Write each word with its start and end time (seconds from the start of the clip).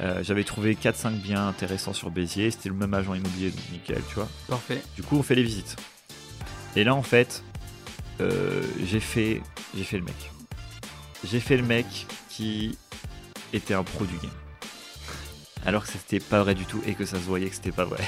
Euh, 0.00 0.22
J'avais 0.22 0.44
trouvé 0.44 0.74
4-5 0.74 1.12
biens 1.12 1.48
intéressants 1.48 1.92
sur 1.92 2.10
Béziers. 2.10 2.50
C'était 2.50 2.68
le 2.68 2.74
même 2.74 2.92
agent 2.94 3.14
immobilier, 3.14 3.50
donc 3.50 3.60
nickel, 3.72 4.02
tu 4.08 4.14
vois. 4.16 4.28
Parfait. 4.48 4.82
Du 4.94 5.02
coup, 5.02 5.16
on 5.16 5.22
fait 5.22 5.34
les 5.34 5.42
visites. 5.42 5.76
Et 6.74 6.84
là, 6.84 6.94
en 6.94 7.02
fait, 7.02 7.42
euh, 8.20 8.62
j'ai 8.84 9.00
fait, 9.00 9.40
j'ai 9.76 9.84
fait 9.84 9.98
le 9.98 10.04
mec. 10.04 10.30
J'ai 11.24 11.40
fait 11.40 11.56
le 11.56 11.62
mec 11.62 12.06
qui 12.28 12.76
était 13.52 13.74
un 13.74 13.82
pro 13.82 14.04
du 14.04 14.16
game. 14.18 14.30
Alors 15.64 15.84
que 15.84 15.88
c'était 15.92 16.20
pas 16.20 16.42
vrai 16.42 16.54
du 16.54 16.64
tout 16.66 16.82
et 16.86 16.94
que 16.94 17.04
ça 17.06 17.16
se 17.16 17.22
voyait 17.22 17.48
que 17.48 17.54
c'était 17.56 17.72
pas 17.72 17.84
vrai. 17.86 18.04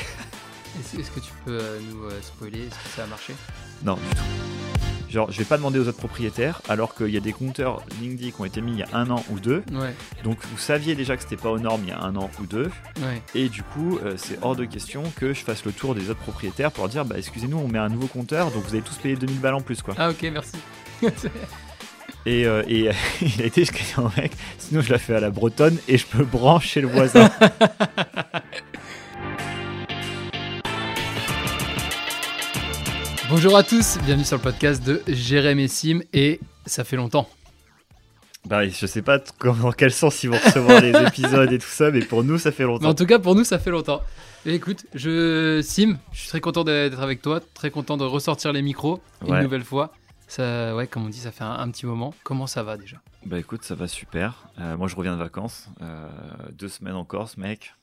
Est-ce 0.98 1.10
que 1.10 1.20
tu 1.20 1.32
peux 1.44 1.58
euh, 1.60 1.80
nous 1.90 2.10
spoiler? 2.22 2.66
Est-ce 2.66 2.74
que 2.74 2.88
ça 2.94 3.04
a 3.04 3.06
marché? 3.06 3.34
Non, 3.82 3.94
du 3.94 4.00
tout. 4.14 4.67
Genre, 5.10 5.30
je 5.32 5.38
vais 5.38 5.44
pas 5.44 5.56
demander 5.56 5.78
aux 5.78 5.88
autres 5.88 5.98
propriétaires 5.98 6.60
alors 6.68 6.94
qu'il 6.94 7.08
y 7.08 7.16
a 7.16 7.20
des 7.20 7.32
compteurs 7.32 7.82
LinkedIn 8.00 8.30
qui 8.30 8.40
ont 8.40 8.44
été 8.44 8.60
mis 8.60 8.72
il 8.72 8.78
y 8.78 8.82
a 8.82 8.88
un 8.92 9.08
an 9.10 9.24
ou 9.30 9.40
deux. 9.40 9.62
Ouais, 9.72 9.94
Donc, 10.22 10.36
vous 10.50 10.58
saviez 10.58 10.94
déjà 10.94 11.16
que 11.16 11.22
c'était 11.22 11.36
pas 11.36 11.50
aux 11.50 11.58
normes 11.58 11.80
il 11.84 11.88
y 11.88 11.92
a 11.92 12.00
un 12.00 12.14
an 12.16 12.30
ou 12.40 12.46
deux. 12.46 12.70
ouais. 12.98 13.22
Et 13.34 13.48
du 13.48 13.62
coup, 13.62 13.98
euh, 14.04 14.14
c'est 14.16 14.38
hors 14.42 14.54
de 14.56 14.64
question 14.66 15.02
que 15.16 15.32
je 15.32 15.40
fasse 15.44 15.64
le 15.64 15.72
tour 15.72 15.94
des 15.94 16.10
autres 16.10 16.20
propriétaires 16.20 16.70
pour 16.70 16.84
leur 16.84 16.90
dire 16.90 17.04
bah 17.04 17.16
excusez-nous, 17.18 17.56
on 17.58 17.68
met 17.68 17.78
un 17.78 17.88
nouveau 17.88 18.06
compteur, 18.06 18.50
donc 18.50 18.64
vous 18.64 18.74
allez 18.74 18.82
tous 18.82 18.96
payer 18.96 19.16
2000 19.16 19.38
balles 19.40 19.54
en 19.54 19.60
plus 19.62 19.80
quoi. 19.82 19.94
Ah 19.98 20.10
ok, 20.10 20.22
merci. 20.32 20.52
Et, 22.26 22.44
euh, 22.46 22.62
et 22.68 22.90
il 23.22 23.42
a 23.42 23.46
été 23.46 23.62
jusqu'à 23.62 23.82
dire 23.84 24.10
mec, 24.16 24.32
sinon 24.58 24.82
je 24.82 24.90
la 24.92 24.98
fais 24.98 25.14
à 25.14 25.20
la 25.20 25.30
bretonne 25.30 25.78
et 25.88 25.96
je 25.96 26.04
peux 26.04 26.24
brancher 26.24 26.80
le 26.82 26.88
voisin. 26.88 27.30
Bonjour 33.28 33.56
à 33.56 33.62
tous, 33.62 33.98
bienvenue 34.04 34.24
sur 34.24 34.36
le 34.36 34.42
podcast 34.42 34.82
de 34.84 35.02
Jérémy 35.06 35.68
Sim 35.68 36.00
et 36.12 36.40
ça 36.66 36.84
fait 36.84 36.96
longtemps. 36.96 37.28
bah 38.46 38.66
je 38.66 38.86
sais 38.86 39.02
pas 39.02 39.18
dans 39.44 39.72
quel 39.72 39.92
sens 39.92 40.22
ils 40.22 40.30
vont 40.30 40.38
recevoir 40.38 40.80
les 40.80 40.90
épisodes 41.06 41.52
et 41.52 41.58
tout 41.58 41.66
ça, 41.68 41.90
mais 41.90 42.00
pour 42.00 42.24
nous 42.24 42.38
ça 42.38 42.52
fait 42.52 42.64
Mais 42.64 42.70
en 42.70 42.72
longtemps. 42.74 42.94
tout 42.94 43.06
cas 43.06 43.18
pour 43.18 43.34
nous 43.34 43.44
ça 43.44 43.58
fait 43.58 43.70
longtemps. 43.70 44.02
Et 44.46 44.54
écoute, 44.54 44.86
je 44.94 45.60
Sim, 45.62 45.98
je 46.12 46.20
suis 46.20 46.28
très 46.28 46.40
content 46.40 46.64
d'être 46.64 47.00
avec 47.00 47.20
toi, 47.20 47.40
très 47.54 47.70
content 47.70 47.96
de 47.96 48.04
ressortir 48.04 48.52
les 48.52 48.62
micros 48.62 49.00
une 49.26 49.40
nouvelle 49.42 49.64
fois. 49.64 49.92
Ça, 50.30 50.76
ouais, 50.76 50.86
comme 50.86 51.06
on 51.06 51.08
dit, 51.08 51.20
ça 51.20 51.32
fait 51.32 51.44
un, 51.44 51.52
un 51.52 51.70
petit 51.70 51.86
moment. 51.86 52.12
Comment 52.22 52.46
ça 52.46 52.62
va 52.62 52.76
déjà? 52.76 52.98
Bah 53.24 53.38
écoute, 53.38 53.64
ça 53.64 53.74
va 53.74 53.88
super. 53.88 54.46
Euh, 54.58 54.76
moi 54.76 54.86
je 54.86 54.94
reviens 54.94 55.14
de 55.14 55.18
vacances, 55.18 55.68
euh, 55.80 56.08
deux 56.52 56.68
semaines 56.68 56.94
en 56.96 57.04
Corse, 57.04 57.36
mec, 57.38 57.74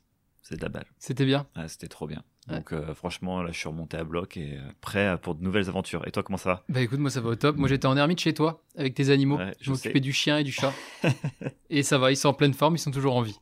c'est 0.44 0.56
de 0.56 0.62
la 0.62 0.70
balle. 0.70 0.86
C'était 1.00 1.26
bien? 1.26 1.46
Ah, 1.56 1.68
C'était 1.68 1.88
trop 1.88 2.08
bien. 2.08 2.22
Ouais. 2.48 2.58
Donc 2.58 2.74
euh, 2.74 2.94
franchement, 2.94 3.42
là 3.42 3.52
je 3.52 3.58
suis 3.58 3.68
remonté 3.68 3.98
à 3.98 4.04
bloc 4.04 4.38
et 4.38 4.58
euh, 4.58 4.62
prêt 4.82 5.18
pour 5.22 5.34
de 5.36 5.44
nouvelles 5.44 5.68
aventures. 5.68 6.08
Et 6.08 6.12
toi, 6.12 6.22
comment 6.22 6.38
ça 6.38 6.50
va? 6.50 6.64
Bah 6.70 6.82
écoute, 6.82 7.00
moi 7.00 7.10
ça 7.10 7.22
va 7.22 7.30
au 7.30 7.36
top. 7.36 7.56
Moi 7.58 7.68
j'étais 7.68 7.88
en 7.88 7.98
ermite 7.98 8.20
chez 8.20 8.34
toi 8.34 8.62
avec 8.78 8.94
tes 8.94 9.10
animaux. 9.10 9.38
Ouais, 9.38 9.56
je 9.60 9.72
m'occupais 9.72 10.00
du 10.00 10.14
chien 10.14 10.38
et 10.38 10.44
du 10.44 10.52
chat. 10.52 10.72
et 11.70 11.82
ça 11.84 11.98
va, 11.98 12.12
ils 12.12 12.18
sont 12.18 12.30
en 12.30 12.34
pleine 12.34 12.54
forme, 12.54 12.76
ils 12.76 12.80
sont 12.80 12.92
toujours 12.92 13.16
en 13.16 13.22
vie. 13.22 13.40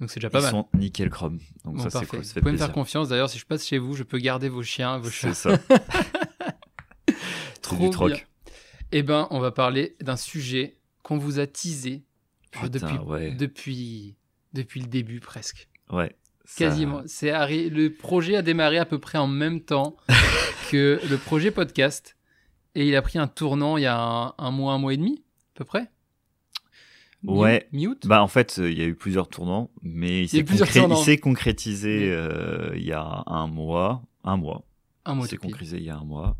Donc 0.00 0.10
c'est 0.10 0.18
déjà 0.18 0.30
pas 0.30 0.38
Ils 0.40 0.42
mal. 0.42 0.50
sont 0.50 0.68
nickel 0.74 1.10
chrome. 1.10 1.38
Donc 1.64 1.76
Bon, 1.76 1.82
ça 1.82 1.90
c'est 2.00 2.06
cool, 2.06 2.20
Vous 2.22 2.40
pouvez 2.40 2.52
me 2.52 2.56
faire 2.56 2.72
confiance. 2.72 3.08
D'ailleurs, 3.10 3.28
si 3.30 3.38
je 3.38 3.44
passe 3.46 3.66
chez 3.66 3.78
vous, 3.78 3.94
je 3.94 4.02
peux 4.02 4.18
garder 4.18 4.48
vos 4.48 4.62
chiens, 4.62 4.98
vos 4.98 5.10
chats. 5.10 5.34
C'est 5.34 5.50
ça. 5.50 5.58
Trop 7.60 7.76
du 7.76 7.90
troc. 7.90 8.12
bien. 8.12 8.20
Eh 8.92 9.02
ben, 9.02 9.26
on 9.30 9.38
va 9.40 9.52
parler 9.52 9.96
d'un 10.00 10.16
sujet 10.16 10.76
qu'on 11.02 11.18
vous 11.18 11.38
a 11.38 11.46
teasé 11.46 12.02
euh, 12.56 12.60
Putain, 12.62 12.68
depuis, 12.68 12.98
ouais. 12.98 13.30
depuis, 13.32 14.16
depuis 14.52 14.80
le 14.80 14.86
début 14.86 15.20
presque. 15.20 15.68
Ouais. 15.90 16.14
Quasiment. 16.56 17.02
C'est 17.06 17.30
arri- 17.30 17.68
Le 17.70 17.92
projet 17.92 18.36
a 18.36 18.42
démarré 18.42 18.78
à 18.78 18.84
peu 18.84 18.98
près 18.98 19.18
en 19.18 19.26
même 19.28 19.60
temps 19.60 19.96
que 20.70 21.00
le 21.08 21.16
projet 21.16 21.50
podcast. 21.50 22.16
Et 22.74 22.88
il 22.88 22.96
a 22.96 23.02
pris 23.02 23.18
un 23.18 23.26
tournant 23.28 23.76
il 23.76 23.82
y 23.82 23.86
a 23.86 23.98
un, 24.00 24.34
un 24.38 24.50
mois, 24.50 24.72
un 24.72 24.78
mois 24.78 24.94
et 24.94 24.96
demi, 24.96 25.22
à 25.54 25.58
peu 25.58 25.64
près. 25.64 25.90
Mi- 27.22 27.32
Ouais. 27.38 27.68
Mi-août 27.72 28.06
Bah 28.06 28.22
en 28.22 28.26
fait, 28.28 28.58
euh, 28.58 28.70
il 28.70 28.78
y 28.78 28.82
a 28.82 28.86
eu 28.86 28.94
plusieurs 28.96 29.28
tournants, 29.28 29.70
mais 29.82 30.22
il 30.24 30.28
s'est 30.28 30.42
concré- 30.42 31.18
concrétisé 31.18 32.10
euh, 32.10 32.72
il 32.74 32.82
y 32.84 32.92
a 32.92 33.22
un 33.26 33.46
mois. 33.46 34.02
Un 34.24 34.36
mois. 34.36 34.64
Un 35.04 35.14
mois 35.14 35.26
Il 35.26 35.30
s'est 35.30 35.36
tout 35.36 35.42
pile. 35.42 35.50
concrétisé 35.52 35.76
il 35.78 35.84
y 35.84 35.90
a 35.90 35.96
un 35.96 36.04
mois. 36.04 36.36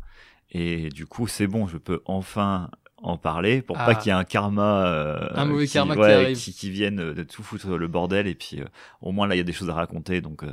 Et 0.51 0.89
du 0.89 1.05
coup, 1.05 1.27
c'est 1.27 1.47
bon, 1.47 1.67
je 1.67 1.77
peux 1.77 2.01
enfin 2.05 2.69
en 3.03 3.17
parler 3.17 3.61
pour 3.61 3.77
Ah. 3.79 3.85
pas 3.85 3.95
qu'il 3.95 4.07
y 4.07 4.09
ait 4.09 4.17
un 4.17 4.23
karma, 4.23 4.87
euh, 4.87 5.27
Un 5.35 5.45
mauvais 5.45 5.67
qui, 5.67 5.73
karma 5.73 5.93
qui 5.95 6.01
ouais, 6.01 6.13
arrive. 6.13 6.37
qui, 6.37 6.53
qui 6.53 6.69
vienne 6.69 6.99
euh, 6.99 7.13
de 7.13 7.23
tout 7.23 7.43
foutre 7.43 7.77
le 7.77 7.87
bordel. 7.87 8.27
Et 8.27 8.35
puis, 8.35 8.61
euh, 8.61 8.65
au 9.01 9.11
moins 9.11 9.27
là, 9.27 9.35
il 9.35 9.37
y 9.37 9.41
a 9.41 9.43
des 9.45 9.53
choses 9.53 9.69
à 9.69 9.73
raconter. 9.73 10.21
Donc, 10.21 10.43
euh, 10.43 10.49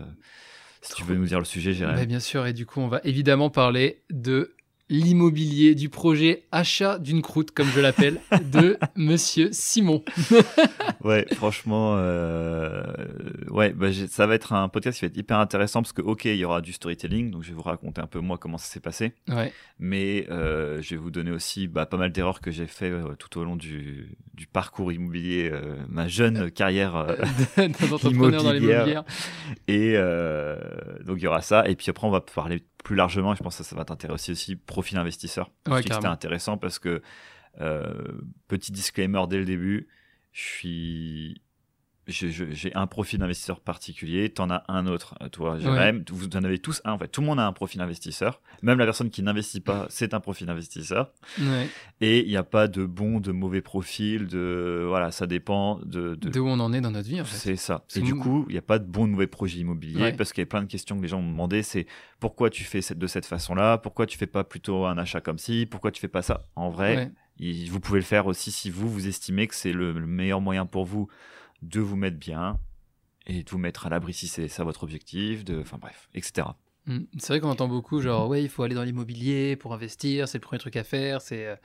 si 0.83 0.95
tu 0.95 1.05
veux 1.05 1.15
nous 1.15 1.27
dire 1.27 1.39
le 1.39 1.45
sujet, 1.45 1.73
j'irai. 1.73 1.95
Bah, 1.95 2.05
bien 2.07 2.21
sûr, 2.21 2.47
et 2.47 2.53
du 2.53 2.67
coup, 2.67 2.81
on 2.81 2.89
va 2.89 3.01
évidemment 3.05 3.51
parler 3.51 4.03
de 4.11 4.55
l'immobilier, 4.91 5.75
du 5.75 5.89
projet 5.89 6.43
achat 6.53 6.99
d'une 6.99 7.23
croûte, 7.23 7.53
comme 7.53 7.69
je 7.69 7.81
l'appelle, 7.81 8.21
de 8.53 8.77
Monsieur 8.97 9.49
Simon. 9.53 10.05
Ouais, 11.03 11.25
franchement, 11.33 11.95
euh, 11.97 12.83
ouais, 13.49 13.73
bah, 13.73 13.87
ça 14.09 14.27
va 14.27 14.35
être 14.35 14.53
un 14.53 14.69
podcast 14.69 14.99
qui 14.99 15.07
va 15.07 15.11
être 15.11 15.17
hyper 15.17 15.39
intéressant 15.39 15.81
parce 15.81 15.95
que, 15.95 16.03
ok, 16.03 16.27
il 16.27 16.37
y 16.37 16.45
aura 16.45 16.61
du 16.61 16.75
storytelling, 16.75 17.31
donc 17.31 17.43
je 17.43 17.49
vais 17.49 17.55
vous 17.55 17.63
raconter 17.63 18.03
un 18.03 18.07
peu 18.07 18.19
moi 18.21 18.37
comment 18.37 18.59
ça 18.59 18.67
s'est 18.67 18.81
passé, 18.81 19.15
Ouais, 19.27 19.51
mais 19.79 20.27
euh, 20.31 20.83
je 20.83 20.91
vais 20.91 20.97
vous 20.97 21.11
donner 21.11 21.31
aussi 21.31 21.69
bah, 21.69 21.87
pas 21.87 21.97
mal 21.97 22.13
d'erreurs 22.13 22.43
que 22.43 22.51
j'ai 22.51 22.67
fait 22.67 22.91
euh, 22.91 23.15
tout 23.19 23.39
au 23.41 23.45
long 23.45 23.57
du, 23.57 24.15
du 24.35 24.47
parcours 24.47 24.93
immobilier, 24.93 25.51
ma 25.89 26.07
jeune 26.07 26.51
carrière, 26.51 27.07
d'entrepreneur 27.57 28.43
dans 28.43 28.53
Immobilière. 28.53 28.85
l'immobilier. 28.85 29.01
et 29.69 29.95
donc 31.05 31.17
il 31.19 31.23
y 31.23 31.27
aura 31.27 31.41
ça, 31.41 31.67
et 31.67 31.77
puis 31.77 31.87
après 31.89 32.07
on 32.07 32.11
va 32.11 32.21
parler 32.21 32.63
plus 32.83 32.97
largement, 32.97 33.33
et 33.33 33.37
je 33.37 33.43
pense 33.43 33.57
que 33.57 33.65
ça, 33.65 33.71
ça 33.71 33.77
va 33.77 33.85
t'intéresser 33.85 34.33
aussi, 34.33 34.57
profil 34.57 34.99
investisseur. 34.99 35.51
Ouais, 35.69 35.83
c'était 35.83 36.07
intéressant 36.07 36.59
parce 36.59 36.79
que, 36.79 37.03
euh, 37.61 38.13
petit 38.49 38.73
disclaimer 38.73 39.23
dès 39.29 39.39
le 39.39 39.45
début, 39.45 39.89
je 40.33 40.41
suis. 40.41 41.43
J'ai 42.07 42.75
un 42.75 42.87
profil 42.89 43.21
d'investisseur 43.21 43.61
particulier, 43.61 44.31
t'en 44.31 44.51
as 44.51 44.65
un 44.67 44.87
autre, 44.89 45.15
euh, 45.23 45.29
toi, 45.29 45.59
Jérém. 45.59 46.03
Vous 46.11 46.27
en 46.35 46.43
avez 46.43 46.59
tous 46.59 46.81
un, 46.85 46.93
en 46.93 46.99
fait. 46.99 47.07
Tout 47.07 47.21
le 47.21 47.27
monde 47.29 47.39
a 47.39 47.47
un 47.47 47.53
profil 47.53 47.79
d'investisseur. 47.79 48.41
Même 48.63 48.79
la 48.79 48.85
personne 48.85 49.11
qui 49.11 49.23
n'investit 49.23 49.61
pas, 49.61 49.87
c'est 49.91 50.13
un 50.13 50.19
profil 50.19 50.49
d'investisseur. 50.49 51.13
Ouais. 51.39 51.69
Et 52.01 52.21
il 52.25 52.29
n'y 52.29 52.37
a 52.37 52.43
pas 52.43 52.67
de 52.67 52.85
bon, 52.85 53.21
de 53.21 53.31
mauvais 53.31 53.61
profil, 53.61 54.27
de. 54.27 54.85
Voilà, 54.89 55.13
ça 55.13 55.27
dépend 55.29 55.79
de. 55.85 56.17
de- 56.17 56.31
De 56.31 56.41
où 56.41 56.49
on 56.49 56.59
en 56.59 56.73
est 56.73 56.81
dans 56.81 56.91
notre 56.91 57.09
vie, 57.09 57.21
en 57.21 57.25
fait. 57.25 57.37
c'est 57.37 57.57
ça. 57.57 57.85
Et 57.95 58.01
du 58.01 58.15
coup, 58.17 58.45
il 58.49 58.53
n'y 58.53 58.59
a 58.59 58.63
pas 58.63 58.79
de 58.81 58.87
bon 58.87 59.07
de 59.07 59.13
mauvais 59.13 59.27
projet 59.29 59.61
immobilier 59.61 60.01
Ouais. 60.03 60.13
parce 60.13 60.33
qu'il 60.33 60.43
y 60.43 60.45
a 60.45 60.47
plein 60.47 60.63
de 60.63 60.69
questions 60.69 60.97
que 60.97 61.03
les 61.03 61.09
gens 61.09 61.21
m'ont 61.21 61.31
demandé. 61.31 61.63
C'est 61.63 61.87
pourquoi 62.19 62.51
tu 62.51 62.65
fais 62.65 62.81
de 62.95 63.07
cette 63.07 63.27
façon-là? 63.27 63.79
Pourquoi 63.79 64.07
tu 64.07 64.19
fais 64.19 64.27
pas 64.27 64.43
plutôt 64.43 64.85
un 64.87 64.99
achat 64.99 65.21
comme 65.21 65.39
ci? 65.39 65.67
Pourquoi 65.71 65.93
tu 65.93 66.01
fais 66.01 66.09
pas 66.09 66.23
ça? 66.23 66.43
En 66.57 66.71
vrai, 66.71 67.13
vous 67.69 67.79
pouvez 67.81 68.01
le 68.01 68.05
faire 68.05 68.27
aussi 68.27 68.51
si 68.51 68.69
vous, 68.69 68.89
vous 68.91 69.07
estimez 69.07 69.47
que 69.47 69.55
c'est 69.55 69.73
le, 69.73 69.93
le 69.93 70.07
meilleur 70.07 70.41
moyen 70.41 70.67
pour 70.67 70.85
vous 70.85 71.09
de 71.63 71.81
vous 71.81 71.97
mettre 71.97 72.19
bien 72.19 72.59
et 73.27 73.43
de 73.43 73.51
vous 73.51 73.59
mettre 73.59 73.87
à 73.87 73.91
l'abri 73.91 74.13
si 74.13 74.29
c'est 74.29 74.49
ça 74.49 74.65
votre 74.65 74.83
objectif. 74.83 75.45
De, 75.45 75.61
enfin 75.61 75.79
bref, 75.79 76.09
etc. 76.15 76.49
Mm. 76.87 77.01
C'est 77.19 77.29
vrai 77.29 77.41
qu'on 77.41 77.51
entend 77.51 77.69
beaucoup, 77.69 78.01
genre, 78.01 78.29
ouais, 78.29 78.43
il 78.43 78.49
faut 78.49 78.63
aller 78.63 78.75
dans 78.75 78.83
l'immobilier 78.83 79.57
pour 79.57 79.73
investir, 79.75 80.29
c'est 80.29 80.39
le 80.39 80.43
premier 80.43 80.59
truc 80.59 80.77
à 80.77 80.85
faire, 80.85 81.21
c'est, 81.21 81.47
euh, 81.47 81.57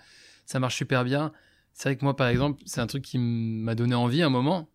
ça 0.45 0.59
marche 0.59 0.75
super 0.75 1.03
bien. 1.03 1.31
C'est 1.73 1.89
vrai 1.89 1.97
que 1.97 2.03
moi, 2.05 2.15
par 2.15 2.27
exemple, 2.27 2.61
c'est 2.65 2.81
un 2.81 2.87
truc 2.87 3.03
qui 3.03 3.17
m'a 3.17 3.75
donné 3.75 3.95
envie 3.95 4.21
à 4.21 4.27
un 4.27 4.29
moment. 4.29 4.69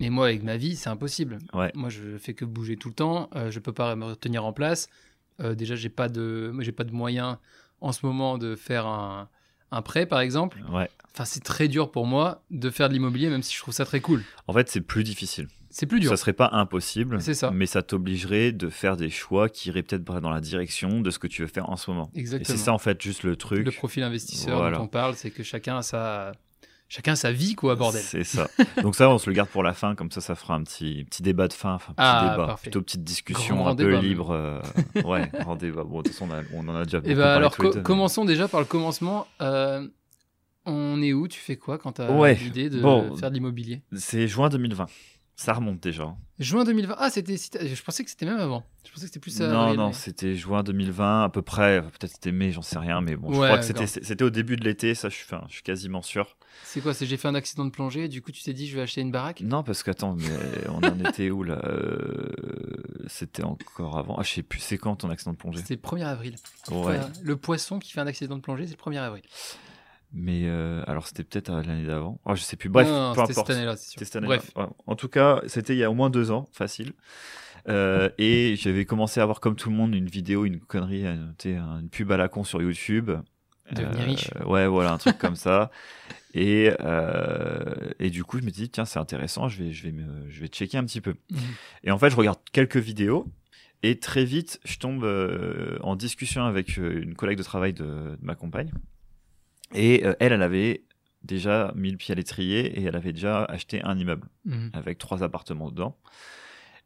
Mais 0.00 0.10
moi, 0.10 0.26
avec 0.26 0.42
ma 0.42 0.56
vie, 0.56 0.76
c'est 0.76 0.90
impossible. 0.90 1.38
Ouais. 1.54 1.70
Moi, 1.74 1.88
je 1.88 2.18
fais 2.18 2.34
que 2.34 2.44
bouger 2.44 2.76
tout 2.76 2.88
le 2.88 2.94
temps. 2.94 3.30
euh, 3.34 3.50
je 3.50 3.60
peux 3.60 3.72
pas 3.72 3.96
me 3.96 4.04
retenir 4.04 4.44
en 4.44 4.52
place. 4.52 4.88
Euh, 5.40 5.54
déjà, 5.54 5.74
j'ai 5.74 5.88
pas 5.88 6.08
de, 6.08 6.54
j'ai 6.60 6.72
pas 6.72 6.84
de 6.84 6.92
moyens 6.92 7.38
en 7.80 7.92
ce 7.92 8.04
moment 8.04 8.38
de 8.38 8.56
faire 8.56 8.86
un, 8.86 9.28
un 9.72 9.82
prêt, 9.82 10.06
par 10.06 10.20
exemple. 10.20 10.58
Ouais. 10.70 10.88
Enfin, 11.14 11.24
c'est 11.24 11.42
très 11.42 11.68
dur 11.68 11.90
pour 11.90 12.06
moi 12.06 12.42
de 12.50 12.70
faire 12.70 12.88
de 12.88 12.94
l'immobilier, 12.94 13.30
même 13.30 13.42
si 13.42 13.54
je 13.54 13.60
trouve 13.60 13.72
ça 13.74 13.84
très 13.84 14.00
cool. 14.00 14.22
En 14.46 14.52
fait, 14.52 14.68
c'est 14.68 14.80
plus 14.82 15.02
difficile. 15.04 15.48
C'est 15.70 15.86
plus 15.86 16.00
dur. 16.00 16.10
Ça 16.10 16.16
serait 16.16 16.32
pas 16.32 16.50
impossible, 16.52 17.20
C'est 17.20 17.34
ça. 17.34 17.50
mais 17.50 17.66
ça 17.66 17.82
t'obligerait 17.82 18.52
de 18.52 18.68
faire 18.70 18.96
des 18.96 19.10
choix 19.10 19.48
qui 19.50 19.68
iraient 19.68 19.82
peut-être 19.82 20.04
dans 20.04 20.30
la 20.30 20.40
direction 20.40 21.00
de 21.00 21.10
ce 21.10 21.18
que 21.18 21.26
tu 21.26 21.42
veux 21.42 21.48
faire 21.48 21.68
en 21.68 21.76
ce 21.76 21.90
moment. 21.90 22.10
Et 22.14 22.20
Exactement. 22.20 22.56
c'est 22.56 22.62
ça 22.64 22.72
en 22.72 22.78
fait 22.78 23.00
juste 23.02 23.24
le 23.24 23.36
truc. 23.36 23.64
Le 23.64 23.70
profil 23.72 24.02
investisseur 24.02 24.56
Voilà. 24.58 24.78
dont 24.78 24.84
on 24.84 24.88
parle, 24.88 25.16
c'est 25.16 25.30
que 25.30 25.42
chacun 25.42 25.78
a 25.78 25.82
sa, 25.82 26.32
chacun 26.88 27.14
sa 27.16 27.32
vie, 27.32 27.54
quoi, 27.54 27.74
bordel. 27.76 28.00
C'est 28.02 28.24
ça. 28.24 28.48
Donc 28.82 28.94
ça, 28.94 29.08
on 29.10 29.18
se 29.18 29.28
le 29.28 29.34
garde 29.34 29.48
pour 29.48 29.62
la 29.62 29.72
fin, 29.72 29.94
comme 29.94 30.10
ça, 30.10 30.20
ça 30.20 30.34
fera 30.34 30.54
un 30.54 30.62
petit, 30.62 31.04
petit 31.10 31.22
débat 31.22 31.48
de 31.48 31.52
fin, 31.52 31.74
enfin, 31.74 31.92
petit 31.92 31.96
Ah, 31.98 32.28
débat, 32.32 32.46
parfait. 32.46 32.62
plutôt 32.70 32.82
petite 32.82 33.04
discussion 33.04 33.56
Grand 33.56 33.68
un 33.70 33.76
peu 33.76 33.96
libre. 33.98 34.30
euh, 34.32 34.60
ouais, 35.04 35.30
grand 35.40 35.56
débat. 35.56 35.84
Bon, 35.84 35.98
de 35.98 36.04
toute 36.04 36.12
façon, 36.12 36.28
on, 36.30 36.34
a- 36.34 36.42
on 36.54 36.68
en 36.68 36.76
a 36.76 36.84
déjà 36.84 36.98
Et 37.04 37.14
bah 37.14 37.22
parlé 37.22 37.36
alors, 37.38 37.56
co- 37.56 37.70
deux, 37.70 37.76
mais- 37.78 37.82
commençons 37.82 38.24
déjà 38.24 38.48
par 38.48 38.60
le 38.60 38.66
commencement. 38.66 39.26
Euh, 39.42 39.86
on 40.64 41.00
est 41.02 41.12
où? 41.12 41.28
Tu 41.28 41.38
fais 41.40 41.56
quoi 41.56 41.78
quand 41.78 41.92
tu 41.92 42.02
as 42.02 42.10
Ouais, 42.10 42.34
l'idée 42.34 42.70
de 42.70 42.80
bon. 42.80 43.14
faire 43.16 43.30
de 43.30 43.34
l'immobilier? 43.34 43.82
C'est 43.94 44.26
juin 44.28 44.48
2020. 44.48 44.86
Ça 45.38 45.52
remonte 45.52 45.80
déjà. 45.80 46.14
Juin 46.38 46.64
2020. 46.64 46.94
Ah, 46.98 47.10
c'était. 47.10 47.36
Je 47.36 47.82
pensais 47.82 48.04
que 48.04 48.10
c'était 48.10 48.24
même 48.24 48.38
avant. 48.40 48.64
Je 48.86 48.90
pensais 48.90 49.02
que 49.02 49.06
c'était 49.08 49.20
plus. 49.20 49.38
non, 49.40 49.60
avril, 49.60 49.76
non, 49.76 49.86
mais- 49.88 49.92
c'était 49.92 50.34
juin 50.34 50.62
2020 50.62 51.24
à 51.24 51.28
peu 51.28 51.42
près. 51.42 51.82
Peut-être 51.82 52.12
c'était 52.12 52.32
mai, 52.32 52.52
j'en 52.52 52.62
sais 52.62 52.78
rien, 52.78 53.02
mais 53.02 53.16
bon, 53.16 53.30
je 53.32 53.38
Ouais, 53.38 53.46
crois 53.48 53.58
que 53.58 53.64
c'était, 53.64 54.24
au 54.24 54.30
début 54.30 54.56
de 54.56 54.64
l'été. 54.64 54.94
Ça, 54.94 55.10
je 55.10 55.14
suis, 55.14 55.24
enfin, 55.26 55.44
je 55.48 55.54
suis 55.54 55.62
quasiment 55.62 56.00
sûr. 56.00 56.36
C'est 56.64 56.80
quoi 56.80 56.94
C'est 56.94 57.04
j'ai 57.04 57.18
fait 57.18 57.28
un 57.28 57.34
accident 57.34 57.66
de 57.66 57.70
plongée. 57.70 58.04
et 58.04 58.08
Du 58.08 58.22
coup, 58.22 58.32
tu 58.32 58.42
t'es 58.42 58.54
dit, 58.54 58.66
je 58.66 58.76
vais 58.76 58.82
acheter 58.82 59.02
une 59.02 59.10
baraque? 59.10 59.42
Non, 59.42 59.62
parce 59.62 59.82
qu'attends, 59.82 60.14
mais 60.16 60.24
on 60.68 60.78
en 60.82 61.04
était 61.10 61.28
où 61.30 61.42
là 61.42 61.60
Euh, 61.64 62.32
C'était 63.08 63.44
encore 63.44 63.98
avant. 63.98 64.16
Ah, 64.18 64.22
je 64.22 64.30
sais 64.32 64.42
plus. 64.42 64.60
C'est 64.60 64.78
quand 64.78 64.96
ton 64.96 65.10
accident 65.10 65.32
de 65.32 65.36
plongée? 65.38 65.58
C'était 65.58 65.74
le 65.74 65.80
1er 65.80 66.04
avril. 66.06 66.36
Ouais. 66.70 66.76
Enfin, 66.98 67.08
le 67.22 67.36
poisson 67.36 67.78
qui 67.78 67.92
fait 67.92 68.00
un 68.00 68.06
accident 68.06 68.36
de 68.36 68.40
plongée, 68.40 68.66
c'est 68.66 68.72
le 68.72 68.78
1er 68.92 68.98
avril. 68.98 69.22
Mais 70.18 70.44
euh, 70.44 70.82
alors, 70.86 71.06
c'était 71.06 71.24
peut-être 71.24 71.50
euh, 71.50 71.62
l'année 71.62 71.86
d'avant. 71.86 72.18
Oh, 72.24 72.34
je 72.34 72.40
sais 72.40 72.56
plus. 72.56 72.70
Bref, 72.70 72.88
Non, 72.88 73.08
non, 73.08 73.14
peu 73.14 73.20
importe. 73.20 73.48
cette 73.48 73.50
année-là, 73.50 73.76
c'est 73.76 73.90
sûr. 73.90 73.92
C'était 73.92 74.04
cette 74.06 74.16
année-là. 74.16 74.38
Bref. 74.54 74.66
En 74.86 74.96
tout 74.96 75.08
cas, 75.08 75.42
c'était 75.46 75.74
il 75.74 75.78
y 75.78 75.84
a 75.84 75.90
au 75.90 75.94
moins 75.94 76.08
deux 76.08 76.30
ans, 76.30 76.48
facile. 76.52 76.94
Euh, 77.68 78.08
et 78.16 78.56
j'avais 78.56 78.86
commencé 78.86 79.20
à 79.20 79.26
voir 79.26 79.40
comme 79.40 79.56
tout 79.56 79.68
le 79.68 79.76
monde 79.76 79.94
une 79.94 80.06
vidéo, 80.06 80.46
une 80.46 80.58
connerie, 80.58 81.04
une, 81.04 81.88
pub 81.90 82.10
à 82.12 82.16
la 82.16 82.28
con 82.28 82.44
sur 82.44 82.62
YouTube. 82.62 83.10
Devenir 83.70 84.04
riche. 84.04 84.30
Ouais, 84.46 84.66
voilà, 84.66 84.92
un 84.92 84.98
truc 84.98 85.18
comme 85.18 85.36
ça. 85.36 85.70
Et, 86.32 86.70
et 87.98 88.10
du 88.10 88.24
coup, 88.24 88.38
je 88.38 88.44
me 88.44 88.50
dis, 88.50 88.70
tiens, 88.70 88.86
c'est 88.86 88.98
intéressant, 88.98 89.48
je 89.48 89.64
vais, 89.64 89.72
je, 89.72 89.82
vais 89.82 89.92
me, 89.92 90.30
je 90.30 90.40
vais 90.40 90.46
checker 90.46 90.78
un 90.78 90.84
petit 90.84 91.02
peu. 91.02 91.14
Mhm. 91.30 91.40
Et 91.84 91.90
en 91.90 91.98
fait, 91.98 92.08
je 92.08 92.16
regarde 92.16 92.38
quelques 92.52 92.78
vidéos. 92.78 93.26
Et 93.82 93.98
très 93.98 94.24
vite, 94.24 94.60
je 94.64 94.78
tombe 94.78 95.04
en 95.82 95.94
discussion 95.94 96.46
avec 96.46 96.78
une 96.78 97.14
collègue 97.14 97.36
de 97.36 97.42
travail 97.42 97.74
de, 97.74 97.84
de 97.84 98.18
ma 98.22 98.34
compagne. 98.34 98.70
Et 99.74 100.04
euh, 100.04 100.14
elle, 100.20 100.32
elle 100.32 100.42
avait 100.42 100.82
déjà 101.22 101.72
mis 101.74 101.90
le 101.90 101.96
pied 101.96 102.12
à 102.12 102.14
l'étrier 102.14 102.66
et 102.78 102.84
elle 102.84 102.96
avait 102.96 103.12
déjà 103.12 103.44
acheté 103.44 103.82
un 103.82 103.98
immeuble 103.98 104.28
Mhm. 104.44 104.70
avec 104.74 104.98
trois 104.98 105.22
appartements 105.22 105.70
dedans. 105.70 105.96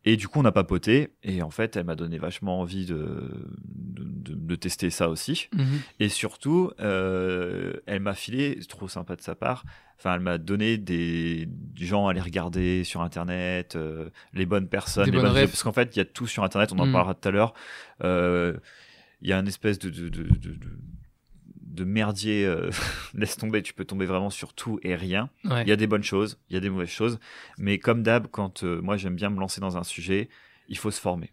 Et 0.07 0.17
du 0.17 0.29
coup, 0.29 0.41
on 0.41 0.47
a 0.47 0.53
papoté. 0.53 1.11
Et 1.23 1.43
en 1.43 1.51
fait, 1.51 1.77
elle 1.77 1.85
m'a 1.85 1.95
donné 1.95 2.17
vachement 2.17 2.59
envie 2.61 2.87
de, 2.87 3.31
de, 3.69 4.55
tester 4.57 4.89
ça 4.89 5.11
aussi. 5.11 5.49
Mhm. 5.55 5.65
Et 6.01 6.09
surtout, 6.09 6.71
euh, 6.81 7.75
elle 7.87 8.01
m'a 8.01 8.15
filé, 8.15 8.59
trop 8.67 8.89
sympa 8.89 9.15
de 9.15 9.21
sa 9.21 9.35
part, 9.35 9.65
enfin, 9.99 10.15
elle 10.15 10.21
m'a 10.21 10.39
donné 10.39 10.79
des 10.79 11.47
gens 11.77 12.07
à 12.09 12.13
aller 12.13 12.21
regarder 12.23 12.83
sur 12.85 13.03
Internet, 13.03 13.77
euh, 13.77 14.09
les 14.33 14.47
bonnes 14.47 14.69
personnes, 14.69 15.05
Des 15.05 15.11
les 15.11 15.19
bonnes 15.19 15.33
bonnes 15.35 15.47
parce 15.47 15.63
qu'en 15.63 15.73
fait, 15.75 15.95
il 15.95 15.99
y 15.99 16.03
a 16.03 16.07
tout 16.07 16.27
sur 16.27 16.45
Internet, 16.45 16.73
on 16.73 16.79
en 16.79 16.87
Mm. 16.87 16.93
parlera 16.93 17.15
tout 17.15 17.29
à 17.29 17.31
l'heure. 17.33 17.53
Euh, 18.03 18.57
Il 19.23 19.29
y 19.29 19.35
a 19.35 19.39
une 19.39 19.49
espèce 19.49 19.79
de, 19.79 19.91
de, 19.91 20.09
de, 21.71 21.85
merdier, 21.85 22.45
euh, 22.45 22.71
laisse 23.15 23.37
tomber, 23.37 23.63
tu 23.63 23.73
peux 23.75 23.85
tomber 23.85 24.07
vraiment 24.07 24.31
sur 24.31 24.53
tout 24.55 24.79
et 24.83 24.95
rien. 24.95 25.31
Ouais. 25.45 25.63
Il 25.63 25.69
y 25.69 25.73
a 25.73 25.77
des 25.77 25.87
bonnes 25.87 26.03
choses, 26.03 26.39
il 26.49 26.55
y 26.55 26.57
a 26.57 26.61
des 26.61 26.71
mauvaises 26.71 26.89
choses, 26.89 27.19
mais 27.59 27.79
comme 27.79 28.03
d'hab, 28.03 28.27
quand 28.29 28.63
euh, 28.65 28.81
moi 28.83 28.97
j'aime 28.97 29.17
bien 29.17 29.31
me 29.31 29.39
lancer 29.41 29.61
dans 29.61 29.77
un 29.77 29.85
sujet, 29.85 30.29
il 30.69 30.77
faut 30.79 30.91
se 30.91 31.01
former. 31.01 31.33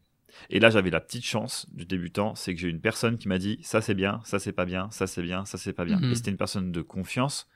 Et 0.50 0.60
là, 0.60 0.70
j'avais 0.70 0.92
la 0.92 1.00
petite 1.00 1.26
chance 1.26 1.68
du 1.74 1.86
débutant, 1.86 2.36
c'est 2.36 2.54
que 2.54 2.60
j'ai 2.62 2.70
une 2.70 2.82
personne 2.82 3.18
qui 3.18 3.28
m'a 3.28 3.40
dit 3.40 3.60
ça 3.64 3.82
c'est 3.82 3.96
bien, 3.96 4.22
ça 4.24 4.38
c'est 4.40 4.52
pas 4.52 4.66
bien, 4.66 4.90
ça 4.92 5.08
c'est 5.08 5.24
bien, 5.24 5.46
ça 5.46 5.58
c'est 5.58 5.74
pas 5.74 5.86
bien. 5.86 6.00
Mhm. 6.00 6.12
Et 6.12 6.16
c'était 6.16 6.32
une 6.32 6.38
personne 6.38 6.72
de 6.72 6.82
confiance 6.82 7.48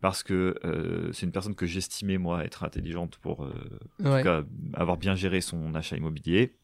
parce 0.00 0.22
que 0.22 0.54
euh, 0.64 1.12
c'est 1.12 1.26
une 1.26 1.32
personne 1.32 1.54
que 1.54 1.66
j'estimais 1.66 2.18
moi 2.18 2.44
être 2.44 2.64
intelligente 2.64 3.18
pour 3.18 3.44
euh, 3.44 3.52
en 4.04 4.10
Ouais. 4.12 4.18
tout 4.22 4.24
cas, 4.24 4.42
avoir 4.74 4.96
bien 4.96 5.14
géré 5.14 5.40
son 5.40 5.74
achat 5.74 5.96
immobilier, 5.96 6.56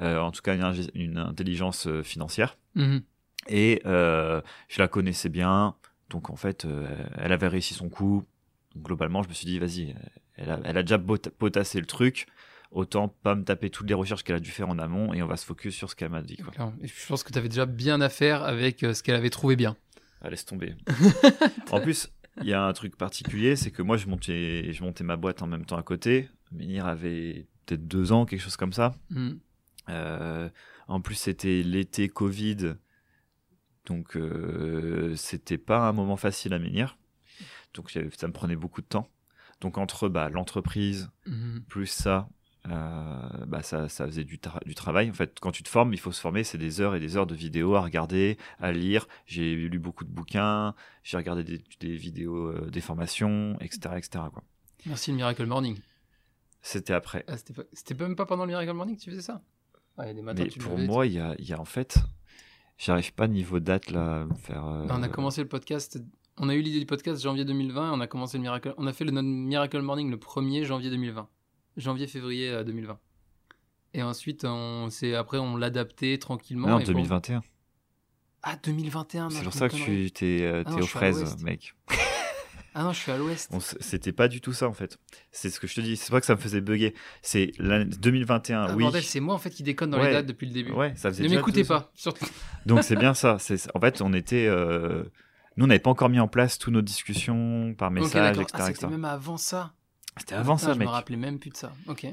Euh, 0.00 0.18
en 0.18 0.32
tout 0.32 0.42
cas 0.42 0.56
une, 0.94 1.18
intelligence 1.18 1.86
financière. 2.02 2.58
Mhm. 2.74 3.02
Et 3.48 3.82
euh, 3.84 4.40
je 4.68 4.80
la 4.80 4.88
connaissais 4.88 5.28
bien, 5.28 5.74
donc 6.10 6.30
en 6.30 6.36
fait, 6.36 6.64
euh, 6.64 6.86
elle 7.18 7.32
avait 7.32 7.48
réussi 7.48 7.74
son 7.74 7.88
coup. 7.88 8.24
Donc, 8.74 8.84
globalement, 8.84 9.22
je 9.22 9.28
me 9.28 9.34
suis 9.34 9.46
dit, 9.46 9.58
vas-y, 9.58 9.94
elle 10.36 10.50
a, 10.50 10.60
elle 10.64 10.78
a 10.78 10.82
déjà 10.82 10.98
potassé 10.98 11.78
le 11.78 11.86
truc, 11.86 12.26
autant 12.70 13.08
pas 13.08 13.34
me 13.34 13.44
taper 13.44 13.70
toutes 13.70 13.88
les 13.88 13.94
recherches 13.94 14.24
qu'elle 14.24 14.36
a 14.36 14.40
dû 14.40 14.50
faire 14.50 14.68
en 14.68 14.78
amont 14.78 15.14
et 15.14 15.22
on 15.22 15.26
va 15.26 15.36
se 15.36 15.46
focus 15.46 15.74
sur 15.74 15.90
ce 15.90 15.96
qu'elle 15.96 16.10
m'a 16.10 16.22
dit. 16.22 16.36
Quoi. 16.36 16.52
Clairement. 16.52 16.74
Et 16.82 16.88
je 16.88 17.06
pense 17.06 17.22
que 17.22 17.32
tu 17.32 17.38
avais 17.38 17.48
déjà 17.48 17.66
bien 17.66 18.00
à 18.00 18.08
faire 18.08 18.42
avec 18.42 18.82
euh, 18.82 18.94
ce 18.94 19.02
qu'elle 19.02 19.14
avait 19.14 19.30
trouvé 19.30 19.56
bien. 19.56 19.76
Ah, 20.20 20.30
laisse 20.30 20.44
tomber. 20.44 20.74
en 21.70 21.80
plus, 21.80 22.10
il 22.40 22.48
y 22.48 22.52
a 22.52 22.64
un 22.64 22.72
truc 22.72 22.96
particulier, 22.96 23.56
c'est 23.56 23.70
que 23.70 23.82
moi, 23.82 23.96
je 23.96 24.06
montais, 24.06 24.72
je 24.72 24.82
montais 24.82 25.04
ma 25.04 25.16
boîte 25.16 25.42
en 25.42 25.46
même 25.46 25.64
temps 25.64 25.76
à 25.76 25.82
côté. 25.82 26.28
Ménir 26.50 26.86
avait 26.86 27.46
peut-être 27.66 27.86
deux 27.86 28.12
ans, 28.12 28.26
quelque 28.26 28.40
chose 28.40 28.56
comme 28.56 28.72
ça. 28.72 28.94
Euh, 29.88 30.48
en 30.88 31.00
plus, 31.00 31.14
c'était 31.14 31.62
l'été 31.62 32.08
Covid, 32.08 32.74
donc 33.86 34.16
euh, 34.16 35.14
c'était 35.16 35.58
pas 35.58 35.88
un 35.88 35.92
moment 35.92 36.16
facile 36.16 36.54
à 36.54 36.58
menir. 36.58 36.96
Donc 37.74 37.90
ça 37.90 38.26
me 38.28 38.32
prenait 38.32 38.56
beaucoup 38.56 38.80
de 38.82 38.86
temps. 38.86 39.08
Donc 39.60 39.78
entre 39.78 40.08
bah, 40.08 40.28
l'entreprise 40.28 41.10
Mhm. 41.26 41.62
plus 41.68 41.86
ça, 41.86 42.28
euh, 42.66 43.28
bah, 43.46 43.62
ça, 43.62 43.88
ça 43.88 44.06
faisait 44.06 44.24
du, 44.24 44.38
tra- 44.38 44.64
du 44.64 44.74
travail. 44.74 45.10
En 45.10 45.14
fait, 45.14 45.38
quand 45.40 45.50
tu 45.52 45.62
te 45.62 45.68
formes, 45.68 45.92
il 45.92 45.98
faut 46.00 46.12
se 46.12 46.20
former. 46.20 46.44
C'est 46.44 46.58
des 46.58 46.80
heures 46.80 46.94
et 46.94 47.00
des 47.00 47.16
heures 47.16 47.26
de 47.26 47.34
vidéos 47.34 47.74
à 47.74 47.80
regarder, 47.82 48.38
à 48.60 48.72
lire. 48.72 49.06
J'ai 49.26 49.54
lu 49.54 49.78
beaucoup 49.78 50.04
de 50.04 50.10
bouquins, 50.10 50.74
j'ai 51.02 51.16
regardé 51.16 51.44
des, 51.44 51.62
des 51.80 51.96
vidéos, 51.96 52.48
euh, 52.48 52.70
des 52.70 52.80
formations, 52.80 53.56
etc., 53.60 53.98
etc. 53.98 54.24
Quoi. 54.32 54.42
Merci 54.86 55.10
le 55.10 55.16
Miracle 55.16 55.46
Morning. 55.46 55.78
C'était 56.62 56.94
après. 56.94 57.24
Ah, 57.28 57.36
c'était 57.72 57.94
même 57.94 58.16
pas 58.16 58.26
pendant 58.26 58.44
le 58.44 58.48
Miracle 58.48 58.72
Morning 58.72 58.96
que 58.96 59.02
tu 59.02 59.10
faisais 59.10 59.22
ça? 59.22 59.42
Ouais, 59.98 60.12
des 60.14 60.22
matins, 60.22 60.42
Mais 60.42 60.48
tu 60.48 60.58
te 60.58 60.64
pour 60.64 60.78
moi, 60.78 61.06
il 61.06 61.12
y 61.12 61.20
a, 61.20 61.34
il 61.38 61.46
y 61.46 61.52
a 61.52 61.60
en 61.60 61.64
fait, 61.66 61.98
j'arrive 62.78 63.12
pas 63.14 63.28
niveau 63.28 63.60
date 63.60 63.90
là 63.90 64.22
à 64.22 64.24
me 64.24 64.34
faire. 64.34 64.64
euh, 64.66 64.86
On 64.90 65.02
a 65.02 65.08
commencé 65.08 65.42
le 65.42 65.48
podcast. 65.48 65.98
On 66.38 66.48
a 66.48 66.54
eu 66.54 66.60
l'idée 66.62 66.80
du 66.80 66.86
podcast 66.86 67.22
janvier 67.22 67.44
2020. 67.44 67.92
On 67.92 68.00
a 68.00 68.06
commencé 68.06 68.36
le 68.38 68.42
Miracle. 68.42 68.74
On 68.76 68.86
a 68.86 68.92
fait 68.92 69.04
le 69.04 69.12
notre 69.12 69.28
Miracle 69.28 69.80
Morning 69.80 70.10
le 70.10 70.16
1er 70.16 70.64
janvier 70.64 70.90
2020. 70.90 71.28
Janvier-février 71.76 72.50
euh, 72.50 72.64
2020. 72.64 72.98
Et 73.94 74.02
ensuite, 74.02 74.44
on 74.44 74.88
c'est 74.90 75.14
après 75.14 75.38
on 75.38 75.56
l'a 75.56 75.66
adapté 75.68 76.18
tranquillement. 76.18 76.68
Non, 76.68 76.76
pour- 76.78 76.86
2021. 76.86 77.42
Ah 78.42 78.56
2021. 78.62 79.24
non, 79.24 79.30
C'est 79.30 79.42
pour 79.44 79.52
ça 79.54 79.68
que 79.68 79.76
tu 79.76 80.10
t'es 80.10 80.40
euh, 80.42 80.62
Ah 80.66 80.74
aux 80.74 80.82
fraises, 80.86 81.42
mec. 81.42 81.74
Ah 82.76 82.82
non, 82.82 82.92
je 82.92 82.98
suis 82.98 83.12
à 83.12 83.16
l'ouest. 83.18 83.50
C'était 83.80 84.12
pas 84.12 84.26
du 84.26 84.40
tout 84.40 84.52
ça 84.52 84.68
en 84.68 84.72
fait. 84.72 84.98
C'est 85.30 85.48
ce 85.48 85.60
que 85.60 85.66
je 85.68 85.74
te 85.76 85.80
dis. 85.80 85.96
C'est 85.96 86.10
pas 86.10 86.18
que 86.20 86.26
ça 86.26 86.34
me 86.34 86.40
faisait 86.40 86.60
bugger. 86.60 86.92
C'est 87.22 87.52
l'année 87.58 87.84
2021. 87.84 88.62
Ah, 88.64 88.74
oui. 88.74 88.82
bordel, 88.82 89.02
c'est 89.04 89.20
moi 89.20 89.34
en 89.34 89.38
fait 89.38 89.50
qui 89.50 89.62
déconne 89.62 89.90
dans 89.90 89.98
Ouais. 90.00 90.08
les 90.08 90.12
dates 90.12 90.26
depuis 90.26 90.46
le 90.48 90.52
début. 90.52 90.72
Ouais, 90.72 90.92
ça 90.96 91.10
faisait 91.10 91.22
ne 91.22 91.28
m'écoutez 91.28 91.62
pas. 91.64 91.92
Surtout. 91.94 92.26
Donc 92.66 92.82
c'est 92.82 92.96
bien 92.96 93.14
ça. 93.14 93.38
C'est 93.38 93.58
en 93.76 93.80
fait 93.80 94.02
on 94.02 94.12
était. 94.12 94.46
euh, 94.48 95.04
Nous 95.56 95.64
on 95.64 95.68
n'avait 95.68 95.78
pas 95.78 95.90
encore 95.90 96.08
mis 96.08 96.18
en 96.18 96.26
place 96.28 96.58
toutes 96.58 96.72
nos 96.74 96.82
discussions 96.82 97.74
par 97.78 97.90
message, 97.92 98.38
etc. 98.38 98.52
Ah, 98.54 98.66
c'était 98.72 98.86
même 98.88 99.04
avant 99.04 99.36
ça. 99.36 99.72
C'était 100.18 100.34
avant 100.34 100.56
Putain, 100.56 100.66
ça, 100.68 100.74
je 100.74 100.78
mec. 100.80 100.88
me 100.88 100.92
rappelais 100.92 101.16
même 101.16 101.38
plus 101.38 101.50
de 101.50 101.56
ça. 101.56 101.72
Ok. 101.86 102.06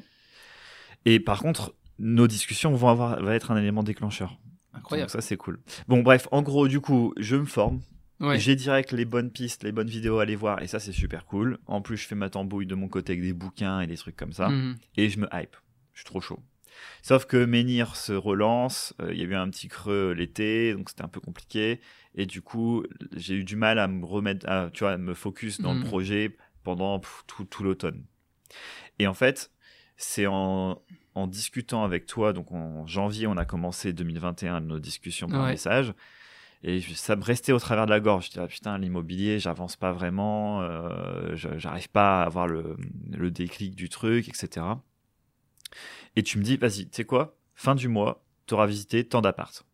Et 1.05 1.19
par 1.19 1.39
contre, 1.39 1.73
nos 1.97 2.27
discussions 2.27 2.71
vont 2.75 2.89
avoir 2.89 3.21
va 3.23 3.33
être 3.33 3.49
un 3.51 3.57
élément 3.57 3.81
déclencheur. 3.83 4.37
Incroyable. 4.73 5.07
Donc 5.07 5.11
ça 5.21 5.27
c'est 5.27 5.37
cool. 5.37 5.59
Bon 5.87 6.01
bref, 6.03 6.27
en 6.31 6.43
gros 6.43 6.67
du 6.67 6.79
coup, 6.81 7.13
je 7.17 7.35
me 7.35 7.45
forme. 7.45 7.81
Ouais. 8.21 8.39
J'ai 8.39 8.55
direct 8.55 8.91
les 8.93 9.03
bonnes 9.05 9.31
pistes, 9.31 9.63
les 9.63 9.71
bonnes 9.71 9.89
vidéos 9.89 10.19
à 10.19 10.21
aller 10.23 10.35
voir, 10.35 10.61
et 10.61 10.67
ça 10.67 10.79
c'est 10.79 10.91
super 10.93 11.25
cool. 11.25 11.57
En 11.65 11.81
plus, 11.81 11.97
je 11.97 12.07
fais 12.07 12.15
ma 12.15 12.29
tambouille 12.29 12.67
de 12.67 12.75
mon 12.75 12.87
côté 12.87 13.13
avec 13.13 13.23
des 13.23 13.33
bouquins 13.33 13.81
et 13.81 13.87
des 13.87 13.97
trucs 13.97 14.15
comme 14.15 14.31
ça, 14.33 14.49
Mhm. 14.49 14.77
et 14.97 15.09
je 15.09 15.19
me 15.19 15.27
hype. 15.33 15.55
Je 15.93 15.99
suis 16.01 16.05
trop 16.05 16.21
chaud. 16.21 16.39
Sauf 17.01 17.25
que 17.25 17.43
Menhir 17.45 17.95
se 17.95 18.13
relance, 18.13 18.93
euh, 19.01 19.11
il 19.13 19.19
y 19.19 19.23
a 19.23 19.25
eu 19.25 19.35
un 19.35 19.49
petit 19.49 19.67
creux 19.67 20.11
l'été, 20.13 20.73
donc 20.73 20.89
c'était 20.89 21.03
un 21.03 21.07
peu 21.09 21.19
compliqué, 21.19 21.81
et 22.15 22.25
du 22.25 22.41
coup, 22.41 22.83
j'ai 23.15 23.33
eu 23.35 23.43
du 23.43 23.55
mal 23.55 23.77
à 23.79 23.87
me 23.87 24.05
remettre, 24.05 24.47
à, 24.49 24.69
tu 24.71 24.83
vois, 24.83 24.93
à 24.93 24.97
me 24.97 25.13
focus 25.13 25.59
dans 25.59 25.73
le 25.73 25.79
Mhm. 25.79 25.85
projet 25.85 26.37
pendant 26.63 26.99
pff, 26.99 27.23
tout, 27.27 27.43
tout 27.45 27.63
l'automne. 27.63 28.05
Et 28.99 29.07
en 29.07 29.13
fait, 29.13 29.51
c'est 29.97 30.27
en, 30.27 30.81
en 31.15 31.27
discutant 31.27 31.83
avec 31.83 32.05
toi, 32.05 32.33
donc 32.33 32.51
en 32.51 32.85
janvier, 32.87 33.25
on 33.27 33.37
a 33.37 33.45
commencé 33.45 33.93
2021 33.93 34.61
nos 34.61 34.79
discussions 34.79 35.27
par 35.27 35.43
Ouais. 35.43 35.51
message. 35.51 35.93
Et 36.63 36.79
je- 36.79 36.93
ça 36.93 37.15
me 37.15 37.23
restait 37.23 37.51
au 37.51 37.59
travers 37.59 37.85
de 37.85 37.91
la 37.91 37.99
gorge. 37.99 38.25
Je 38.25 38.29
disais, 38.31 38.41
ah, 38.43 38.47
putain, 38.47 38.77
l'immobilier, 38.77 39.39
j'avance 39.39 39.75
pas 39.75 39.91
vraiment, 39.93 40.61
euh, 40.61 41.35
j'arrive 41.35 41.89
pas 41.89 42.21
à 42.21 42.25
avoir 42.25 42.47
le, 42.47 42.77
le 43.11 43.31
déclic 43.31 43.75
du 43.75 43.89
truc, 43.89 44.29
etc. 44.29 44.83
Et 46.15 46.23
tu 46.23 46.37
me 46.37 46.43
dis, 46.43 46.57
vas-y, 46.57 46.85
tu 46.85 46.89
sais 46.97 47.05
quoi, 47.05 47.35
fin 47.55 47.75
du 47.75 47.87
mois, 47.87 48.23
tu 48.47 48.53
auras 48.53 48.65
visité 48.65 49.03
tant 49.07 49.21
d'appart. 49.21 49.65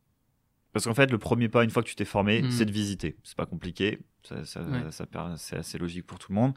Parce 0.77 0.86
qu'en 0.86 0.93
fait, 0.93 1.12
le 1.12 1.17
premier 1.17 1.50
pas, 1.50 1.63
une 1.63 1.69
fois 1.69 1.84
que 1.84 1.88
tu 1.89 1.96
t'es 1.96 2.05
formé, 2.05 2.41
Mhm. 2.43 2.51
c'est 2.51 2.65
de 2.65 2.72
visiter. 2.72 3.17
C'est 3.24 3.36
pas 3.36 3.46
compliqué, 3.46 4.00
ça, 4.24 4.46
ça- 4.46 4.62
Ouais. 4.62 4.91
ça 4.91 5.05
per- 5.05 5.34
c'est 5.38 5.57
assez 5.57 5.77
logique 5.77 6.05
pour 6.05 6.19
tout 6.19 6.31
le 6.31 6.36
monde. 6.36 6.53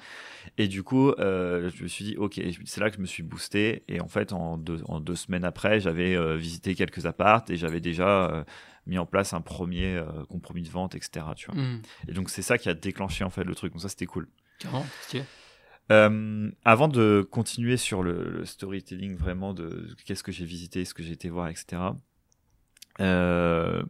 Et 0.59 0.69
du 0.69 0.83
coup, 0.83 1.11
euh, 1.13 1.71
je 1.75 1.83
me 1.83 1.89
suis 1.89 2.05
dit, 2.05 2.17
ok, 2.17 2.41
c'est 2.65 2.81
là 2.81 2.91
que 2.91 2.97
je 2.97 3.01
me 3.01 3.07
suis 3.07 3.23
boosté. 3.23 3.83
Et 3.89 4.01
en 4.01 4.09
fait, 4.09 4.33
en 4.33 4.59
deux, 4.59 4.81
en 4.87 5.01
deux 5.01 5.17
semaines 5.17 5.45
après, 5.45 5.81
j'avais 5.81 6.15
euh, 6.15 6.37
visité 6.37 6.75
quelques 6.75 7.07
apparts 7.07 7.45
et 7.49 7.57
j'avais 7.57 7.81
déjà 7.81 8.31
euh, 8.31 8.45
mis 8.87 8.99
en 8.99 9.07
place 9.07 9.33
un 9.35 9.41
premier 9.41 10.03
compromis 10.29 10.63
de 10.63 10.71
vente, 10.71 10.95
etc. 10.95 11.27
Tu 11.37 11.47
vois. 11.51 11.61
Mhm. 11.61 11.83
Et 12.09 12.13
donc, 12.13 12.31
c'est 12.31 12.43
ça 12.43 12.59
qui 12.59 12.69
a 12.69 12.75
déclenché 12.75 13.25
en 13.25 13.31
fait 13.31 13.45
le 13.45 13.55
truc. 13.55 13.73
Donc, 13.73 13.83
ça, 13.83 13.89
c'était 13.89 14.07
cool. 14.07 14.29
Carrément. 14.59 14.85
Euh, 15.93 16.51
avant 16.65 16.87
de 16.87 17.27
continuer 17.29 17.77
sur 17.77 18.05
le, 18.05 18.31
le 18.31 18.45
storytelling 18.45 19.17
vraiment 19.17 19.55
de, 19.55 19.65
de 19.69 19.97
qu'est-ce 20.05 20.23
que 20.23 20.31
j'ai 20.31 20.45
visité, 20.45 20.85
ce 20.85 20.95
que 20.95 21.03
j'ai 21.03 21.13
été 21.13 21.29
voir, 21.31 21.49
etc. 21.49 21.97
euh, 23.01 23.83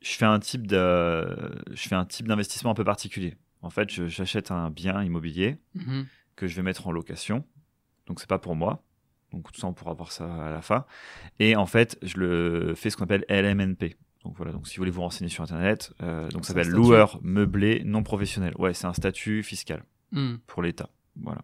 je 0.00 0.10
fais 0.12 0.24
un 0.26 0.38
type 0.40 0.66
de, 0.66 1.26
je 1.72 1.88
fais 1.88 1.94
un 1.94 2.04
type 2.04 2.28
d'investissement 2.28 2.70
un 2.70 2.74
peu 2.74 2.84
particulier. 2.84 3.36
En 3.62 3.70
fait, 3.70 3.90
j'achète 4.08 4.50
un 4.50 4.70
bien 4.70 5.02
immobilier 5.02 5.58
Mhm. 5.74 6.06
que 6.36 6.46
je 6.46 6.54
vais 6.56 6.62
mettre 6.62 6.86
en 6.86 6.92
location. 6.92 7.44
Donc 8.06 8.20
c'est 8.20 8.28
pas 8.28 8.38
pour 8.38 8.54
moi. 8.56 8.82
Donc 9.32 9.52
tout 9.52 9.60
ça 9.60 9.66
on 9.66 9.72
pourra 9.74 9.92
voir 9.94 10.12
ça 10.12 10.32
à 10.46 10.50
la 10.50 10.62
fin. 10.62 10.86
Et 11.38 11.56
en 11.56 11.66
fait, 11.66 11.98
je 12.02 12.16
le 12.18 12.74
fais 12.76 12.88
ce 12.90 12.96
qu'on 12.96 13.04
appelle 13.04 13.24
LMNP. 13.28 13.96
Donc 14.24 14.36
voilà, 14.36 14.52
donc 14.52 14.66
si 14.66 14.76
vous 14.76 14.80
voulez 14.80 14.90
vous 14.90 15.02
renseigner 15.02 15.28
sur 15.30 15.42
internet, 15.44 15.92
euh, 16.02 16.28
donc 16.30 16.44
ça 16.44 16.48
s'appelle 16.54 16.68
loueur 16.70 17.18
meublé 17.22 17.82
non 17.84 18.02
professionnel. 18.02 18.52
Ouais, 18.58 18.74
c'est 18.74 18.86
un 18.86 18.92
statut 18.94 19.42
fiscal 19.42 19.84
Mhm. 20.12 20.38
pour 20.46 20.62
l'État. 20.62 20.88
Voilà. 21.20 21.42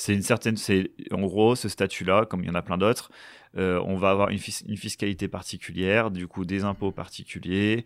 C'est 0.00 0.14
une 0.14 0.22
certaine, 0.22 0.56
c'est 0.56 0.90
en 1.10 1.22
gros 1.22 1.56
ce 1.56 1.68
statut-là, 1.68 2.24
comme 2.24 2.42
il 2.42 2.46
y 2.46 2.50
en 2.50 2.54
a 2.54 2.62
plein 2.62 2.78
d'autres, 2.78 3.10
euh, 3.56 3.80
on 3.84 3.96
va 3.96 4.10
avoir 4.10 4.28
une, 4.30 4.38
fis- 4.38 4.64
une 4.68 4.76
fiscalité 4.76 5.26
particulière, 5.26 6.10
du 6.12 6.28
coup 6.28 6.44
des 6.44 6.62
impôts 6.62 6.92
particuliers, 6.92 7.84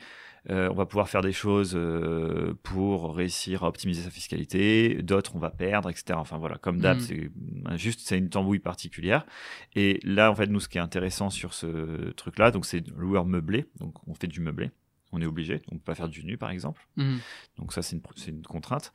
euh, 0.51 0.69
on 0.71 0.75
va 0.75 0.87
pouvoir 0.87 1.09
faire 1.09 1.23
des 1.23 1.33
choses 1.33 1.73
euh, 1.75 2.53
pour 2.65 3.15
réussir 3.17 3.63
à 3.65 3.69
optimiser 3.69 4.03
sa 4.03 4.11
fiscalité, 4.11 5.01
d'autres 5.03 5.37
on 5.37 5.39
va 5.39 5.51
perdre, 5.51 5.89
etc. 5.89 6.19
Enfin 6.19 6.37
voilà, 6.37 6.59
comme 6.59 6.81
d'hab, 6.81 6.99
Mhm. 6.99 7.01
c'est 7.01 7.31
juste 7.79 8.01
c'est 8.01 8.19
une 8.19 8.29
tambouille 8.29 8.59
particulière. 8.59 9.25
Et 9.75 10.01
là, 10.05 10.31
en 10.31 10.35
fait, 10.35 10.49
nous, 10.49 10.61
ce 10.61 10.69
qui 10.69 10.79
est 10.79 10.83
intéressant 10.83 11.31
sur 11.31 11.55
ce 11.55 12.11
truc-là, 12.11 12.51
donc 12.51 12.67
c'est 12.67 12.87
loueur 12.97 13.25
meublé, 13.25 13.67
donc 13.81 13.95
on 14.07 14.15
fait 14.15 14.27
du 14.27 14.41
meublé, 14.41 14.71
on 15.13 15.21
est 15.21 15.27
obligé, 15.27 15.61
on 15.71 15.77
peut 15.77 15.85
pas 15.85 15.95
faire 15.95 16.09
du 16.09 16.25
nu 16.25 16.39
par 16.39 16.51
exemple. 16.51 16.87
Mhm. 16.97 17.21
Donc 17.59 17.73
ça, 17.73 17.83
c'est 17.83 17.97
une, 17.97 18.03
c'est 18.17 18.31
une 18.31 18.43
contrainte. 18.43 18.93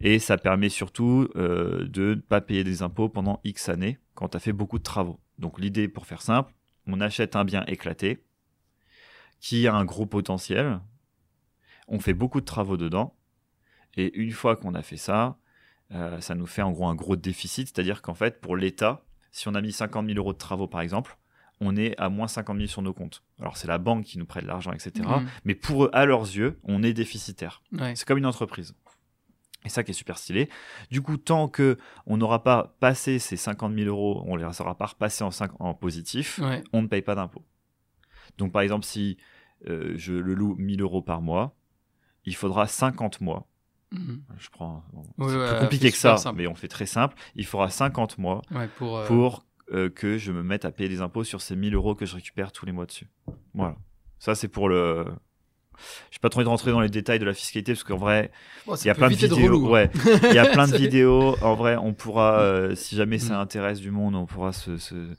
Et 0.00 0.18
ça 0.18 0.36
permet 0.36 0.68
surtout 0.68 1.28
euh, 1.36 1.88
de 1.88 2.14
ne 2.14 2.20
pas 2.20 2.40
payer 2.40 2.64
des 2.64 2.82
impôts 2.82 3.08
pendant 3.08 3.40
X 3.44 3.68
années 3.70 3.98
quand 4.14 4.28
tu 4.28 4.36
as 4.36 4.40
fait 4.40 4.52
beaucoup 4.52 4.78
de 4.78 4.84
travaux. 4.84 5.18
Donc 5.38 5.58
l'idée, 5.58 5.88
pour 5.88 6.06
faire 6.06 6.22
simple, 6.22 6.52
on 6.86 7.00
achète 7.00 7.34
un 7.34 7.44
bien 7.44 7.64
éclaté 7.66 8.22
qui 9.40 9.66
a 9.66 9.74
un 9.74 9.84
gros 9.84 10.06
potentiel. 10.06 10.80
On 11.88 11.98
fait 11.98 12.14
beaucoup 12.14 12.40
de 12.40 12.46
travaux 12.46 12.76
dedans. 12.76 13.16
Et 13.96 14.14
une 14.16 14.32
fois 14.32 14.56
qu'on 14.56 14.74
a 14.74 14.82
fait 14.82 14.96
ça, 14.96 15.38
euh, 15.92 16.20
ça 16.20 16.34
nous 16.34 16.46
fait 16.46 16.62
en 16.62 16.72
gros 16.72 16.88
un 16.88 16.94
gros 16.94 17.16
déficit. 17.16 17.68
C'est-à-dire 17.68 18.02
qu'en 18.02 18.14
fait, 18.14 18.40
pour 18.40 18.56
l'État, 18.56 19.04
si 19.32 19.48
on 19.48 19.54
a 19.54 19.60
mis 19.60 19.72
50 19.72 20.06
000 20.06 20.18
euros 20.18 20.32
de 20.32 20.38
travaux 20.38 20.68
par 20.68 20.80
exemple, 20.80 21.16
on 21.60 21.76
est 21.76 21.94
à 22.00 22.08
moins 22.08 22.26
50 22.28 22.56
000 22.56 22.68
sur 22.68 22.82
nos 22.82 22.92
comptes. 22.92 23.22
Alors 23.40 23.56
c'est 23.56 23.68
la 23.68 23.78
banque 23.78 24.04
qui 24.04 24.18
nous 24.18 24.26
prête 24.26 24.44
l'argent, 24.44 24.72
etc. 24.72 24.92
Mhm. 25.08 25.26
Mais 25.44 25.54
pour 25.54 25.84
eux, 25.84 25.90
à 25.92 26.04
leurs 26.04 26.22
yeux, 26.22 26.58
on 26.64 26.82
est 26.82 26.92
déficitaire. 26.92 27.62
Ouais. 27.72 27.94
C'est 27.96 28.06
comme 28.06 28.18
une 28.18 28.26
entreprise. 28.26 28.74
Et 29.64 29.70
ça 29.70 29.82
qui 29.82 29.92
est 29.92 29.94
super 29.94 30.18
stylé. 30.18 30.50
Du 30.90 31.00
coup, 31.00 31.16
tant 31.16 31.48
que 31.48 31.78
on 32.06 32.18
n'aura 32.18 32.42
pas 32.42 32.76
passé 32.80 33.18
ces 33.18 33.36
50 33.38 33.74
000 33.74 33.86
euros, 33.88 34.22
on 34.26 34.36
les 34.36 34.44
aura 34.60 34.76
pas 34.76 34.86
repassés 34.86 35.24
en, 35.24 35.74
positif, 35.74 36.38
Ouais. 36.42 36.62
on 36.74 36.82
ne 36.82 36.86
paye 36.86 37.00
pas 37.02 37.14
d'impôts. 37.14 37.44
Donc, 38.36 38.52
par 38.52 38.60
exemple, 38.62 38.84
si 38.84 39.16
euh, 39.68 39.94
je 39.96 40.12
le 40.12 40.34
loue 40.34 40.54
1000 40.58 40.82
euros 40.82 41.00
par 41.00 41.22
mois, 41.22 41.56
il 42.26 42.34
faudra 42.34 42.66
50 42.66 43.22
mois. 43.22 43.48
Mhm. 43.92 44.22
Je 44.38 44.48
prends. 44.50 44.84
bon, 44.92 45.02
Ouais, 45.16 45.30
c'est 45.32 45.36
ouais, 45.38 45.48
plus 45.50 45.58
compliqué 45.60 45.90
que 45.92 45.96
ça, 45.96 46.16
simple. 46.18 46.38
mais 46.38 46.46
on 46.46 46.54
fait 46.54 46.68
très 46.68 46.86
simple. 46.86 47.14
Il 47.34 47.46
faudra 47.46 47.70
50 47.70 48.18
mois 48.18 48.42
Ouais, 48.50 48.68
pour, 48.76 48.98
euh, 48.98 49.06
pour 49.06 49.46
euh, 49.72 49.88
que 49.88 50.18
je 50.18 50.32
me 50.32 50.42
mette 50.42 50.64
à 50.64 50.70
payer 50.70 50.88
des 50.88 51.00
impôts 51.00 51.24
sur 51.24 51.40
ces 51.40 51.56
1000 51.56 51.74
euros 51.74 51.94
que 51.94 52.06
je 52.06 52.14
récupère 52.14 52.52
tous 52.52 52.66
les 52.66 52.72
mois 52.72 52.86
dessus. 52.86 53.08
Voilà. 53.54 53.76
Ça, 54.18 54.34
c'est 54.34 54.48
pour 54.48 54.68
le. 54.68 55.04
Je 56.10 56.16
n'ai 56.16 56.20
pas 56.20 56.28
trop 56.28 56.38
envie 56.40 56.44
de 56.44 56.50
rentrer 56.50 56.70
dans 56.70 56.80
les 56.80 56.88
détails 56.88 57.18
de 57.18 57.24
la 57.24 57.34
fiscalité 57.34 57.72
parce 57.72 57.82
qu'en 57.82 57.96
vrai, 57.96 58.30
bon, 58.66 58.76
il 58.76 58.86
y 58.86 58.90
a 58.90 58.94
plein 58.94 59.08
de 59.08 59.14
vidéos. 59.14 59.36
relou, 59.36 59.66
hein. 59.66 59.70
ouais, 59.70 59.90
il 60.30 60.34
y 60.34 60.38
a 60.38 60.46
plein 60.46 60.68
de 60.68 60.76
vidéos. 60.76 61.36
En 61.42 61.54
vrai, 61.56 61.76
on 61.76 61.92
pourra, 61.94 62.38
euh, 62.40 62.74
si 62.76 62.94
jamais 62.96 63.18
ça 63.18 63.34
Mm. 63.38 63.40
intéresse 63.40 63.80
du 63.80 63.90
monde, 63.90 64.14
on 64.14 64.24
pourra 64.24 64.52
se, 64.52 64.76
se 64.76 64.94
donner 64.94 65.16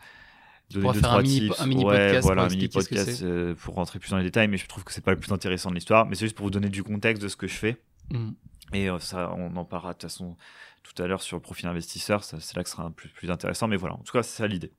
deux 0.72 0.82
faire 0.82 0.96
un 0.96 1.02
trois 1.02 1.22
mini- 1.22 1.40
tips. 1.50 1.60
un 1.62 1.66
mini 1.68 1.84
ouais, 1.86 1.98
podcast 1.98 2.26
voilà, 2.26 2.44
pour 2.44 2.52
un 2.52 2.56
mini 2.56 2.68
podcast 2.70 3.22
euh, 3.24 3.54
pour 3.56 3.76
rentrer 3.76 4.00
plus 4.00 4.10
dans 4.12 4.18
les 4.18 4.24
détails. 4.24 4.48
Mais 4.48 4.58
je 4.58 4.66
trouve 4.68 4.84
que 4.86 4.94
c'est 4.94 5.04
pas 5.04 5.12
le 5.12 5.20
plus 5.20 5.32
intéressant 5.34 5.70
de 5.72 5.76
l'histoire. 5.76 6.06
Mais 6.06 6.16
c'est 6.16 6.26
juste 6.26 6.38
pour 6.38 6.46
vous 6.46 6.52
donner 6.52 6.70
du 6.70 6.84
contexte 6.84 7.22
de 7.22 7.28
ce 7.28 7.36
que 7.36 7.48
je 7.48 7.54
fais. 7.56 7.78
Mhm. 8.12 8.34
Et 8.74 8.90
euh, 8.90 9.00
ça, 9.00 9.32
on 9.36 9.56
en 9.56 9.66
parlera 9.66 9.94
de 9.94 9.98
toute 9.98 10.10
façon 10.10 10.38
tout 10.84 11.02
à 11.02 11.08
l'heure 11.08 11.22
sur 11.22 11.38
le 11.38 11.42
profil 11.42 11.68
investisseur. 11.68 12.24
C'est 12.24 12.56
là 12.56 12.64
que 12.64 12.70
ce 12.70 12.76
sera 12.76 12.84
un 12.86 12.92
plus, 12.92 13.10
plus 13.10 13.32
intéressant. 13.32 13.68
Mais 13.68 13.78
voilà, 13.78 13.96
en 13.96 14.04
tout 14.04 14.14
cas, 14.14 14.24
c'est 14.24 14.38
ça 14.38 14.48
l'idée. 14.48 14.74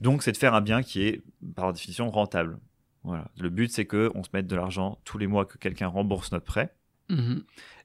Donc, 0.00 0.22
c'est 0.22 0.32
de 0.32 0.36
faire 0.36 0.54
un 0.54 0.60
bien 0.60 0.82
qui 0.82 1.02
est, 1.02 1.22
par 1.54 1.72
définition, 1.72 2.10
rentable. 2.10 2.58
Voilà. 3.02 3.30
Le 3.38 3.48
but, 3.50 3.70
c'est 3.70 3.86
que 3.86 4.10
on 4.14 4.22
se 4.22 4.30
mette 4.32 4.46
de 4.46 4.56
l'argent 4.56 4.98
tous 5.04 5.18
les 5.18 5.26
mois 5.26 5.46
que 5.46 5.58
quelqu'un 5.58 5.88
rembourse 5.88 6.32
notre 6.32 6.44
prêt. 6.44 6.74
Mhm. 7.08 7.44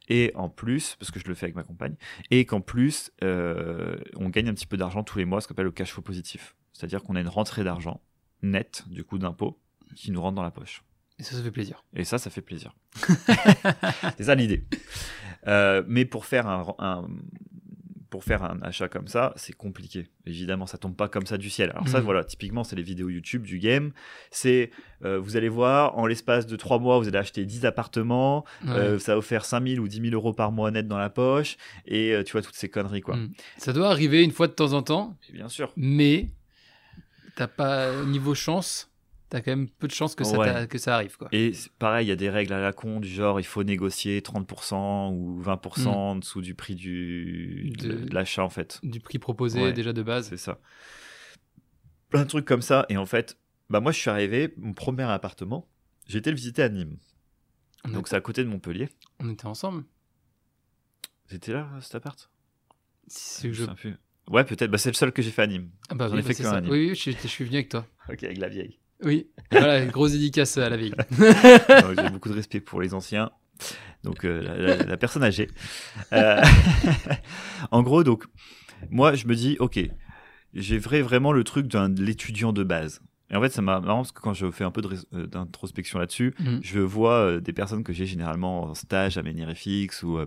Et 0.09 0.31
en 0.35 0.49
plus, 0.49 0.95
parce 0.99 1.11
que 1.11 1.19
je 1.19 1.27
le 1.27 1.35
fais 1.35 1.45
avec 1.45 1.55
ma 1.55 1.63
compagne, 1.63 1.95
et 2.31 2.45
qu'en 2.45 2.59
plus, 2.59 3.11
euh, 3.23 3.97
on 4.15 4.29
gagne 4.29 4.49
un 4.49 4.53
petit 4.53 4.65
peu 4.65 4.77
d'argent 4.77 5.03
tous 5.03 5.17
les 5.19 5.25
mois, 5.25 5.41
ce 5.41 5.47
qu'on 5.47 5.53
appelle 5.53 5.65
le 5.65 5.71
cash 5.71 5.93
flow 5.93 6.01
positif. 6.01 6.55
C'est-à-dire 6.73 7.03
qu'on 7.03 7.15
a 7.15 7.21
une 7.21 7.29
rentrée 7.29 7.63
d'argent 7.63 8.01
nette, 8.41 8.83
du 8.87 9.03
coup, 9.03 9.19
d'impôt, 9.19 9.59
qui 9.95 10.11
nous 10.11 10.21
rentre 10.21 10.35
dans 10.35 10.43
la 10.43 10.51
poche. 10.51 10.83
Et 11.21 11.23
ça, 11.23 11.35
ça 11.35 11.43
fait 11.43 11.51
plaisir. 11.51 11.83
Et 11.95 12.03
ça, 12.03 12.17
ça 12.17 12.31
fait 12.31 12.41
plaisir. 12.41 12.73
c'est 14.17 14.23
ça 14.23 14.33
l'idée. 14.35 14.65
Euh, 15.47 15.83
mais 15.87 16.03
pour 16.05 16.25
faire 16.25 16.47
un, 16.47 16.65
un- 16.79 17.07
pour 18.09 18.23
faire 18.25 18.43
un 18.43 18.59
achat 18.63 18.89
comme 18.89 19.07
ça, 19.07 19.31
c'est 19.37 19.53
compliqué. 19.53 20.09
Évidemment, 20.25 20.65
ça 20.65 20.77
tombe 20.79 20.95
pas 20.97 21.07
comme 21.07 21.25
ça 21.27 21.37
du 21.37 21.49
ciel. 21.49 21.69
Alors 21.69 21.87
ça, 21.87 21.99
Mhm. 21.99 22.05
voilà, 22.05 22.23
typiquement, 22.25 22.63
c'est 22.65 22.75
les 22.75 22.81
vidéos 22.83 23.07
YouTube 23.09 23.43
du 23.43 23.57
game. 23.59 23.91
C'est, 24.31 24.71
euh, 25.05 25.17
vous 25.19 25.37
allez 25.37 25.47
voir, 25.47 25.97
en 25.97 26.07
l'espace 26.07 26.45
de 26.47 26.55
trois 26.57 26.77
mois, 26.79 26.97
vous 26.99 27.07
allez 27.07 27.19
acheter 27.19 27.45
10 27.45 27.65
appartements, 27.65 28.43
Ouais. 28.65 28.71
euh, 28.71 28.99
ça 28.99 29.13
va 29.13 29.17
vous 29.17 29.21
faire 29.21 29.45
5 29.45 29.65
000 29.65 29.81
ou 29.81 29.87
10 29.87 30.01
000 30.01 30.13
euros 30.13 30.33
par 30.33 30.51
mois 30.51 30.71
net 30.71 30.87
dans 30.89 30.97
la 30.97 31.09
poche, 31.11 31.55
et 31.85 32.13
euh, 32.13 32.23
tu 32.23 32.31
vois, 32.33 32.41
toutes 32.41 32.55
ces 32.55 32.67
conneries, 32.67 33.01
quoi. 33.01 33.15
Mhm. 33.15 33.31
Ça 33.57 33.71
doit 33.73 33.89
arriver 33.89 34.23
une 34.23 34.31
fois 34.31 34.47
de 34.47 34.53
temps 34.53 34.73
en 34.73 34.81
temps, 34.81 35.15
Et 35.29 35.33
bien 35.33 35.47
sûr. 35.47 35.71
mais 35.77 36.27
t'as 37.37 37.47
pas 37.47 38.03
niveau 38.03 38.35
chance, 38.35 38.90
t'as 39.31 39.41
quand 39.41 39.51
même 39.51 39.69
peu 39.69 39.87
de 39.87 39.93
chances 39.93 40.13
que 40.13 40.23
ça, 40.23 40.37
Ouais. 40.37 40.67
que 40.67 40.77
ça 40.77 40.93
arrive 40.93 41.17
quoi. 41.17 41.29
Et 41.31 41.53
pareil, 41.79 42.05
il 42.05 42.09
y 42.09 42.11
a 42.11 42.15
des 42.15 42.29
règles 42.29 42.53
à 42.53 42.59
la 42.61 42.73
con, 42.73 42.99
du 42.99 43.07
genre, 43.07 43.39
il 43.39 43.45
faut 43.45 43.63
négocier 43.63 44.19
30% 44.21 45.11
ou 45.13 45.41
20% 45.41 45.87
en 45.87 46.15
dessous 46.17 46.41
du 46.41 46.53
prix 46.53 46.75
du, 46.75 47.71
De- 47.79 47.93
de 48.05 48.13
l'achat, 48.13 48.43
en 48.43 48.49
fait. 48.49 48.79
Du 48.83 48.99
prix 48.99 49.17
proposé 49.17 49.61
Ouais. 49.61 49.73
déjà 49.73 49.93
de 49.93 50.03
base. 50.03 50.27
C'est 50.29 50.37
ça. 50.37 50.59
Plein 52.09 52.23
de 52.23 52.27
trucs 52.27 52.45
comme 52.45 52.61
ça. 52.61 52.85
Et 52.89 52.97
en 52.97 53.05
fait, 53.05 53.37
bah 53.69 53.79
moi, 53.79 53.91
je 53.93 53.99
suis 53.99 54.09
arrivé, 54.09 54.53
mon 54.57 54.73
premier 54.73 55.03
appartement, 55.03 55.67
j'ai 56.07 56.17
été 56.17 56.29
le 56.29 56.35
visiter 56.35 56.61
à 56.61 56.69
Nîmes. 56.69 56.97
On, 57.85 57.89
Donc, 57.89 58.09
c'est 58.09 58.15
à 58.17 58.21
côté 58.21 58.43
de 58.43 58.49
Montpellier. 58.49 58.89
on 59.21 59.29
était 59.29 59.45
ensemble. 59.47 59.85
C'était 61.27 61.53
là, 61.53 61.69
cet 61.81 61.95
appart? 61.95 62.29
C'est 63.07 63.47
que 63.47 63.53
Je 63.53 63.63
je... 63.77 63.89
Ouais, 64.29 64.43
peut-être. 64.43 64.69
Bah, 64.69 64.77
c'est 64.77 64.89
le 64.89 64.95
seul 64.95 65.11
que 65.13 65.21
j'ai 65.21 65.31
fait 65.31 65.41
à 65.43 65.47
Nîmes. 65.47 65.71
Ah 65.89 65.95
bah 65.95 66.07
J'en 66.09 66.13
oui, 66.15 66.19
ai 66.19 66.21
bah 66.23 66.27
fait 66.27 66.43
ça. 66.43 66.51
à 66.57 66.61
Nîmes. 66.61 66.69
Oui, 66.71 66.89
oui, 66.89 66.95
je, 66.95 67.11
je 67.11 67.27
suis 67.27 67.45
venu 67.45 67.55
avec 67.55 67.69
toi. 67.69 67.87
Ok, 68.09 68.23
avec 68.23 68.37
la 68.37 68.49
vieille. 68.49 68.77
Oui. 69.03 69.27
voilà, 69.51 69.85
grosse 69.85 70.11
dédicace 70.13 70.57
à 70.57 70.69
la 70.69 70.77
veille. 70.77 70.91
Donc, 70.91 71.95
j'ai 71.97 72.09
beaucoup 72.09 72.29
de 72.29 72.33
respect 72.33 72.59
pour 72.61 72.81
les 72.81 72.93
anciens. 72.93 73.31
Donc, 74.03 74.25
euh, 74.25 74.41
la, 74.41 74.55
la- 74.57 74.83
la 74.83 74.97
personne 74.97 75.23
âgée. 75.23 75.49
Euh, 76.13 76.41
en 77.71 77.83
gros, 77.83 78.03
donc, 78.03 78.23
moi, 78.89 79.13
je 79.15 79.27
me 79.27 79.35
dis, 79.35 79.57
ok, 79.59 79.79
j'ai 80.53 80.77
vrai, 80.77 81.01
vraiment 81.01 81.31
le 81.31 81.43
truc 81.43 81.67
d'un 81.67 81.89
de 81.89 82.03
l'étudiant 82.03 82.53
de 82.53 82.63
base. 82.63 83.01
Et 83.29 83.35
en 83.35 83.41
fait, 83.41 83.49
ça 83.49 83.61
m'a 83.61 83.79
marrant 83.79 83.99
parce 84.01 84.11
que 84.11 84.19
quand 84.21 84.33
je 84.33 84.49
fais 84.51 84.63
un 84.65 84.71
peu 84.71 84.81
euh, 85.13 85.27
d'introspection 85.27 85.99
là-dessus, 85.99 86.33
Mhm. 86.39 86.59
je 86.63 86.79
vois 86.79 87.13
euh, 87.13 87.39
des 87.39 87.53
personnes 87.53 87.83
que 87.83 87.93
j'ai 87.93 88.05
généralement 88.05 88.63
en 88.63 88.73
stage 88.73 89.17
à 89.17 89.23
Menirefix 89.23 90.03
ou, 90.03 90.19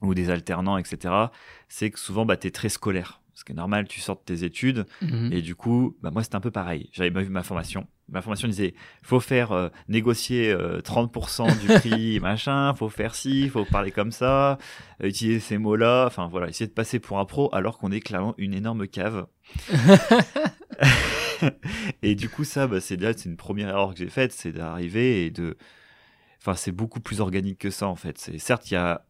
ou 0.00 0.14
des 0.14 0.30
alternants, 0.30 0.78
etc. 0.78 1.14
C'est 1.68 1.90
que 1.90 1.98
souvent, 2.00 2.24
bah, 2.26 2.36
tu 2.36 2.48
es 2.48 2.50
très 2.50 2.68
scolaire. 2.68 3.20
Ce 3.38 3.44
qui 3.44 3.52
est 3.52 3.54
normal, 3.54 3.86
tu 3.86 4.00
sors 4.00 4.16
de 4.16 4.22
tes 4.24 4.44
études 4.44 4.86
Mhm. 5.02 5.30
et 5.30 5.42
du 5.42 5.54
coup, 5.54 5.94
bah, 6.02 6.10
moi, 6.10 6.22
c'était 6.22 6.36
un 6.36 6.40
peu 6.40 6.50
pareil. 6.50 6.88
J'avais 6.92 7.10
pas 7.10 7.20
vu 7.20 7.28
ma 7.28 7.42
formation. 7.42 7.86
Ma 8.08 8.22
formation 8.22 8.48
disait, 8.48 8.72
faut 9.02 9.20
faire 9.20 9.52
euh, 9.52 9.68
négocier 9.88 10.50
euh, 10.50 10.80
30% 10.80 11.46
du 11.60 11.66
prix, 11.80 12.18
machin, 12.18 12.74
faut 12.74 12.88
faire 12.88 13.14
ci, 13.14 13.50
faut 13.50 13.66
parler 13.66 13.90
comme 13.90 14.10
ça, 14.10 14.56
euh, 15.02 15.08
utiliser 15.08 15.38
ces 15.40 15.58
mots-là, 15.58 16.06
enfin 16.06 16.28
voilà, 16.28 16.48
essayer 16.48 16.66
de 16.66 16.72
passer 16.72 16.98
pour 16.98 17.18
un 17.18 17.26
pro 17.26 17.54
alors 17.54 17.76
qu'on 17.78 17.92
est 17.92 18.00
clairement 18.00 18.34
une 18.38 18.54
énorme 18.54 18.88
cave. 18.88 19.26
et 22.02 22.14
du 22.14 22.28
coup, 22.28 22.44
ça, 22.44 22.66
bah, 22.66 22.80
c'est 22.80 23.00
c'est 23.18 23.28
une 23.28 23.36
première 23.36 23.68
erreur 23.68 23.92
que 23.92 23.98
j'ai 23.98 24.08
faite, 24.08 24.32
c'est 24.32 24.52
d'arriver 24.52 25.26
et 25.26 25.30
de, 25.30 25.56
enfin, 26.40 26.54
c'est 26.54 26.72
beaucoup 26.72 27.00
plus 27.00 27.20
organique 27.20 27.58
que 27.58 27.70
ça 27.70 27.86
en 27.86 27.96
fait. 27.96 28.18
Certes, 28.38 28.70
il 28.70 28.74
y 28.74 28.78
a 28.78 29.04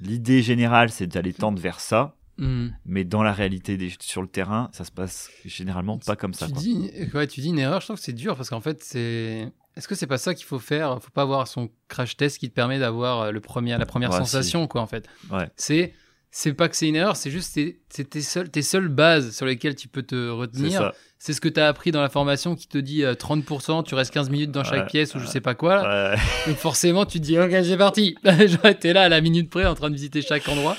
l'idée 0.00 0.42
générale, 0.42 0.90
c'est 0.90 1.06
d'aller 1.06 1.32
tendre 1.32 1.60
vers 1.60 1.80
ça. 1.80 2.16
Mhm. 2.40 2.74
Mais 2.86 3.04
dans 3.04 3.22
la 3.22 3.32
réalité, 3.32 3.76
des- 3.76 3.92
sur 4.00 4.22
le 4.22 4.28
terrain, 4.28 4.68
ça 4.72 4.84
se 4.84 4.90
passe 4.90 5.30
généralement 5.44 5.98
pas 5.98 6.16
comme 6.16 6.34
ça. 6.34 6.46
Tu 6.46 6.52
quoi. 6.52 6.60
dis, 6.62 6.90
ouais, 7.14 7.26
tu 7.26 7.40
dis 7.40 7.48
une 7.50 7.58
erreur, 7.58 7.80
je 7.80 7.86
trouve 7.86 7.96
que 7.98 8.02
c'est 8.02 8.12
dur 8.12 8.36
parce 8.36 8.50
qu'en 8.50 8.60
fait, 8.60 8.82
c'est. 8.82 9.48
Est-ce 9.76 9.86
que 9.86 9.94
c'est 9.94 10.08
pas 10.08 10.18
ça 10.18 10.34
qu'il 10.34 10.46
faut 10.46 10.58
faire? 10.58 10.98
Faut 11.00 11.10
pas 11.10 11.22
avoir 11.22 11.46
son 11.46 11.70
crash 11.88 12.16
test 12.16 12.38
qui 12.38 12.48
te 12.50 12.54
permet 12.54 12.78
d'avoir 12.80 13.20
euh, 13.20 13.30
le 13.30 13.40
premier, 13.40 13.76
la 13.78 13.86
première 13.86 14.10
Ouais, 14.10 14.18
sensation, 14.18 14.66
quoi, 14.66 14.80
en 14.80 14.86
fait. 14.86 15.06
Ouais. 15.30 15.48
C'est. 15.56 15.92
C'est 16.32 16.52
pas 16.54 16.68
que 16.68 16.76
c'est 16.76 16.86
une 16.86 16.94
erreur, 16.94 17.16
c'est 17.16 17.28
juste 17.32 17.58
c'est 17.88 18.04
tes 18.08 18.20
seules, 18.20 18.48
tes 18.50 18.62
seules 18.62 18.86
bases 18.86 19.34
sur 19.34 19.46
lesquelles 19.46 19.74
tu 19.74 19.88
peux 19.88 20.02
te 20.04 20.28
retenir. 20.30 20.92
C'est 21.18 21.32
ce 21.32 21.40
que 21.40 21.48
tu 21.48 21.58
as 21.58 21.66
appris 21.66 21.90
dans 21.90 22.00
la 22.00 22.08
formation 22.08 22.54
qui 22.54 22.68
te 22.68 22.78
dit 22.78 23.02
euh, 23.02 23.14
30%, 23.14 23.82
tu 23.84 23.96
restes 23.96 24.14
15 24.14 24.30
minutes 24.30 24.52
dans 24.52 24.62
chaque 24.62 24.82
Ouais, 24.84 24.86
pièce 24.86 25.12
ou 25.16 25.18
je 25.18 25.26
sais 25.26 25.40
pas 25.40 25.56
quoi. 25.56 25.82
là. 25.82 26.16
Donc 26.46 26.56
forcément, 26.56 27.04
tu 27.04 27.18
te 27.18 27.24
dis, 27.24 27.36
ok, 27.36 27.50
j'ai 27.62 27.76
parti. 27.76 28.14
J'aurais 28.46 28.70
été 28.72 28.92
là 28.92 29.02
à 29.02 29.08
la 29.08 29.20
minute 29.20 29.50
près 29.50 29.66
en 29.66 29.74
train 29.74 29.90
de 29.90 29.94
visiter 29.96 30.22
chaque 30.22 30.48
endroit. 30.48 30.76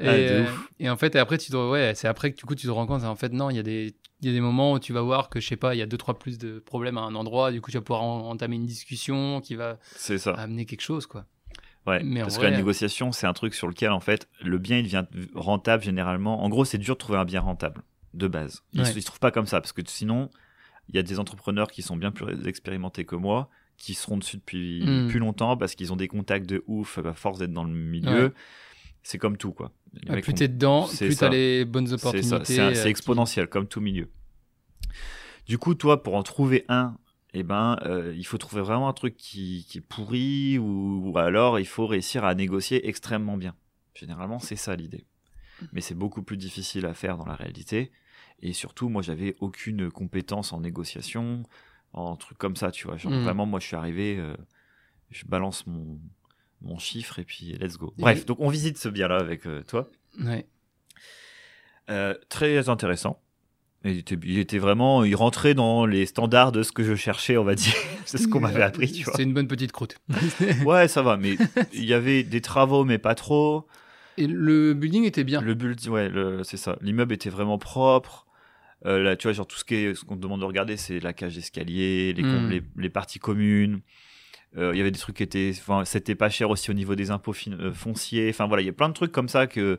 Et, 0.00 0.06
Ah, 0.06 0.12
euh, 0.12 0.46
et 0.78 0.88
en 0.90 0.96
fait, 0.96 1.14
et 1.16 1.18
après, 1.18 1.38
tu 1.38 1.50
te, 1.50 1.56
ouais, 1.56 1.92
c'est 1.94 2.06
après 2.08 2.30
que 2.32 2.36
du 2.36 2.44
coup, 2.44 2.54
tu 2.54 2.66
te 2.66 2.70
rends 2.70 2.86
compte, 2.86 3.02
en 3.04 3.16
fait, 3.16 3.32
non, 3.32 3.50
il 3.50 3.56
y, 3.56 3.58
a 3.58 3.62
des, 3.64 3.94
il 4.20 4.26
y 4.28 4.30
a 4.30 4.32
des 4.32 4.40
moments 4.40 4.72
où 4.74 4.78
tu 4.78 4.92
vas 4.92 5.02
voir 5.02 5.28
que, 5.28 5.40
je 5.40 5.48
sais 5.48 5.56
pas, 5.56 5.74
il 5.74 5.78
y 5.78 5.82
a 5.82 5.86
deux, 5.86 5.96
trois 5.96 6.18
plus 6.18 6.38
de 6.38 6.60
problèmes 6.60 6.98
à 6.98 7.02
un 7.02 7.14
endroit. 7.16 7.50
Du 7.50 7.60
coup, 7.60 7.70
tu 7.70 7.76
vas 7.78 7.82
pouvoir 7.82 8.02
en- 8.04 8.30
entamer 8.30 8.56
une 8.56 8.66
discussion 8.66 9.40
qui 9.40 9.54
va 9.56 9.78
ça. 9.96 10.32
amener 10.34 10.66
quelque 10.66 10.82
chose, 10.82 11.06
quoi. 11.06 11.24
Ouais. 11.86 12.02
mais 12.04 12.20
Parce 12.20 12.36
que 12.38 12.42
la 12.44 12.52
euh, 12.52 12.56
négociation, 12.56 13.12
c'est 13.12 13.26
un 13.26 13.32
truc 13.32 13.54
sur 13.54 13.66
lequel, 13.66 13.90
en 13.90 14.00
fait, 14.00 14.28
le 14.42 14.58
bien, 14.58 14.76
il 14.78 14.84
devient 14.84 15.04
rentable 15.34 15.82
généralement. 15.82 16.42
En 16.44 16.48
gros, 16.48 16.64
c'est 16.64 16.78
dur 16.78 16.94
de 16.94 16.98
trouver 16.98 17.18
un 17.18 17.24
bien 17.24 17.40
rentable, 17.40 17.82
de 18.14 18.28
base. 18.28 18.62
Il 18.74 18.80
Ouais. 18.82 18.86
se, 18.92 18.96
il 18.96 19.00
se 19.02 19.06
trouve 19.06 19.20
pas 19.20 19.30
comme 19.30 19.46
ça, 19.46 19.60
parce 19.60 19.72
que 19.72 19.82
sinon, 19.86 20.28
il 20.90 20.96
y 20.96 20.98
a 20.98 21.02
des 21.02 21.18
entrepreneurs 21.18 21.70
qui 21.70 21.82
sont 21.82 21.96
bien 21.96 22.10
plus 22.12 22.46
expérimentés 22.46 23.04
que 23.04 23.16
moi, 23.16 23.48
qui 23.78 23.94
seront 23.94 24.16
dessus 24.18 24.36
depuis 24.36 24.84
Mm. 24.84 25.08
plus 25.08 25.18
longtemps, 25.18 25.56
parce 25.56 25.74
qu'ils 25.74 25.92
ont 25.92 25.96
des 25.96 26.08
contacts 26.08 26.46
de 26.46 26.62
ouf, 26.66 26.98
à 26.98 27.14
force 27.14 27.38
d'être 27.38 27.52
dans 27.52 27.64
le 27.64 27.72
milieu. 27.72 28.24
Ouais. 28.26 28.32
C'est 29.08 29.16
comme 29.16 29.38
tout, 29.38 29.52
quoi. 29.52 29.72
Ah, 30.06 30.18
plus 30.18 30.34
t'es 30.34 30.48
dedans, 30.48 30.86
plus 30.86 31.16
t'as 31.16 31.30
les 31.30 31.64
bonnes 31.64 31.90
opportunités. 31.94 32.44
c'est 32.44 32.60
euh, 32.60 32.74
c'est 32.74 32.82
qui- 32.82 32.88
exponentiel, 32.88 33.46
comme 33.48 33.66
tout 33.66 33.80
milieu. 33.80 34.10
Du 35.46 35.56
coup, 35.56 35.74
toi, 35.74 36.02
pour 36.02 36.14
en 36.14 36.22
trouver 36.22 36.66
un 36.68 36.98
eh 37.32 37.42
ben, 37.42 37.78
euh, 37.86 38.12
il 38.14 38.24
faut 38.26 38.36
trouver 38.36 38.60
vraiment 38.60 38.86
un 38.86 38.92
truc 38.92 39.16
qui, 39.16 39.64
qui 39.66 39.78
est 39.78 39.80
pourri 39.80 40.58
ou, 40.58 41.08
ou 41.10 41.16
alors 41.16 41.58
il 41.58 41.66
faut 41.66 41.86
réussir 41.86 42.22
à 42.26 42.34
négocier 42.34 42.86
extrêmement 42.86 43.38
bien. 43.38 43.54
Généralement, 43.94 44.40
c'est 44.40 44.56
ça 44.56 44.76
l'idée. 44.76 45.06
Mais 45.72 45.80
c'est 45.80 45.94
beaucoup 45.94 46.22
plus 46.22 46.36
difficile 46.36 46.84
à 46.84 46.92
faire 46.92 47.16
dans 47.16 47.24
la 47.24 47.34
réalité. 47.34 47.90
Et 48.42 48.52
surtout, 48.52 48.90
moi, 48.90 49.00
j'avais 49.00 49.36
aucune 49.40 49.90
compétence 49.90 50.52
en 50.52 50.60
négociation, 50.60 51.44
en 51.94 52.14
trucs 52.16 52.36
comme 52.36 52.56
ça, 52.56 52.70
tu 52.70 52.86
vois. 52.86 52.98
Genre, 52.98 53.12
Mhm. 53.12 53.22
Vraiment, 53.24 53.46
moi, 53.46 53.58
je 53.58 53.68
suis 53.68 53.76
arrivé, 53.76 54.18
euh, 54.18 54.36
je 55.10 55.24
balance 55.24 55.66
mon, 55.66 55.98
mon 56.62 56.78
chiffre 56.78 57.18
et 57.18 57.24
puis 57.24 57.56
let's 57.60 57.76
go. 57.76 57.94
Bref, 57.98 58.26
donc 58.26 58.38
on 58.40 58.48
visite 58.48 58.78
ce 58.78 58.88
bien-là 58.88 59.16
avec 59.18 59.46
euh, 59.46 59.62
toi. 59.62 59.88
Ouais. 60.20 60.46
Euh, 61.90 62.14
très 62.28 62.68
intéressant. 62.68 63.20
Il 63.84 63.96
était, 63.98 64.16
il 64.24 64.38
était 64.38 64.58
vraiment, 64.58 65.04
il 65.04 65.14
rentrait 65.14 65.54
dans 65.54 65.86
les 65.86 66.04
standards 66.04 66.50
de 66.50 66.62
ce 66.64 66.72
que 66.72 66.82
je 66.82 66.94
cherchais, 66.96 67.36
on 67.36 67.44
va 67.44 67.54
dire. 67.54 67.72
c'est 68.04 68.18
ce 68.18 68.26
qu'on 68.26 68.40
m'avait 68.40 68.62
appris, 68.62 68.90
tu 68.90 69.04
vois. 69.04 69.14
C'est 69.16 69.22
une 69.22 69.32
bonne 69.32 69.46
petite 69.46 69.72
croûte. 69.72 69.96
Ouais, 70.66 70.88
ça 70.88 71.02
va, 71.02 71.16
mais 71.16 71.36
il 71.72 71.84
y 71.84 71.94
avait 71.94 72.24
des 72.24 72.40
travaux, 72.40 72.84
mais 72.84 72.98
pas 72.98 73.14
trop. 73.14 73.66
Et 74.16 74.26
le 74.26 74.74
building 74.74 75.04
était 75.04 75.22
bien. 75.22 75.40
Le 75.40 75.54
build, 75.54 75.86
ouais, 75.88 76.10
c'est 76.42 76.56
ça. 76.56 76.76
L'immeuble 76.80 77.14
était 77.14 77.30
vraiment 77.30 77.56
propre. 77.56 78.26
Euh, 78.84 78.98
là, 79.02 79.16
tu 79.16 79.28
vois, 79.28 79.32
genre 79.32 79.46
tout 79.46 79.56
ce 79.56 80.04
qu'on 80.04 80.16
te 80.16 80.20
demande 80.20 80.40
de 80.40 80.44
regarder, 80.44 80.76
c'est 80.76 80.98
la 81.00 81.12
cage 81.12 81.36
d'escalier, 81.36 82.12
les, 82.12 82.22
Mm. 82.22 82.50
les, 82.50 82.62
les 82.76 82.90
parties 82.90 83.20
communes. 83.20 83.80
Euh, 84.56 84.72
Il 84.74 84.78
y 84.78 84.80
avait 84.80 84.90
des 84.90 84.98
trucs 84.98 85.16
qui 85.16 85.22
étaient, 85.22 85.52
enfin, 85.52 85.84
c'était 85.84 86.14
pas 86.14 86.30
cher 86.30 86.48
aussi 86.50 86.70
au 86.70 86.74
niveau 86.74 86.94
des 86.94 87.10
impôts 87.10 87.34
euh, 87.48 87.72
fonciers. 87.72 88.30
Enfin 88.30 88.46
voilà, 88.46 88.62
il 88.62 88.66
y 88.66 88.70
a 88.70 88.72
plein 88.72 88.88
de 88.88 88.94
trucs 88.94 89.12
comme 89.12 89.28
ça 89.28 89.46
que 89.46 89.78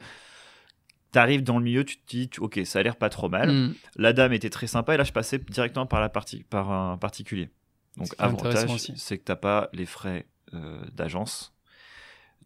t'arrives 1.12 1.44
dans 1.44 1.58
le 1.58 1.64
milieu, 1.64 1.84
tu 1.84 1.98
te 1.98 2.06
dis, 2.08 2.30
ok, 2.38 2.60
ça 2.66 2.80
a 2.80 2.84
l'air 2.84 2.96
pas 2.96 3.10
trop 3.10 3.30
mal. 3.30 3.52
Mm. 3.52 3.76
La 3.96 4.14
dame 4.14 4.34
était 4.34 4.50
très 4.50 4.68
sympa 4.68 4.94
et 4.94 4.98
là 4.98 5.04
je 5.04 5.12
passais 5.12 5.40
directement 5.40 5.86
par 5.86 6.02
la 6.02 6.10
partie, 6.10 6.44
par 6.44 6.72
un 6.72 6.98
particulier. 6.98 7.50
Donc 7.98 8.14
avantage, 8.18 8.70
c'est 8.96 9.18
que 9.18 9.24
t'as 9.24 9.36
pas 9.36 9.70
les 9.74 9.86
frais 9.86 10.28
euh, 10.54 10.82
d'agence. 10.94 11.54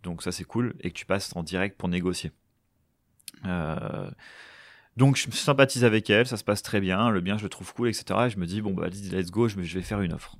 Donc 0.01 0.24
ça 0.24 0.32
c'est 0.32 0.44
cool 0.44 0.75
et 0.82 0.92
que 0.92 0.96
tu 0.96 1.06
passes 1.06 1.36
en 1.36 1.44
direct 1.44 1.77
pour 1.77 1.89
négocier. 1.89 2.32
Euh, 3.46 4.10
donc 4.98 5.18
je 5.18 5.30
sympathise 5.32 5.84
avec 5.84 6.10
elle, 6.10 6.27
ça 6.27 6.38
se 6.38 6.44
passe 6.44 6.62
très 6.62 6.80
bien, 6.80 7.10
le 7.10 7.22
bien 7.22 7.38
je 7.38 7.44
le 7.44 7.50
trouve 7.50 7.74
cool, 7.74 7.89
etc. 7.89 8.20
Et 8.27 8.30
je 8.30 8.38
me 8.38 8.46
dis 8.46 8.62
bon 8.62 8.74
bah 8.74 8.88
let's 8.88 9.32
go, 9.32 9.48
je 9.48 9.58
vais 9.58 9.82
faire 9.82 10.01
une 10.01 10.13
offre. 10.13 10.38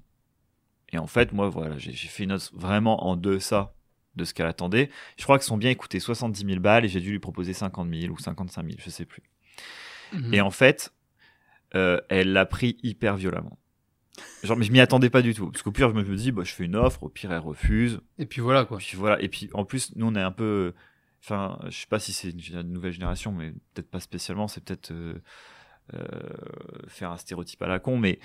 Et 0.94 0.98
en 0.98 1.08
fait 1.08 1.34
moi 1.34 1.50
voilà, 1.50 1.78
j'ai 1.78 1.94
fait 1.94 2.24
une 2.24 2.32
offre 2.32 2.52
vraiment 2.54 3.06
en 3.08 3.16
deçà 3.16 3.74
de 4.16 4.26
ce 4.26 4.34
qu'elle 4.34 4.46
attendait. 4.46 4.90
Je 5.18 5.24
crois 5.24 5.40
que 5.40 5.46
son 5.46 5.58
bien 5.58 5.74
coûtait 5.74 6.00
70 6.00 6.46
000 6.46 6.60
balles 6.60 6.86
et 6.86 6.88
j'ai 6.88 7.02
dû 7.02 7.12
lui 7.12 7.20
proposer 7.20 7.54
50 7.54 7.90
000 7.92 8.14
ou 8.14 8.18
55 8.18 8.64
000, 8.64 8.76
je 8.78 8.90
sais 8.90 9.06
plus. 9.06 9.24
Mhm. 10.14 10.34
Et 10.34 10.42
en 10.42 10.52
fait, 10.52 10.94
euh, 11.76 12.00
elle 12.10 12.34
l'a 12.34 12.46
pris 12.46 12.78
hyper 12.84 13.16
violemment. 13.16 13.58
Genre, 14.44 14.58
mais 14.58 14.66
je 14.66 14.72
m'y 14.72 14.80
attendais 14.80 15.10
pas 15.10 15.22
du 15.22 15.34
tout. 15.34 15.50
Parce 15.50 15.64
qu'au 15.64 15.72
pire, 15.72 15.90
je 15.90 15.96
me 15.96 16.16
dis, 16.16 16.32
bah, 16.32 16.44
je 16.44 16.54
fais 16.54 16.66
une 16.66 16.76
offre, 16.76 17.04
au 17.04 17.10
pire, 17.10 17.32
elle 17.32 17.40
refuse. 17.40 18.00
Et 18.20 18.26
puis 18.26 18.42
voilà 18.42 18.66
quoi. 18.66 18.78
Puis 18.78 18.96
voilà. 18.96 19.22
Et 19.22 19.30
puis, 19.30 19.50
en 19.54 19.66
plus, 19.66 19.96
nous, 19.96 20.06
on 20.06 20.16
est 20.16 20.22
un 20.22 20.32
peu. 20.32 20.74
Enfin, 21.24 21.58
je 21.66 21.78
sais 21.78 21.88
pas 21.88 22.00
si 22.00 22.14
c'est 22.14 22.30
une 22.30 22.62
nouvelle 22.64 22.92
génération, 22.92 23.32
mais 23.32 23.52
peut-être 23.74 23.90
pas 23.90 24.02
spécialement. 24.02 24.48
C'est 24.48 24.64
peut-être 24.64 24.92
euh, 24.92 25.16
euh, 25.94 26.04
faire 26.88 27.12
un 27.12 27.18
stéréotype 27.18 27.62
à 27.62 27.68
la 27.68 27.80
con, 27.80 27.98
mais 27.98 28.20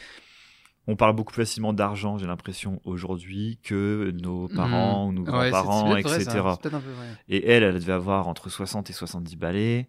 on 0.89 0.97
parle 0.97 1.15
beaucoup 1.15 1.33
plus 1.33 1.43
facilement 1.43 1.75
d'argent, 1.75 2.17
j'ai 2.17 2.27
l'impression, 2.27 2.81
aujourd'hui, 2.85 3.59
que 3.63 4.11
nos 4.23 4.49
parents 4.49 5.07
ou 5.07 5.13
nos. 5.13 5.23
Ouais, 5.23 5.51
grands-parents, 5.51 5.91
vrai, 5.91 6.01
etc. 6.01 6.25
ça. 6.25 6.41
Vrai. 6.41 6.81
Et 7.29 7.47
elle, 7.47 7.63
elle 7.63 7.75
devait 7.75 7.93
avoir 7.93 8.27
entre 8.27 8.49
60 8.49 8.89
et 8.89 8.95
70 8.95 9.37
balais. 9.37 9.87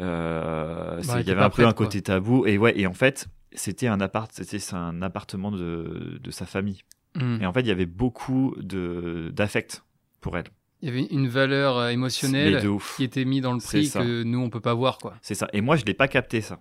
Euh, 0.00 1.02
il 1.20 1.28
y 1.28 1.30
avait 1.30 1.42
un 1.42 1.50
peu 1.50 1.62
un 1.62 1.72
quoi. 1.72 1.84
côté 1.84 2.00
tabou. 2.00 2.46
Et 2.46 2.56
ouais, 2.56 2.78
et 2.80 2.86
en 2.86 2.94
fait, 2.94 3.28
c'était 3.52 3.88
un 3.88 4.00
appart, 4.00 4.32
c'était 4.32 4.58
c'est 4.58 4.74
un 4.74 5.02
appartement 5.02 5.50
de, 5.50 6.18
de 6.18 6.30
sa 6.30 6.46
famille. 6.46 6.80
Mm. 7.14 7.42
Et 7.42 7.46
en 7.46 7.52
fait, 7.52 7.60
il 7.60 7.68
y 7.68 7.72
avait 7.72 7.86
beaucoup 7.86 8.54
d'affect 8.62 9.84
pour 10.22 10.38
elle. 10.38 10.46
Il 10.80 10.88
y 10.88 10.92
avait 10.92 11.06
une 11.10 11.28
valeur 11.28 11.76
euh, 11.76 11.88
émotionnelle 11.90 12.64
qui 12.96 13.04
était 13.04 13.24
mise 13.26 13.42
dans 13.42 13.52
le 13.52 13.58
prix 13.58 13.90
que 13.90 14.22
nous 14.22 14.38
on 14.38 14.48
peut 14.48 14.60
pas 14.60 14.74
voir 14.74 14.96
quoi. 14.98 15.14
C'est 15.20 15.34
ça. 15.34 15.48
Et 15.52 15.60
moi, 15.60 15.76
je 15.76 15.84
l'ai 15.84 15.94
pas 15.94 16.08
capté 16.08 16.40
ça. 16.40 16.60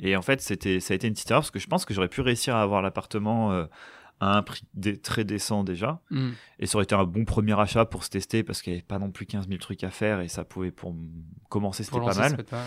Et 0.00 0.16
en 0.16 0.22
fait, 0.22 0.40
c'était, 0.40 0.80
ça 0.80 0.94
a 0.94 0.96
été 0.96 1.06
une 1.08 1.14
petite 1.14 1.30
erreur 1.30 1.42
parce 1.42 1.50
que 1.50 1.58
je 1.58 1.66
pense 1.66 1.84
que 1.84 1.92
j'aurais 1.94 2.08
pu 2.08 2.20
réussir 2.20 2.54
à 2.56 2.62
avoir 2.62 2.82
l'appartement 2.82 3.52
euh, 3.52 3.64
à 4.20 4.36
un 4.36 4.42
prix 4.42 4.62
très 5.02 5.24
décent 5.24 5.64
déjà. 5.64 6.00
Mm. 6.10 6.30
Et 6.60 6.66
ça 6.66 6.76
aurait 6.76 6.84
été 6.84 6.94
un 6.94 7.04
bon 7.04 7.24
premier 7.24 7.58
achat 7.58 7.84
pour 7.84 8.04
se 8.04 8.10
tester 8.10 8.42
parce 8.42 8.62
qu'il 8.62 8.72
n'y 8.72 8.78
avait 8.78 8.86
pas 8.86 8.98
non 8.98 9.10
plus 9.10 9.26
15 9.26 9.48
000 9.48 9.58
trucs 9.58 9.82
à 9.84 9.90
faire 9.90 10.20
et 10.20 10.28
ça 10.28 10.44
pouvait 10.44 10.70
pour 10.70 10.94
commencer, 11.48 11.82
c'était 11.84 11.98
pas 11.98 12.14
mal. 12.36 12.44
pas. 12.44 12.64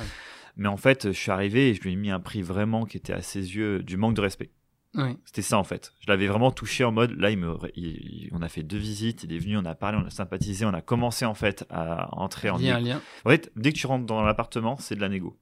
Mais 0.58 0.67
en 0.67 0.78
fait, 0.78 1.08
je 1.08 1.17
suis 1.17 1.32
arrivé 1.32 1.70
et 1.70 1.74
je 1.74 1.82
lui 1.82 1.94
ai 1.94 1.96
mis 1.96 2.12
un 2.12 2.20
prix 2.20 2.41
vraiment 2.41 2.86
qui 2.86 2.98
était 2.98 3.13
à 3.13 3.22
ses 3.22 3.56
yeux 3.56 3.82
du 3.84 3.96
manque 3.98 4.15
de 4.15 4.22
respect. 4.22 4.52
Oui. 4.94 5.17
C'était 5.24 5.41
ça 5.41 5.58
en 5.58 5.63
fait. 5.63 5.94
Je 6.02 6.08
l'avais 6.12 6.28
vraiment 6.28 6.52
touché 6.52 6.84
en 6.84 6.91
mode 6.91 7.12
là, 7.17 7.30
il 7.32 7.38
me, 7.38 7.58
il- 7.76 7.86
il- 8.26 8.30
on 8.34 8.41
a 8.41 8.50
fait 8.50 8.62
deux 8.63 8.76
visites, 8.78 9.24
il 9.24 9.32
est 9.32 9.39
venu, 9.39 9.58
on 9.58 9.63
a 9.63 9.74
parlé, 9.74 9.98
on 10.02 10.06
a 10.06 10.10
sympathisé, 10.10 10.65
on 10.65 10.74
a 10.74 10.82
commencé 10.82 11.24
en 11.24 11.34
fait 11.34 11.65
à 11.70 12.13
entrer 12.17 12.50
en 12.50 12.58
Il 12.60 12.65
y 12.65 12.70
a 12.72 12.76
un 12.76 12.80
négo- 12.82 12.88
lien. 12.89 13.02
En 13.26 13.30
fait, 13.30 13.50
dès 13.56 13.72
que 13.72 13.78
tu 13.78 13.88
rentres 13.88 14.06
dans 14.06 14.22
l'appartement, 14.22 14.76
c'est 14.78 14.96
de 14.96 15.02
la 15.02 15.08
négo. 15.08 15.38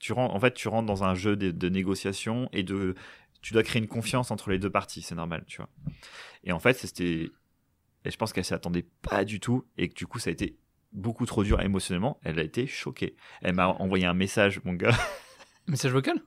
Tu 0.00 0.12
rentres, 0.12 0.34
en 0.34 0.40
fait, 0.40 0.54
tu 0.54 0.66
rentres 0.66 0.86
dans 0.86 1.04
un 1.04 1.14
jeu 1.14 1.36
de, 1.36 1.52
de 1.52 1.68
négociation 1.68 2.48
et 2.52 2.64
de, 2.64 2.94
tu 3.42 3.52
dois 3.52 3.62
créer 3.62 3.80
une 3.80 3.88
confiance 3.88 4.30
entre 4.30 4.50
les 4.50 4.58
deux 4.58 4.70
parties, 4.70 5.02
c'est 5.02 5.14
normal, 5.14 5.44
tu 5.46 5.58
vois. 5.58 5.68
Et 6.42 6.52
en 6.52 6.58
fait, 6.58 6.72
c'était, 6.74 7.30
et 8.04 8.10
je 8.10 8.16
pense 8.16 8.32
qu'elle 8.32 8.44
s'y 8.44 8.54
attendait 8.54 8.86
pas 9.02 9.24
du 9.24 9.40
tout 9.40 9.64
et 9.78 9.88
que 9.88 9.94
du 9.94 10.06
coup, 10.06 10.18
ça 10.18 10.30
a 10.30 10.32
été 10.32 10.56
beaucoup 10.92 11.26
trop 11.26 11.44
dur 11.44 11.60
émotionnellement. 11.60 12.18
Elle 12.24 12.38
a 12.38 12.42
été 12.42 12.66
choquée. 12.66 13.14
Elle 13.42 13.54
m'a 13.54 13.68
envoyé 13.68 14.06
un 14.06 14.14
message, 14.14 14.60
mon 14.64 14.72
gars. 14.72 14.96
Message 15.68 15.92
vocal? 15.92 16.20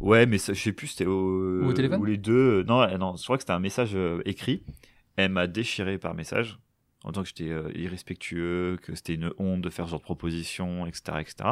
Ouais, 0.00 0.26
mais 0.26 0.38
ça, 0.38 0.52
je 0.52 0.60
sais 0.60 0.72
plus, 0.72 0.88
c'était 0.88 1.06
au, 1.06 1.62
Ou 1.62 1.68
au 1.68 1.72
téléphone? 1.74 2.00
ou 2.00 2.04
les 2.04 2.16
deux. 2.16 2.64
Non, 2.64 2.80
euh, 2.80 2.96
non, 2.98 3.14
je 3.14 3.22
crois 3.22 3.36
que 3.36 3.42
c'était 3.42 3.52
un 3.52 3.60
message 3.60 3.94
euh, 3.94 4.20
écrit. 4.24 4.64
Elle 5.14 5.30
m'a 5.30 5.46
déchiré 5.46 5.98
par 5.98 6.14
message 6.14 6.58
en 7.04 7.12
tant 7.12 7.22
que 7.22 7.28
j'étais 7.28 7.50
euh, 7.50 7.70
irrespectueux, 7.76 8.78
que 8.82 8.96
c'était 8.96 9.14
une 9.14 9.32
honte 9.38 9.60
de 9.60 9.70
faire 9.70 9.84
ce 9.84 9.90
genre 9.92 10.00
de 10.00 10.04
proposition, 10.04 10.86
etc., 10.86 11.18
etc. 11.20 11.50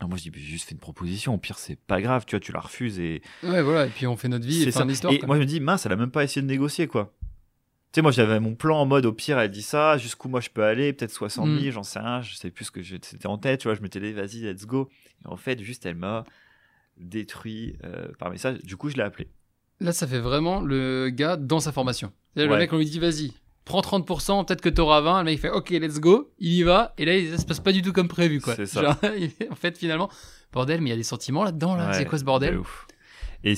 Alors 0.00 0.08
moi, 0.08 0.18
je 0.18 0.28
dis, 0.28 0.38
juste 0.40 0.66
fait 0.68 0.72
une 0.74 0.80
proposition. 0.80 1.34
Au 1.34 1.38
pire, 1.38 1.58
c'est 1.58 1.76
pas 1.78 2.00
grave, 2.00 2.24
tu 2.26 2.32
vois, 2.36 2.40
tu 2.40 2.52
la 2.52 2.60
refuses 2.60 2.98
et 2.98 3.22
Ouais, 3.42 3.62
voilà. 3.62 3.86
Et 3.86 3.90
puis 3.90 4.06
on 4.06 4.16
fait 4.16 4.28
notre 4.28 4.46
vie 4.46 4.62
et 4.62 4.64
c'est 4.64 4.72
fin 4.72 4.86
d'histoire. 4.86 5.12
Et 5.14 5.20
moi, 5.26 5.36
je 5.36 5.40
me 5.40 5.46
dis, 5.46 5.60
mince, 5.60 5.86
elle 5.86 5.92
a 5.92 5.96
même 5.96 6.10
pas 6.10 6.24
essayé 6.24 6.42
de 6.42 6.46
négocier, 6.48 6.86
quoi. 6.88 7.14
Tu 7.92 7.98
sais, 7.98 8.02
moi, 8.02 8.10
j'avais 8.10 8.40
mon 8.40 8.56
plan 8.56 8.80
en 8.80 8.86
mode, 8.86 9.06
au 9.06 9.12
pire, 9.12 9.38
elle 9.38 9.50
dit 9.52 9.62
ça, 9.62 9.96
jusqu'où 9.98 10.28
moi 10.28 10.40
je 10.40 10.50
peux 10.50 10.64
aller, 10.64 10.92
peut-être 10.92 11.12
60 11.12 11.46
000, 11.46 11.58
Mm. 11.68 11.70
j'en 11.70 11.82
sais 11.84 12.00
rien, 12.00 12.22
je 12.22 12.34
sais 12.34 12.50
plus 12.50 12.64
ce 12.64 12.70
que 12.72 12.82
c'était 12.82 13.26
en 13.28 13.38
tête, 13.38 13.60
tu 13.60 13.68
vois, 13.68 13.76
je 13.76 13.82
m'étais 13.82 14.00
dit, 14.00 14.12
vas-y, 14.12 14.40
let's 14.40 14.66
go. 14.66 14.88
Et 15.24 15.28
en 15.28 15.36
fait, 15.36 15.62
juste, 15.62 15.86
elle 15.86 15.94
m'a 15.94 16.24
détruit 16.96 17.76
euh, 17.84 18.08
par 18.18 18.30
message. 18.30 18.58
Du 18.64 18.76
coup, 18.76 18.88
je 18.90 18.96
l'ai 18.96 19.02
appelé. 19.02 19.28
Là, 19.80 19.92
ça 19.92 20.06
fait 20.06 20.18
vraiment 20.20 20.60
le 20.60 21.10
gars 21.10 21.36
dans 21.36 21.60
sa 21.60 21.72
formation. 21.72 22.12
Le 22.36 22.48
Ouais. 22.48 22.58
mec, 22.58 22.72
on 22.72 22.78
lui 22.78 22.84
dit, 22.84 22.98
vas-y, 22.98 23.32
prends 23.64 23.80
30%, 23.80 24.44
peut-être 24.46 24.60
que 24.60 24.68
t'auras 24.68 25.00
20. 25.00 25.18
Le 25.20 25.24
mec, 25.24 25.34
il 25.34 25.40
fait, 25.40 25.50
ok, 25.50 25.70
let's 25.70 26.00
go. 26.00 26.32
Il 26.38 26.52
y 26.52 26.62
va. 26.62 26.94
Et 26.98 27.04
là, 27.04 27.36
ça 27.36 27.42
se 27.42 27.46
passe 27.46 27.60
pas 27.60 27.72
du 27.72 27.82
tout 27.82 27.92
comme 27.92 28.08
prévu, 28.08 28.40
quoi. 28.40 28.54
C'est 28.54 28.66
ça. 28.66 28.82
Genre, 28.82 28.96
en 29.50 29.54
fait, 29.54 29.76
finalement, 29.78 30.10
bordel, 30.52 30.80
mais 30.80 30.88
il 30.88 30.92
y 30.92 30.94
a 30.94 30.96
des 30.98 31.02
sentiments 31.02 31.44
là-dedans, 31.44 31.74
là. 31.76 31.88
Ouais, 31.88 31.94
C'est 31.94 32.04
quoi 32.04 32.18
ce 32.18 32.22
de 32.22 32.26
bordel 32.26 32.58
ouf. 32.58 32.86
Et 33.42 33.54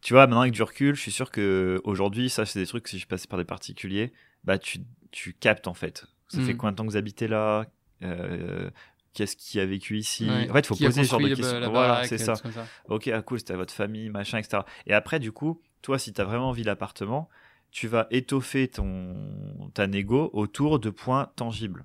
tu 0.00 0.12
vois, 0.14 0.26
maintenant 0.26 0.40
avec 0.42 0.52
du 0.54 0.62
recul, 0.62 0.94
je 0.94 1.00
suis 1.00 1.12
sûr 1.12 1.30
que 1.30 1.80
aujourd'hui, 1.84 2.30
ça, 2.30 2.46
c'est 2.46 2.60
des 2.60 2.66
trucs, 2.66 2.86
si 2.88 2.98
je 2.98 3.06
passais 3.06 3.26
par 3.26 3.38
des 3.38 3.44
particuliers, 3.44 4.12
bah, 4.44 4.58
tu, 4.58 4.78
tu 5.10 5.32
captes 5.34 5.66
en 5.66 5.74
fait. 5.74 6.06
Ça 6.28 6.40
fait 6.40 6.52
Mm. 6.52 6.56
combien 6.56 6.72
de 6.72 6.76
temps 6.76 6.84
que 6.86 6.90
vous 6.90 6.96
habitez 6.96 7.26
là? 7.28 7.64
Euh, 8.02 8.70
Qu'est-ce 9.14 9.34
qui 9.36 9.58
a 9.58 9.66
vécu 9.66 9.98
ici? 9.98 10.26
Ouais. 10.28 10.48
En 10.48 10.52
fait, 10.52 10.60
il 10.60 10.66
faut 10.66 10.74
Qui 10.76 10.84
poser 10.84 11.02
ce 11.02 11.10
genre 11.10 11.20
de 11.20 11.28
questions. 11.34 11.58
la 11.58 11.68
Voilà, 11.68 12.04
c'est 12.04 12.18
ça. 12.18 12.34
comme 12.36 12.52
ça. 12.52 12.66
Ok, 12.88 13.08
ah, 13.08 13.20
cool, 13.22 13.38
c'était 13.40 13.54
votre 13.54 13.72
famille, 13.74 14.10
machin, 14.10 14.38
etc. 14.38 14.62
Et 14.86 14.92
après, 14.94 15.18
du 15.18 15.32
coup, 15.32 15.60
toi, 15.82 15.98
si 15.98 16.12
tu 16.12 16.20
as 16.20 16.24
vraiment 16.24 16.50
envie 16.50 16.62
l'appartement, 16.62 17.28
tu 17.70 17.88
vas 17.88 18.06
étoffer 18.10 18.68
ton, 18.68 19.70
ta 19.74 19.86
négo 19.86 20.30
autour 20.32 20.78
de 20.80 20.90
points 20.90 21.30
tangibles. 21.36 21.84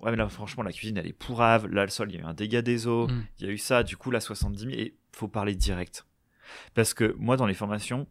Ouais, 0.00 0.10
mais 0.10 0.16
là, 0.16 0.28
franchement, 0.28 0.62
la 0.62 0.72
cuisine, 0.72 0.98
elle 0.98 1.06
est 1.06 1.12
pourrave. 1.12 1.68
Là, 1.68 1.84
le 1.84 1.90
sol, 1.90 2.10
il 2.10 2.16
y 2.16 2.18
a 2.18 2.20
eu 2.20 2.24
un 2.24 2.34
dégât 2.34 2.62
des 2.62 2.86
eaux. 2.86 3.06
Mm. 3.08 3.24
Il 3.38 3.46
y 3.46 3.48
a 3.48 3.52
eu 3.52 3.58
ça, 3.58 3.82
du 3.82 3.96
coup, 3.96 4.10
la 4.10 4.20
70 4.20 4.58
000. 4.60 4.72
Et 4.72 4.94
faut 5.12 5.28
parler 5.28 5.54
direct. 5.54 6.06
Parce 6.74 6.92
que 6.92 7.14
moi, 7.18 7.36
dans 7.36 7.46
les 7.46 7.54
formations, 7.54 8.06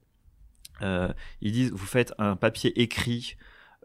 euh, 0.81 1.13
ils 1.41 1.51
disent 1.51 1.71
vous 1.71 1.86
faites 1.86 2.13
un 2.17 2.36
papier 2.36 2.81
écrit 2.81 3.36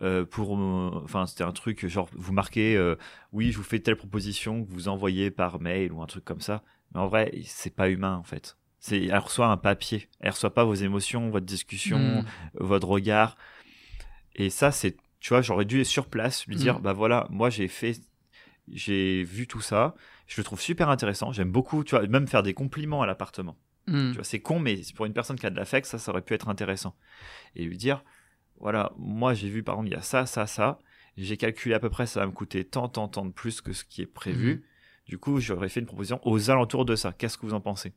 euh, 0.02 0.24
pour. 0.24 0.56
euh, 0.56 0.90
Enfin, 1.04 1.26
c'était 1.26 1.44
un 1.44 1.52
truc, 1.52 1.86
genre, 1.86 2.08
vous 2.12 2.32
marquez 2.32 2.76
euh, 2.76 2.96
oui, 3.32 3.52
je 3.52 3.58
vous 3.58 3.64
fais 3.64 3.80
telle 3.80 3.96
proposition 3.96 4.64
que 4.64 4.70
vous 4.70 4.88
envoyez 4.88 5.30
par 5.30 5.60
mail 5.60 5.92
ou 5.92 6.02
un 6.02 6.06
truc 6.06 6.24
comme 6.24 6.40
ça. 6.40 6.62
Mais 6.94 7.00
en 7.00 7.06
vrai, 7.06 7.32
c'est 7.44 7.74
pas 7.74 7.90
humain, 7.90 8.16
en 8.16 8.24
fait. 8.24 8.56
C'est, 8.82 9.04
elle 9.04 9.18
reçoit 9.18 9.46
un 9.48 9.56
papier. 9.58 10.08
Elle 10.20 10.30
reçoit 10.30 10.54
pas 10.54 10.64
vos 10.64 10.74
émotions, 10.74 11.28
votre 11.30 11.44
discussion, 11.46 11.98
Mm. 12.22 12.24
votre 12.54 12.88
regard. 12.88 13.36
Et 14.34 14.48
ça, 14.50 14.72
c'est, 14.72 14.96
tu 15.20 15.28
vois, 15.30 15.42
j'aurais 15.42 15.66
dû 15.66 15.84
sur 15.84 16.06
place 16.06 16.46
lui 16.46 16.56
dire, 16.56 16.78
Mm. 16.78 16.82
bah 16.82 16.92
voilà, 16.94 17.26
moi 17.30 17.50
j'ai 17.50 17.68
fait, 17.68 18.00
j'ai 18.72 19.22
vu 19.22 19.46
tout 19.46 19.60
ça, 19.60 19.94
je 20.26 20.40
le 20.40 20.44
trouve 20.44 20.60
super 20.60 20.88
intéressant, 20.88 21.30
j'aime 21.32 21.50
beaucoup, 21.52 21.84
tu 21.84 21.94
vois, 21.94 22.06
même 22.06 22.26
faire 22.26 22.42
des 22.42 22.54
compliments 22.54 23.02
à 23.02 23.06
l'appartement. 23.06 23.56
Mm. 23.86 24.10
Tu 24.10 24.14
vois, 24.14 24.24
c'est 24.24 24.40
con, 24.40 24.58
mais 24.60 24.80
pour 24.94 25.04
une 25.06 25.12
personne 25.12 25.38
qui 25.38 25.46
a 25.46 25.50
de 25.50 25.56
l'affect, 25.56 25.86
ça, 25.86 25.98
ça 25.98 26.10
aurait 26.12 26.22
pu 26.22 26.32
être 26.34 26.48
intéressant. 26.48 26.96
Et 27.56 27.64
lui 27.64 27.76
dire, 27.76 28.02
voilà, 28.58 28.92
moi 28.96 29.34
j'ai 29.34 29.48
vu 29.50 29.62
par 29.62 29.74
exemple, 29.74 29.88
il 29.88 29.92
y 29.92 29.96
a 29.96 30.02
ça, 30.02 30.24
ça, 30.26 30.46
ça, 30.46 30.78
j'ai 31.18 31.36
calculé 31.36 31.74
à 31.74 31.80
peu 31.80 31.90
près, 31.90 32.06
ça 32.06 32.20
va 32.20 32.26
me 32.26 32.32
coûter 32.32 32.64
tant, 32.64 32.88
tant, 32.88 33.08
tant 33.08 33.26
de 33.26 33.32
plus 33.32 33.60
que 33.60 33.72
ce 33.74 33.84
qui 33.84 34.00
est 34.00 34.06
prévu. 34.06 34.54
Mhm. 34.54 34.62
Du 35.06 35.18
coup, 35.18 35.40
j'aurais 35.40 35.68
fait 35.68 35.80
une 35.80 35.86
proposition 35.86 36.20
aux 36.24 36.50
alentours 36.50 36.84
de 36.84 36.94
ça. 36.94 37.12
Qu'est-ce 37.12 37.36
que 37.36 37.44
vous 37.44 37.52
en 37.54 37.60
pensez? 37.60 37.92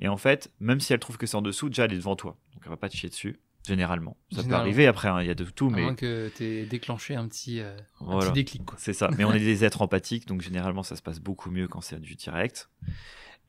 Et 0.00 0.08
en 0.08 0.16
fait, 0.16 0.50
même 0.60 0.80
si 0.80 0.92
elle 0.92 0.98
trouve 1.00 1.18
que 1.18 1.26
c'est 1.26 1.36
en 1.36 1.42
dessous, 1.42 1.68
déjà 1.68 1.84
elle 1.84 1.92
est 1.92 1.96
devant 1.96 2.16
toi. 2.16 2.36
Donc 2.54 2.62
elle 2.64 2.70
va 2.70 2.76
pas 2.76 2.88
te 2.88 2.96
chier 2.96 3.08
dessus, 3.08 3.38
généralement. 3.66 4.16
Ça 4.32 4.42
peut 4.42 4.52
arriver 4.54 4.86
après, 4.86 5.08
hein, 5.08 5.20
il 5.20 5.26
y 5.26 5.30
a 5.30 5.34
de 5.34 5.44
tout, 5.44 5.68
À 5.68 5.70
mais 5.76 5.82
moins 5.82 5.94
que 5.94 6.30
tu 6.34 6.44
aies 6.44 6.64
déclenché 6.66 7.14
un 7.14 7.28
petit, 7.28 7.60
euh, 7.60 7.76
un 8.00 8.04
Voilà. 8.06 8.30
petit 8.30 8.44
déclic. 8.44 8.62
C'est 8.78 8.92
ça. 8.94 9.10
Mais 9.18 9.24
on 9.24 9.32
est 9.32 9.38
des 9.44 9.64
êtres 9.64 9.82
empathiques, 9.82 10.26
donc 10.26 10.40
généralement 10.40 10.82
ça 10.82 10.96
se 10.96 11.02
passe 11.02 11.20
beaucoup 11.20 11.50
mieux 11.50 11.68
quand 11.68 11.80
c'est 11.82 12.00
du 12.00 12.14
direct. 12.14 12.68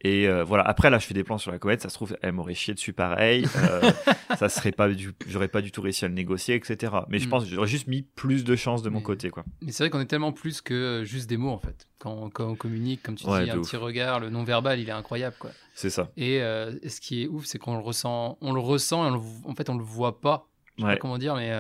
Et 0.04 0.28
euh, 0.28 0.44
voilà. 0.44 0.64
Après 0.64 0.90
là, 0.90 0.98
je 1.00 1.06
fais 1.06 1.14
des 1.14 1.24
plans 1.24 1.38
sur 1.38 1.52
la 1.52 1.60
comète. 1.60 1.82
Ça 1.82 1.90
se 1.90 1.94
trouve, 1.96 2.18
elle 2.22 2.32
m'aurait 2.32 2.56
chié 2.56 2.74
dessus 2.74 2.92
pareil. 2.94 3.46
Euh, 3.56 3.92
ça 4.38 4.50
serait 4.50 4.72
pas, 4.72 4.90
du... 4.90 5.12
j'aurais 5.28 5.48
pas 5.48 5.62
du 5.62 5.72
tout 5.72 5.82
réussi 5.82 6.06
à 6.06 6.08
le 6.08 6.14
négocier, 6.16 6.56
etc. 6.56 6.92
Mais 7.08 7.20
je 7.20 7.28
Mm. 7.28 7.30
pense 7.30 7.44
que 7.46 7.50
j'aurais 7.52 7.68
juste 7.68 7.88
mis 7.88 8.02
plus 8.02 8.44
de 8.44 8.56
chance 8.56 8.82
de 8.82 8.90
mon 8.90 8.98
Mais- 8.98 9.04
côté, 9.04 9.30
quoi. 9.30 9.46
Mais 9.62 9.72
c'est 9.72 9.84
vrai 9.84 9.90
qu'on 9.92 10.00
est 10.00 10.06
tellement 10.08 10.32
plus 10.32 10.62
que 10.62 10.74
euh, 10.74 11.04
juste 11.04 11.30
des 11.30 11.38
mots 11.38 11.52
en 11.52 11.60
fait. 11.60 11.88
Quand, 12.00 12.30
quand 12.32 12.48
on 12.48 12.56
communique, 12.56 13.04
comme 13.04 13.16
tu 13.16 13.28
Ouais, 13.28 13.44
dis, 13.44 13.52
un 13.52 13.58
ouf. 13.60 13.68
petit 13.68 13.78
regard, 13.78 14.20
le 14.20 14.30
non-verbal, 14.32 14.80
il 14.80 14.90
est 14.90 14.92
incroyable. 14.94 15.36
quoi. 15.40 15.52
C'est 15.76 15.92
ça. 15.92 16.10
Et 16.18 16.42
euh, 16.42 16.74
ce 16.88 17.00
qui 17.00 17.24
est 17.24 17.28
ouf, 17.28 17.46
c'est 17.46 17.60
qu'on 17.60 17.76
le 17.76 17.84
ressent, 17.84 18.38
on 18.42 18.54
le 18.54 18.60
ressent 18.60 19.06
et 19.06 19.12
on 19.12 19.16
le- 19.16 19.50
en 19.50 19.54
fait 19.56 19.70
on 19.70 19.78
le 19.78 19.84
voit 19.84 20.20
pas. 20.20 20.48
Je 20.78 20.82
sais 20.82 20.88
Ouais. 20.88 20.96
pas 20.96 21.00
comment 21.00 21.18
dire, 21.20 21.36
mais 21.36 21.52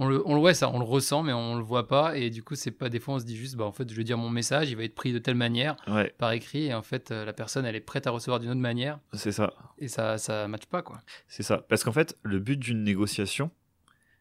on 0.00 0.06
le, 0.06 0.22
on 0.26 0.34
le 0.34 0.40
ouais, 0.40 0.54
ça, 0.54 0.70
on 0.70 0.78
le 0.78 0.84
ressent, 0.84 1.22
mais 1.22 1.32
on 1.32 1.56
le 1.56 1.62
voit 1.62 1.88
pas. 1.88 2.16
Et 2.16 2.30
du 2.30 2.42
coup, 2.42 2.54
c'est 2.54 2.70
pas 2.70 2.88
des 2.88 3.00
fois 3.00 3.14
on 3.14 3.18
se 3.18 3.24
dit 3.24 3.36
juste, 3.36 3.56
bah 3.56 3.64
en 3.64 3.72
fait, 3.72 3.90
je 3.90 3.94
vais 3.96 4.04
dire 4.04 4.16
mon 4.16 4.30
message, 4.30 4.70
il 4.70 4.76
va 4.76 4.84
être 4.84 4.94
pris 4.94 5.12
de 5.12 5.18
telle 5.18 5.34
manière 5.34 5.76
Ouais, 5.88 6.14
par 6.18 6.32
écrit, 6.32 6.66
et 6.66 6.74
en 6.74 6.82
fait, 6.82 7.10
euh, 7.10 7.24
la 7.24 7.32
personne, 7.32 7.64
elle 7.66 7.74
est 7.76 7.80
prête 7.80 8.06
à 8.06 8.10
recevoir 8.10 8.38
d'une 8.40 8.50
autre 8.50 8.60
manière, 8.60 9.00
c'est 9.12 9.32
ça. 9.32 9.52
et 9.78 9.88
ça, 9.88 10.16
ça 10.18 10.46
matche 10.48 10.66
pas 10.66 10.82
quoi. 10.82 10.98
C'est 11.26 11.42
ça. 11.42 11.64
Parce 11.68 11.82
qu'en 11.84 11.92
fait, 11.92 12.16
le 12.22 12.38
but 12.38 12.56
d'une 12.58 12.84
négociation, 12.84 13.50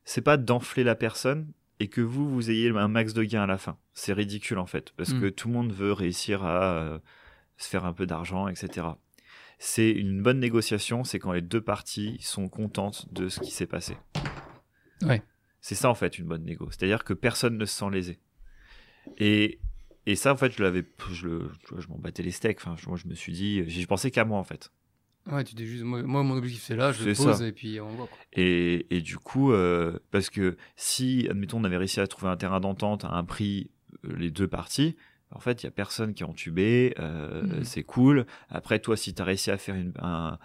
c'est 0.04 0.22
pas 0.22 0.38
d'enfler 0.38 0.84
la 0.84 0.96
personne 0.96 1.52
et 1.80 1.90
que 1.90 2.02
vous, 2.02 2.28
vous 2.28 2.50
ayez 2.50 2.70
un 2.70 2.88
max 2.88 3.14
de 3.14 3.24
gains 3.24 3.44
à 3.44 3.48
la 3.48 3.58
fin. 3.60 3.78
C'est 3.94 4.14
ridicule, 4.14 4.58
en 4.58 4.66
fait. 4.66 4.92
Parce 4.98 5.14
Mm. 5.14 5.22
que 5.22 5.30
tout 5.30 5.48
le 5.48 5.54
monde 5.54 5.72
veut 5.72 5.94
réussir 5.94 6.44
à 6.44 6.74
euh, 6.74 7.00
se 7.58 7.68
faire 7.70 7.86
un 7.86 7.94
peu 7.94 8.08
d'argent, 8.08 8.48
etc. 8.48 8.88
C'est 9.60 9.92
une 9.92 10.24
bonne 10.24 10.40
négociation, 10.40 11.04
c'est 11.04 11.20
quand 11.20 11.34
les 11.34 11.42
deux 11.42 11.62
parties 11.62 12.18
sont 12.22 12.48
contentes 12.50 13.12
de 13.14 13.28
ce 13.30 13.40
qui 13.42 13.52
s'est 13.52 13.68
passé. 13.68 13.96
Ouais. 15.04 15.22
C'est 15.68 15.76
ça, 15.76 15.90
en 15.90 15.96
fait, 15.96 16.18
une 16.18 16.24
bonne 16.28 16.46
négo. 16.46 16.70
C'est-à-dire 16.72 17.04
que 17.04 17.12
personne 17.14 17.58
ne 17.58 17.66
se 17.66 17.76
sent 17.78 17.90
lésé. 17.92 18.20
Et, 19.18 19.60
et 20.06 20.16
ça, 20.16 20.32
en 20.32 20.38
fait, 20.38 20.52
je 20.56 20.64
l'avais, 20.64 20.86
je, 21.12 21.28
le- 21.28 21.52
je 21.78 21.88
m'en 21.90 21.98
battais 21.98 22.24
les 22.24 22.32
steaks. 22.32 22.60
Enfin, 22.62 22.76
je- 22.82 22.88
moi, 22.88 22.98
je 22.98 23.06
me 23.08 23.14
suis 23.16 23.34
dit, 23.34 23.64
j'ai 23.70 23.86
pensé 23.86 24.10
qu'à 24.10 24.24
moi, 24.24 24.40
en 24.40 24.46
fait. 24.46 24.72
Ouais, 25.30 25.44
tu 25.44 25.56
dis 25.56 25.68
juste, 25.68 25.84
moi, 25.84 26.02
moi, 26.04 26.24
mon 26.24 26.38
objectif 26.38 26.64
c'est 26.64 26.78
là, 26.78 26.94
je 26.94 27.04
le 27.04 27.14
pose 27.14 27.38
ça. 27.38 27.46
et 27.46 27.52
puis 27.52 27.82
on 27.82 27.90
voit. 27.90 28.08
Quoi. 28.08 28.18
Et, 28.32 28.88
et 28.96 29.02
du 29.02 29.18
coup, 29.18 29.52
euh, 29.52 30.00
parce 30.12 30.30
que 30.30 30.56
si, 30.78 31.28
admettons, 31.30 31.60
on 31.60 31.66
avait 31.66 31.76
réussi 31.76 32.00
à 32.00 32.08
trouver 32.08 32.32
un 32.32 32.38
terrain 32.38 32.62
d'entente 32.62 33.04
à 33.04 33.10
un 33.10 33.26
prix, 33.26 33.70
euh, 34.06 34.16
les 34.16 34.32
deux 34.32 34.48
parties, 34.48 34.96
en 35.32 35.42
fait, 35.42 35.64
il 35.64 35.66
y 35.66 35.68
a 35.68 35.72
personne 35.72 36.14
qui 36.14 36.24
est 36.24 36.26
entubé, 36.26 36.94
euh, 37.00 37.44
Mhm. 37.44 37.64
c'est 37.66 37.84
cool. 37.84 38.26
Après, 38.48 38.80
toi, 38.80 38.96
si 38.96 39.14
tu 39.14 39.22
as 39.22 39.26
réussi 39.26 39.52
à 39.52 39.58
faire 39.58 39.76
une, 39.76 39.92
un- 40.00 40.38
une 40.38 40.40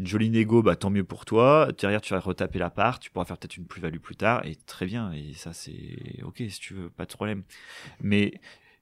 jolie 0.00 0.30
négo, 0.30 0.62
bah, 0.62 0.76
tant 0.76 0.90
mieux 0.90 1.04
pour 1.04 1.24
toi. 1.24 1.68
Derrière, 1.78 2.00
tu 2.00 2.12
vas 2.14 2.20
retaper 2.20 2.58
la 2.58 2.70
part, 2.70 2.98
tu 3.00 3.10
pourras 3.10 3.24
faire 3.24 3.36
peut-être 3.38 3.56
une 3.56 3.66
plus-value 3.66 3.98
plus 3.98 4.16
tard, 4.16 4.44
et 4.46 4.56
très 4.66 4.86
bien. 4.86 5.12
Et 5.12 5.32
ça, 5.34 5.52
c'est 5.52 6.20
OK 6.22 6.36
si 6.48 6.60
tu 6.60 6.74
veux, 6.74 6.90
pas 6.90 7.04
de 7.06 7.12
problème. 7.12 7.42
Mais 8.00 8.32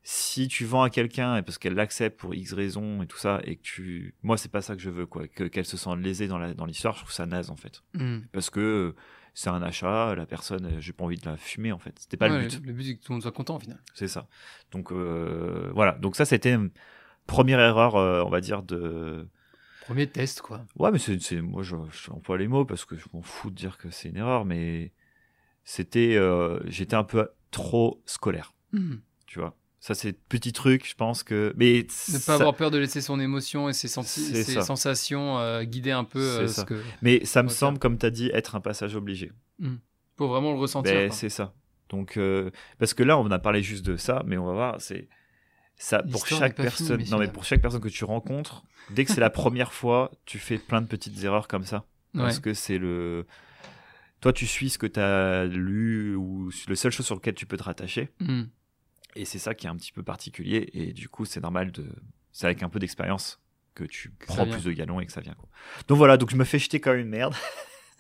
si 0.02 0.46
tu 0.46 0.64
vends 0.64 0.82
à 0.84 0.90
quelqu'un 0.90 1.36
et 1.38 1.42
parce 1.42 1.58
qu'elle 1.58 1.74
l'accepte 1.74 2.18
pour 2.20 2.34
X 2.34 2.52
raisons 2.52 3.02
et 3.02 3.06
tout 3.06 3.18
ça, 3.18 3.40
et 3.44 3.56
que 3.56 3.62
tu. 3.62 4.14
Moi, 4.22 4.36
c'est 4.36 4.50
pas 4.52 4.62
ça 4.62 4.76
que 4.76 4.80
je 4.82 4.90
veux, 4.90 5.06
quoi. 5.06 5.26
Que- 5.26 5.44
Qu'elle 5.44 5.64
se 5.66 5.76
sente 5.76 5.98
lésée 6.00 6.28
dans 6.28 6.38
la- 6.38 6.54
dans 6.54 6.64
l'histoire, 6.66 6.94
je 6.94 7.00
trouve 7.00 7.12
ça 7.12 7.26
naze, 7.26 7.50
en 7.50 7.56
fait 7.56 7.82
Mm. 7.94 8.18
parce 8.32 8.50
que 8.50 8.94
c'est 9.34 9.50
un 9.50 9.62
achat, 9.62 10.14
la 10.14 10.24
personne, 10.26 10.76
j'ai 10.80 10.92
pas 10.92 11.04
envie 11.04 11.18
de 11.18 11.26
la 11.28 11.36
fumer 11.36 11.70
en 11.72 11.78
fait. 11.78 11.92
C'était 11.98 12.16
pas 12.16 12.28
Ouais, 12.30 12.42
le 12.42 12.48
but, 12.48 12.64
Le 12.66 12.72
but 12.72 12.84
c'est 12.84 12.96
que 12.96 13.02
tout 13.02 13.12
le 13.12 13.14
monde 13.16 13.22
soit 13.22 13.32
content 13.32 13.56
au 13.56 13.60
final. 13.60 13.78
c'est 13.94 14.08
ça. 14.08 14.28
Donc 14.72 14.92
euh, 14.92 15.70
voilà, 15.74 15.92
donc 15.92 16.16
ça 16.16 16.24
c'était 16.24 16.56
première 17.26 17.60
erreur, 17.60 17.96
euh, 17.96 18.22
on 18.24 18.30
va 18.30 18.40
dire 18.40 18.62
de. 18.62 19.28
Premier 19.86 20.06
test 20.08 20.40
quoi. 20.42 20.64
Ouais, 20.76 20.90
mais 20.90 20.98
c'est, 20.98 21.40
moi 21.40 21.62
je, 21.62 21.76
je 21.92 22.34
les 22.36 22.48
mots 22.48 22.64
parce 22.64 22.84
que 22.84 22.96
je 22.96 23.04
m'en 23.12 23.22
fous 23.22 23.50
de 23.50 23.54
dire 23.54 23.78
que 23.78 23.90
c'est 23.90 24.08
une 24.08 24.16
erreur, 24.16 24.44
mais 24.44 24.92
c'était, 25.64 26.16
euh, 26.16 26.60
j'étais 26.66 26.94
un 26.96 27.04
peu 27.04 27.28
trop 27.50 28.02
scolaire, 28.06 28.52
Mm. 28.72 28.96
tu 29.26 29.38
vois? 29.38 29.56
Ça 29.78 29.94
c'est 29.94 30.12
petit 30.12 30.52
truc, 30.52 30.88
je 30.88 30.94
pense 30.96 31.22
que, 31.22 31.54
mais 31.56 31.86
Ne 32.12 32.18
pas 32.26 32.34
avoir 32.34 32.56
peur 32.56 32.72
de 32.72 32.78
laisser 32.78 33.00
son 33.00 33.20
émotion 33.20 33.68
et 33.68 33.72
ses, 33.72 33.86
ses 33.86 34.60
sensations 34.60 35.38
euh, 35.38 35.62
guider 35.62 35.92
un 35.92 36.02
peu 36.04 36.18
euh, 36.18 36.48
ce 36.48 36.62
que 36.64 36.74
mais 37.02 37.24
ça 37.24 37.44
me 37.44 37.48
semble, 37.48 37.78
comme 37.78 37.96
tu 37.96 38.06
as 38.06 38.10
dit, 38.10 38.28
être 38.32 38.56
un 38.56 38.60
passage 38.60 38.96
obligé. 38.96 39.30
pour 40.16 40.28
vraiment 40.28 40.52
le 40.52 40.58
ressentir. 40.58 40.92
Ben, 40.92 41.12
c'est 41.12 41.28
ça. 41.28 41.54
Donc, 41.88 42.16
euh, 42.16 42.50
parce 42.80 42.94
que 42.94 43.04
là, 43.04 43.16
on 43.16 43.30
a 43.30 43.38
parlé 43.38 43.62
juste 43.62 43.86
de 43.86 43.96
ça, 43.96 44.24
mais 44.26 44.36
on 44.36 44.46
va 44.46 44.52
voir, 44.52 44.80
c'est 44.80 45.08
ça 45.76 46.02
pour 46.02 46.26
chaque 46.26 46.54
personne. 46.56 47.02
non, 47.10 47.18
mais 47.18 47.28
pour 47.28 47.44
chaque 47.44 47.60
personne 47.60 47.80
que 47.80 47.88
tu 47.88 48.04
rencontres, 48.04 48.62
dès 48.90 49.04
que 49.04 49.12
c'est 49.12 49.20
la 49.20 49.30
première 49.42 49.72
fois, 49.72 50.10
tu 50.24 50.38
fais 50.38 50.58
plein 50.58 50.80
de 50.80 50.86
petites 50.86 51.22
erreurs 51.24 51.48
comme 51.48 51.64
ça, 51.64 51.84
parce 52.14 52.38
que 52.40 52.54
c'est 52.54 52.78
le. 52.78 53.26
Toi, 54.20 54.32
tu 54.32 54.46
suis 54.46 54.70
ce 54.70 54.78
que 54.78 54.86
tu 54.86 54.98
as 54.98 55.44
lu 55.44 56.14
ou 56.16 56.50
le 56.68 56.74
seule 56.74 56.90
chose 56.90 57.04
sur 57.06 57.14
lequel 57.14 57.34
tu 57.34 57.46
peux 57.46 57.56
te 57.56 57.62
rattacher, 57.62 58.10
Mm. 58.20 58.44
et 59.14 59.24
c'est 59.26 59.38
ça 59.38 59.54
qui 59.54 59.66
est 59.66 59.70
un 59.70 59.76
petit 59.76 59.92
peu 59.92 60.02
particulier. 60.02 60.70
Et 60.72 60.92
du 60.92 61.08
coup, 61.08 61.24
c'est 61.24 61.40
normal 61.40 61.70
de. 61.72 61.84
C'est 62.32 62.46
avec 62.46 62.62
un 62.62 62.68
peu 62.68 62.78
d'expérience 62.78 63.40
que 63.74 63.84
tu 63.84 64.10
Que 64.18 64.26
prends 64.26 64.46
plus 64.46 64.64
de 64.64 64.72
galons 64.72 65.00
et 65.00 65.06
que 65.06 65.12
ça 65.12 65.20
vient. 65.20 65.34
Quoi. 65.34 65.48
Donc 65.88 65.98
voilà, 65.98 66.16
donc 66.16 66.30
je 66.30 66.36
me 66.36 66.44
fais 66.44 66.58
jeter 66.58 66.80
comme 66.80 66.96
une 66.96 67.08
merde. 67.10 67.34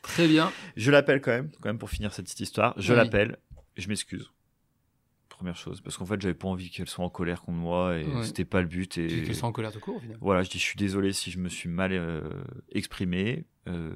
Très 0.02 0.26
bien. 0.28 0.52
Je 0.76 0.90
l'appelle 0.90 1.20
quand 1.20 1.32
même, 1.32 1.50
quand 1.60 1.68
même 1.68 1.78
pour 1.78 1.90
finir 1.90 2.12
cette 2.14 2.26
petite 2.26 2.40
histoire. 2.40 2.74
Je 2.78 2.92
Oui. 2.92 2.96
l'appelle, 2.98 3.38
je 3.76 3.88
m'excuse. 3.88 4.30
Première 5.36 5.56
chose, 5.56 5.82
parce 5.82 5.98
qu'en 5.98 6.06
fait, 6.06 6.18
j'avais 6.18 6.32
pas 6.34 6.48
envie 6.48 6.70
qu'elle 6.70 6.88
soit 6.88 7.04
en 7.04 7.10
colère 7.10 7.42
contre 7.42 7.58
moi 7.58 7.98
et 7.98 8.06
Ouais. 8.06 8.24
c'était 8.24 8.46
pas 8.46 8.62
le 8.62 8.68
but. 8.68 8.96
Et 8.96 9.06
Qu'elle 9.06 9.34
soit 9.34 9.48
en 9.48 9.52
colère 9.52 9.70
tout 9.70 9.80
court 9.80 10.00
voilà, 10.18 10.42
je 10.42 10.48
dis, 10.48 10.58
je 10.58 10.64
suis 10.64 10.78
désolé 10.78 11.12
si 11.12 11.30
je 11.30 11.38
me 11.38 11.50
suis 11.50 11.68
mal 11.68 11.92
euh, 11.92 12.42
exprimé. 12.72 13.44
Euh, 13.68 13.92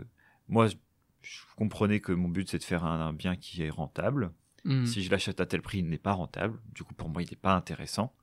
moi, 0.48 0.66
je, 0.66 0.74
comprenais 1.56 2.00
que 2.00 2.12
mon 2.12 2.28
but 2.28 2.46
c'est 2.48 2.58
de 2.58 2.64
faire 2.64 2.84
un, 2.84 3.00
un 3.00 3.12
bien 3.14 3.36
qui 3.36 3.62
est 3.62 3.70
rentable. 3.70 4.32
Mm. 4.64 4.84
Si 4.84 5.02
je 5.02 5.10
l'achète 5.10 5.40
à 5.40 5.46
tel 5.46 5.62
prix, 5.62 5.78
il 5.78 5.88
n'est 5.88 5.96
pas 5.96 6.12
rentable. 6.12 6.60
Du 6.74 6.84
coup, 6.84 6.92
pour 6.92 7.08
moi, 7.08 7.22
il 7.22 7.30
n'est 7.30 7.36
pas 7.36 7.54
intéressant. 7.54 8.14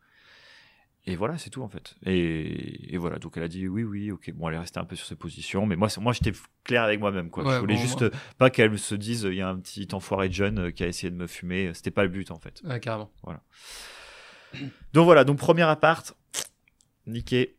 Et 1.09 1.15
voilà, 1.15 1.37
c'est 1.37 1.49
tout 1.49 1.63
en 1.63 1.69
fait. 1.69 1.95
Et, 2.05 2.93
et 2.93 2.97
voilà, 2.97 3.17
donc 3.17 3.37
elle 3.37 3.43
a 3.43 3.47
dit 3.47 3.67
oui, 3.67 3.83
oui, 3.83 4.11
ok. 4.11 4.29
Bon, 4.35 4.49
elle 4.49 4.55
est 4.55 4.59
restée 4.59 4.79
un 4.79 4.83
peu 4.85 4.95
sur 4.97 5.07
ses 5.07 5.15
positions, 5.15 5.65
mais 5.65 5.77
moi, 5.77 5.87
moi, 6.01 6.11
j'étais 6.11 6.33
clair 6.65 6.83
avec 6.83 6.99
moi-même. 6.99 7.29
Quoi. 7.29 7.45
Ouais, 7.45 7.53
je 7.55 7.59
voulais 7.59 7.75
bon, 7.75 7.81
juste 7.81 8.01
moi- 8.01 8.11
pas 8.37 8.49
qu'elle 8.49 8.77
se 8.77 8.93
dise, 8.93 9.23
il 9.23 9.35
y 9.35 9.41
a 9.41 9.47
un 9.47 9.57
petit 9.57 9.87
enfoiré 9.93 10.27
de 10.27 10.33
jeune 10.33 10.59
euh, 10.59 10.71
qui 10.71 10.83
a 10.83 10.87
essayé 10.87 11.09
de 11.09 11.15
me 11.15 11.25
fumer. 11.25 11.71
C'était 11.73 11.91
pas 11.91 12.03
le 12.03 12.09
but 12.09 12.29
en 12.29 12.39
fait. 12.39 12.61
Ouais, 12.65 12.79
carrément. 12.81 13.09
Donc 14.93 15.05
voilà, 15.05 15.23
donc 15.23 15.37
premier 15.37 15.63
appart, 15.63 16.13
niqué. 17.05 17.55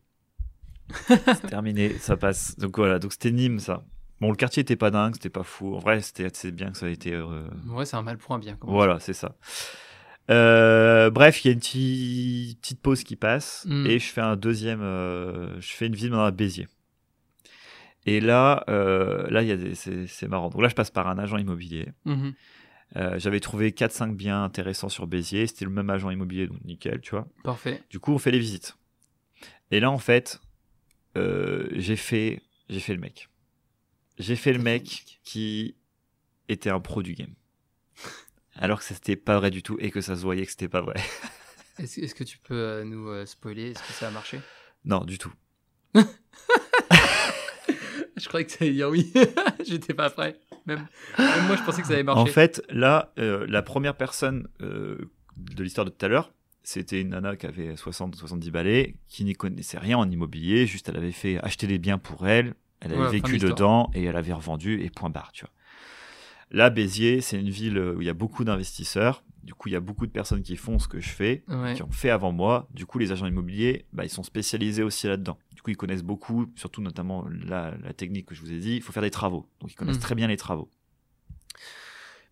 c'est 1.08 1.46
terminé, 1.48 1.90
ça 1.98 2.16
passe. 2.16 2.56
Donc 2.58 2.76
voilà, 2.76 2.98
donc 2.98 3.12
c'était 3.12 3.30
Nîmes 3.30 3.61
ça. 3.61 3.84
Bon, 4.20 4.30
le 4.30 4.37
quartier 4.37 4.62
était 4.62 4.76
pas 4.76 4.90
dingue, 4.90 5.14
c'était 5.14 5.28
pas 5.30 5.42
fou. 5.44 5.74
En 5.74 5.78
vrai, 5.78 6.00
c'était 6.00 6.28
c'est 6.34 6.50
bien 6.50 6.70
que 6.72 6.78
ça 6.78 6.87
a 6.87 6.88
été. 6.88 7.14
euh, 7.14 7.46
Ouais, 7.68 7.84
c'est 7.87 7.96
un 7.96 8.02
mal 8.02 8.18
pour 8.18 8.34
un 8.34 8.38
bien. 8.38 8.58
voilà, 8.62 8.98
c'est 9.00 9.12
ça. 9.12 9.37
Euh, 10.30 11.10
bref, 11.10 11.44
il 11.44 11.48
y 11.48 11.50
a 11.50 11.52
une 11.54 11.58
petite, 11.60 12.60
petite 12.60 12.80
pause 12.82 13.02
qui 13.02 13.16
passe 13.16 13.64
Mm. 13.68 13.86
et 13.86 13.98
je 13.98 14.06
fais 14.06 14.20
un 14.20 14.36
deuxième. 14.36 14.80
euh, 14.82 15.58
je 15.60 15.72
fais 15.72 15.86
une 15.86 15.94
visite 15.94 16.10
dans 16.10 16.22
la 16.22 16.30
Béziers. 16.30 16.68
Et 18.06 18.20
là, 18.20 18.64
euh, 18.68 19.28
là, 19.30 19.42
il 19.42 19.48
y 19.48 19.52
a 19.52 19.56
des, 19.56 19.74
c'est, 19.74 20.06
c'est 20.06 20.28
marrant. 20.28 20.48
Donc 20.50 20.62
là, 20.62 20.68
je 20.68 20.74
passe 20.74 20.90
par 20.90 21.08
un 21.08 21.18
agent 21.18 21.36
immobilier. 21.36 21.88
Mhm. 22.04 22.34
Euh, 22.96 23.18
j'avais 23.18 23.40
trouvé 23.40 23.70
4-5 23.72 24.14
biens 24.16 24.42
intéressants 24.44 24.88
sur 24.88 25.06
Béziers. 25.06 25.46
C'était 25.46 25.64
le 25.66 25.70
même 25.70 25.90
agent 25.90 26.08
immobilier, 26.10 26.46
donc 26.46 26.62
nickel, 26.64 27.00
tu 27.02 27.10
vois. 27.10 27.26
Parfait. 27.44 27.82
Du 27.90 27.98
coup, 27.98 28.12
on 28.12 28.18
fait 28.18 28.30
les 28.30 28.38
visites. 28.38 28.76
Et 29.70 29.80
là, 29.80 29.90
en 29.90 29.98
fait, 29.98 30.40
euh, 31.16 31.68
j'ai 31.72 31.96
fait, 31.96 32.40
j'ai 32.70 32.80
fait 32.80 32.94
le 32.94 33.00
mec. 33.00 33.28
J'ai 34.18 34.36
fait 34.36 34.52
le 34.52 34.58
mec? 34.60 35.18
qui 35.22 35.74
était 36.48 36.70
un 36.70 36.80
pro 36.80 37.02
du 37.02 37.12
game. 37.14 37.34
Alors 38.59 38.81
que 38.81 38.85
c'était 38.85 39.16
pas 39.16 39.38
vrai 39.38 39.51
du 39.51 39.62
tout 39.62 39.77
et 39.81 39.90
que 39.90 40.01
ça 40.01 40.16
se 40.16 40.23
voyait 40.23 40.44
que 40.44 40.51
c'était 40.51 40.68
pas 40.68 40.81
vrai. 40.81 41.01
Est-ce 41.79 42.14
que 42.14 42.25
tu 42.25 42.38
peux 42.38 42.55
euh, 42.55 42.85
nous 42.85 43.09
euh, 43.09 43.25
spoiler? 43.25 43.71
Est-ce 43.71 43.83
que 43.87 43.92
ça 43.92 44.09
a 44.09 44.11
marché? 44.11 44.40
Non, 44.85 45.05
du 45.05 45.16
tout. 45.16 45.33
Je 48.18 48.27
croyais 48.27 48.44
que 48.44 48.53
ça 48.53 48.59
allait 48.62 48.73
dire 48.73 48.88
oui. 48.88 49.12
J'étais 49.66 49.94
pas 49.94 50.11
prêt. 50.11 50.38
Même, 50.66 50.87
même 51.18 51.47
moi, 51.47 51.57
je 51.57 51.62
pensais 51.62 51.81
que 51.81 51.87
ça 51.87 51.94
allait 51.94 52.03
marcher. 52.03 52.21
En 52.21 52.27
fait, 52.27 52.62
là, 52.68 53.12
euh, 53.18 53.47
la 53.49 53.62
première 53.62 53.97
personne 53.97 54.49
euh, 54.61 55.11
de 55.37 55.62
l'histoire 55.62 55.85
de 55.85 55.90
tout 55.90 56.05
à 56.05 56.09
l'heure, 56.09 56.33
c'était 56.62 57.01
une 57.01 57.11
nana 57.11 57.37
qui 57.37 57.47
avait 57.47 57.75
60-70 57.75 58.51
balais, 58.51 58.97
qui 59.09 59.25
n'y 59.25 59.35
connaissait 59.35 59.79
rien 59.79 59.97
en 59.97 60.11
immobilier, 60.11 60.66
juste 60.66 60.88
elle 60.88 60.97
avait 60.97 61.12
fait 61.12 61.38
acheter 61.38 61.66
des 61.66 61.79
biens 61.79 61.99
pour 61.99 62.27
elle, 62.29 62.55
elle 62.81 62.92
avait 62.92 63.09
vécu 63.09 63.38
dedans 63.38 63.90
et 63.94 64.05
elle 64.05 64.16
avait 64.16 64.33
revendu 64.33 64.83
et 64.83 64.90
point 64.90 65.11
barre, 65.11 65.33
tu 65.33 65.44
vois. 65.44 65.53
Là, 66.50 66.70
Béziers, 66.70 67.20
c'est 67.20 67.38
une 67.38 67.50
ville 67.50 67.78
où 67.78 68.00
il 68.00 68.06
y 68.06 68.11
a 68.11 68.14
beaucoup 68.14 68.44
d'investisseurs, 68.44 69.22
du 69.42 69.54
coup, 69.54 69.68
il 69.68 69.72
y 69.72 69.76
a 69.76 69.80
beaucoup 69.80 70.06
de 70.06 70.12
personnes 70.12 70.42
qui 70.42 70.56
font 70.56 70.78
ce 70.78 70.88
que 70.88 71.00
je 71.00 71.08
fais, 71.08 71.42
Ouais. 71.48 71.74
qui 71.74 71.82
ont 71.82 71.90
fait 71.90 72.11
avant 72.11 72.32
moi. 72.32 72.68
Du 72.72 72.84
coup, 72.87 72.98
les 72.98 73.12
agents 73.12 73.26
immobiliers, 73.26 73.87
bah, 73.92 74.04
ils 74.04 74.11
sont 74.11 74.22
spécialisés 74.22 74.82
aussi 74.82 75.06
là-dedans. 75.06 75.38
Du 75.54 75.62
coup, 75.62 75.70
ils 75.70 75.76
connaissent 75.76 76.02
beaucoup, 76.02 76.46
surtout 76.54 76.82
notamment 76.82 77.26
la, 77.46 77.74
la 77.82 77.92
technique 77.94 78.26
que 78.26 78.34
je 78.34 78.40
vous 78.42 78.52
ai 78.52 78.58
dit, 78.58 78.76
il 78.76 78.82
faut 78.82 78.92
faire 78.92 79.02
des 79.02 79.11
travaux. 79.11 79.48
Donc, 79.61 79.72
ils 79.72 79.74
connaissent 79.74 79.96
Mm. 79.96 80.00
très 80.00 80.14
bien 80.14 80.26
les 80.26 80.37
travaux. 80.37 80.70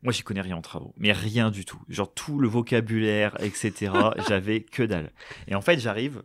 Moi, 0.03 0.13
j'y 0.13 0.23
connais 0.23 0.43
rien 0.43 0.57
en 0.57 0.63
travaux, 0.63 0.95
mais 0.99 1.13
rien 1.13 1.51
du 1.51 1.65
tout. 1.65 1.81
Genre 1.89 2.13
tout 2.13 2.39
le 2.39 2.49
vocabulaire, 2.49 3.35
etc. 3.43 3.93
j'avais 4.29 4.61
que 4.61 4.83
dalle. 4.83 5.11
Et 5.49 5.55
en 5.55 5.61
fait, 5.63 5.79
j'arrive 5.79 6.23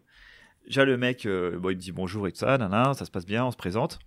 Déjà, 0.67 0.85
le 0.85 0.95
mec, 0.95 1.25
euh, 1.25 1.57
bon, 1.57 1.69
il 1.71 1.75
me 1.75 1.81
dit 1.81 1.91
bonjour 1.91 2.27
et 2.27 2.31
tout 2.31 2.37
ça, 2.37 2.55
nanana, 2.57 2.93
ça 2.93 3.03
se 3.05 3.11
passe 3.11 3.25
bien, 3.25 3.43
on 3.45 3.51
se 3.51 3.57
présente. 3.57 3.97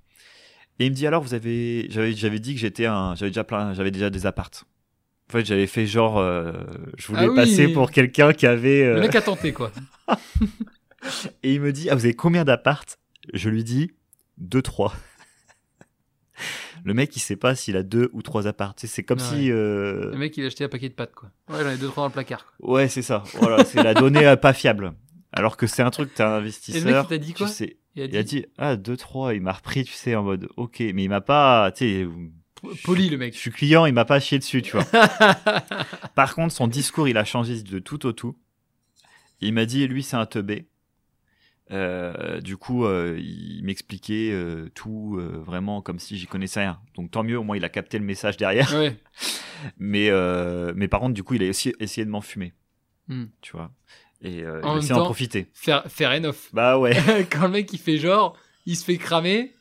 Et 0.80 0.86
il 0.86 0.90
me 0.90 0.96
dit 0.96 1.06
alors, 1.06 1.22
vous 1.22 1.34
avez. 1.34 1.86
J'avais, 1.90 2.12
j'avais 2.12 2.38
dit 2.40 2.54
que 2.54 2.60
j'étais 2.60 2.86
un. 2.86 3.14
J'avais 3.14 3.30
déjà, 3.30 3.44
plein, 3.44 3.74
j'avais 3.74 3.90
déjà 3.90 4.10
des 4.10 4.26
appartes. 4.26 4.64
En 5.28 5.32
fait, 5.32 5.44
j'avais 5.44 5.66
fait 5.66 5.86
genre. 5.86 6.18
euh, 6.18 6.52
je 6.98 7.06
voulais 7.08 7.22
Ah 7.26 7.28
oui. 7.28 7.36
passer 7.36 7.68
pour 7.68 7.90
quelqu'un 7.90 8.32
qui 8.32 8.46
avait. 8.46 8.82
euh, 8.82 8.94
Le 8.96 9.00
mec 9.02 9.14
a 9.14 9.22
tenté, 9.22 9.52
quoi. 9.52 9.70
Et 11.42 11.54
il 11.54 11.60
me 11.60 11.72
dit 11.72 11.88
Ah, 11.90 11.94
vous 11.94 12.04
avez 12.04 12.14
combien 12.14 12.44
d'appartes? 12.44 12.98
Je 13.32 13.48
lui 13.50 13.62
dis 13.64 13.92
Deux, 14.38 14.62
trois. 14.62 14.94
Le 16.84 16.92
mec, 16.92 17.16
il 17.16 17.20
sait 17.20 17.36
pas 17.36 17.54
s'il 17.54 17.76
a 17.76 17.82
deux 17.82 18.10
ou 18.12 18.20
trois 18.20 18.46
sais, 18.80 18.86
C'est 18.88 19.02
comme 19.04 19.18
Ouais. 19.20 19.24
si. 19.24 19.50
euh, 19.50 20.10
Le 20.10 20.18
mec, 20.18 20.36
il 20.36 20.44
a 20.44 20.48
acheté 20.48 20.64
un 20.64 20.68
paquet 20.68 20.88
de 20.88 20.94
pâtes, 20.94 21.14
quoi. 21.14 21.30
Ouais, 21.48 21.62
j'en 21.62 21.70
ai 21.70 21.76
deux, 21.78 21.86
trois 21.88 22.02
dans 22.02 22.08
le 22.08 22.12
placard. 22.12 22.44
quoi. 22.58 22.74
Ouais, 22.74 22.88
c'est 22.88 23.00
ça. 23.02 23.22
Voilà, 23.34 23.64
c'est 23.64 23.82
la 23.82 23.94
donnée 23.94 24.26
pas 24.36 24.52
fiable. 24.52 24.92
Alors 25.34 25.56
que 25.56 25.66
c'est 25.66 25.82
un 25.82 25.90
truc, 25.90 26.14
t'es 26.14 26.22
un 26.22 26.28
Et 26.28 26.30
le 26.30 26.36
investisseur. 26.42 26.84
mec, 27.02 27.08
t'a 27.08 27.18
dit 27.18 27.32
tu 27.32 27.38
quoi 27.38 27.48
sais, 27.48 27.76
Il 27.96 28.02
a 28.02 28.04
il 28.06 28.16
a 28.16 28.22
dit 28.22 28.46
ah 28.56 28.76
deux 28.76 28.96
trois. 28.96 29.34
Il 29.34 29.42
m'a 29.42 29.52
repris, 29.52 29.84
tu 29.84 29.92
sais, 29.92 30.14
en 30.14 30.22
mode 30.22 30.48
ok, 30.56 30.80
mais 30.94 31.04
il 31.04 31.08
m'a 31.08 31.20
pas, 31.20 31.70
tu 31.72 31.84
sais, 31.84 32.08
Poli, 32.84 33.06
le 33.10 33.16
je 33.16 33.18
mec. 33.18 33.34
suis 33.34 33.50
client, 33.50 33.84
il 33.84 33.92
m'a 33.92 34.04
pas 34.06 34.20
chié 34.20 34.38
dessus, 34.38 34.62
tu 34.62 34.72
vois. 34.78 34.84
Par 36.14 36.34
contre, 36.34 36.54
son 36.54 36.66
discours, 36.66 37.08
il 37.08 37.18
a 37.18 37.24
changé 37.24 37.62
de 37.62 37.78
tout 37.78 38.06
au 38.06 38.12
tout. 38.12 38.38
Il 39.40 39.52
m'a 39.52 39.66
dit, 39.66 39.86
lui, 39.86 40.02
c'est 40.02 40.16
un 40.16 40.24
teubé. 40.24 40.68
Euh, 41.70 42.40
du 42.40 42.56
coup, 42.56 42.84
euh, 42.84 43.18
il 43.20 43.62
m'expliquait 43.64 44.30
euh, 44.32 44.68
tout 44.74 45.18
vraiment 45.44 45.80
comme 45.82 45.98
si 45.98 46.16
j'y 46.16 46.26
connaissais 46.26 46.60
rien. 46.60 46.78
Donc 46.94 47.10
tant 47.10 47.22
mieux, 47.22 47.38
au 47.38 47.42
moins 47.42 47.56
il 47.56 47.64
a 47.64 47.68
capté 47.70 47.98
le 47.98 48.04
message 48.04 48.36
derrière. 48.36 48.72
ouais. 48.74 48.96
Mais, 49.78 50.10
mais 50.74 50.88
par 50.88 51.00
contre, 51.00 51.14
du 51.14 51.22
coup, 51.22 51.34
il 51.34 51.42
a 51.42 51.48
aussi 51.48 51.72
essayé 51.80 52.04
de 52.04 52.10
m'enfumer, 52.10 52.52
Hmm. 53.08 53.24
tu 53.40 53.52
vois. 53.52 53.70
Et 54.24 54.42
euh, 54.42 54.60
En 54.62 54.76
d'en 54.78 54.86
temps- 54.88 55.04
profiter. 55.04 55.46
Fair, 55.54 55.84
fair 55.88 56.10
enough. 56.12 56.48
Bah 56.52 56.78
ouais. 56.78 56.96
Quand 57.30 57.42
le 57.42 57.48
mec, 57.50 57.72
il 57.72 57.78
fait 57.78 57.98
genre, 57.98 58.36
il 58.66 58.76
se 58.76 58.84
fait 58.84 58.96
cramer, 58.96 59.52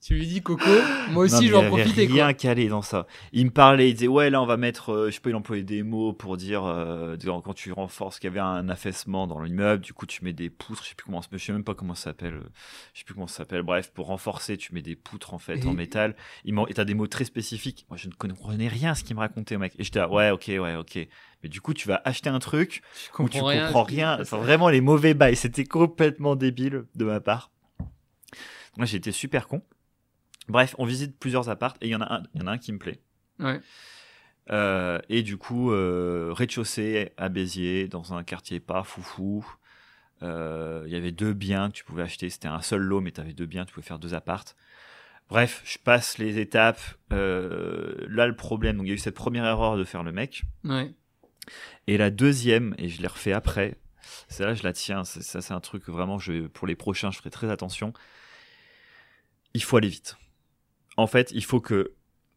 tu 0.00 0.14
lui 0.14 0.26
dis 0.28 0.40
Coco, 0.42 0.64
moi 1.10 1.24
aussi, 1.24 1.34
mais 1.40 1.46
je 1.48 1.52
vais 1.52 1.56
en 1.58 1.76
il 1.76 2.12
rien 2.12 2.32
calé 2.32 2.68
dans 2.68 2.82
ça. 2.82 3.06
Il 3.32 3.46
me 3.46 3.50
parlait, 3.50 3.90
il 3.90 3.94
disait 3.94 4.06
ouais 4.06 4.30
là 4.30 4.40
on 4.40 4.46
va 4.46 4.56
mettre, 4.56 4.92
euh, 4.92 5.06
je 5.10 5.14
sais 5.14 5.20
pas, 5.20 5.30
il 5.30 5.36
employait 5.36 5.64
des 5.64 5.82
mots 5.82 6.12
pour 6.12 6.36
dire 6.36 6.64
euh, 6.64 7.16
quand 7.44 7.52
tu 7.52 7.72
renforces 7.72 8.20
qu'il 8.20 8.28
y 8.28 8.30
avait 8.30 8.38
un 8.40 8.68
affaissement 8.68 9.26
dans 9.26 9.40
l'immeuble, 9.40 9.82
du 9.82 9.92
coup 9.92 10.06
tu 10.06 10.24
mets 10.24 10.32
des 10.32 10.50
poutres, 10.50 10.84
je 10.84 10.90
sais 10.90 10.94
plus 10.94 11.04
comment, 11.06 11.20
je 11.32 11.36
sais 11.38 11.52
même 11.52 11.64
pas 11.64 11.74
comment 11.74 11.94
ça 11.96 12.04
s'appelle, 12.04 12.34
euh, 12.34 12.48
je 12.94 13.00
sais 13.00 13.04
plus 13.04 13.14
comment 13.14 13.26
ça 13.26 13.38
s'appelle. 13.38 13.62
Bref, 13.62 13.90
pour 13.92 14.06
renforcer, 14.06 14.56
tu 14.56 14.72
mets 14.72 14.82
des 14.82 14.94
poutres 14.94 15.34
en 15.34 15.38
fait 15.38 15.58
Et- 15.58 15.66
en 15.66 15.72
métal. 15.72 16.14
Il 16.44 16.54
m'en- 16.54 16.68
et 16.68 16.74
t'as 16.74 16.84
des 16.84 16.94
mots 16.94 17.08
très 17.08 17.24
spécifiques. 17.24 17.84
Moi 17.90 17.96
je 17.96 18.06
ne 18.08 18.12
comprenais 18.12 18.68
rien 18.68 18.92
à 18.92 18.94
ce 18.94 19.02
qu'il 19.02 19.16
me 19.16 19.20
racontait 19.20 19.58
mec. 19.58 19.74
Et 19.80 19.84
j'étais 19.84 19.98
là, 19.98 20.08
ouais 20.08 20.30
ok 20.30 20.44
ouais 20.48 20.76
ok. 20.76 20.96
Mais 21.42 21.48
du 21.48 21.60
coup 21.60 21.74
tu 21.74 21.88
vas 21.88 22.00
acheter 22.04 22.30
un 22.30 22.38
truc 22.38 22.82
où 23.18 23.28
tu 23.28 23.38
comprends 23.40 23.46
rien. 23.46 23.64
comprends 23.66 23.82
rien. 23.82 24.18
Enfin, 24.20 24.38
vraiment 24.38 24.68
les 24.68 24.80
mauvais 24.80 25.14
bails. 25.14 25.34
C'était 25.36 25.64
complètement 25.64 26.36
débile 26.36 26.84
de 26.94 27.04
ma 27.04 27.18
part. 27.20 27.50
Moi, 28.76 28.86
j'ai 28.86 28.98
été 28.98 29.10
super 29.10 29.48
con. 29.48 29.60
Bref, 30.48 30.74
on 30.78 30.84
visite 30.86 31.18
plusieurs 31.18 31.48
apparts 31.48 31.76
et 31.80 31.86
il 31.86 31.90
y 31.90 31.94
en 31.96 32.00
a 32.00 32.12
un, 32.14 32.22
il 32.34 32.40
y 32.40 32.44
en 32.44 32.46
a 32.46 32.52
un 32.52 32.58
qui 32.58 32.72
me 32.72 32.78
plaît. 32.78 33.00
Ouais. 33.38 33.60
Euh, 34.50 34.98
et 35.10 35.22
du 35.22 35.36
coup, 35.36 35.72
euh, 35.72 36.30
rez-de-chaussée 36.32 37.12
à 37.18 37.28
Béziers, 37.28 37.86
dans 37.88 38.14
un 38.14 38.24
quartier 38.24 38.60
pas 38.60 38.82
foufou. 38.82 39.46
Euh, 40.22 40.82
Il 40.86 40.92
y 40.92 40.96
avait 40.96 41.12
deux 41.12 41.34
biens 41.34 41.68
que 41.68 41.74
tu 41.76 41.84
pouvais 41.84 42.02
acheter. 42.02 42.30
C'était 42.30 42.48
un 42.48 42.62
seul 42.62 42.80
lot, 42.80 43.00
mais 43.00 43.12
tu 43.12 43.20
avais 43.20 43.34
deux 43.34 43.46
biens, 43.46 43.64
tu 43.66 43.74
pouvais 43.74 43.86
faire 43.86 43.98
deux 43.98 44.14
apparts. 44.14 44.44
Bref, 45.28 45.60
je 45.66 45.76
passe 45.78 46.16
les 46.16 46.38
étapes. 46.38 46.80
Là, 47.10 48.26
le 48.26 48.34
problème, 48.34 48.78
donc 48.78 48.86
il 48.86 48.88
y 48.88 48.92
a 48.92 48.94
eu 48.94 48.98
cette 48.98 49.14
première 49.14 49.44
erreur 49.44 49.76
de 49.76 49.84
faire 49.84 50.02
le 50.02 50.12
mec. 50.12 50.42
Ouais. 50.64 50.90
Et 51.86 51.98
la 51.98 52.10
deuxième, 52.10 52.74
et 52.78 52.88
je 52.88 53.00
l'ai 53.02 53.06
refait 53.08 53.32
après, 53.32 53.76
c'est 54.28 54.44
là 54.44 54.54
je 54.54 54.62
la 54.62 54.72
tiens, 54.72 55.04
c'est- 55.04 55.22
ça 55.22 55.40
c'est 55.42 55.52
un 55.54 55.60
truc 55.60 55.84
que 55.84 55.90
vraiment, 55.90 56.18
je, 56.18 56.46
pour 56.46 56.66
les 56.66 56.74
prochains, 56.76 57.10
je 57.10 57.18
ferai 57.18 57.30
très 57.30 57.50
attention. 57.50 57.92
Il 59.54 59.62
faut 59.62 59.76
aller 59.76 59.88
vite. 59.88 60.16
En 60.98 61.06
fait, 61.06 61.30
il 61.32 61.44
faut 61.44 61.60
que 61.60 61.94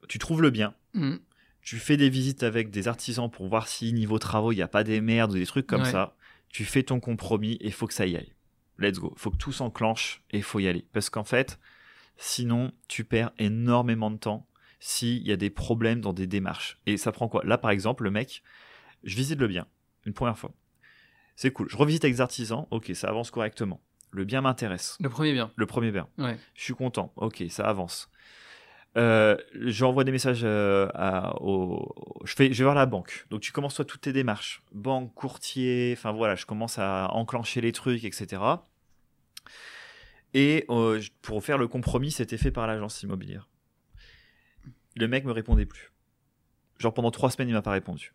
tu 0.08 0.18
trouves 0.20 0.42
le 0.42 0.50
bien, 0.52 0.74
Hmm. 0.94 1.16
tu 1.62 1.78
fais 1.78 1.98
des 1.98 2.10
visites 2.10 2.44
avec 2.44 2.70
des 2.70 2.88
artisans 2.88 3.30
pour 3.30 3.48
voir 3.48 3.68
si 3.68 3.92
niveau 3.94 4.20
travaux, 4.20 4.52
il 4.52 4.56
n'y 4.58 4.62
a 4.62 4.68
pas 4.68 4.84
des 4.84 5.02
merdes 5.02 5.32
ou 5.32 5.36
des 5.36 5.46
trucs 5.46 5.66
comme 5.68 5.82
Ouais. 5.82 5.92
ça. 5.92 6.16
Tu 6.50 6.64
fais 6.66 6.84
ton 6.84 7.00
compromis 7.00 7.54
et 7.54 7.66
il 7.68 7.72
faut 7.74 7.88
que 7.88 7.94
ça 7.94 8.06
y 8.06 8.16
aille. 8.16 8.34
Let's 8.78 9.00
go. 9.00 9.14
Il 9.16 9.20
faut 9.20 9.32
que 9.32 9.38
tout 9.38 9.52
s'enclenche 9.52 10.22
et 10.32 10.38
il 10.38 10.44
faut 10.44 10.60
y 10.60 10.68
aller. 10.68 10.86
Parce 10.94 11.10
qu'en 11.10 11.24
fait, 11.24 11.60
sinon, 12.18 12.72
tu 12.88 13.04
perds 13.04 13.32
énormément 13.40 14.12
de 14.12 14.18
temps 14.18 14.48
s'il 14.80 15.26
y 15.26 15.32
a 15.32 15.38
des 15.38 15.50
problèmes 15.50 16.02
dans 16.02 16.14
des 16.14 16.28
démarches. 16.28 16.80
Et 16.86 16.98
ça 16.98 17.12
prend 17.12 17.28
quoi? 17.30 17.44
Là, 17.46 17.58
par 17.58 17.72
exemple, 17.72 18.04
le 18.04 18.12
mec, 18.12 18.44
je 19.04 19.16
visite 19.16 19.40
le 19.40 19.48
bien 19.48 19.66
une 20.06 20.14
première 20.14 20.38
fois. 20.38 20.52
C'est 21.36 21.52
cool. 21.52 21.70
Je 21.70 21.78
revisite 21.78 22.04
avec 22.04 22.16
des 22.16 22.22
artisans. 22.22 22.68
Ok, 22.72 22.92
ça 22.96 23.08
avance 23.08 23.32
correctement. 23.32 23.82
Le 24.12 24.26
bien 24.26 24.42
m'intéresse. 24.42 24.98
Le 25.00 25.10
premier 25.10 25.32
bien. 25.34 25.52
Le 25.56 25.66
premier 25.66 25.92
bien. 25.92 26.08
Ouais. 26.18 26.38
Je 26.54 26.64
suis 26.64 26.74
content. 26.74 27.14
Ok, 27.16 27.44
ça 27.50 27.66
avance. 27.68 28.10
Euh, 28.98 29.38
J'envoie 29.54 30.04
des 30.04 30.12
messages 30.12 30.42
euh, 30.44 30.90
à, 30.94 31.42
au, 31.42 31.94
je 32.26 32.34
fais, 32.36 32.52
je 32.52 32.58
vais 32.58 32.64
voir 32.66 32.76
la 32.76 32.86
banque. 32.86 33.26
Donc 33.30 33.42
tu 33.42 33.52
commences 33.52 33.76
toi 33.76 33.86
toutes 33.86 34.02
tes 34.02 34.14
démarches, 34.14 34.62
banque, 34.72 35.14
courtier. 35.14 35.94
Enfin 35.98 36.12
voilà, 36.12 36.36
je 36.36 36.46
commence 36.46 36.78
à 36.78 37.10
enclencher 37.14 37.62
les 37.62 37.72
trucs, 37.72 38.04
etc. 38.04 38.42
Et 40.34 40.66
euh, 40.70 41.02
pour 41.22 41.44
faire 41.44 41.58
le 41.58 41.68
compromis, 41.68 42.12
c'était 42.12 42.38
fait 42.38 42.52
par 42.52 42.68
l'agence 42.68 43.02
immobilière. 43.04 43.50
Le 44.96 45.08
mec 45.08 45.26
me 45.26 45.32
répondait 45.32 45.66
plus. 45.66 45.92
Genre 46.80 46.94
pendant 46.94 47.12
trois 47.12 47.32
semaines, 47.32 47.50
il 47.50 47.54
m'a 47.54 47.62
pas 47.62 47.72
répondu. 47.72 48.14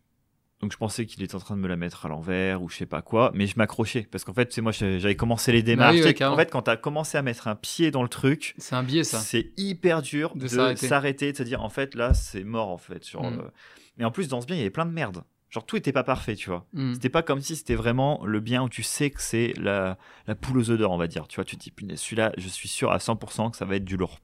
Donc 0.61 0.71
je 0.71 0.77
pensais 0.77 1.05
qu'il 1.05 1.21
était 1.21 1.35
en 1.35 1.39
train 1.39 1.55
de 1.55 1.61
me 1.61 1.67
la 1.67 1.75
mettre 1.75 2.05
à 2.07 2.09
l'envers 2.09 2.63
ou 2.63 2.69
je 2.69 2.77
sais 2.77 2.85
pas 2.87 3.03
quoi, 3.03 3.31
mais 3.35 3.45
je 3.45 3.53
m'accrochais 3.57 4.07
parce 4.09 4.23
qu'en 4.23 4.33
fait, 4.33 4.51
c'est 4.51 4.61
moi 4.61 4.71
j'avais 4.71 5.15
commencé 5.15 5.51
les 5.51 5.61
démarches. 5.61 5.91
Bah 5.91 5.95
oui, 5.97 6.01
Tu 6.01 6.07
ouais, 6.07 6.17
sais, 6.17 6.25
en 6.25 6.35
fait, 6.35 6.49
quand 6.51 6.63
tu 6.63 6.71
as 6.71 6.77
commencé 6.77 7.17
à 7.17 7.21
mettre 7.21 7.47
un 7.47 7.55
pied 7.55 7.91
dans 7.91 8.01
le 8.01 8.09
truc, 8.09 8.55
C'est 8.57 8.75
un 8.75 8.81
biais, 8.83 9.03
ça. 9.03 9.19
c'est 9.19 9.51
hyper 9.57 10.01
dur 10.01 10.35
De 10.35 10.41
de, 10.43 10.47
s'arrêter. 10.75 11.31
de 11.31 11.37
se 11.37 11.43
dire 11.43 11.61
en 11.61 11.69
fait 11.69 11.93
là 11.93 12.13
c'est 12.15 12.43
mort 12.43 12.69
en 12.69 12.77
fait. 12.77 13.07
Genre, 13.07 13.29
Mm. 13.29 13.39
euh, 13.39 13.49
Mais 13.97 14.05
en 14.05 14.11
plus 14.11 14.27
dans 14.27 14.41
ce 14.41 14.47
bien 14.47 14.55
il 14.55 14.59
y 14.59 14.61
avait 14.61 14.69
plein 14.71 14.85
de 14.87 14.91
merde. 14.91 15.23
Genre 15.49 15.65
tout 15.65 15.77
était 15.77 15.93
pas 15.93 16.03
parfait, 16.03 16.35
tu 16.35 16.49
vois. 16.49 16.65
Hmm. 16.73 16.93
C'était 16.93 17.07
pas 17.09 17.21
comme 17.23 17.39
si 17.39 17.55
c'était 17.55 17.75
vraiment 17.75 18.21
le 18.25 18.39
bien 18.41 18.63
où 18.63 18.67
tu 18.69 18.83
sais 18.83 19.11
que 19.11 19.21
c'est 19.21 19.53
la, 19.57 19.97
la 20.27 20.35
poule 20.35 20.57
aux 20.57 20.69
œufs 20.71 20.77
d'or, 20.77 20.91
on 20.91 20.97
va 20.97 21.07
dire. 21.07 21.25
Tu 21.29 21.35
vois, 21.37 21.45
tu 21.45 21.55
te 21.55 21.63
dis 21.69 21.73
celui-là, 21.97 22.33
je 22.37 22.49
suis 22.49 22.67
sûr 22.67 22.91
à 22.91 22.97
100% 22.97 23.51
que 23.51 23.57
ça 23.57 23.63
va 23.63 23.77
être 23.77 23.85
du 23.85 23.95
lourd. 23.95 24.19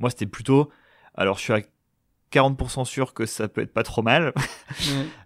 Moi 0.00 0.10
c'était 0.10 0.26
plutôt, 0.26 0.68
alors 1.14 1.36
je 1.38 1.42
suis 1.42 1.52
à 1.52 1.60
40% 2.32 2.84
sûr 2.84 3.14
que 3.14 3.26
ça 3.26 3.48
peut 3.48 3.60
être 3.60 3.72
pas 3.72 3.82
trop 3.82 4.02
mal. 4.02 4.32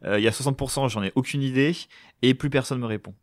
Euh, 0.04 0.18
Il 0.18 0.24
y 0.24 0.28
a 0.28 0.30
60%, 0.30 0.88
j'en 0.88 1.02
ai 1.02 1.12
aucune 1.14 1.42
idée, 1.42 1.76
et 2.22 2.34
plus 2.34 2.50
personne 2.50 2.78
me 2.78 2.86
répond. 2.86 3.14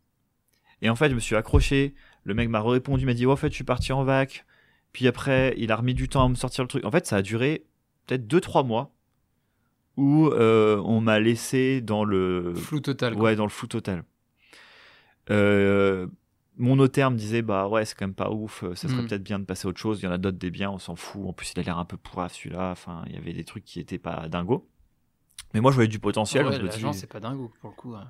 Et 0.82 0.88
en 0.88 0.96
fait, 0.96 1.10
je 1.10 1.14
me 1.14 1.20
suis 1.20 1.36
accroché, 1.36 1.94
le 2.24 2.34
mec 2.34 2.48
m'a 2.48 2.62
répondu, 2.62 3.04
m'a 3.04 3.14
dit, 3.14 3.26
ouais, 3.26 3.32
en 3.32 3.36
fait, 3.36 3.48
je 3.50 3.54
suis 3.54 3.64
parti 3.64 3.92
en 3.92 4.04
vac. 4.04 4.44
Puis 4.92 5.06
après, 5.06 5.54
il 5.58 5.70
a 5.72 5.76
remis 5.76 5.94
du 5.94 6.08
temps 6.08 6.24
à 6.24 6.28
me 6.28 6.34
sortir 6.34 6.64
le 6.64 6.68
truc. 6.68 6.84
En 6.84 6.90
fait, 6.90 7.06
ça 7.06 7.16
a 7.16 7.22
duré 7.22 7.64
peut-être 8.06 8.26
2-3 8.26 8.66
mois 8.66 8.92
où 9.96 10.28
euh, 10.28 10.80
on 10.84 11.00
m'a 11.00 11.20
laissé 11.20 11.80
dans 11.80 12.04
le, 12.04 12.54
Flou 12.54 12.80
total. 12.80 13.14
quoi. 13.14 13.24
ouais, 13.24 13.36
dans 13.36 13.44
le 13.44 13.50
flou 13.50 13.66
total. 13.66 14.04
Euh, 15.30 16.06
mon 16.60 16.76
notaire 16.76 17.10
me 17.10 17.16
disait, 17.16 17.42
bah 17.42 17.66
ouais, 17.68 17.84
c'est 17.84 17.96
quand 17.96 18.06
même 18.06 18.14
pas 18.14 18.30
ouf, 18.30 18.62
ça 18.74 18.86
serait 18.88 19.02
Mm. 19.02 19.06
peut-être 19.08 19.22
bien 19.22 19.38
de 19.40 19.44
passer 19.44 19.66
à 19.66 19.70
autre 19.70 19.80
chose. 19.80 20.00
Il 20.00 20.04
y 20.04 20.08
en 20.08 20.12
a 20.12 20.18
d'autres 20.18 20.38
des 20.38 20.50
biens, 20.50 20.70
on 20.70 20.78
s'en 20.78 20.94
fout. 20.94 21.22
En 21.26 21.32
plus, 21.32 21.52
il 21.56 21.60
a 21.60 21.62
l'air 21.62 21.78
un 21.78 21.84
peu 21.84 21.96
pourrave 21.96 22.32
celui-là. 22.32 22.70
Enfin, 22.70 23.02
il 23.08 23.14
y 23.14 23.18
avait 23.18 23.32
des 23.32 23.44
trucs 23.44 23.64
qui 23.64 23.80
étaient 23.80 23.98
pas 23.98 24.28
dingos. 24.28 24.68
Mais 25.54 25.60
moi, 25.60 25.70
je 25.72 25.74
voyais 25.74 25.88
du 25.88 25.98
potentiel. 25.98 26.44
Ah 26.46 26.50
ouais, 26.50 26.58
L'agent, 26.62 26.92
c'est 26.92 27.06
pas 27.08 27.18
dingo 27.20 27.50
pour 27.60 27.70
le 27.70 27.76
coup. 27.76 27.94
hein. 27.96 28.06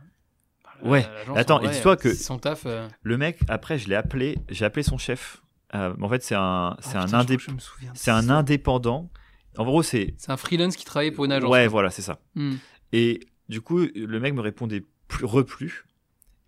Ouais. 0.82 1.02
L'agence, 1.02 1.38
Attends, 1.38 1.56
en 1.62 1.62
et 1.62 1.68
dis-toi 1.70 1.96
que- 1.96 2.12
Son 2.14 2.38
taf. 2.38 2.62
euh, 2.66 2.86
Le 3.02 3.16
mec, 3.16 3.38
après, 3.48 3.78
je 3.78 3.88
l'ai 3.88 3.94
appelé, 3.94 4.38
j'ai 4.48 4.64
appelé 4.64 4.82
son 4.82 4.98
chef. 4.98 5.42
Euh, 5.74 5.94
en 6.00 6.08
fait, 6.08 6.22
c'est 6.22 6.34
un, 6.34 6.76
c'est 6.80 6.96
ah, 6.96 7.02
un, 7.02 7.06
souviens 7.06 7.92
de 7.92 7.96
c'est 7.96 8.10
un 8.10 8.28
indépendant. 8.28 9.10
En 9.56 9.64
gros, 9.64 9.82
c'est. 9.82 10.14
C'est 10.18 10.32
un 10.32 10.36
freelance 10.36 10.76
qui 10.76 10.84
travaille 10.84 11.10
pour 11.12 11.24
une 11.24 11.32
agence. 11.32 11.50
Ouais, 11.50 11.66
voilà, 11.66 11.90
c'est 11.90 12.02
ça. 12.02 12.18
Hmm. 12.34 12.54
Et 12.92 13.20
du 13.48 13.60
coup, 13.60 13.78
le 13.94 14.20
mec 14.20 14.34
me 14.34 14.40
répondait 14.40 14.84
plus, 15.08 15.24
replu. 15.24 15.84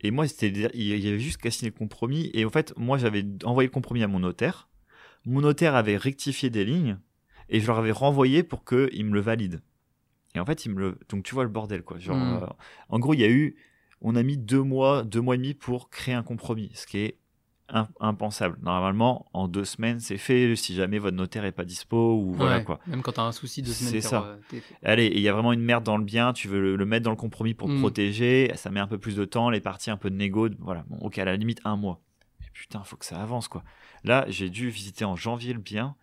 Et 0.03 0.11
moi, 0.11 0.27
c'était, 0.27 0.49
il 0.75 0.83
y 0.99 1.09
avait 1.09 1.19
juste 1.21 1.41
qu'à 1.41 1.51
signer 1.51 1.71
le 1.71 1.79
compromis. 1.79 2.31
Et 2.35 2.45
en 2.45 2.51
fait, 2.51 2.73
moi, 2.77 2.99
j'avais 2.99 3.25
envoyé 3.45 3.69
le 3.69 3.73
compromis 3.73 4.03
à 4.03 4.09
mon 4.09 4.19
notaire. 4.21 4.69
Mon 5.25 5.41
notaire 5.41 5.75
avait 5.77 5.97
rectifié 5.97 6.51
des 6.51 6.65
lignes. 6.65 6.99
Et 7.49 7.61
je 7.61 7.67
leur 7.67 7.79
avais 7.79 7.93
renvoyé 7.93 8.43
pour 8.43 8.65
qu'ils 8.65 9.05
me 9.05 9.13
le 9.15 9.21
valident. 9.21 9.61
Et 10.35 10.41
en 10.41 10.47
fait, 10.47 10.65
ils 10.65 10.71
me 10.73 10.81
le. 10.81 10.99
Donc, 11.11 11.23
tu 11.25 11.35
vois 11.35 11.45
le 11.45 11.51
bordel, 11.51 11.83
quoi. 11.83 11.99
Genre, 11.99 12.17
Mm. 12.17 12.43
euh, 12.43 12.47
en 12.89 12.99
gros, 12.99 13.15
il 13.15 13.21
y 13.21 13.25
a 13.25 13.31
eu. 13.31 13.57
On 14.01 14.17
a 14.17 14.23
mis 14.23 14.37
deux 14.39 14.63
mois, 14.63 15.05
deux 15.05 15.21
mois 15.21 15.35
et 15.37 15.39
demi 15.39 15.55
pour 15.55 15.91
créer 15.91 16.15
un 16.15 16.23
compromis. 16.25 16.71
Ce 16.75 16.87
qui 16.87 16.99
est 16.99 17.19
impensable. 18.01 18.59
Normalement, 18.63 19.27
en 19.33 19.49
deux 19.49 19.65
semaines, 19.65 19.99
c'est 20.01 20.19
fait. 20.19 20.55
Si 20.57 20.75
jamais 20.75 20.99
votre 20.99 21.17
notaire 21.17 21.45
est 21.45 21.53
pas 21.53 21.65
dispo 21.65 22.17
ou 22.17 22.33
voilà, 22.35 22.59
Ouais, 22.59 22.65
quoi. 22.65 22.79
Même 22.87 23.03
quand 23.03 23.13
t'as 23.13 23.23
un 23.23 23.33
souci 23.33 23.63
de 23.63 23.69
semaine. 23.69 23.93
C'est 23.93 24.01
ça. 24.03 24.37
t'es- 24.49 24.63
Allez, 24.83 25.07
il 25.15 25.21
y 25.21 25.29
a 25.29 25.33
vraiment 25.33 25.53
une 25.53 25.63
merde 25.63 25.83
dans 25.85 25.97
le 25.97 26.05
bien, 26.05 26.33
tu 26.33 26.49
veux 26.49 26.61
le, 26.61 26.77
le 26.77 26.85
mettre 26.87 27.05
dans 27.05 27.11
le 27.11 27.17
compromis 27.17 27.55
pour 27.55 27.69
te 27.69 27.73
Mm. 27.73 27.79
protéger, 27.81 28.53
ça 28.57 28.71
met 28.71 28.81
un 28.81 28.87
peu 28.87 28.99
plus 28.99 29.17
de 29.17 29.25
temps, 29.25 29.49
les 29.51 29.61
parties 29.61 29.91
un 29.91 29.97
peu 29.97 30.11
de 30.11 30.17
négo, 30.17 30.49
voilà, 30.59 30.85
bon, 30.89 30.99
ok, 30.99 31.19
à 31.19 31.25
la 31.25 31.37
limite 31.37 31.61
un 31.65 31.77
mois. 31.77 32.01
Mais 32.41 32.47
putain, 32.53 32.83
faut 32.85 32.97
que 32.97 33.05
ça 33.07 33.21
avance, 33.23 33.49
quoi. 33.49 33.65
Là, 34.05 34.27
j'ai 34.29 34.51
dû 34.51 34.69
visiter 34.69 35.05
en 35.05 35.17
janvier 35.17 35.53
le 35.55 35.61
bien, 35.61 35.95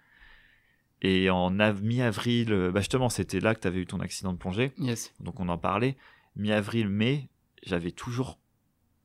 et 1.01 1.29
en 1.29 1.59
av- 1.59 1.83
mi-avril, 1.83 2.51
euh, 2.51 2.71
bah 2.71 2.79
justement, 2.81 3.09
c'était 3.09 3.39
là 3.39 3.55
que 3.55 3.59
tu 3.61 3.67
avais 3.67 3.79
eu 3.79 3.85
ton 3.85 3.99
accident 3.99 4.33
de 4.33 4.37
plongée, 4.37 4.73
Yes. 4.77 5.13
donc 5.19 5.39
on 5.39 5.47
en 5.49 5.57
parlait. 5.57 5.95
Mi-avril, 6.35 6.89
mai, 6.89 7.29
j'avais 7.63 7.91
toujours 7.91 8.39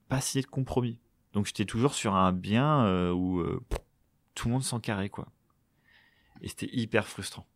pas 0.08 0.20
signé 0.20 0.42
de 0.42 0.46
compromis. 0.48 0.98
Donc 1.34 1.46
j'étais 1.46 1.64
toujours 1.64 1.94
sur 1.94 2.14
un 2.14 2.32
bien 2.32 2.84
euh, 2.86 3.10
où 3.12 3.40
euh, 3.40 3.60
tout 4.34 4.48
le 4.48 4.52
monde 4.54 4.62
s'en 4.62 4.80
carrait, 4.80 5.08
quoi. 5.10 5.26
Et 6.40 6.48
c'était 6.48 6.70
hyper 6.72 7.06
frustrant. 7.06 7.46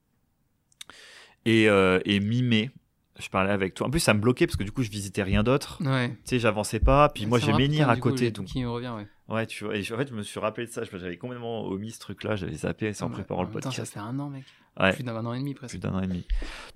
Et, 1.44 1.68
euh, 1.68 2.00
et 2.04 2.20
mi-mai, 2.20 2.70
je 3.18 3.28
parlais 3.28 3.50
avec 3.52 3.74
toi. 3.74 3.86
En 3.86 3.90
plus, 3.90 4.00
ça 4.00 4.14
me 4.14 4.20
bloquait 4.20 4.46
parce 4.46 4.56
que 4.56 4.64
du 4.64 4.72
coup, 4.72 4.82
je 4.82 4.90
visitais 4.90 5.22
rien 5.22 5.42
d'autre. 5.42 5.82
Ouais. 5.82 6.10
Tu 6.10 6.16
sais, 6.24 6.38
j'avançais 6.38 6.80
pas. 6.80 7.08
Puis 7.08 7.26
moi, 7.26 7.38
j'ai 7.38 7.52
Menhir 7.52 7.88
à 7.88 7.94
coup, 7.96 8.10
côté. 8.10 8.26
j'ai- 8.26 8.30
Donc, 8.32 8.46
Qui 8.46 8.62
me 8.62 8.68
revient, 8.70 8.92
ouais. 8.96 9.06
ouais, 9.34 9.46
tu 9.46 9.64
vois. 9.64 9.76
Et 9.76 9.80
en 9.92 9.96
fait, 9.96 10.08
je 10.08 10.14
me 10.14 10.22
suis 10.22 10.38
rappelé 10.40 10.66
de 10.66 10.72
ça. 10.72 10.82
J'avais 10.84 11.16
complètement 11.16 11.64
omis 11.66 11.92
ce 11.92 12.00
truc-là. 12.00 12.36
J'avais 12.36 12.54
zappé 12.54 12.92
ça 12.92 13.04
en 13.04 13.08
Ouais, 13.08 13.14
préparant 13.14 13.42
le 13.42 13.48
temps, 13.48 13.54
podcast. 13.54 13.76
ça 13.76 13.84
fait 13.86 13.98
un 14.06 14.18
an, 14.18 14.28
mec. 14.30 14.44
Ouais. 14.78 14.92
Plus 14.92 15.02
d'un 15.02 15.24
an 15.26 15.32
et 15.34 15.38
demi 15.38 15.54
presque. 15.54 15.72
Plus 15.72 15.78
d'un 15.80 15.94
an 15.94 16.00
et 16.02 16.06
demi. 16.06 16.24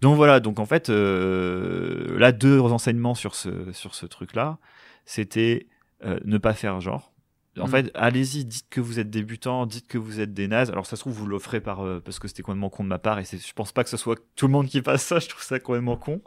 Donc 0.01 0.17
voilà, 0.17 0.41
donc 0.41 0.59
en 0.59 0.67
fait, 0.67 0.91
euh, 0.91 2.19
là, 2.19 2.33
deux 2.33 2.61
renseignements 2.61 3.15
sur 3.15 3.35
ce, 3.37 3.71
sur 3.73 3.95
ce 3.95 4.07
truc-là. 4.07 4.59
C'était 5.05 5.69
euh, 6.05 6.19
ne 6.25 6.39
pas 6.39 6.55
faire 6.55 6.81
genre. 6.81 7.13
En 7.61 7.67
Mm. 7.67 7.71
fait, 7.71 7.91
allez-y, 7.95 8.47
dites 8.47 8.69
que 8.71 8.81
vous 8.81 8.99
êtes 8.99 9.11
débutant, 9.11 9.67
dites 9.67 9.87
que 9.87 9.99
vous 9.99 10.21
êtes 10.21 10.33
des 10.33 10.49
nazes. 10.49 10.71
Alors 10.71 10.87
ça 10.87 10.97
se 10.97 11.03
trouve, 11.03 11.13
vous 11.13 11.27
l'offrez 11.27 11.61
par, 11.61 11.85
euh, 11.85 12.01
parce 12.01 12.19
que 12.19 12.27
c'était 12.27 12.43
complètement 12.43 12.71
con 12.71 12.83
de 12.83 12.89
ma 12.89 12.99
part, 12.99 13.19
et 13.19 13.25
je 13.25 13.53
pense 13.53 13.73
pas 13.73 13.85
que 13.85 13.91
ce 13.91 13.99
soit 13.99 14.17
tout 14.37 14.47
le 14.47 14.53
monde 14.53 14.69
qui 14.69 14.81
fasse 14.81 15.03
ça, 15.05 15.19
je 15.21 15.29
trouve 15.29 15.43
ça 15.43 15.59
complètement 15.61 15.97
con. 15.97 16.23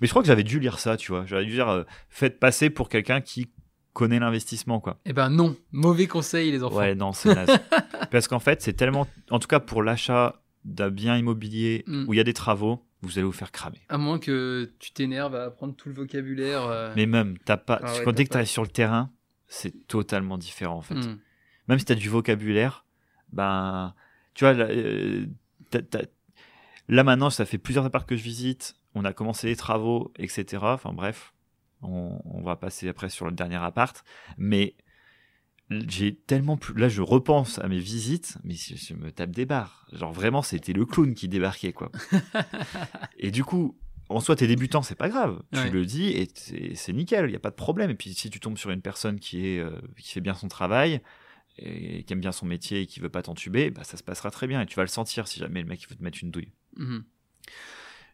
Mais 0.00 0.06
je 0.06 0.12
crois 0.12 0.20
que 0.22 0.28
j'avais 0.28 0.42
dû 0.44 0.60
lire 0.60 0.78
ça, 0.78 0.96
tu 0.98 1.12
vois. 1.12 1.24
J'avais 1.26 1.46
dû 1.46 1.52
dire, 1.52 1.68
euh, 1.70 1.84
faites 2.10 2.38
passer 2.38 2.68
pour 2.68 2.88
quelqu'un 2.90 3.22
qui 3.22 3.48
connaît 3.94 4.18
l'investissement, 4.20 4.80
quoi. 4.80 5.00
Eh 5.06 5.12
ben 5.14 5.30
non, 5.30 5.56
mauvais 5.72 6.06
conseil 6.06 6.50
les 6.52 6.62
enfants. 6.62 6.76
Ouais, 6.76 6.94
non, 6.94 7.12
c'est 7.12 7.34
naze. 7.34 7.48
Parce 8.10 8.28
qu'en 8.28 8.38
fait, 8.38 8.60
c'est 8.62 8.74
tellement. 8.74 9.06
En 9.30 9.38
tout 9.38 9.48
cas, 9.48 9.60
pour 9.60 9.82
l'achat 9.82 10.42
d'un 10.66 10.90
bien 10.90 11.16
immobilier 11.16 11.84
Mm. 11.86 12.04
où 12.06 12.12
il 12.12 12.18
y 12.18 12.20
a 12.20 12.24
des 12.24 12.34
travaux, 12.34 12.84
vous 13.02 13.18
allez 13.18 13.24
vous 13.24 13.32
faire 13.32 13.50
cramer. 13.52 13.80
À 13.88 13.98
moins 13.98 14.18
que 14.18 14.72
tu 14.78 14.90
t'énerves 14.92 15.34
à 15.34 15.44
apprendre 15.44 15.74
tout 15.74 15.88
le 15.88 15.94
vocabulaire. 15.94 16.64
euh, 16.64 16.92
Mais 16.96 17.06
même, 17.06 17.38
t'as 17.38 17.56
pas. 17.56 17.80
Ah 17.82 17.92
ouais, 17.94 18.04
quand 18.04 18.12
dès 18.12 18.24
que 18.24 18.30
t'arrives 18.30 18.48
sur 18.48 18.62
le 18.62 18.68
terrain, 18.68 19.10
c'est 19.48 19.86
totalement 19.88 20.38
différent, 20.38 20.76
en 20.76 20.82
fait. 20.82 20.94
hmm. 20.94 21.18
Même 21.68 21.78
si 21.78 21.84
t'as 21.84 21.94
du 21.94 22.08
vocabulaire, 22.08 22.84
ben. 23.32 23.94
Tu 24.34 24.44
vois, 24.44 24.54
là, 24.54 24.66
euh, 24.70 25.26
là 26.88 27.04
maintenant, 27.04 27.30
ça 27.30 27.44
fait 27.44 27.58
plusieurs 27.58 27.84
apparts 27.84 28.06
que 28.06 28.16
je 28.16 28.22
visite. 28.22 28.76
On 28.94 29.04
a 29.04 29.12
commencé 29.12 29.46
les 29.46 29.56
travaux, 29.56 30.12
etc. 30.18 30.58
Enfin 30.62 30.92
bref, 30.92 31.32
on, 31.82 32.20
on 32.24 32.42
va 32.42 32.56
passer 32.56 32.88
après 32.88 33.08
sur 33.08 33.26
le 33.26 33.32
dernier 33.32 33.56
appart. 33.56 34.04
Mais 34.38 34.74
j'ai 35.70 36.14
tellement 36.14 36.56
plus. 36.56 36.74
Là, 36.74 36.88
je 36.88 37.02
repense 37.02 37.58
à 37.58 37.68
mes 37.68 37.78
visites, 37.78 38.38
mais 38.44 38.54
je, 38.54 38.74
je 38.74 38.94
me 38.94 39.12
tape 39.12 39.30
des 39.30 39.46
barres. 39.46 39.86
Genre 39.92 40.12
vraiment, 40.12 40.42
c'était 40.42 40.72
le 40.72 40.84
clown 40.84 41.14
qui 41.14 41.28
débarquait, 41.28 41.72
quoi. 41.72 41.92
et 43.18 43.30
du 43.30 43.44
coup, 43.44 43.76
en 44.10 44.18
soi, 44.18 44.34
t'es 44.34 44.48
débutant, 44.48 44.82
c'est 44.82 44.96
pas 44.96 45.08
grave. 45.08 45.40
Tu 45.52 45.70
le 45.70 45.86
dis 45.86 46.08
et 46.08 46.28
c'est 46.74 46.92
nickel, 46.92 47.26
il 47.30 47.32
y 47.32 47.36
a 47.36 47.40
pas 47.40 47.50
de 47.50 47.54
problème. 47.54 47.90
Et 47.90 47.94
puis 47.94 48.12
si 48.12 48.28
tu 48.28 48.40
tombes 48.40 48.58
sur 48.58 48.70
une 48.70 48.82
personne 48.82 49.20
qui 49.20 49.46
est 49.46 49.60
euh, 49.60 49.70
qui 49.96 50.10
fait 50.10 50.20
bien 50.20 50.34
son 50.34 50.48
travail 50.48 51.00
et 51.58 52.02
qui 52.02 52.12
aime 52.12 52.20
bien 52.20 52.32
son 52.32 52.44
métier 52.44 52.80
et 52.80 52.86
qui 52.86 52.98
veut 52.98 53.08
pas 53.08 53.22
t'entuber, 53.22 53.70
bah 53.70 53.84
ça 53.84 53.96
se 53.96 54.02
passera 54.02 54.32
très 54.32 54.48
bien 54.48 54.60
et 54.62 54.66
tu 54.66 54.74
vas 54.74 54.82
le 54.82 54.88
sentir 54.88 55.28
si 55.28 55.38
jamais 55.38 55.62
le 55.62 55.68
mec 55.68 55.80
il 55.82 55.88
veut 55.88 55.94
te 55.94 56.02
mettre 56.02 56.18
une 56.22 56.32
douille. 56.32 56.52
Mhm. 56.76 57.04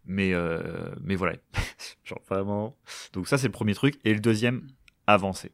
Mais 0.04 0.34
euh, 0.34 0.94
mais 1.02 1.16
voilà, 1.16 1.36
genre 2.04 2.20
vraiment. 2.28 2.76
Donc 3.14 3.26
ça 3.26 3.38
c'est 3.38 3.48
le 3.48 3.52
premier 3.52 3.74
truc 3.74 3.98
et 4.04 4.12
le 4.12 4.20
deuxième, 4.20 4.66
avancer. 5.06 5.52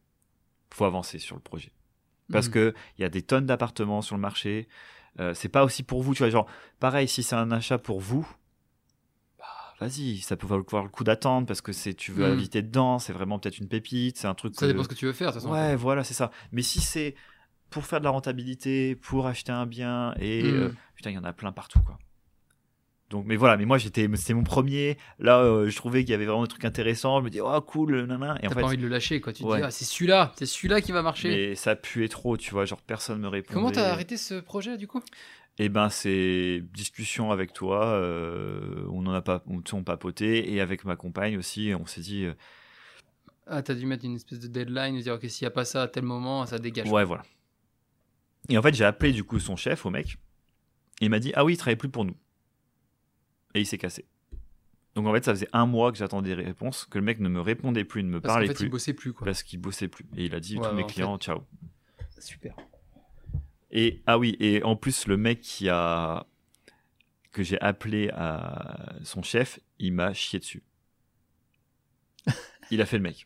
Faut 0.71 0.87
avancer 0.87 1.19
sur 1.19 1.37
le 1.37 1.43
projet 1.43 1.71
parce 2.31 2.49
Mhm. 2.49 2.53
que 2.55 2.75
il 2.99 3.03
y 3.03 3.05
a 3.05 3.09
des 3.09 3.23
tonnes 3.23 3.47
d'appartements 3.47 4.03
sur 4.03 4.17
le 4.17 4.21
marché. 4.23 4.69
Euh, 5.21 5.35
c'est 5.35 5.49
pas 5.49 5.65
aussi 5.65 5.83
pour 5.83 6.03
vous, 6.03 6.15
tu 6.15 6.21
vois. 6.23 6.31
Genre, 6.31 6.47
pareil, 6.81 7.09
si 7.09 7.23
c'est 7.23 7.35
un 7.37 7.51
achat 7.51 7.79
pour 7.79 8.01
vous, 8.01 8.27
bah, 9.39 9.45
vas-y, 9.81 10.19
ça 10.19 10.37
peut 10.37 10.47
valoir 10.47 10.83
le 10.85 10.89
coup 10.89 11.05
d'attendre 11.05 11.47
parce 11.47 11.61
que 11.61 11.73
c'est, 11.73 11.95
tu 11.95 12.13
veux 12.13 12.25
Mhm. 12.25 12.33
habiter 12.33 12.63
dedans, 12.63 12.99
c'est 12.99 13.13
vraiment 13.13 13.39
peut-être 13.39 13.59
une 13.59 13.69
pépite, 13.69 14.19
c'est 14.19 14.27
un 14.29 14.35
truc. 14.35 14.55
Ça 14.55 14.63
que- 14.63 14.67
dépend 14.67 14.85
ce 14.85 14.89
que 14.89 14.95
tu 14.95 15.07
veux 15.07 15.13
faire, 15.13 15.29
de 15.29 15.33
toute 15.35 15.43
façon. 15.43 15.53
Ouais, 15.53 15.77
voilà, 15.77 16.05
c'est 16.05 16.15
ça. 16.15 16.31
Mais 16.53 16.63
si 16.63 16.81
c'est 16.81 17.15
pour 17.71 17.85
faire 17.87 18.01
de 18.01 18.05
la 18.05 18.11
rentabilité, 18.11 18.97
pour 18.97 19.27
acheter 19.27 19.53
un 19.53 19.67
bien, 19.67 20.15
et 20.19 20.53
Mhm. 20.53 20.63
euh, 20.63 20.75
putain, 20.95 21.11
il 21.11 21.15
y 21.15 21.19
en 21.19 21.25
a 21.25 21.33
plein 21.33 21.53
partout, 21.53 21.81
quoi. 21.83 21.99
Donc, 23.13 23.27
mais 23.27 23.37
voilà, 23.37 23.59
mais 23.59 23.67
moi 23.67 23.77
j'étais, 23.77 24.09
c'était 24.17 24.33
mon 24.33 24.43
premier. 24.43 24.97
Là, 25.19 25.39
euh, 25.41 25.69
je 25.69 25.77
trouvais 25.77 26.01
qu'il 26.03 26.11
y 26.13 26.15
avait 26.15 26.25
vraiment 26.25 26.43
des 26.43 26.49
trucs 26.49 26.65
intéressants. 26.65 27.21
Je 27.21 27.25
me 27.27 27.31
dis, 27.31 27.41
oh 27.43 27.61
cool, 27.61 28.07
nanana. 28.07 28.37
Et 28.39 28.41
T'as 28.43 28.47
en 28.49 28.51
pas 28.55 28.61
fait, 28.61 28.65
envie 28.65 28.77
de 28.79 28.83
le 28.83 28.89
lâcher, 28.89 29.21
quoi. 29.21 29.35
Tu 29.35 29.43
te 29.43 29.49
Ouais. 29.49 29.59
dis, 29.59 29.65
ah, 29.65 29.71
c'est 29.71 29.85
celui-là, 29.85 30.33
c'est 30.37 30.47
celui-là 30.47 30.81
qui 30.81 30.93
va 30.93 31.03
marcher. 31.03 31.29
mais 31.29 31.55
ça 31.55 31.77
puait 31.77 32.09
trop, 32.09 32.39
tu 32.39 32.51
vois. 32.53 32.65
Genre, 32.65 32.81
personne 32.81 33.21
me 33.21 33.29
répondait. 33.29 33.53
Comment 33.55 33.71
t'as 33.71 33.91
arrêté 33.93 34.17
ce 34.17 34.41
projet, 34.41 34.79
du 34.79 34.89
coup? 34.89 35.03
Eh 35.59 35.69
ben, 35.69 35.91
c'est 35.91 36.65
discussion 36.73 37.31
avec 37.31 37.53
toi. 37.53 37.85
euh, 37.85 38.87
on 38.91 39.05
en 39.07 39.13
a 39.13 39.21
pas, 39.21 39.45
on, 39.47 39.63
on 39.75 39.85
papotait 39.85 40.51
et 40.51 40.63
avec 40.63 40.87
ma 40.87 40.97
compagne 40.97 41.37
aussi. 41.37 41.73
On 41.79 41.85
s'est 41.85 42.01
dit, 42.01 42.25
euh, 42.25 42.33
Ah, 43.47 43.61
t'as 43.63 43.75
dû 43.75 43.85
mettre 43.85 44.07
une 44.07 44.15
espèce 44.17 44.41
de 44.41 44.47
deadline, 44.49 44.97
de 44.97 45.03
dire, 45.03 45.13
ok, 45.13 45.29
s'il 45.29 45.45
n'y 45.45 45.49
a 45.49 45.51
pas 45.51 45.67
ça 45.67 45.83
à 45.83 45.89
tel 45.89 46.05
moment, 46.05 46.47
ça 46.47 46.59
dégage. 46.59 46.91
ouais, 46.91 47.05
voilà. 47.05 47.25
Et 48.49 48.57
en 48.57 48.63
fait, 48.63 48.73
j'ai 48.75 48.85
appelé 48.87 49.13
du 49.13 49.23
coup 49.25 49.39
son 49.39 49.57
chef, 49.57 49.85
au 49.85 49.91
mec. 49.91 50.17
Et 51.03 51.07
il 51.07 51.11
m'a 51.11 51.19
dit, 51.19 51.33
ah 51.35 51.45
oui, 51.45 51.53
il 51.53 51.57
travaille 51.59 51.77
plus 51.77 51.91
pour 51.91 52.07
nous. 52.07 52.17
Et 53.55 53.61
il 53.61 53.67
s'est 53.67 53.79
cassé. 53.79 54.07
Donc 54.95 55.07
en 55.07 55.13
fait, 55.13 55.25
ça 55.25 55.33
faisait 55.33 55.49
un 55.53 55.67
mois 55.67 55.91
que 55.91 55.99
j'attendais 55.99 56.35
des 56.37 56.43
réponses, 56.43 56.85
que 56.85 56.99
le 56.99 57.05
mec 57.05 57.19
ne 57.19 57.29
me 57.29 57.41
répondait 57.41 57.85
plus, 57.85 58.03
ne 58.03 58.09
me 58.11 58.21
Parce 58.21 58.35
parlait 58.35 58.49
fait, 58.49 58.55
plus, 58.55 58.67
il 58.67 58.71
bossait 58.71 58.93
plus, 58.93 59.13
quoi. 59.13 59.25
parce 59.25 59.43
qu'il 59.43 59.59
bossait 59.61 59.89
plus. 59.89 60.07
Et 60.17 60.27
il 60.27 60.35
a 60.35 60.41
dit 60.41 60.59
Ouais, 60.59 60.69
tous 60.69 60.75
mes 60.75 60.83
fait. 60.83 60.89
clients, 60.89 61.17
ciao. 61.19 61.45
Super. 62.19 62.55
Et 63.71 64.03
ah 64.07 64.19
oui, 64.19 64.37
et 64.39 64.63
en 64.63 64.77
plus 64.77 65.07
le 65.07 65.17
mec 65.17 65.41
qui 65.41 65.69
a 65.69 66.27
que 67.33 67.43
j'ai 67.43 67.59
appelé 67.61 68.11
à 68.11 68.95
son 69.03 69.23
chef, 69.23 69.59
il 69.79 69.95
m'a 69.95 70.13
chié 70.13 70.39
dessus. 70.39 70.63
Il 72.71 72.81
a 72.81 72.87
fait 72.87 72.97
le 72.99 73.03
mec. 73.03 73.25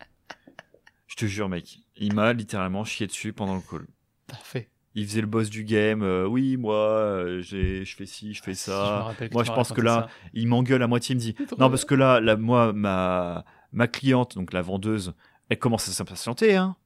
Je 1.09 1.17
te 1.17 1.27
jure 1.27 1.49
mec, 1.49 1.81
il 1.97 2.15
m'a 2.15 2.33
littéralement 2.33 2.85
chié 2.85 3.07
dessus 3.07 3.33
pendant 3.33 3.55
le 3.55 3.61
call. 3.61 3.87
Parfait. 4.27 4.71
Il 4.99 5.07
faisait 5.07 5.21
le 5.21 5.27
boss 5.27 5.51
du 5.51 5.63
game, 5.63 6.03
euh, 6.03 6.27
oui 6.27 6.57
moi 6.57 6.75
euh, 6.77 7.41
j'ai 7.43 7.85
je 7.85 7.95
fais 7.97 8.07
ci, 8.07 8.33
je 8.35 8.43
fais 8.43 8.53
Ah, 8.53 8.55
Si, 8.55 8.65
je 8.65 8.71
me 8.71 8.77
ça. 8.77 9.29
Moi 9.33 9.45
je 9.45 9.53
pense 9.53 9.71
que 9.73 9.81
là, 9.83 10.09
il 10.35 10.49
m'engueule 10.49 10.83
à 10.83 10.87
moitié, 10.89 11.13
il 11.15 11.17
me 11.17 11.21
dit 11.21 11.35
non 11.39 11.57
bien. 11.59 11.69
parce 11.71 11.85
que 11.85 11.95
là, 11.95 12.19
là 12.21 12.37
moi 12.37 12.73
ma 12.73 13.45
ma 13.73 13.87
cliente 13.89 14.35
donc 14.37 14.53
la 14.53 14.63
vendeuse, 14.63 15.15
elle 15.51 15.59
commence 15.59 15.87
à 15.89 15.93
s'impatienter 15.93 16.57
hein. 16.57 16.77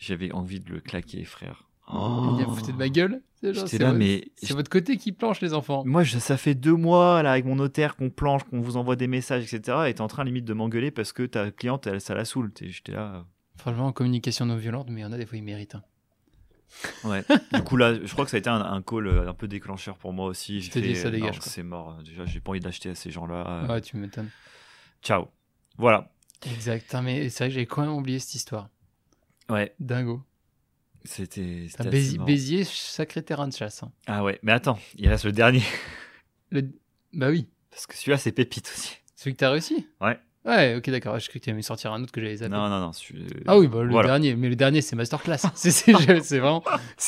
J'avais 0.00 0.32
envie 0.32 0.60
de 0.60 0.70
le 0.72 0.80
claquer 0.80 1.24
frère. 1.24 1.68
ça. 1.86 1.92
Il 1.94 2.36
vient 2.38 2.46
vous 2.46 2.56
foutre 2.56 2.72
de 2.72 2.76
ma 2.78 2.88
gueule. 2.88 3.22
C'est 3.42 3.52
votre- 3.78 3.92
mais 3.92 4.24
C'est 4.36 4.54
votre 4.54 4.70
côté 4.70 4.96
qui 4.96 5.12
planche, 5.12 5.42
les 5.42 5.52
enfants. 5.52 5.82
Moi, 5.84 6.02
je- 6.02 6.18
ça 6.18 6.38
fait 6.38 6.54
deux 6.54 6.74
mois 6.74 7.22
là 7.22 7.32
avec 7.32 7.44
mon 7.44 7.56
notaire 7.56 7.94
qu'on 7.94 8.08
planche, 8.08 8.42
qu'on 8.44 8.60
vous 8.62 8.78
envoie 8.78 8.96
des 8.96 9.06
messages, 9.06 9.42
etc. 9.52 9.78
Et 9.88 9.92
t'es 9.94 10.00
en 10.00 10.08
train 10.08 10.24
limite 10.24 10.46
de 10.46 10.54
m'engueuler 10.54 10.90
parce 10.90 11.12
que 11.12 11.24
ta 11.24 11.50
cliente, 11.50 11.86
elle, 11.86 12.00
ça 12.00 12.14
la 12.14 12.24
saoule. 12.24 12.50
T'es- 12.52 12.70
J'étais 12.70 12.92
là. 12.92 13.16
euh, 13.16 13.20
Franchement, 13.56 13.92
communication 13.92 14.46
non 14.46 14.56
violente, 14.56 14.88
mais 14.90 15.00
il 15.00 15.04
y 15.04 15.06
en 15.06 15.12
a 15.12 15.18
des 15.18 15.26
fois, 15.26 15.36
ils 15.36 15.44
méritent. 15.44 15.74
hein. 15.74 15.82
Ouais. 17.04 17.24
du 17.52 17.62
coup 17.62 17.76
là, 17.76 17.94
je 17.94 18.12
crois 18.12 18.24
que 18.24 18.30
ça 18.30 18.36
a 18.36 18.40
été 18.40 18.50
un, 18.50 18.60
un 18.60 18.82
call 18.82 19.06
euh, 19.06 19.28
un 19.28 19.34
peu 19.34 19.48
déclencheur 19.48 19.96
pour 19.96 20.12
moi 20.12 20.26
aussi. 20.26 20.60
J'ai 20.60 20.70
t'ai 20.70 20.80
dit, 20.82 20.94
fait, 20.94 21.02
ça 21.02 21.08
euh, 21.08 21.10
dégage. 21.12 21.38
C'est 21.40 21.62
mort. 21.62 21.96
Déjà, 22.04 22.24
j'ai 22.26 22.40
pas 22.40 22.50
envie 22.50 22.60
d'acheter 22.60 22.90
à 22.90 22.94
ces 22.94 23.10
gens-là. 23.10 23.46
euh, 23.64 23.66
Ouais, 23.68 23.80
tu 23.80 23.96
m'étonnes. 23.96 24.30
Ciao. 25.02 25.28
Voilà. 25.78 26.12
Exact. 26.46 26.94
Mais 27.02 27.28
c'est 27.30 27.44
vrai 27.44 27.48
que 27.48 27.54
j'avais 27.54 27.66
quand 27.66 27.82
même 27.82 27.92
oublié 27.92 28.18
cette 28.18 28.34
histoire. 28.34 28.68
Ouais. 29.48 29.74
Dingo. 29.80 30.22
C'était. 31.04 31.68
marrant. 31.78 32.24
Béziers, 32.24 32.64
sacré 32.64 33.22
terrain 33.22 33.46
de 33.48 33.52
chasse. 33.52 33.82
hein. 33.82 33.92
Ah 34.06 34.22
ouais. 34.24 34.38
Mais 34.42 34.52
attends, 34.52 34.78
il 34.96 35.08
reste 35.08 35.24
le 35.26 35.32
dernier 35.32 35.62
Le- 36.50 36.70
Bah 37.12 37.28
oui. 37.28 37.48
parce 37.70 37.86
que 37.86 37.94
celui-là, 37.94 38.16
c'est 38.18 38.32
pépite 38.32 38.70
aussi. 38.74 38.96
Celui 39.16 39.34
que 39.34 39.40
t'as 39.40 39.50
réussi? 39.50 39.86
Ouais. 40.00 40.18
Ouais, 40.44 40.74
ok, 40.76 40.90
d'accord. 40.90 41.18
Je 41.18 41.26
croyais 41.28 41.40
que 41.40 41.44
tu 41.44 41.50
allais 41.50 41.56
me 41.56 41.62
sortir 41.62 41.92
un 41.92 42.02
autre 42.02 42.12
que 42.12 42.20
j'avais 42.20 42.36
zappé. 42.36 42.52
Non, 42.52 42.68
non, 42.68 42.80
non. 42.80 42.92
celui- 42.92 43.26
Ah 43.46 43.58
oui, 43.58 43.66
bah, 43.66 43.82
le 43.82 43.90
Voilà. 43.90 44.08
dernier. 44.08 44.36
Mais 44.36 44.48
le 44.50 44.56
dernier, 44.56 44.82
c'est 44.82 44.94
masterclass. 44.96 45.38
c'est 45.54 45.92
vraiment, 46.38 46.62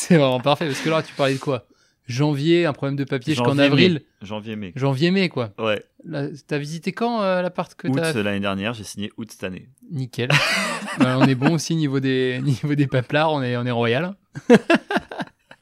vraiment 0.09 0.41
parfait. 0.41 0.67
Parce 0.67 0.81
que 0.81 0.89
là, 0.89 1.03
tu 1.03 1.13
parlais 1.15 1.35
de 1.35 1.39
quoi? 1.39 1.67
Janvier, 2.09 2.67
un 2.67 2.73
problème 2.73 2.95
de 2.97 3.03
papier 3.05 3.35
jusqu'en 3.35 3.49
Janvier, 3.51 3.65
avril. 3.65 3.93
mai. 3.95 4.07
Janvier, 4.23 4.57
mai. 4.57 4.73
Janvier-mai, 4.77 5.29
quoi. 5.29 5.53
Ouais. 5.59 5.85
T'as 6.47 6.57
visité 6.59 6.93
quand 6.93 7.21
euh, 7.21 7.43
l'appart 7.43 7.75
que 7.75 7.89
Août 7.89 7.97
t'as 8.01 8.13
l'année 8.23 8.39
dernière, 8.41 8.75
j'ai 8.75 8.85
signé 8.85 9.11
août 9.17 9.29
cette 9.33 9.43
année. 9.43 9.69
Nickel. 9.91 10.31
Voilà, 10.99 11.19
on 11.19 11.25
est 11.25 11.35
bon 11.35 11.55
aussi 11.55 11.75
niveau 11.75 11.99
des, 11.99 12.41
niveau 12.45 12.77
des 12.77 12.87
paplards, 12.87 13.33
on 13.33 13.43
est, 13.43 13.57
on 13.57 13.67
est 13.67 13.71
royal. 13.73 14.15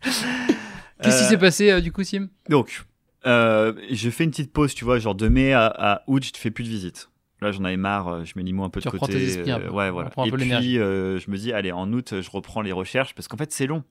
Qu'est-ce 0.04 1.18
qui 1.18 1.24
Euh, 1.24 1.28
s'est 1.28 1.38
passé 1.38 1.70
euh, 1.70 1.80
du 1.80 1.92
coup, 1.92 2.04
Sim? 2.04 2.28
Donc, 2.48 2.84
euh, 3.26 3.72
je 3.90 4.10
fais 4.10 4.24
une 4.24 4.30
petite 4.30 4.52
pause, 4.52 4.74
tu 4.74 4.84
vois, 4.84 4.98
genre 4.98 5.14
de 5.14 5.28
mai 5.28 5.52
à, 5.54 5.66
à 5.66 6.02
août, 6.06 6.22
je 6.24 6.30
ne 6.32 6.36
fais 6.36 6.50
plus 6.50 6.64
de 6.64 6.68
visite. 6.68 7.08
Là, 7.44 7.52
j'en 7.52 7.64
avais 7.64 7.76
marre, 7.76 8.08
euh, 8.08 8.24
je 8.24 8.32
mets 8.36 8.42
Limo 8.42 8.64
un 8.64 8.70
peu 8.70 8.80
Tu 8.80 8.88
de 8.88 8.96
côté. 8.98 9.12
tes 9.12 9.22
esprits 9.22 9.52
euh, 9.52 9.70
ouais, 9.70 9.90
voilà. 9.90 10.10
Et 10.26 10.30
puis, 10.30 10.78
euh, 10.78 11.18
je 11.18 11.30
me 11.30 11.36
dis, 11.36 11.52
allez, 11.52 11.72
en 11.72 11.92
août, 11.92 12.20
je 12.20 12.30
reprends 12.30 12.62
les 12.62 12.72
recherches, 12.72 13.14
parce 13.14 13.28
qu'en 13.28 13.36
fait, 13.36 13.52
c'est 13.52 13.66
long. 13.66 13.84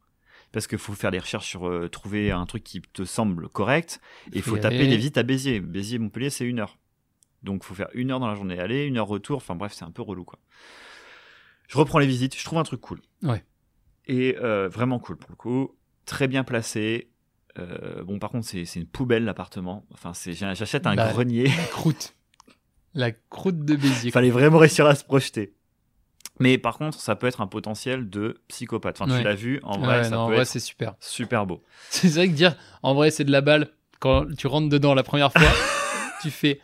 Parce 0.51 0.67
qu'il 0.67 0.77
faut 0.77 0.93
faire 0.93 1.09
les 1.11 1.19
recherches 1.19 1.47
sur 1.47 1.67
euh, 1.67 1.87
trouver 1.89 2.31
un 2.31 2.45
truc 2.45 2.63
qui 2.63 2.81
te 2.81 3.03
semble 3.05 3.49
correct. 3.49 3.99
Et 4.33 4.37
il 4.37 4.41
Faut 4.41 4.57
taper 4.57 4.85
les 4.87 4.97
visites 4.97 5.17
à 5.17 5.23
Béziers. 5.23 5.59
Béziers-Montpellier, 5.61 6.29
c'est 6.29 6.45
une 6.45 6.59
heure. 6.59 6.77
Donc, 7.41 7.61
il 7.63 7.67
faut 7.67 7.73
faire 7.75 7.89
une 7.93 8.11
heure 8.11 8.19
dans 8.19 8.27
la 8.27 8.35
journée 8.35 8.59
aller, 8.59 8.85
une 8.85 8.97
heure 8.97 9.07
retour. 9.07 9.37
Enfin, 9.37 9.55
bref, 9.55 9.73
c'est 9.73 9.85
un 9.85 9.91
peu 9.91 10.01
relou, 10.01 10.23
quoi. 10.25 10.39
Je 11.67 11.77
reprends 11.77 11.99
les 11.99 12.05
visites, 12.07 12.37
je 12.37 12.43
trouve 12.43 12.59
un 12.59 12.63
truc 12.63 12.81
cool. 12.81 12.99
Ouais. 13.23 13.43
Et 14.05 14.33
vraiment 14.39 14.99
cool 14.99 15.17
pour 15.17 15.29
le 15.31 15.35
coup. 15.35 15.75
Très 16.05 16.27
bien 16.27 16.43
placé. 16.43 17.09
Euh, 17.59 18.03
bon, 18.03 18.19
par 18.19 18.29
contre, 18.31 18.47
c'est 18.47 18.75
une 18.75 18.87
poubelle 18.87 19.25
l'appartement. 19.25 19.85
Enfin, 19.93 20.11
j'achète 20.13 20.87
un 20.87 20.95
Bah, 20.95 21.11
grenier. 21.11 21.45
Croûte. 21.71 22.15
La 22.95 23.11
croûte 23.11 23.65
de 23.65 23.75
Béziers. 23.75 24.09
Il 24.09 24.11
fallait 24.11 24.29
vraiment 24.29 24.57
réussir 24.59 24.85
à 24.85 24.95
se 24.95 25.03
projeter. 25.03 25.53
Mais 26.39 26.57
par 26.57 26.77
contre, 26.77 26.99
ça 26.99 27.15
peut 27.15 27.27
être 27.27 27.41
un 27.41 27.47
potentiel 27.47 28.09
de 28.09 28.41
psychopathe. 28.47 28.99
Enfin, 29.01 29.11
Ouais. 29.11 29.19
tu 29.19 29.23
l'as 29.23 29.35
vu, 29.35 29.59
en 29.63 29.77
vrai, 29.77 29.97
Ouais, 29.99 30.03
ça 30.05 30.09
non, 30.11 30.17
en 30.21 30.27
vrai, 30.27 30.39
être 30.41 30.47
c'est 30.47 30.59
super. 30.59 30.93
super 30.99 31.45
beau. 31.45 31.63
C'est 31.89 32.07
vrai 32.09 32.27
que 32.27 32.33
dire 32.33 32.55
en 32.81 32.93
vrai 32.95 33.11
c'est 33.11 33.23
de 33.23 33.31
la 33.31 33.41
balle 33.41 33.69
quand 33.99 34.25
tu 34.35 34.47
rentres 34.47 34.69
dedans 34.69 34.93
la 34.95 35.03
première 35.03 35.31
fois, 35.31 35.41
tu 36.21 36.29
fais 36.31 36.59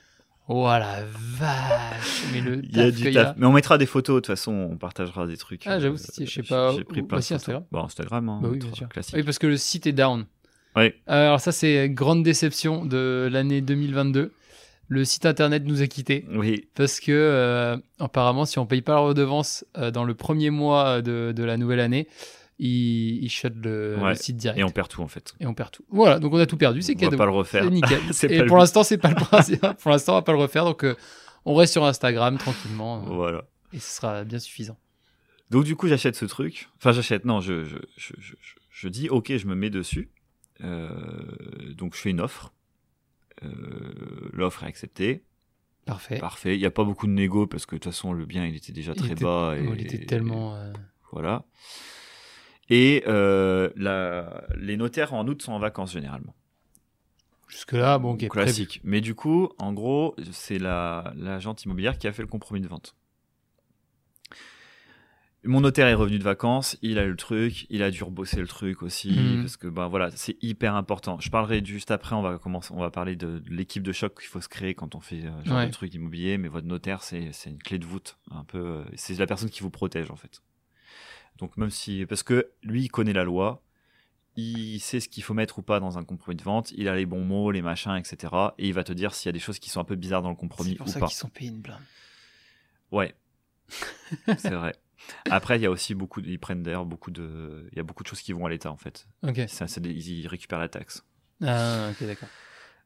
oh 0.47 0.65
la 0.67 1.03
vache, 1.05 2.23
mais 2.33 2.41
le 2.41 2.61
Il 2.65 2.75
y 2.75 2.81
a 2.81 2.85
taf 2.85 2.95
du 2.95 3.11
taf. 3.13 3.27
a. 3.27 3.35
Mais 3.37 3.45
on 3.45 3.51
mettra 3.53 3.77
des 3.77 3.85
photos, 3.85 4.15
de 4.15 4.19
toute 4.21 4.27
façon, 4.27 4.51
on 4.71 4.77
partagera 4.77 5.27
des 5.27 5.37
trucs. 5.37 5.65
Ah, 5.67 5.79
j'avoue, 5.79 5.95
Euh, 5.95 5.99
si, 5.99 6.25
je 6.25 6.31
sais 6.31 6.41
j'ai- 6.43 6.49
pas, 6.49 6.73
J'ai 6.75 6.83
pris 6.83 7.01
où- 7.01 7.05
plein 7.07 7.17
de 7.17 7.19
aussi 7.19 7.33
photos. 7.33 7.41
Instagram 7.43 7.63
Bon, 7.71 7.83
Instagram, 7.83 8.29
hein, 8.29 8.39
Bah 8.41 8.49
oui, 8.51 8.57
bien 8.57 8.73
sûr. 8.73 8.89
classique. 8.89 9.15
Oui, 9.15 9.23
parce 9.23 9.37
que 9.39 9.47
le 9.47 9.57
site 9.57 9.85
est 9.87 9.91
down. 9.93 10.25
Ouais. 10.75 10.99
Alors 11.07 11.39
ça 11.39 11.51
c'est 11.51 11.89
grande 11.89 12.23
déception 12.23 12.85
de 12.85 13.27
l'année 13.31 13.61
2022. 13.61 14.31
Le 14.91 15.05
site 15.05 15.25
internet 15.27 15.63
nous 15.65 15.81
a 15.83 15.87
quittés 15.87 16.25
Oui, 16.33 16.67
parce 16.73 16.99
que 16.99 17.11
euh, 17.11 17.77
apparemment 17.99 18.45
si 18.45 18.57
on 18.57 18.65
paye 18.65 18.81
pas 18.81 18.93
la 18.95 18.99
redevance 19.01 19.63
euh, 19.77 19.91
dans 19.91 20.03
le 20.03 20.15
premier 20.15 20.49
mois 20.49 21.01
de, 21.03 21.31
de 21.35 21.43
la 21.43 21.57
nouvelle 21.57 21.79
année, 21.79 22.07
il, 22.57 23.23
il 23.23 23.29
shut 23.29 23.53
le, 23.63 23.97
Ouais. 24.01 24.09
le 24.09 24.15
site 24.15 24.35
direct 24.37 24.59
et 24.59 24.63
on 24.63 24.71
perd 24.71 24.87
tout 24.89 25.03
en 25.03 25.07
fait. 25.07 25.33
Et 25.39 25.45
on 25.45 25.53
perd 25.53 25.69
tout. 25.71 25.85
Voilà, 25.89 26.17
donc 26.19 26.33
on 26.33 26.39
a 26.39 26.47
tout 26.47 26.57
perdu, 26.57 26.81
c'est 26.81 26.93
on 26.95 26.99
va 26.99 27.05
cadeau. 27.05 27.17
pas 27.17 27.25
le 27.25 27.31
refaire. 27.31 27.63
C'est 27.65 27.69
nickel. 27.69 27.99
Et 28.31 28.45
pour 28.45 28.57
l'instant, 28.57 28.83
c'est 28.83 28.97
pas 28.97 29.09
le 29.09 29.15
principe. 29.27 29.61
pour 29.61 29.91
l'instant, 29.91 30.13
on 30.13 30.15
va 30.15 30.21
pas 30.23 30.31
le 30.33 30.39
refaire, 30.39 30.65
donc 30.65 30.83
euh, 30.83 30.95
on 31.45 31.53
reste 31.53 31.73
sur 31.73 31.85
Instagram 31.85 32.37
tranquillement 32.39 32.99
Voilà. 33.01 33.43
et 33.73 33.79
ce 33.79 33.95
sera 33.95 34.23
bien 34.23 34.39
suffisant. 34.39 34.77
Donc 35.51 35.65
du 35.65 35.75
coup, 35.75 35.87
j'achète 35.87 36.15
ce 36.15 36.25
truc. 36.25 36.67
Enfin, 36.77 36.91
j'achète. 36.93 37.25
Non, 37.25 37.41
je, 37.41 37.63
je, 37.63 37.77
je, 37.95 38.13
je, 38.71 38.87
dis, 38.87 39.07
ok, 39.09 39.35
je 39.37 39.45
me 39.47 39.53
mets 39.55 39.69
dessus. 39.69 40.09
Donc 40.61 41.95
je 41.95 41.99
fais 42.01 42.09
une 42.09 42.21
offre. 42.21 42.53
Euh, 43.43 44.29
L'offre 44.33 44.63
est 44.63 44.67
acceptée. 44.67 45.23
Parfait. 45.85 46.19
Parfait. 46.19 46.55
Il 46.55 46.59
n'y 46.59 46.65
a 46.65 46.71
pas 46.71 46.83
beaucoup 46.83 47.07
de 47.07 47.11
négo 47.11 47.47
parce 47.47 47.65
que 47.65 47.75
de 47.75 47.79
toute 47.79 47.91
façon, 47.91 48.13
le 48.13 48.25
bien, 48.25 48.45
il 48.45 48.55
était 48.55 48.71
déjà 48.73 48.91
Il 48.95 49.01
très 49.01 49.11
était- 49.13 49.23
bas. 49.23 49.55
Et, 49.57 49.63
il 49.63 49.81
était 49.81 50.05
tellement. 50.05 50.55
euh, 50.55 50.71
Voilà. 51.11 51.45
Et 52.69 53.03
euh, 53.07 53.69
la, 53.75 54.43
les 54.57 54.77
notaires 54.77 55.13
en 55.13 55.27
août 55.27 55.41
sont 55.41 55.53
en 55.53 55.59
vacances 55.59 55.93
généralement. 55.93 56.35
Jusque-là, 57.47 57.97
bon, 57.97 58.11
ok. 58.13 58.17
prévu. 58.27 58.29
Classique. 58.29 58.79
Mais 58.83 59.01
du 59.01 59.15
coup, 59.15 59.49
en 59.57 59.73
gros, 59.73 60.15
c'est 60.31 60.59
la 60.59 61.13
l'agente 61.15 61.63
immobilière 61.63 61.97
qui 61.97 62.07
a 62.07 62.11
fait 62.11 62.21
le 62.21 62.27
compromis 62.27 62.61
de 62.61 62.67
vente. 62.67 62.95
Mon 65.45 65.61
notaire 65.61 65.87
est 65.87 65.93
revenu 65.93 66.19
de 66.19 66.23
vacances, 66.23 66.77
il 66.81 66.99
a 66.99 67.05
eu 67.05 67.11
le 67.11 67.15
truc, 67.15 67.65
il 67.69 67.81
a 67.81 67.91
dû 67.91 68.03
rebosser 68.03 68.41
le 68.41 68.47
truc 68.47 68.83
aussi 68.83 69.09
Mhm. 69.11 69.41
parce 69.41 69.55
que 69.55 69.67
ben 69.67 69.87
voilà, 69.87 70.11
c'est 70.11 70.37
hyper 70.43 70.75
important. 70.75 71.17
Je 71.21 71.29
parlerai 71.29 71.63
juste 71.63 71.91
après, 71.91 72.13
on 72.15 72.21
va 72.21 72.37
commencer, 72.37 72.73
on 72.73 72.81
va 72.81 72.91
parler 72.91 73.15
de, 73.15 73.39
de 73.39 73.49
l'équipe 73.49 73.81
de 73.81 73.93
choc 73.93 74.19
qu'il 74.19 74.27
faut 74.27 74.41
se 74.41 74.49
créer 74.49 74.73
quand 74.75 74.95
on 74.95 74.99
fait 74.99 75.23
euh, 75.25 75.43
genre 75.45 75.57
Ouais. 75.59 75.67
de 75.67 75.71
truc 75.71 75.93
immobilier, 75.93 76.37
mais 76.37 76.49
votre 76.49 76.67
notaire 76.67 77.03
c'est 77.03 77.31
c'est 77.31 77.49
une 77.49 77.57
clé 77.63 77.79
de 77.79 77.85
voûte 77.85 78.17
un 78.31 78.43
peu, 78.43 78.57
euh, 78.57 78.83
c'est 78.95 79.17
la 79.17 79.27
personne 79.27 79.49
qui 79.49 79.61
vous 79.61 79.69
protège 79.69 80.11
en 80.11 80.17
fait. 80.17 80.41
Donc 81.37 81.55
même 81.55 81.69
si 81.69 82.05
parce 82.05 82.23
que 82.23 82.51
lui 82.61 82.83
il 82.83 82.89
connaît 82.89 83.13
la 83.13 83.23
loi, 83.23 83.63
il 84.35 84.79
sait 84.79 84.99
ce 84.99 85.07
qu'il 85.07 85.23
faut 85.23 85.33
mettre 85.33 85.59
ou 85.59 85.61
pas 85.61 85.79
dans 85.79 85.97
un 85.97 86.03
compromis 86.03 86.35
de 86.35 86.43
vente, 86.43 86.71
il 86.73 86.89
a 86.89 86.95
les 86.97 87.05
bons 87.05 87.23
mots, 87.23 87.51
les 87.51 87.61
machins, 87.61 87.95
etc. 87.95 88.33
Et 88.57 88.67
il 88.67 88.73
va 88.73 88.83
te 88.83 88.91
dire 88.91 89.13
s'il 89.15 89.27
y 89.27 89.29
a 89.29 89.33
des 89.33 89.39
choses 89.39 89.59
qui 89.59 89.69
sont 89.69 89.79
un 89.79 89.85
peu 89.85 89.95
bizarres 89.95 90.21
dans 90.21 90.29
le 90.29 90.35
compromis 90.35 90.71
C'est 90.71 90.75
pour 90.77 90.87
ou 90.87 90.91
ça 90.91 90.99
pas. 90.99 91.07
qu'ils 91.07 91.15
sont 91.15 91.29
payés 91.29 91.49
une 91.51 91.61
blinde. 91.61 91.79
Ouais, 92.91 93.15
c'est 94.37 94.49
vrai. 94.49 94.75
Après, 95.29 95.57
il 95.57 95.61
y 95.61 95.65
a 95.65 95.71
aussi 95.71 95.95
beaucoup, 95.95 96.21
de- 96.21 96.27
ils 96.29 96.39
prennent 96.39 96.63
d'ailleurs 96.63 96.85
beaucoup 96.85 97.11
de, 97.11 97.67
il 97.71 97.77
y 97.77 97.79
a 97.79 97.83
beaucoup 97.83 98.03
de 98.03 98.07
choses 98.09 98.21
qui 98.21 98.33
vont 98.33 98.45
à 98.45 98.49
l'État 98.49 98.71
en 98.71 98.77
fait. 98.77 99.07
Ok. 99.27 99.41
Ça, 99.47 99.65
ils 99.83 100.27
récupèrent 100.27 100.59
la 100.59 100.69
taxe. 100.69 101.03
Ah, 101.43 101.89
ok, 101.91 102.05
d'accord. 102.07 102.29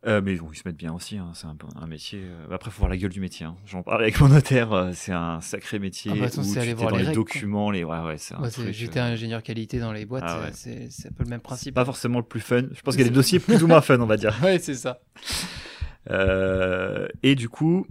Euh, 0.06 0.20
mais 0.22 0.36
bon, 0.36 0.50
ils 0.52 0.58
se 0.58 0.64
mettent 0.66 0.76
bien 0.76 0.94
aussi. 0.94 1.18
hein, 1.18 1.32
C'est 1.34 1.48
un, 1.48 1.88
métier. 1.88 2.20
euh, 2.22 2.54
Après, 2.54 2.70
faut 2.70 2.80
voir 2.80 2.90
la 2.90 2.98
gueule 2.98 3.10
du 3.14 3.22
métier. 3.22 3.46
hein. 3.46 3.56
J'en 3.66 3.84
parlais 3.84 4.04
avec 4.04 4.20
mon 4.20 4.28
notaire. 4.28 4.74
euh, 4.74 4.92
C'est 4.94 5.14
un 5.14 5.40
sacré 5.40 5.80
métier 5.80 6.12
Ah 6.14 6.20
bah, 6.20 6.26
attends, 6.26 6.42
où 6.44 6.54
tu 6.54 6.60
aller 6.60 6.74
voir 6.74 6.92
dans 6.92 6.98
les 6.98 7.06
quoi. 7.06 7.14
documents, 7.14 7.72
les 7.72 7.86
ouais 7.86 8.00
ouais, 8.02 8.18
c'est 8.18 8.36
un 8.36 8.50
truc. 8.50 8.72
J'étais 8.74 9.00
ingénieur 9.00 9.42
qualité 9.42 9.80
dans 9.80 9.94
les 9.94 10.06
boîtes, 10.06 10.26
Ah 10.28 10.42
ouais. 10.42 10.52
c'est 10.54 10.90
c'est 10.92 11.08
un 11.08 11.12
peu 11.14 11.24
le 11.24 11.30
même 11.30 11.40
principe. 11.40 11.74
pas 11.74 11.86
forcément 11.86 12.20
le 12.20 12.26
plus 12.26 12.42
fun. 12.42 12.64
Je 12.74 12.82
pense 12.82 12.96
qu'il 12.96 13.04
y 13.06 13.08
a 13.08 13.10
des 13.10 13.16
dossiers 13.16 13.40
plus 13.40 13.64
ou 13.64 13.68
moins 13.68 13.80
fun, 13.80 13.98
on 14.02 14.06
va 14.06 14.18
dire. 14.18 14.38
Ouais, 14.44 14.60
c'est 14.60 14.76
ça. 14.76 15.00
Euh, 16.10 17.08
et 17.24 17.36
du 17.36 17.50
coup, 17.50 17.88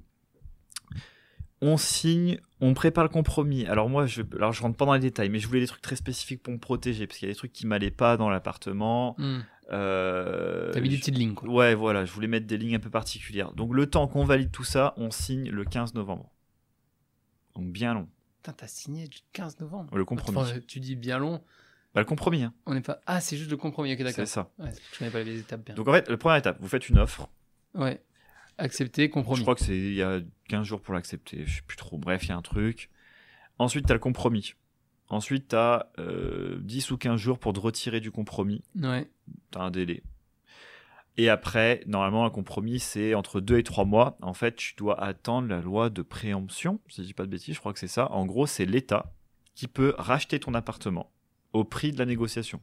on 1.63 1.77
signe, 1.77 2.39
on 2.61 2.75
prépare 2.75 3.05
le 3.05 3.09
compromis. 3.09 3.67
Alors 3.67 3.89
moi, 3.89 4.07
je, 4.07 4.23
alors 4.35 4.53
je 4.53 4.61
rentre 4.61 4.77
pas 4.77 4.85
dans 4.85 4.95
les 4.95 5.01
détails, 5.01 5.31
mais 5.31 5.39
je 5.39 5.47
voulais 5.47 5.61
des 5.61 5.67
trucs 5.69 5.81
très 5.81 5.97
spécifiques 5.97 6.43
pour 6.43 6.53
me 6.53 6.59
protéger, 6.59 7.07
parce 7.07 7.19
qu'il 7.19 7.29
y 7.29 7.31
a 7.31 7.33
des 7.33 7.39
trucs 7.39 7.53
qui 7.53 7.67
m'allaient 7.67 7.93
pas 7.93 8.17
dans 8.17 8.29
l'appartement. 8.29 9.15
Hmm. 9.17 9.41
Euh, 9.71 10.73
T'as 10.73 10.81
mis 10.81 10.89
des 10.89 10.99
petites 10.99 11.17
lignes, 11.17 11.35
quoi. 11.35 11.49
Ouais, 11.49 11.75
voilà, 11.75 12.05
je 12.05 12.13
voulais 12.13 12.27
mettre 12.27 12.47
des 12.47 12.59
lignes 12.59 12.75
un 12.75 12.81
peu 12.81 12.91
particulières. 12.91 13.53
Donc 13.53 13.73
le 13.73 13.87
temps 13.87 14.09
qu'on 14.09 14.25
valide 14.25 14.51
tout 14.51 14.65
ça, 14.65 14.93
on 14.97 15.11
signe 15.11 15.51
le 15.51 15.65
15 15.65 15.95
novembre. 15.95 16.31
Donc 17.55 17.73
bien 17.73 17.95
long. 17.95 18.09
Putain, 18.43 18.53
t'as 18.53 18.67
signé 18.67 19.05
le 19.05 19.11
15 19.33 19.61
novembre. 19.61 19.97
Le 19.97 20.05
compromis. 20.05 20.39
Enfin, 20.39 20.59
tu 20.67 20.81
dis 20.81 20.97
bien 20.97 21.19
long. 21.19 21.41
Bah, 21.95 22.01
le 22.01 22.07
compromis, 22.07 22.43
hein, 22.43 22.53
On 22.67 22.75
n'est 22.75 22.81
pas. 22.81 23.01
Ah, 23.07 23.21
c'est 23.21 23.37
juste 23.37 23.51
le 23.51 23.57
compromis. 23.57 23.93
Ok, 23.93 23.99
c'est 23.99 24.05
d'accord. 24.05 24.27
ça. 24.27 24.51
Ouais, 24.59 24.73
je 24.93 24.99
connais 24.99 25.11
pas 25.11 25.23
les 25.23 25.39
étapes 25.39 25.65
bien. 25.65 25.75
Donc 25.75 25.87
en 25.87 25.93
fait, 25.93 26.09
la 26.09 26.17
première 26.17 26.39
étape, 26.39 26.57
vous 26.61 26.69
faites 26.69 26.89
une 26.89 26.99
offre. 26.99 27.29
Ouais. 27.75 28.03
Accepté, 28.59 29.11
compromis. 29.11 29.39
Je 29.39 29.43
crois 29.43 29.55
que 29.55 29.63
c'est 29.63 29.77
il 29.77 29.95
y 29.95 30.03
a 30.03 30.21
15 30.49 30.67
jours 30.67 30.81
pour 30.81 30.95
l'accepter, 30.95 31.45
je 31.47 31.57
sais 31.57 31.63
plus 31.67 31.77
trop. 31.77 31.99
Bref, 31.99 32.25
il 32.25 32.29
y 32.29 32.33
a 32.33 32.37
un 32.37 32.43
truc. 32.43 32.91
Ensuite, 33.59 33.87
tu 33.87 33.93
as 33.93 33.95
le 33.95 34.01
compromis. 34.01 34.55
Ensuite, 35.09 35.49
tu 35.49 35.57
as 35.57 35.91
10 35.99 36.91
ou 36.91 36.97
15 36.97 37.21
jours 37.21 37.39
pour 37.39 37.53
te 37.53 37.61
retirer 37.61 38.01
du 38.01 38.11
compromis. 38.11 38.63
Ouais. 38.81 39.11
Tu 39.51 39.59
as 39.59 39.63
un 39.63 39.71
délai. 39.71 40.03
Et 41.19 41.29
après, 41.29 41.83
normalement, 41.87 42.25
un 42.25 42.31
compromis, 42.31 42.81
c'est 42.81 43.15
entre 43.15 43.41
2 43.41 43.59
et 43.59 43.63
3 43.63 43.85
mois. 43.85 44.17
En 44.23 44.33
fait, 44.33 44.57
tu 44.57 44.75
dois 44.77 44.99
attendre 45.03 45.49
la 45.49 45.61
loi 45.61 45.91
de 45.91 46.01
préemption, 46.01 46.81
si 46.89 47.03
je 47.03 47.09
dis 47.09 47.15
pas 47.15 47.25
de 47.25 47.31
bêtises, 47.31 47.55
je 47.55 47.61
crois 47.61 47.75
que 47.75 47.79
c'est 47.79 47.87
ça. 47.87 48.11
En 48.13 48.25
gros, 48.25 48.47
c'est 48.47 48.65
l'État 48.65 49.13
qui 49.55 49.69
peut 49.69 49.95
racheter 49.99 50.41
ton 50.41 50.55
appartement 50.55 51.13
au 51.53 51.65
prix 51.65 51.93
de 51.93 51.99
la 51.99 52.07
négociation. 52.07 52.63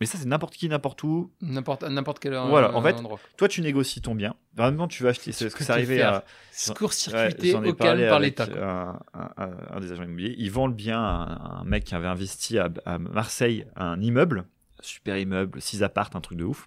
Mais 0.00 0.06
ça, 0.06 0.16
c'est 0.16 0.24
n'importe 0.26 0.54
qui, 0.54 0.66
n'importe 0.68 1.02
où. 1.02 1.30
N'importe 1.42 1.82
n'importe 1.82 2.20
quel 2.20 2.32
Voilà, 2.34 2.68
euh, 2.68 2.72
en 2.72 2.80
fait, 2.82 2.94
endroit. 2.94 3.20
Toi, 3.36 3.48
tu 3.48 3.60
négocies 3.60 4.00
ton 4.00 4.14
bien. 4.14 4.34
Vraiment, 4.54 4.88
tu 4.88 5.02
veux 5.02 5.10
acheter. 5.10 5.30
C'est 5.32 5.50
ce 5.50 5.54
que 5.54 5.70
arrivé 5.70 5.98
faire 5.98 6.14
à. 6.14 6.72
Court-circuité 6.74 7.54
Ouais, 7.54 7.68
au 7.68 7.74
calme 7.74 8.08
par 8.08 8.18
l'État. 8.18 8.46
quoi. 8.46 8.62
Un, 8.62 9.00
un- 9.12 9.30
un- 9.36 9.56
un 9.76 9.80
des 9.80 9.92
agents 9.92 10.04
immobiliers. 10.04 10.34
Ils 10.38 10.50
vendent 10.50 10.74
bien 10.74 10.98
à 10.98 11.58
un, 11.60 11.64
mec 11.64 11.84
qui 11.84 11.94
avait 11.94 12.06
investi 12.06 12.58
à, 12.58 12.70
à 12.86 12.98
Marseille 12.98 13.66
un 13.76 14.00
immeuble, 14.00 14.46
super 14.80 15.18
immeuble, 15.18 15.60
6 15.60 15.82
appartes, 15.82 16.16
un 16.16 16.20
truc 16.22 16.38
de 16.38 16.44
ouf. 16.44 16.66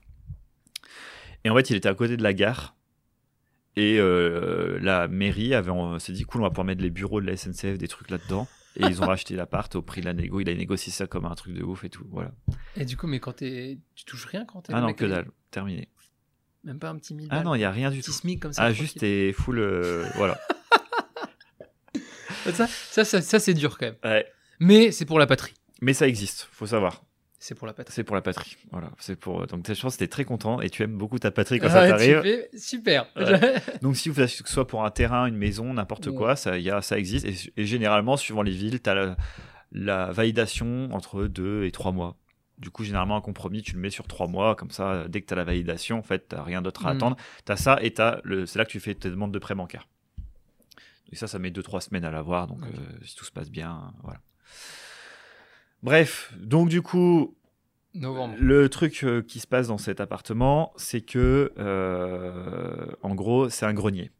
Et 1.43 1.49
en 1.49 1.55
fait, 1.55 1.71
il 1.71 1.75
était 1.75 1.89
à 1.89 1.95
côté 1.95 2.17
de 2.17 2.23
la 2.23 2.34
gare. 2.34 2.75
Et 3.75 3.97
euh, 3.99 4.77
la 4.79 5.07
mairie 5.07 5.55
avait, 5.55 5.71
on 5.71 5.97
s'est 5.97 6.13
dit, 6.13 6.23
cool, 6.25 6.41
on 6.41 6.43
va 6.43 6.51
pouvoir 6.51 6.65
mettre 6.65 6.84
les 6.84 6.91
bureaux 6.91 7.19
de 7.19 7.25
la 7.25 7.36
SNCF, 7.36 7.79
des 7.79 7.88
trucs 7.88 8.11
là-dedans. 8.11 8.47
Et 8.76 8.86
ils 8.86 9.01
ont 9.01 9.05
racheté 9.05 9.36
l'appart 9.36 9.74
au 9.76 9.82
prix 9.82 10.01
de 10.01 10.05
la 10.07 10.13
négo. 10.13 10.39
Il 10.41 10.49
a 10.49 10.55
négocié 10.55 10.91
ça 10.91 11.05
comme 11.05 11.26
un 11.26 11.36
truc 11.36 11.53
de 11.53 11.63
ouf 11.63 11.84
et 11.84 11.89
tout. 11.89 12.05
Voilà. 12.09 12.32
Et 12.76 12.86
du 12.86 12.97
coup, 12.97 13.05
mais 13.07 13.19
quand 13.19 13.34
t'es. 13.34 13.78
Tu 13.95 14.05
touches 14.05 14.26
rien 14.26 14.45
quand 14.45 14.61
t'es. 14.63 14.74
Ah 14.74 14.82
non, 14.82 14.93
que 14.93 15.05
dalle. 15.05 15.30
Terminé. 15.51 15.89
Même 16.63 16.80
pas 16.80 16.89
un 16.89 16.97
petit 16.97 17.13
mille 17.13 17.28
Ah 17.30 17.43
non, 17.43 17.55
il 17.55 17.59
n'y 17.59 17.65
a 17.65 17.71
rien 17.71 17.89
un 17.89 17.91
du 17.91 17.99
petit 17.99 18.05
tout. 18.07 18.11
SMIC 18.13 18.39
comme 18.41 18.53
ça. 18.53 18.63
Ah, 18.63 18.71
juste, 18.74 18.99
t'es 18.99 19.34
full. 19.34 19.59
euh, 19.59 20.05
voilà. 20.15 20.39
Ça, 22.51 22.67
ça, 22.67 23.05
ça, 23.05 23.21
ça, 23.21 23.39
c'est 23.39 23.53
dur 23.53 23.78
quand 23.78 23.86
même. 23.86 23.95
Ouais. 24.03 24.26
Mais 24.59 24.91
c'est 24.91 25.05
pour 25.05 25.17
la 25.17 25.26
patrie. 25.26 25.53
Mais 25.82 25.93
ça 25.93 26.07
existe, 26.09 26.49
faut 26.51 26.65
savoir. 26.65 27.05
C'est 27.46 27.56
pour 27.56 27.68
la 27.68 27.74
patrie. 27.74 27.94
C'est 27.94 28.06
pour 28.06 28.16
la 28.16 28.22
patrie. 28.22 28.56
Voilà. 28.72 28.89
C'est 29.00 29.18
pour. 29.18 29.46
Donc, 29.48 29.70
je 29.70 29.82
pense 29.82 29.96
que 29.96 30.00
t'es 30.00 30.08
très 30.08 30.24
content 30.24 30.62
et 30.62 30.70
tu 30.70 30.82
aimes 30.82 30.98
beaucoup 30.98 31.20
ta 31.20 31.30
patrie 31.30 31.60
quand 31.60 31.68
Ah, 31.68 31.72
ça 31.72 31.88
t'arrive. 31.89 32.22
fais- 32.22 32.50
Super. 32.58 33.06
Ouais. 33.18 33.56
Donc, 33.82 33.98
si 33.98 34.08
vous 34.08 34.16
faites 34.16 34.30
que 34.41 34.48
ce 34.48 34.54
soit 34.54 34.66
pour 34.66 34.86
un 34.86 34.91
terrain, 34.91 35.26
une 35.26 35.36
maison, 35.36 35.74
n'importe 35.74 36.08
Ouais. 36.08 36.16
quoi, 36.16 36.38
ça, 36.38 36.58
y 36.58 36.70
a, 36.70 36.82
ça 36.82 36.98
existe. 36.98 37.26
Et, 37.26 37.36
et 37.62 37.66
généralement, 37.66 38.16
suivant 38.16 38.44
les 38.44 38.54
villes, 38.54 38.80
t'as 38.80 38.94
la, 38.94 39.18
la 39.74 40.12
validation 40.14 40.88
entre 40.94 41.26
deux 41.26 41.66
et 41.66 41.72
trois 41.72 41.91
mois. 41.91 42.16
Du 42.60 42.70
coup, 42.70 42.86
généralement, 42.86 43.18
un 43.18 43.22
compromis, 43.22 43.62
tu 43.62 43.74
le 43.74 43.80
mets 43.82 43.89
sur 43.89 44.08
trois 44.08 44.28
mois. 44.28 44.56
Comme 44.56 44.72
ça, 44.72 45.10
dès 45.10 45.20
que 45.20 45.26
tu 45.28 45.34
as 45.34 45.36
la 45.36 45.44
validation, 45.44 46.00
en 46.00 46.04
fait, 46.04 46.30
tu 46.30 46.36
rien 46.38 46.62
d'autre 46.62 46.86
à 46.86 46.94
Mm. 46.94 46.96
attendre. 46.98 47.18
Tu 47.46 47.52
as 47.52 47.58
ça 47.58 47.78
et 47.82 47.91
t'as 47.94 48.20
le, 48.24 48.46
c'est 48.46 48.58
là 48.58 48.64
que 48.64 48.72
tu 48.72 48.80
fais 48.80 48.96
tes 48.96 49.10
demandes 49.10 49.34
de 49.34 49.39
prêt 49.39 49.54
bancaire. 49.54 49.89
Et 51.12 51.18
ça, 51.18 51.28
ça 51.28 51.39
met 51.39 51.52
deux, 51.52 51.62
trois 51.64 51.82
semaines 51.82 52.06
à 52.06 52.12
l'avoir. 52.12 52.48
Donc, 52.48 52.62
euh, 52.64 52.68
si 53.04 53.18
tout 53.18 53.26
se 53.26 53.32
passe 53.34 53.50
bien, 53.52 53.91
voilà. 54.02 54.22
Bref, 55.84 56.34
donc 56.39 56.69
du 56.69 56.81
coup, 56.81 57.36
Novembre. 57.93 58.36
le 58.39 58.69
truc 58.69 59.03
euh, 59.03 59.21
qui 59.21 59.39
se 59.39 59.47
passe 59.47 59.67
dans 59.67 59.77
cet 59.77 59.99
appartement, 59.99 60.73
c'est 60.77 61.01
que, 61.01 61.51
euh, 61.59 62.86
en 63.01 63.13
gros, 63.15 63.49
c'est 63.49 63.65
un 63.65 63.73
grenier. 63.73 64.11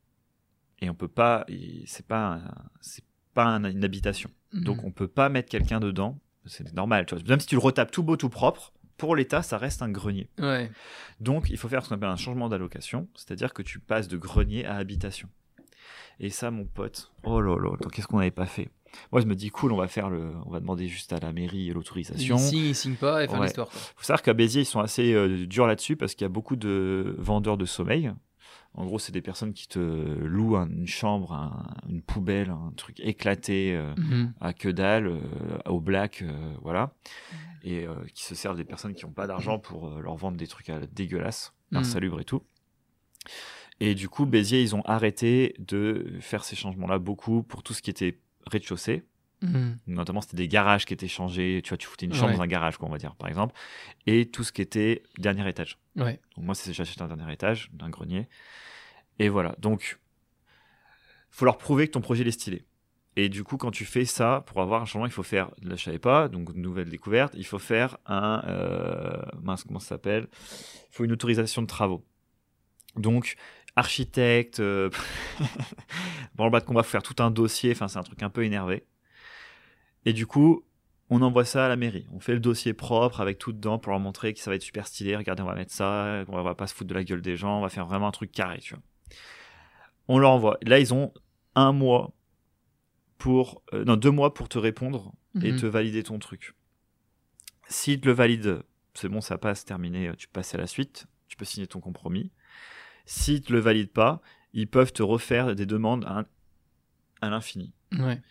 Et 0.82 0.90
on 0.90 0.94
peut 0.96 1.08
pas, 1.08 1.46
c'est 1.86 2.06
pas, 2.06 2.42
c'est 2.82 3.04
pas 3.34 3.46
un- 3.46 3.64
une 3.72 3.84
habitation. 3.84 4.30
Donc 4.54 4.78
Mhm. 4.80 4.86
on 4.86 4.92
peut 4.92 5.08
pas 5.08 5.30
mettre 5.30 5.50
quelqu'un 5.50 5.80
dedans. 5.80 6.20
C'est 6.46 6.74
normal, 6.74 7.06
tu 7.06 7.16
vois. 7.16 7.24
Même 7.28 7.40
si 7.40 7.48
tu 7.48 7.56
le 7.56 7.62
retapes 7.62 7.90
tout 7.92 8.04
beau, 8.04 8.18
tout 8.18 8.30
propre, 8.30 8.74
pour 8.98 9.16
l'État, 9.16 9.42
ça 9.42 9.58
reste 9.58 9.82
un 9.82 9.90
grenier. 9.90 10.30
Ouais. 10.40 10.70
Donc 11.22 11.50
il 11.50 11.58
faut 11.58 11.70
faire 11.70 11.84
ce 11.84 11.90
qu'on 11.90 11.96
appelle 11.96 12.10
un 12.10 12.18
changement 12.18 12.50
d'allocation, 12.50 13.08
c'est-à-dire 13.16 13.54
que 13.54 13.62
tu 13.62 13.80
passes 13.80 14.10
de 14.10 14.18
grenier 14.18 14.66
à 14.66 14.76
habitation. 14.76 15.30
Et 16.20 16.30
ça, 16.30 16.52
mon 16.52 16.66
pote, 16.66 17.12
oh 17.24 17.40
là 17.42 17.56
là, 17.58 17.72
qu'est-ce 17.92 18.08
qu'on 18.08 18.18
n'avait 18.18 18.30
pas 18.32 18.46
fait? 18.46 18.70
Moi, 19.12 19.22
je 19.22 19.26
me 19.26 19.36
dis, 19.36 19.50
cool, 19.50 19.72
on 19.74 19.78
va 19.78 19.88
faire 19.88 20.10
le, 20.10 20.32
on 20.46 20.52
va 20.52 20.60
demander 20.60 20.88
juste 20.88 21.14
à 21.14 21.20
la 21.20 21.32
mairie 21.34 21.70
l'autorisation. 21.70 22.36
Il 22.38 22.40
signe, 22.42 22.66
il 22.66 22.76
signe 22.76 22.96
pas 22.96 23.24
et 23.24 23.28
fin 23.28 23.40
Ouais. 23.40 23.46
d'histoire. 23.48 23.70
quoi. 23.70 23.80
faut 23.96 24.04
savoir 24.04 24.22
qu'à 24.22 24.34
Béziers, 24.34 24.62
ils 24.62 24.66
sont 24.66 24.80
assez 24.80 25.14
euh, 25.14 25.46
durs 25.48 25.68
là-dessus 25.68 25.96
parce 25.96 26.14
qu'il 26.16 26.24
y 26.26 26.26
a 26.26 26.30
beaucoup 26.30 26.56
de 26.56 27.16
vendeurs 27.18 27.58
de 27.58 27.66
sommeil. 27.66 28.12
En 28.76 28.86
gros, 28.86 28.98
c'est 28.98 29.12
des 29.12 29.22
personnes 29.22 29.54
qui 29.54 29.68
te 29.68 29.78
louent 29.80 30.56
un- 30.58 30.68
une 30.70 30.88
chambre, 30.88 31.34
un- 31.34 31.76
une 31.90 32.02
poubelle, 32.02 32.50
un 32.50 32.72
truc 32.76 33.00
éclaté 33.02 33.76
euh, 33.76 33.94
Mhm. 33.98 34.34
à 34.42 34.52
que 34.54 34.70
dalle, 34.70 35.06
euh, 35.08 35.20
au 35.68 35.80
black, 35.80 36.24
voilà. 36.62 36.94
Et 37.64 37.86
qui 38.14 38.24
se 38.26 38.36
servent 38.36 38.58
des 38.58 38.64
personnes 38.66 38.94
qui 38.94 39.06
n'ont 39.06 39.12
pas 39.12 39.26
d'argent 39.28 39.58
pour 39.60 39.90
leur 40.02 40.16
vendre 40.16 40.38
des 40.38 40.48
trucs 40.48 40.70
à- 40.70 40.80
dégueulasses, 40.88 41.54
Mhm. 41.72 41.78
insalubres 41.80 42.20
et 42.20 42.26
tout. 42.26 42.42
Et 43.80 43.96
du 43.96 44.10
coup, 44.10 44.26
Béziers, 44.26 44.62
ils 44.62 44.76
ont 44.76 44.82
arrêté 44.86 45.56
de 45.60 46.18
faire 46.20 46.44
ces 46.44 46.56
changements-là 46.56 47.00
beaucoup 47.00 47.44
pour 47.44 47.64
tout 47.64 47.74
ce 47.74 47.82
qui 47.82 47.90
était 47.90 48.18
rez-de-chaussée. 48.48 49.06
Mhm. 49.42 49.78
Notamment, 49.88 50.22
c'était 50.22 50.38
des 50.38 50.48
garages 50.48 50.86
qui 50.86 50.94
étaient 50.94 51.08
changés. 51.10 51.62
Tu 51.64 51.70
vois, 51.70 51.78
tu 51.78 51.88
foutais 51.88 52.06
une 52.06 52.14
chambre 52.14 52.30
Ouais. 52.32 52.38
dans 52.38 52.44
un 52.44 52.48
garage, 52.48 52.78
quoi, 52.78 52.88
on 52.88 52.92
va 52.92 52.98
dire, 52.98 53.16
par 53.16 53.28
exemple. 53.28 53.54
Et 54.08 54.30
tout 54.30 54.44
ce 54.46 54.52
qui 54.54 54.62
était 54.62 55.04
dernier 55.18 55.48
étage. 55.50 55.78
Ouais. 55.98 56.20
Donc 56.38 56.46
moi, 56.46 56.56
c'est 56.56 56.72
j'achète 56.74 57.02
un 57.02 57.08
dernier 57.08 57.32
étage 57.34 57.70
d'un 57.74 57.90
grenier. 57.90 58.30
Et 59.20 59.28
voilà. 59.30 59.56
Donc, 59.60 60.00
faut 61.30 61.46
leur 61.46 61.58
prouver 61.58 61.88
que 61.88 61.94
ton 61.94 62.02
projet 62.02 62.22
il 62.22 62.28
est 62.28 62.32
stylé. 62.32 62.66
Et 63.16 63.30
du 63.30 63.44
coup, 63.44 63.58
quand 63.58 63.70
tu 63.72 63.86
fais 63.86 64.06
ça, 64.06 64.44
pour 64.48 64.62
avoir 64.62 64.82
un 64.82 64.86
changement, 64.86 65.06
il 65.06 65.12
faut 65.12 65.22
faire, 65.24 65.52
là 65.62 65.76
je 65.76 65.84
savais 65.84 66.00
pas, 66.00 66.30
donc 66.30 66.54
nouvelle 66.56 66.90
découverte, 66.90 67.34
il 67.38 67.46
faut 67.46 67.60
faire 67.60 67.98
un, 68.08 68.42
euh, 68.48 69.22
mince, 69.42 69.64
comment 69.66 69.80
ça 69.80 69.90
s'appelle? 69.90 70.28
Il 70.32 70.96
faut 70.96 71.04
une 71.04 71.12
autorisation 71.12 71.62
de 71.62 71.68
travaux. 71.68 72.04
Donc, 72.96 73.36
architecte, 73.76 74.62
dans 74.62 76.46
le 76.46 76.50
bas 76.52 76.60
de 76.60 76.66
combat, 76.66 76.84
faut 76.84 76.90
faire 76.92 77.04
tout 77.04 77.22
un 77.22 77.32
dossier, 77.32 77.72
enfin 77.72 77.88
c'est 77.88 78.00
un 78.00 78.04
truc 78.04 78.22
un 78.24 78.30
peu 78.30 78.44
énervé. 78.44 78.86
Et 80.06 80.14
du 80.14 80.28
coup, 80.28 80.64
on 81.10 81.22
envoie 81.22 81.46
ça 81.46 81.66
à 81.66 81.70
la 81.70 81.76
mairie. 81.76 82.08
On 82.12 82.20
fait 82.20 82.34
le 82.34 82.40
dossier 82.40 82.74
propre 82.74 83.22
avec 83.22 83.38
tout 83.38 83.52
dedans 83.54 83.80
pour 83.80 83.92
leur 83.92 84.00
montrer 84.00 84.34
que 84.34 84.40
ça 84.40 84.50
va 84.50 84.56
être 84.56 84.64
super 84.64 84.88
stylé. 84.88 85.16
Regardez, 85.16 85.44
on 85.44 85.48
va 85.48 85.56
mettre 85.56 85.72
ça, 85.74 86.24
on 86.28 86.42
va 86.42 86.56
pas 86.56 86.68
se 86.68 86.74
foutre 86.74 86.90
de 86.90 86.94
la 86.94 87.04
gueule 87.04 87.22
des 87.22 87.36
gens, 87.38 87.60
on 87.60 87.62
va 87.62 87.70
faire 87.70 87.86
vraiment 87.86 88.08
un 88.08 88.12
truc 88.12 88.32
carré, 88.32 88.60
tu 88.60 88.74
vois. 88.74 88.84
On 90.08 90.18
leur 90.20 90.32
envoie. 90.32 90.58
Là, 90.64 90.80
ils 90.80 90.94
ont 90.94 91.14
un 91.56 91.72
mois 91.72 92.14
pour, 93.18 93.64
euh, 93.74 93.86
non, 93.86 93.96
deux 93.96 94.12
mois 94.12 94.34
pour 94.34 94.50
te 94.50 94.58
répondre 94.58 95.14
et 95.42 95.52
Mhm. 95.54 95.60
te 95.60 95.66
valider 95.66 96.04
ton 96.04 96.20
truc. 96.20 96.54
S'ils 97.68 98.02
te 98.02 98.08
le 98.08 98.14
valident, 98.14 98.64
c'est 98.94 99.08
bon, 99.08 99.22
ça 99.22 99.38
passe, 99.38 99.66
terminé, 99.66 100.12
tu 100.18 100.28
passes 100.28 100.54
à 100.54 100.58
la 100.58 100.68
suite, 100.68 101.08
tu 101.28 101.38
peux 101.38 101.46
signer 101.46 101.68
ton 101.68 101.80
compromis. 101.80 102.32
S'ils 103.06 103.42
te 103.42 103.52
le 103.52 103.60
valident 103.60 103.92
pas, 103.92 104.22
ils 104.54 104.68
peuvent 104.68 104.94
te 104.94 105.04
refaire 105.04 105.56
des 105.56 105.66
demandes 105.66 106.06
à, 106.06 106.24
à 107.22 107.30
l'infini. 107.30 107.74
Ouais. 107.98 108.22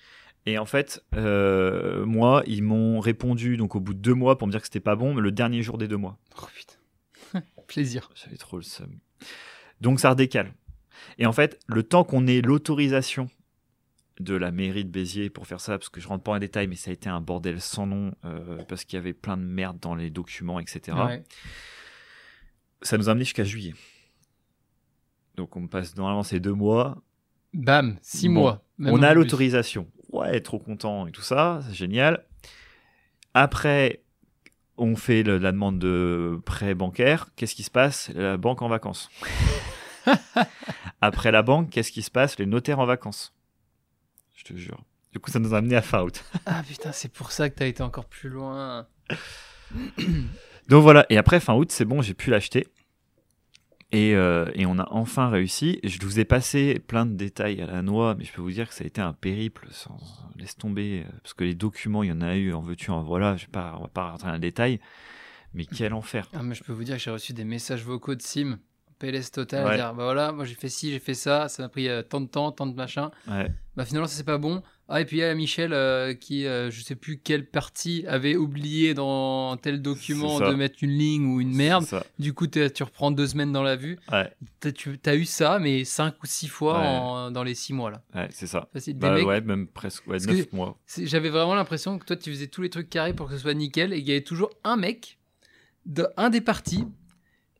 Et 0.47 0.59
en 0.59 0.67
fait, 0.67 1.05
euh, 1.15 2.05
moi, 2.05 2.43
ils 2.47 2.63
m'ont 2.63 3.01
répondu 3.01 3.57
donc 3.57 3.77
au 3.77 3.81
bout 3.81 3.95
de 3.95 4.01
deux 4.01 4.15
mois 4.15 4.39
pour 4.39 4.47
me 4.47 4.53
dire 4.53 4.61
que 4.61 4.67
c'était 4.67 4.81
pas 4.81 4.97
bon, 4.97 5.15
mais 5.15 5.21
le 5.21 5.31
dernier 5.31 5.63
jour 5.63 5.79
des 5.79 5.87
deux 5.87 5.97
mois. 5.97 6.19
Oh 6.41 6.47
putain. 6.55 7.43
Plaisir. 7.67 8.11
J'avais 8.15 8.37
trop 8.37 8.57
le 8.57 8.63
seum. 8.63 8.99
Donc 9.81 10.01
ça 10.01 10.11
redécale. 10.11 10.53
Et 11.19 11.27
en 11.27 11.33
fait, 11.33 11.61
le 11.67 11.83
temps 11.83 12.05
qu'on 12.05 12.27
ait 12.27 12.41
l'autorisation 12.41 13.29
de 14.21 14.35
la 14.35 14.51
mairie 14.51 14.85
de 14.85 14.91
Béziers 14.91 15.31
pour 15.31 15.47
faire 15.47 15.61
ça, 15.61 15.79
parce 15.79 15.89
que 15.89 16.01
je 16.01 16.09
rentre 16.09 16.23
pas 16.23 16.33
en 16.33 16.39
détail, 16.39 16.67
mais 16.67 16.77
ça 16.77 16.91
a 16.91 16.93
été 16.93 17.09
un 17.09 17.21
bordel 17.21 17.61
sans 17.61 17.87
nom, 17.87 18.13
euh, 18.25 18.63
parce 18.69 18.85
qu'il 18.85 18.97
y 18.97 19.01
avait 19.01 19.15
plein 19.15 19.37
de 19.37 19.43
merde 19.43 19.79
dans 19.81 19.95
les 19.95 20.11
documents, 20.11 20.61
etc. 20.61 20.97
Ouais. 21.07 21.25
Ça 22.83 22.99
nous 22.99 23.09
a 23.09 23.13
amené 23.13 23.25
jusqu'à 23.25 23.45
juillet. 23.45 23.75
Donc 25.37 25.57
on 25.57 25.67
passe 25.67 25.97
normalement 25.97 26.23
ces 26.23 26.41
deux 26.41 26.53
mois. 26.55 26.99
Bam, 27.55 27.97
six 28.03 28.29
Bon, 28.29 28.35
mois. 28.35 28.65
On 28.81 29.03
a 29.03 29.15
l'autorisation. 29.15 29.87
Ouais, 30.11 30.41
trop 30.41 30.59
content 30.59 31.07
et 31.07 31.11
tout 31.13 31.23
ça, 31.23 31.61
c'est 31.67 31.75
génial. 31.75 32.25
Après, 33.35 34.03
on 34.77 34.97
fait 34.97 35.23
le- 35.23 35.39
la 35.39 35.53
demande 35.53 35.79
de 35.79 36.41
prêt 36.45 36.75
bancaire. 36.75 37.29
Qu'est-ce 37.37 37.55
qui 37.55 37.63
se 37.63 37.71
passe? 37.71 38.11
La 38.15 38.37
banque 38.37 38.63
en 38.63 38.69
vacances. 38.69 39.11
Après 41.01 41.31
la 41.33 41.43
banque, 41.43 41.71
qu'est-ce 41.71 41.93
qui 41.93 42.03
se 42.03 42.11
passe? 42.11 42.39
Les 42.39 42.47
notaires 42.47 42.79
en 42.79 42.87
vacances. 42.87 43.35
Je 44.35 44.45
te 44.45 44.55
jure. 44.57 44.83
Du 45.13 45.19
coup, 45.19 45.31
ça 45.31 45.39
nous 45.39 45.55
a 45.55 45.59
amené 45.59 45.77
à 45.77 45.83
fin 45.83 46.03
août. 46.03 46.25
Ah 46.47 46.63
putain, 46.67 46.93
c'est 46.93 47.13
pour 47.13 47.33
ça 47.33 47.49
que 47.51 47.55
t'as 47.57 47.67
été 47.67 47.83
encore 47.83 48.07
plus 48.07 48.29
loin. 48.29 48.87
Donc 50.69 50.83
voilà, 50.83 51.07
et 51.11 51.17
après 51.19 51.41
fin 51.41 51.55
août, 51.55 51.71
c'est 51.73 51.85
bon, 51.85 52.03
j'ai 52.03 52.15
pu 52.15 52.31
l'acheter. 52.31 52.67
Et, 53.93 54.15
euh, 54.17 54.51
et 54.55 54.65
on 54.65 54.79
a 54.79 54.89
enfin 54.91 55.29
réussi. 55.29 55.79
Je 55.85 55.99
vous 56.01 56.19
ai 56.19 56.25
passé 56.25 56.79
plein 56.87 57.05
de 57.05 57.13
détails 57.13 57.61
à 57.61 57.67
la 57.67 57.83
noix, 57.83 58.15
mais 58.15 58.25
je 58.25 58.33
peux 58.33 58.41
vous 58.41 58.51
dire 58.51 58.67
que 58.69 58.75
ça 58.75 58.85
a 58.85 58.87
été 58.87 59.03
un 59.03 59.13
périple. 59.13 59.69
Sans... 59.71 59.99
Laisse 60.39 60.57
tomber, 60.57 61.05
euh, 61.07 61.13
parce 61.23 61.35
que 61.35 61.45
les 61.45 61.55
documents, 61.55 62.03
il 62.03 62.09
y 62.09 62.13
en 62.13 62.23
a 62.23 62.35
eu, 62.37 62.55
en 62.55 62.63
veux-tu, 62.63 62.91
en 62.91 63.03
voilà. 63.03 63.37
Je 63.37 63.45
vais 63.45 63.53
pas, 63.53 63.75
on 63.79 63.83
va 63.83 63.89
pas 63.89 64.11
rentrer 64.11 64.29
dans 64.29 64.35
le 64.35 64.41
détail. 64.41 64.81
Mais 65.53 65.67
quel 65.77 65.93
enfer. 65.93 66.27
Ah, 66.33 66.43
mais 66.43 66.55
je 66.55 66.65
peux 66.65 66.73
vous 66.73 66.85
dire 66.85 66.97
que 66.97 67.03
j'ai 67.03 67.11
reçu 67.11 67.35
des 67.35 67.45
messages 67.45 67.85
vocaux 67.85 68.15
de 68.15 68.23
Sim, 68.23 68.59
PLS 69.03 69.31
total, 69.33 69.67
à 69.67 69.69
Ouais. 69.71 69.77
dire 69.77 69.95
bah 69.95 70.05
voilà, 70.05 70.33
moi 70.33 70.45
j'ai 70.45 70.55
fait 70.55 70.69
ci, 70.69 70.91
j'ai 70.93 70.99
fait 71.01 71.15
ça, 71.15 71.49
ça 71.49 71.63
m'a 71.63 71.69
pris 71.69 71.89
euh, 71.89 72.03
tant 72.03 72.21
de 72.21 72.27
temps, 72.29 72.53
tant 72.53 72.67
de 72.67 72.75
machin. 72.75 73.11
Ouais. 73.29 73.51
Bah 73.77 73.85
finalement 73.85 74.07
ça 74.07 74.17
c'est 74.17 74.25
pas 74.25 74.39
bon. 74.39 74.63
Ah 74.89 75.01
et 75.01 75.05
puis 75.07 75.17
il 75.19 75.21
y 75.21 75.25
a 75.25 75.35
Michel 75.35 75.73
euh, 75.73 76.13
qui, 76.13 76.45
euh, 76.47 76.71
je 76.71 76.83
sais 76.83 76.95
plus 76.97 77.17
quelle 77.19 77.47
partie, 77.49 78.05
avait 78.07 78.37
oublié 78.37 78.93
dans 78.93 79.57
tel 79.57 79.81
document 79.81 80.39
de 80.41 80.55
mettre 80.55 80.77
une 80.83 80.91
ligne 80.91 81.25
ou 81.27 81.41
une 81.41 81.55
merde. 81.55 81.87
Du 82.19 82.35
coup 82.35 82.47
tu 82.47 82.61
reprends 82.83 83.11
deux 83.11 83.27
semaines 83.27 83.53
dans 83.53 83.63
la 83.63 83.77
vue. 83.77 83.99
Ouais, 84.11 84.31
T'as, 84.61 84.71
tu 84.73 84.99
as 85.07 85.15
eu 85.17 85.25
ça, 85.25 85.59
mais 85.59 85.85
cinq 85.85 86.23
ou 86.23 86.27
six 86.27 86.49
fois 86.49 86.79
en- 86.79 87.31
dans 87.31 87.43
les 87.43 87.55
six 87.55 87.73
mois 87.73 87.91
là. 87.91 88.03
ouais, 88.15 88.29
c'est 88.31 88.47
ça. 88.47 88.69
Des 88.75 88.93
Bah 88.93 89.15
mecs- 89.15 89.27
ouais, 89.27 89.41
même 89.41 89.67
presque 89.67 90.07
ouais, 90.07 90.19
Parce 90.19 90.27
9 90.27 90.51
que- 90.51 90.57
mois. 90.57 90.79
J'avais 90.99 91.31
vraiment 91.31 91.55
l'impression 91.55 91.99
que 91.99 92.05
toi, 92.05 92.17
tu 92.17 92.31
faisais 92.31 92.49
tous 92.49 92.61
les 92.63 92.71
trucs 92.71 92.91
carrés 92.91 93.15
pour 93.15 93.29
que 93.29 93.33
ce 93.35 93.39
soit 93.41 93.55
nickel 93.55 93.93
et 93.95 93.99
qu'il 94.01 94.09
y 94.09 94.13
avait 94.13 94.21
toujours 94.21 94.51
un 94.65 94.77
mec, 94.77 95.19
de, 95.87 96.07
un 96.19 96.29
des 96.31 96.41
partis, 96.43 96.87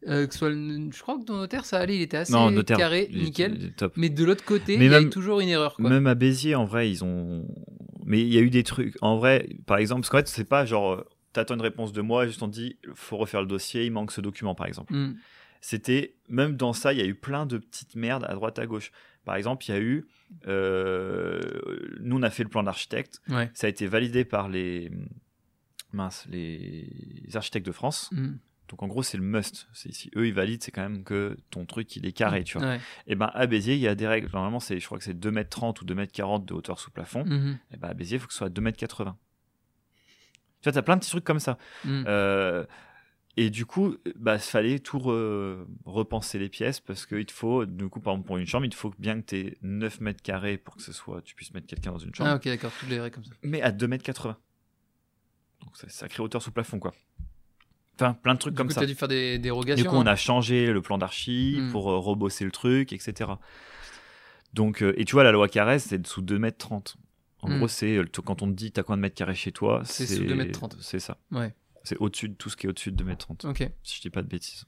euh, 0.09 0.27
que 0.27 0.35
soit 0.35 0.51
le- 0.51 0.91
je 0.93 1.01
crois 1.03 1.19
que 1.19 1.25
ton 1.25 1.37
notaire, 1.37 1.65
ça 1.65 1.79
allait, 1.79 1.97
il 1.97 2.03
était 2.03 2.17
assez 2.19 2.33
Non, 2.33 2.51
notaire. 2.51 2.77
carré, 2.77 3.09
nickel. 3.13 3.73
top. 3.77 3.93
Mais 3.97 4.09
de 4.11 4.25
l'autre 4.25 4.45
côté, 4.45 4.77
Mais 4.79 4.87
il 4.87 4.91
y 4.91 4.95
avait 4.95 5.05
même- 5.05 5.11
toujours 5.11 5.41
une 5.41 5.49
erreur. 5.49 5.75
Quoi. 5.77 5.89
Même 5.91 6.07
à 6.07 6.15
Béziers, 6.15 6.55
en 6.55 6.65
vrai, 6.65 6.91
ils 6.91 7.05
ont. 7.05 7.47
Mais 8.05 8.21
il 8.21 8.29
y 8.33 8.39
a 8.39 8.41
eu 8.41 8.51
des 8.51 8.63
trucs. 8.65 8.97
En 9.01 9.17
vrai, 9.17 9.49
par 9.67 9.79
exemple, 9.79 10.01
parce 10.03 10.11
qu'en 10.11 10.19
fait, 10.19 10.29
c'est 10.29 10.45
pas 10.49 10.65
genre. 10.65 11.05
T'attends 11.33 11.55
une 11.55 11.63
réponse 11.63 11.93
de 11.93 12.03
moi, 12.03 12.27
juste 12.27 12.43
on 12.43 12.49
te 12.49 12.53
dit, 12.55 12.77
faut 12.95 13.17
refaire 13.17 13.41
le 13.41 13.47
dossier, 13.47 13.87
il 13.87 13.91
manque 13.93 14.13
ce 14.13 14.21
document, 14.21 14.55
par 14.55 14.67
exemple. 14.67 14.93
Hmm. 14.95 15.15
C'était. 15.61 16.15
Même 16.29 16.57
dans 16.57 16.73
ça, 16.73 16.93
il 16.93 16.99
y 16.99 17.03
a 17.03 17.07
eu 17.07 17.15
plein 17.15 17.47
de 17.47 17.59
petites 17.59 17.95
merdes 17.97 18.25
à 18.29 18.35
droite 18.35 18.59
à 18.59 18.67
gauche. 18.67 18.91
Par 19.25 19.37
exemple, 19.37 19.65
il 19.67 19.71
y 19.71 19.75
a 19.75 19.81
eu. 19.81 20.07
euh, 20.49 21.41
Nous, 22.01 22.17
on 22.19 22.23
a 22.23 22.31
fait 22.31 22.43
le 22.43 22.49
plan 22.49 22.63
d'architecte. 22.63 23.21
Ouais. 23.29 23.51
Ça 23.55 23.67
a 23.67 23.71
été 23.71 23.87
validé 23.87 24.25
par 24.25 24.49
les. 24.49 24.91
Mince, 25.93 26.27
les 26.31 26.89
architectes 27.35 27.67
de 27.67 27.73
France. 27.73 28.09
Hmm. 28.13 28.37
Donc 28.73 28.83
en 28.83 28.89
gros, 28.89 29.03
c'est 29.03 29.19
le 29.19 29.23
must. 29.23 29.69
Si 29.75 30.11
eux, 30.17 30.27
ils 30.27 30.33
valident, 30.33 30.63
c'est 30.63 30.71
quand 30.73 30.81
même 30.83 31.05
que 31.05 31.37
ton 31.51 31.67
truc, 31.67 31.95
il 31.95 32.07
est 32.07 32.13
carré, 32.13 32.43
tu 32.43 32.57
vois. 32.59 32.67
Ouais. 32.67 32.81
Et 33.07 33.15
ben 33.15 33.31
à 33.35 33.47
Béziers, 33.47 33.75
il 33.75 33.81
y 33.81 33.87
a 33.87 33.95
des 33.95 34.09
règles. 34.09 34.31
Normalement, 34.33 34.61
c'est, 34.61 34.81
je 34.81 34.87
crois 34.87 34.97
que 34.97 35.05
c'est 35.05 35.13
2m30 35.13 35.83
ou 35.83 35.85
2m40 35.85 36.47
de 36.47 36.55
hauteur 36.55 36.81
sous 36.81 36.91
plafond. 36.91 37.23
Mhm. 37.27 37.59
Et 37.71 37.77
ben 37.77 37.89
à 37.89 37.95
Béziers, 37.95 38.17
il 38.17 38.21
faut 38.21 38.27
que 38.29 38.33
ce 38.33 38.39
soit 38.39 38.49
2m80. 38.49 39.15
Tu 40.63 40.65
vois, 40.65 40.73
t'as 40.73 40.81
plein 40.83 40.97
de 40.97 41.01
petits 41.01 41.11
trucs 41.11 41.25
comme 41.25 41.39
ça. 41.39 41.59
Hmm. 41.85 42.05
Euh, 42.07 42.65
et 43.37 43.51
du 43.51 43.67
coup, 43.67 43.97
bah, 44.17 44.37
il 44.37 44.41
fallait 44.41 44.79
tout 44.79 44.99
re- 44.99 45.67
repenser 45.85 46.39
les 46.39 46.49
pièces 46.49 46.81
parce 46.81 47.05
qu'il 47.05 47.27
te 47.27 47.33
faut, 47.33 47.67
du 47.67 47.89
coup, 47.89 48.01
par 48.01 48.15
exemple, 48.15 48.27
pour 48.27 48.39
une 48.39 48.47
chambre, 48.47 48.65
il 48.65 48.71
te 48.71 48.75
faut 48.77 48.95
bien 48.99 49.21
que 49.21 49.27
tu 49.27 49.37
aies 49.37 49.59
9 49.63 50.01
mètres 50.01 50.23
carrés 50.23 50.57
pour 50.59 50.77
que 50.77 50.83
ce 50.83 50.93
soit, 50.93 51.21
tu 51.23 51.35
puisses 51.35 51.53
mettre 51.53 51.67
quelqu'un 51.67 51.93
dans 51.93 51.99
une 51.99 52.15
chambre, 52.15 52.31
Ah 52.31 52.37
ok, 52.37 52.45
d'accord, 52.45 52.73
toutes 52.79 52.89
les 52.91 53.01
règles 53.01 53.15
comme 53.17 53.25
ça. 53.25 53.33
mais 53.43 53.61
à 53.61 53.71
2m80. 53.73 54.37
Donc 55.61 55.71
c'est 55.75 55.91
sacrée 55.91 56.23
hauteur 56.23 56.43
sous 56.43 56.53
plafond, 56.53 56.79
quoi. 56.79 56.93
Enfin, 57.97 58.15
plein 58.15 58.35
de 58.35 58.39
trucs 58.39 58.55
Du 58.55 58.57
comme 58.59 58.69
coup, 58.69 58.73
ça. 58.75 58.81
t'as 58.81 58.87
dû 58.87 58.95
faire 58.95 59.09
des 59.09 59.39
dérogations. 59.39 59.83
Du 59.85 59.89
coup, 59.89 59.97
on 59.97 60.01
hein. 60.03 60.07
a 60.07 60.17
changé 60.17 60.73
le 60.73 60.81
plan 60.83 60.99
d'archi 60.99 61.59
Mm. 61.61 61.71
pour 61.71 61.91
euh, 61.91 61.99
rebosser 61.99 62.45
le 62.45 62.51
truc, 62.51 62.93
etc. 62.93 63.31
Donc, 64.55 64.83
euh, 64.83 64.95
et 64.97 65.05
tu 65.05 65.13
vois, 65.13 65.25
la 65.25 65.33
loi 65.33 65.49
Carrez, 65.49 65.79
c'est 65.79 66.05
sous 66.07 66.23
2m30. 66.23 66.97
En 67.43 67.49
Mm. 67.51 67.59
gros, 67.59 67.69
c'est 67.69 67.97
euh, 67.97 68.05
quand 68.25 68.43
on 68.43 68.47
te 68.49 68.53
dit 68.55 68.73
t'as 68.73 68.83
combien 68.83 68.97
de 68.99 69.03
mètres 69.03 69.15
carrés 69.17 69.35
chez 69.35 69.53
toi, 69.53 69.83
C'est 69.85 70.07
sous 70.07 70.23
2m30. 70.25 70.77
C'est 70.81 71.01
ça. 71.01 71.19
Ouais. 71.31 71.55
C'est 71.85 71.97
au-dessus 71.99 72.29
de 72.29 72.35
tout 72.35 72.49
ce 72.51 72.57
qui 72.57 72.67
est 72.67 72.69
au-dessus 72.71 72.93
de 72.93 72.97
2m30, 73.05 73.45
Ok. 73.49 73.69
si 73.83 73.97
je 73.97 74.01
dis 74.03 74.11
pas 74.11 74.23
de 74.23 74.29
bêtises. 74.29 74.65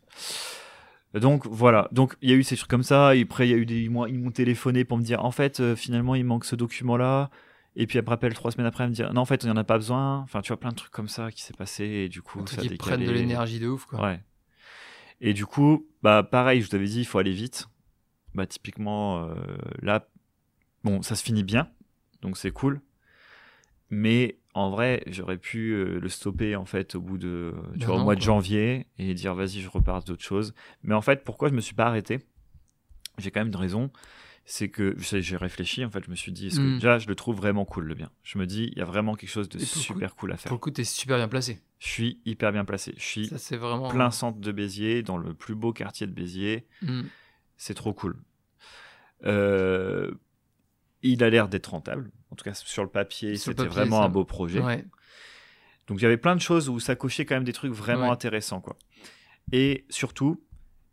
Donc 1.15 1.47
voilà, 1.47 1.89
donc 1.93 2.17
il 2.23 2.31
y 2.31 2.33
a 2.33 2.37
eu 2.37 2.43
ces 2.43 2.57
trucs 2.57 2.69
comme 2.69 2.83
ça, 2.83 3.15
et 3.15 3.23
après 3.23 3.47
il 3.47 3.51
y 3.53 3.55
a 3.55 3.57
eu 3.57 3.67
des, 3.67 3.89
m'ont 3.89 4.05
ils 4.07 4.19
m'ont 4.19 4.33
téléphoné 4.33 4.85
pour 4.85 4.99
me 4.99 5.05
dire 5.05 5.25
en 5.25 5.31
fait 5.31 5.61
euh, 5.61 5.77
finalement 5.77 6.17
il 6.17 6.25
manque 6.25 6.45
ce 6.45 6.57
document 6.57 6.97
là, 6.97 7.31
et 7.77 7.87
puis 7.87 7.99
après 7.99 8.11
rappelle 8.11 8.35
trois 8.35 8.51
semaines 8.51 8.67
après 8.67 8.87
me 8.87 8.93
dire 8.93 9.13
non 9.13 9.23
en 9.23 9.25
fait 9.25 9.43
il 9.43 9.47
n'y 9.47 9.53
en 9.53 9.57
a 9.57 9.65
pas 9.65 9.79
besoin, 9.79 10.19
enfin 10.19 10.41
tu 10.43 10.49
vois 10.49 10.61
plein 10.61 10.71
de 10.71 10.77
trucs 10.77 10.93
comme 10.93 11.09
ça 11.09 11.31
qui 11.31 11.43
s'est 11.43 11.55
passé 11.55 11.85
et 11.85 12.09
du 12.09 12.23
coup 12.23 12.47
ça 12.47 12.63
qui 12.63 12.69
prennent 12.77 13.05
de 13.05 13.11
l'énergie 13.11 13.59
de 13.59 13.69
ouf 13.69 13.87
quoi. 13.87 14.01
Ouais. 14.01 14.21
Et 15.21 15.33
du 15.33 15.47
coup, 15.47 15.87
bah 16.03 16.23
pareil, 16.23 16.61
je 16.61 16.69
vous 16.69 16.75
avais 16.75 16.87
dit, 16.87 17.01
il 17.01 17.07
faut 17.07 17.19
aller 17.19 17.33
vite. 17.33 17.69
Bah 18.35 18.47
typiquement, 18.47 19.25
euh, 19.25 19.35
là, 19.81 20.09
bon, 20.83 21.03
ça 21.03 21.15
se 21.15 21.23
finit 21.23 21.45
bien, 21.45 21.69
donc 22.21 22.37
c'est 22.37 22.51
cool. 22.51 22.81
Mais 23.91 24.39
en 24.55 24.71
vrai, 24.71 25.03
j'aurais 25.07 25.39
pu 25.39 25.71
euh, 25.71 26.01
le 26.01 26.09
stopper 26.09 26.57
en 26.57 26.65
fait 26.65 26.95
au 26.95 27.01
bout 27.01 27.17
de, 27.17 27.55
tu 27.79 27.87
vois, 27.87 27.97
au 27.97 28.03
mois 28.03 28.17
de 28.17 28.21
janvier 28.21 28.87
et 28.99 29.15
dire 29.15 29.35
vas-y, 29.35 29.61
je 29.61 29.69
repars 29.69 30.03
d'autres 30.03 30.23
choses. 30.23 30.53
Mais 30.83 30.95
en 30.95 31.01
fait, 31.01 31.25
pourquoi 31.25 31.49
je 31.49 31.55
me 31.55 31.61
suis 31.61 31.75
pas 31.75 31.87
arrêté? 31.87 32.19
J'ai 33.19 33.31
quand 33.31 33.41
même 33.41 33.49
une 33.49 33.57
raison. 33.57 33.91
C'est 34.47 34.69
que 34.69 34.95
j'ai 34.99 35.37
réfléchi, 35.39 35.83
en 35.87 35.91
fait, 35.91 36.05
je 36.05 36.11
me 36.11 36.15
suis 36.17 36.31
dit, 36.31 36.49
est-ce 36.49 36.57
que 36.57 36.61
Mm. 36.63 36.75
déjà, 36.75 36.99
je 36.99 37.09
le 37.09 37.15
trouve 37.15 37.37
vraiment 37.37 37.65
cool 37.65 37.85
le 37.85 37.95
bien? 37.95 38.11
Je 38.23 38.37
me 38.37 38.47
dis, 38.47 38.69
il 38.73 38.79
y 38.79 38.83
a 38.83 38.85
vraiment 38.85 39.15
quelque 39.15 39.31
chose 39.31 39.49
de 39.49 39.59
coup- 39.59 39.65
super 39.65 40.15
cool 40.17 40.33
à 40.33 40.37
faire. 40.37 40.51
Pour 40.51 40.57
le 40.57 40.61
coup, 40.61 40.71
t'es 40.71 40.85
super 40.85 41.17
bien 41.17 41.29
placé. 41.29 41.63
Je 41.79 41.89
suis 41.89 42.21
hyper 42.27 42.53
bien 42.53 42.67
placé. 42.67 42.93
Je 42.99 43.03
suis 43.03 43.27
Ça 43.29 43.39
c'est 43.39 43.57
vraiment. 43.57 43.89
plein 43.89 44.11
centre 44.11 44.39
de 44.41 44.53
Béziers, 44.53 45.03
dans 45.03 45.17
le 45.17 45.33
plus 45.33 45.55
beau 45.55 45.73
quartier 45.73 46.07
de 46.07 46.13
Béziers. 46.13 46.67
Hmm. 46.83 47.03
c'est 47.57 47.75
trop 47.75 47.95
cool. 47.95 48.17
Euh, 49.25 50.11
il 51.03 51.23
a 51.23 51.31
l'air 51.31 51.49
d'être 51.49 51.69
rentable. 51.69 52.11
En 52.31 52.37
tout 52.37 52.45
cas, 52.45 52.55
sur 52.55 52.83
le 52.83 52.89
papier, 52.91 53.37
c'était 53.37 53.65
vraiment 53.67 54.01
ça- 54.01 54.05
un 54.05 54.09
beau 54.09 54.25
projet. 54.25 54.61
Ouais. 54.61 54.85
Donc 55.87 55.99
il 56.01 56.03
y 56.03 56.07
avait 56.07 56.17
plein 56.17 56.35
de 56.35 56.41
choses 56.41 56.69
où 56.69 56.81
ça 56.81 56.97
cochait 56.97 57.25
quand 57.25 57.35
même 57.37 57.45
des 57.45 57.53
trucs 57.53 57.73
vraiment 57.73 58.07
Ouais. 58.07 58.11
intéressants. 58.13 58.61
quoi. 58.61 58.77
Et 59.53 59.85
surtout, 59.89 60.43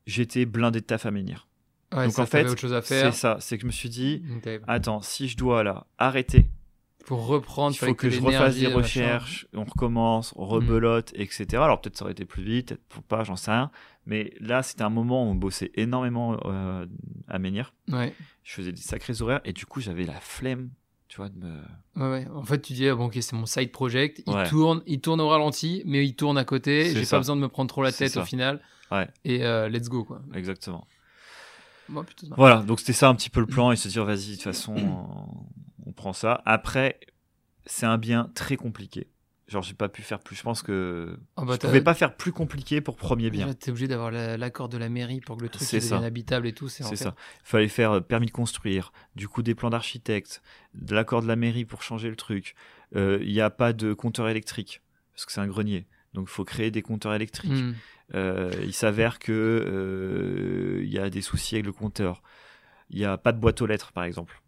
j'étais 0.05 0.45
blindé 0.45 0.81
de 0.81 0.85
taf 0.85 1.05
à 1.05 1.11
menir. 1.11 1.47
Ouais, 1.93 2.05
Donc 2.05 2.13
ça, 2.13 2.21
en 2.21 2.25
fait, 2.25 2.37
t'avais 2.39 2.49
autre 2.49 2.61
chose 2.61 2.73
à 2.73 2.81
c'est 2.81 3.11
ça. 3.11 3.37
C'est 3.39 3.57
que 3.57 3.61
je 3.63 3.67
me 3.67 3.71
suis 3.71 3.89
dit, 3.89 4.23
attends, 4.67 5.01
si 5.01 5.27
je 5.27 5.35
dois 5.37 5.63
là 5.63 5.87
arrêter, 5.97 6.47
Pour 7.05 7.25
reprendre, 7.25 7.75
il 7.75 7.85
faut 7.85 7.93
que 7.95 8.09
je 8.09 8.21
refasse 8.21 8.55
des 8.55 8.63
machin. 8.67 8.73
Mm. 8.73 8.77
recherches, 8.77 9.47
on 9.53 9.63
recommence, 9.65 10.33
on 10.37 10.45
rebelote, 10.45 11.11
etc. 11.15 11.45
Alors 11.55 11.81
peut-être 11.81 11.97
ça 11.97 12.05
aurait 12.05 12.13
été 12.13 12.25
plus 12.25 12.43
vite, 12.43 12.75
peut-être 12.89 13.01
pas, 13.03 13.23
j'en 13.23 13.35
sais 13.35 13.51
rien. 13.51 13.71
Mais 14.05 14.33
là, 14.39 14.63
c'était 14.63 14.83
un 14.83 14.89
moment 14.89 15.25
où 15.27 15.31
on 15.31 15.35
bossait 15.35 15.71
énormément 15.75 16.37
euh, 16.45 16.85
à 17.27 17.39
menir. 17.39 17.73
Ouais. 17.91 18.13
Je 18.43 18.53
faisais 18.53 18.71
des 18.71 18.81
sacrés 18.81 19.21
horaires 19.21 19.41
et 19.45 19.51
du 19.53 19.65
coup, 19.65 19.81
j'avais 19.81 20.05
la 20.05 20.19
flemme, 20.19 20.69
tu 21.07 21.17
vois, 21.17 21.29
de 21.29 21.37
me... 21.37 21.57
Ouais, 21.97 22.09
ouais. 22.09 22.27
En 22.33 22.43
fait, 22.43 22.61
tu 22.61 22.73
dis, 22.73 22.87
ah, 22.87 22.95
bon, 22.95 23.05
ok, 23.07 23.17
c'est 23.19 23.35
mon 23.35 23.45
side 23.45 23.71
project. 23.71 24.23
Il 24.25 24.33
Ouais. 24.33 24.47
tourne, 24.47 24.81
il 24.87 25.01
tourne 25.01 25.19
au 25.21 25.27
ralenti, 25.27 25.83
mais 25.85 26.05
il 26.05 26.15
tourne 26.15 26.37
à 26.37 26.45
côté. 26.45 26.85
J'ai 26.95 27.05
pas 27.05 27.17
besoin 27.17 27.35
de 27.35 27.41
me 27.41 27.49
prendre 27.49 27.67
trop 27.69 27.83
la 27.83 27.91
tête 27.91 28.15
au 28.15 28.23
final. 28.23 28.61
Ouais. 28.91 29.07
Et 29.25 29.43
euh, 29.45 29.67
let's 29.69 29.89
go, 29.89 30.03
quoi. 30.05 30.21
Exactement. 30.33 30.87
Voilà, 32.37 32.61
donc 32.61 32.79
c'était 32.79 32.93
ça 32.93 33.09
un 33.09 33.15
petit 33.15 33.29
peu 33.29 33.39
le 33.39 33.47
plan 33.47 33.71
et 33.71 33.75
se 33.75 33.87
dire, 33.87 34.05
vas-y, 34.05 34.31
de 34.31 34.33
toute 34.35 34.43
façon, 34.43 34.75
on, 35.85 35.91
prend 35.91 36.13
ça. 36.13 36.41
Après, 36.45 36.99
c'est 37.65 37.85
un 37.85 37.97
bien 37.97 38.31
très 38.33 38.55
compliqué. 38.55 39.07
Genre, 39.47 39.61
j'ai 39.61 39.73
pas 39.73 39.89
pu 39.89 40.01
faire 40.01 40.19
plus. 40.19 40.37
Je 40.37 40.43
pense 40.43 40.61
que 40.63 41.19
Ah 41.35 41.43
bah, 41.43 41.55
je 41.55 41.67
pouvais 41.67 41.81
pas 41.81 41.93
faire 41.93 42.15
plus 42.15 42.31
compliqué 42.31 42.79
pour 42.79 42.95
premier 42.95 43.29
bien. 43.29 43.53
T'es 43.53 43.69
obligé 43.71 43.89
d'avoir 43.89 44.09
la- 44.09 44.37
l'accord 44.37 44.69
de 44.69 44.77
la 44.77 44.87
mairie 44.87 45.19
pour 45.19 45.35
que 45.35 45.43
le 45.43 45.49
truc 45.49 45.69
devienne 45.73 46.03
habitable 46.05 46.47
et 46.47 46.53
tout. 46.53 46.69
C'est 46.69 46.95
ça. 46.95 47.15
Il 47.43 47.47
fallait 47.47 47.67
faire 47.67 47.91
euh, 47.91 47.99
permis 47.99 48.27
de 48.27 48.31
construire, 48.31 48.93
du 49.15 49.27
coup 49.27 49.43
des 49.43 49.53
plans 49.53 49.69
d'architecte, 49.69 50.41
de 50.73 50.95
l'accord 50.95 51.21
de 51.21 51.27
la 51.27 51.35
mairie 51.35 51.65
pour 51.65 51.83
changer 51.83 52.09
le 52.09 52.15
truc. 52.15 52.55
Euh, 52.95 53.19
Il 53.21 53.31
n'y 53.33 53.41
a 53.41 53.49
pas 53.49 53.73
de 53.73 53.93
compteur 53.93 54.29
électrique, 54.29 54.81
parce 55.13 55.25
que 55.25 55.33
c'est 55.33 55.41
un 55.41 55.47
grenier. 55.47 55.85
Donc 56.13 56.27
il 56.29 56.31
faut 56.31 56.43
créer 56.45 56.71
des 56.71 56.81
compteurs 56.81 57.13
électriques. 57.13 57.51
Hmm. 57.51 57.73
Euh, 58.13 58.51
il 58.63 58.73
s'avère 58.73 59.19
que 59.19 59.31
euh, 59.31 60.81
il 60.83 60.89
y 60.91 60.99
a 60.99 61.09
des 61.09 61.21
soucis 61.21 61.55
avec 61.55 61.65
le 61.65 61.71
compteur. 61.71 62.21
Il 62.89 62.97
n'y 62.97 63.05
a 63.05 63.17
pas 63.17 63.31
de 63.31 63.39
boîte 63.39 63.61
aux 63.61 63.65
lettres, 63.65 63.91
par 63.93 64.03
exemple. 64.03 64.41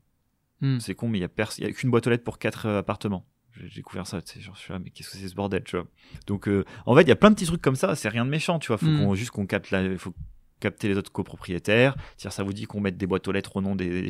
Hmm. 0.61 0.79
C'est 0.79 0.95
con, 0.95 1.07
mais 1.07 1.17
il 1.17 1.21
n'y 1.21 1.25
a, 1.25 1.29
pers- 1.29 1.57
y 1.59 1.65
a 1.65 1.71
qu'une 1.71 1.89
boîte 1.89 2.07
aux 2.07 2.09
lettres 2.09 2.23
pour 2.25 2.39
quatre 2.39 2.65
euh, 2.65 2.79
appartements. 2.79 3.25
J'ai 3.55 3.69
découvert 3.75 4.07
ça, 4.07 4.21
tu 4.21 4.33
sais, 4.33 4.41
genre, 4.41 4.55
je 4.55 4.61
suis 4.61 4.73
là, 4.73 4.79
mais 4.79 4.89
qu'est-ce 4.89 5.11
que 5.11 5.17
c'est 5.17 5.27
ce 5.27 5.35
bordel, 5.35 5.63
tu 5.63 5.75
vois. 5.77 5.85
Donc, 6.25 6.49
en 6.87 6.95
fait, 6.95 7.03
il 7.03 7.07
y 7.07 7.11
a 7.11 7.15
plein 7.15 7.29
de 7.29 7.35
petits 7.35 7.45
trucs 7.45 7.61
comme 7.61 7.75
ça, 7.75 7.95
c'est 7.95 8.09
rien 8.09 8.25
de 8.25 8.29
méchant, 8.31 8.57
tu 8.57 8.67
vois. 8.69 8.77
Faut 8.79 8.87
Mm. 8.87 8.97
qu'on, 9.05 9.13
juste 9.15 9.29
qu'on 9.29 9.45
capte 9.45 9.69
la, 9.69 9.95
faut 9.99 10.13
capter 10.59 10.87
les 10.87 10.97
autres 10.97 11.11
copropriétaires. 11.11 11.95
C'est-à-dire, 12.17 12.33
ça 12.33 12.41
vous 12.43 12.51
dit 12.53 12.65
qu'on 12.65 12.79
mette 12.79 12.97
des 12.97 13.05
boîtes 13.05 13.27
aux 13.27 13.31
lettres 13.31 13.55
au 13.55 13.61
nom 13.61 13.75
des, 13.75 14.09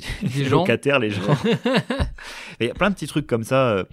locataires, 0.49 0.99
les 0.99 1.09
gens. 1.09 1.35
Il 2.61 2.67
y 2.67 2.69
a 2.69 2.73
plein 2.73 2.89
de 2.89 2.95
petits 2.95 3.07
trucs 3.07 3.27
comme 3.27 3.43
ça. 3.43 3.85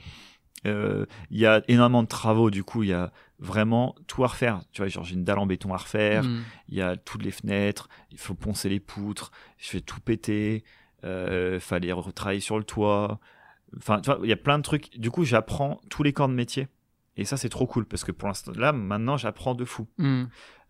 euh, 0.67 1.05
Il 1.33 1.39
y 1.39 1.47
a 1.47 1.63
énormément 1.67 2.05
de 2.05 2.09
travaux, 2.09 2.51
du 2.51 2.63
coup, 2.63 2.85
il 2.85 2.91
y 2.91 2.93
a 2.93 3.13
vraiment 3.41 3.97
tout 4.07 4.23
à 4.23 4.29
refaire. 4.29 4.61
Tu 4.73 4.83
vois, 4.83 4.89
genre, 4.89 5.03
j'ai 5.05 5.15
une 5.15 5.25
dalle 5.25 5.39
en 5.39 5.47
béton 5.47 5.73
à 5.75 5.79
refaire 5.79 6.23
Hmm. 6.25 6.43
il 6.69 6.75
y 6.77 6.83
a 6.83 6.97
toutes 6.97 7.23
les 7.25 7.31
fenêtres, 7.31 7.89
il 8.13 8.19
faut 8.19 8.35
poncer 8.35 8.69
les 8.69 8.81
poutres, 8.81 9.33
je 9.59 9.69
fais 9.71 9.81
tout 9.81 9.99
péter, 10.01 10.63
euh, 11.05 11.59
fallait 11.59 11.91
retravailler 11.93 12.41
sur 12.41 12.59
le 12.59 12.65
toit. 12.65 13.19
Enfin, 13.77 14.01
tu 14.01 14.11
vois, 14.11 14.21
il 14.23 14.29
y 14.29 14.33
a 14.33 14.37
plein 14.37 14.59
de 14.59 14.63
trucs. 14.63 14.97
Du 14.99 15.11
coup, 15.11 15.25
j'apprends 15.25 15.81
tous 15.89 16.03
les 16.03 16.13
corps 16.13 16.29
de 16.29 16.35
métier. 16.35 16.69
Et 17.17 17.25
ça, 17.25 17.37
c'est 17.37 17.49
trop 17.49 17.67
cool 17.67 17.87
parce 17.87 18.05
que 18.05 18.13
pour 18.13 18.29
l'instant, 18.29 18.53
là, 18.55 18.73
maintenant, 18.73 19.17
j'apprends 19.17 19.55
de 19.55 19.65
fou. 19.65 19.89
Hmm. 19.99 20.25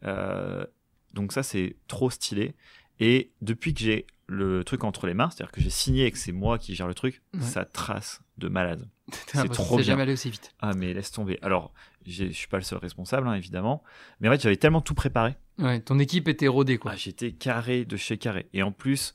Euh, 0.04 0.64
donc 1.12 1.32
ça, 1.32 1.42
c'est 1.42 1.76
trop 1.88 2.10
stylé. 2.10 2.54
Et 3.00 3.32
depuis 3.40 3.74
que 3.74 3.80
j'ai 3.80 4.06
le 4.26 4.62
truc 4.62 4.84
entre 4.84 5.06
les 5.06 5.14
mains, 5.14 5.28
c'est-à-dire 5.30 5.50
que 5.52 5.60
j'ai 5.60 5.70
signé 5.70 6.06
et 6.06 6.10
que 6.12 6.18
c'est 6.18 6.32
moi 6.32 6.58
qui 6.58 6.74
gère 6.74 6.86
le 6.86 6.94
truc, 6.94 7.22
Ouais. 7.34 7.40
ça 7.40 7.64
trace 7.64 8.20
de 8.38 8.48
malade. 8.48 8.88
C'est 9.26 9.38
l'impression 9.38 9.64
trop 9.64 9.76
que 9.76 9.82
c'est 9.82 9.86
bien. 9.86 9.92
jamais 9.94 10.02
allé 10.02 10.12
aussi 10.12 10.30
vite. 10.30 10.54
Ah, 10.60 10.72
mais 10.74 10.94
laisse 10.94 11.10
tomber. 11.10 11.38
Alors, 11.42 11.72
je 12.06 12.26
suis 12.30 12.48
pas 12.48 12.56
le 12.56 12.62
seul 12.62 12.78
responsable, 12.78 13.28
hein, 13.28 13.34
évidemment. 13.34 13.82
Mais 14.20 14.28
en 14.28 14.32
fait, 14.32 14.42
j'avais 14.42 14.56
tellement 14.56 14.80
tout 14.80 14.94
préparé. 14.94 15.36
Ouais, 15.58 15.80
ton 15.80 15.98
équipe 15.98 16.28
était 16.28 16.48
rodée, 16.48 16.78
quoi. 16.78 16.92
Ah, 16.94 16.96
j'étais 16.96 17.32
carré 17.32 17.84
de 17.84 17.96
chez 17.96 18.16
carré. 18.18 18.48
Et 18.54 18.62
en 18.62 18.72
plus, 18.72 19.14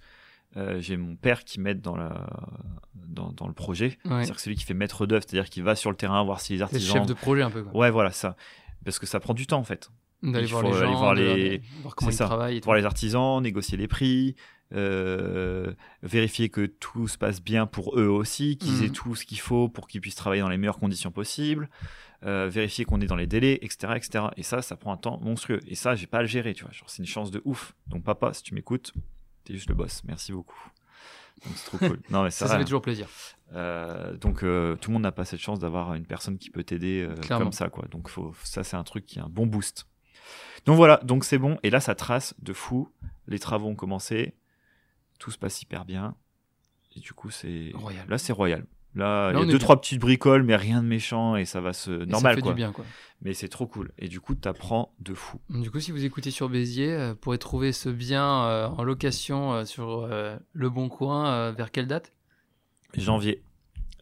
euh, 0.57 0.79
j'ai 0.79 0.95
mon 0.97 1.15
père 1.15 1.43
qui 1.43 1.59
m'aide 1.59 1.81
dans, 1.81 1.95
la... 1.97 2.27
dans, 2.93 3.31
dans 3.31 3.47
le 3.47 3.53
projet. 3.53 3.97
Ouais. 4.05 4.11
C'est-à-dire 4.17 4.35
que 4.35 4.41
c'est 4.41 4.49
lui 4.49 4.55
qui 4.57 4.63
fait 4.65 4.73
maître 4.75 5.05
d'œuvre, 5.05 5.23
c'est-à-dire 5.27 5.49
qu'il 5.49 5.63
va 5.63 5.75
sur 5.75 5.89
le 5.89 5.97
terrain 5.97 6.23
voir 6.23 6.41
si 6.41 6.53
les 6.53 6.61
artisans. 6.61 6.97
chef 6.97 7.05
de 7.07 7.13
projet 7.13 7.41
un 7.41 7.49
peu, 7.49 7.63
quoi. 7.63 7.75
Ouais, 7.75 7.89
voilà, 7.91 8.11
ça. 8.11 8.35
Parce 8.83 8.99
que 8.99 9.05
ça 9.07 9.19
prend 9.19 9.33
du 9.33 9.47
temps, 9.47 9.59
en 9.59 9.63
fait. 9.63 9.89
D'aller 10.23 10.45
voir 10.47 10.63
les 10.63 10.69
aller 10.69 10.79
gens, 10.79 10.95
voir 10.97 11.15
de- 11.15 11.19
les- 11.21 11.61
voir 11.81 11.95
comment 11.95 12.11
ils 12.11 12.13
ça. 12.15 12.25
travaillent. 12.25 12.57
et. 12.57 12.61
Voir 12.61 12.77
les 12.77 12.85
artisans, 12.85 13.41
négocier 13.41 13.77
les 13.77 13.87
prix, 13.87 14.35
euh, 14.73 15.73
vérifier 16.03 16.49
que 16.49 16.65
tout 16.65 17.07
se 17.07 17.17
passe 17.17 17.41
bien 17.41 17.65
pour 17.65 17.99
eux 17.99 18.07
aussi, 18.07 18.57
qu'ils 18.57 18.73
Mhm. 18.73 18.83
aient 18.85 18.89
tout 18.89 19.15
ce 19.15 19.25
qu'il 19.25 19.39
faut 19.39 19.69
pour 19.69 19.87
qu'ils 19.87 20.01
puissent 20.01 20.15
travailler 20.15 20.41
dans 20.41 20.49
les 20.49 20.57
meilleures 20.57 20.79
conditions 20.79 21.11
possibles, 21.11 21.69
euh, 22.23 22.47
vérifier 22.49 22.85
qu'on 22.85 23.01
est 23.01 23.07
dans 23.07 23.15
les 23.15 23.27
délais, 23.27 23.59
etc., 23.61 23.93
etc. 23.95 24.25
Et 24.37 24.43
ça, 24.43 24.61
ça 24.61 24.75
prend 24.75 24.93
un 24.93 24.97
temps 24.97 25.19
monstrueux. 25.19 25.59
Et 25.67 25.75
ça, 25.75 25.95
j'ai 25.95 26.07
pas 26.07 26.19
à 26.19 26.21
le 26.21 26.27
gérer, 26.27 26.53
tu 26.53 26.63
vois. 26.63 26.71
Genre, 26.71 26.89
c'est 26.89 26.99
une 26.99 27.07
chance 27.07 27.31
de 27.31 27.41
ouf. 27.45 27.75
Donc, 27.87 28.03
papa, 28.03 28.33
si 28.33 28.43
tu 28.43 28.53
m'écoutes, 28.53 28.93
t'es 29.43 29.53
juste 29.53 29.69
le 29.69 29.75
boss. 29.75 30.03
Merci 30.05 30.31
beaucoup. 30.31 30.59
Donc, 31.45 31.53
c'est 31.55 31.65
trop 31.65 31.77
cool. 31.77 31.99
Non, 32.09 32.23
mais 32.23 32.29
Ça, 32.31 32.47
ça, 32.47 32.57
fait 32.57 32.63
toujours 32.63 32.81
plaisir. 32.81 33.07
Euh, 33.53 34.15
donc, 34.17 34.43
euh, 34.43 34.75
tout 34.75 34.89
le 34.89 34.93
monde 34.93 35.03
n'a 35.03 35.11
pas 35.11 35.25
cette 35.25 35.41
chance 35.41 35.59
d'avoir 35.59 35.93
une 35.93 36.05
personne 36.05 36.37
qui 36.37 36.49
peut 36.49 36.63
t'aider 36.63 37.07
comme 37.27 37.51
ça, 37.51 37.69
quoi. 37.69 37.85
Donc, 37.89 38.09
faut, 38.09 38.33
ça, 38.43 38.63
c'est 38.63 38.77
un 38.77 38.83
truc 38.83 39.05
qui 39.05 39.19
est 39.19 39.21
un 39.21 39.29
bon 39.29 39.45
boost. 39.45 39.87
Donc 40.65 40.77
voilà, 40.77 40.97
donc 41.03 41.23
c'est 41.23 41.37
bon. 41.37 41.59
Et 41.63 41.69
là, 41.69 41.79
ça 41.79 41.95
trace 41.95 42.33
de 42.39 42.53
fou. 42.53 42.89
Les 43.27 43.39
travaux 43.39 43.67
ont 43.67 43.75
commencé. 43.75 44.35
Tout 45.19 45.31
se 45.31 45.37
passe 45.37 45.61
hyper 45.61 45.85
bien. 45.85 46.15
Et 46.95 46.99
du 46.99 47.13
coup, 47.13 47.29
c'est. 47.29 47.71
Royal. 47.75 48.07
Là, 48.09 48.17
c'est 48.17 48.33
royal. 48.33 48.65
Là, 48.95 49.31
il 49.31 49.35
y 49.37 49.41
a 49.41 49.41
deux, 49.41 49.49
bien. 49.49 49.57
trois 49.59 49.79
petites 49.79 49.99
bricoles, 49.99 50.43
mais 50.43 50.55
rien 50.55 50.81
de 50.81 50.87
méchant 50.87 51.35
et 51.35 51.43
ça 51.45 51.59
va 51.61 51.73
se. 51.73 51.91
Et 51.91 52.05
Normal, 52.05 52.31
ça 52.33 52.35
fait 52.35 52.41
quoi. 52.41 52.51
du 52.53 52.55
bien, 52.55 52.71
quoi. 52.71 52.85
Mais 53.21 53.33
c'est 53.33 53.49
trop 53.49 53.67
cool. 53.67 53.91
Et 53.97 54.07
du 54.07 54.19
coup, 54.21 54.35
t'apprends 54.35 54.93
de 54.99 55.13
fou. 55.13 55.39
Du 55.49 55.69
coup, 55.71 55.79
si 55.79 55.91
vous 55.91 56.03
écoutez 56.05 56.31
sur 56.31 56.47
Béziers, 56.49 56.93
euh, 56.93 57.09
vous 57.11 57.15
pourrez 57.17 57.37
trouver 57.37 57.71
ce 57.73 57.89
bien 57.89 58.43
euh, 58.45 58.67
en 58.67 58.83
location 58.83 59.53
euh, 59.53 59.65
sur 59.65 60.07
euh, 60.09 60.37
Le 60.53 60.69
Bon 60.69 60.89
Coin 60.89 61.51
vers 61.51 61.71
quelle 61.71 61.87
date? 61.87 62.13
Janvier. 62.93 63.43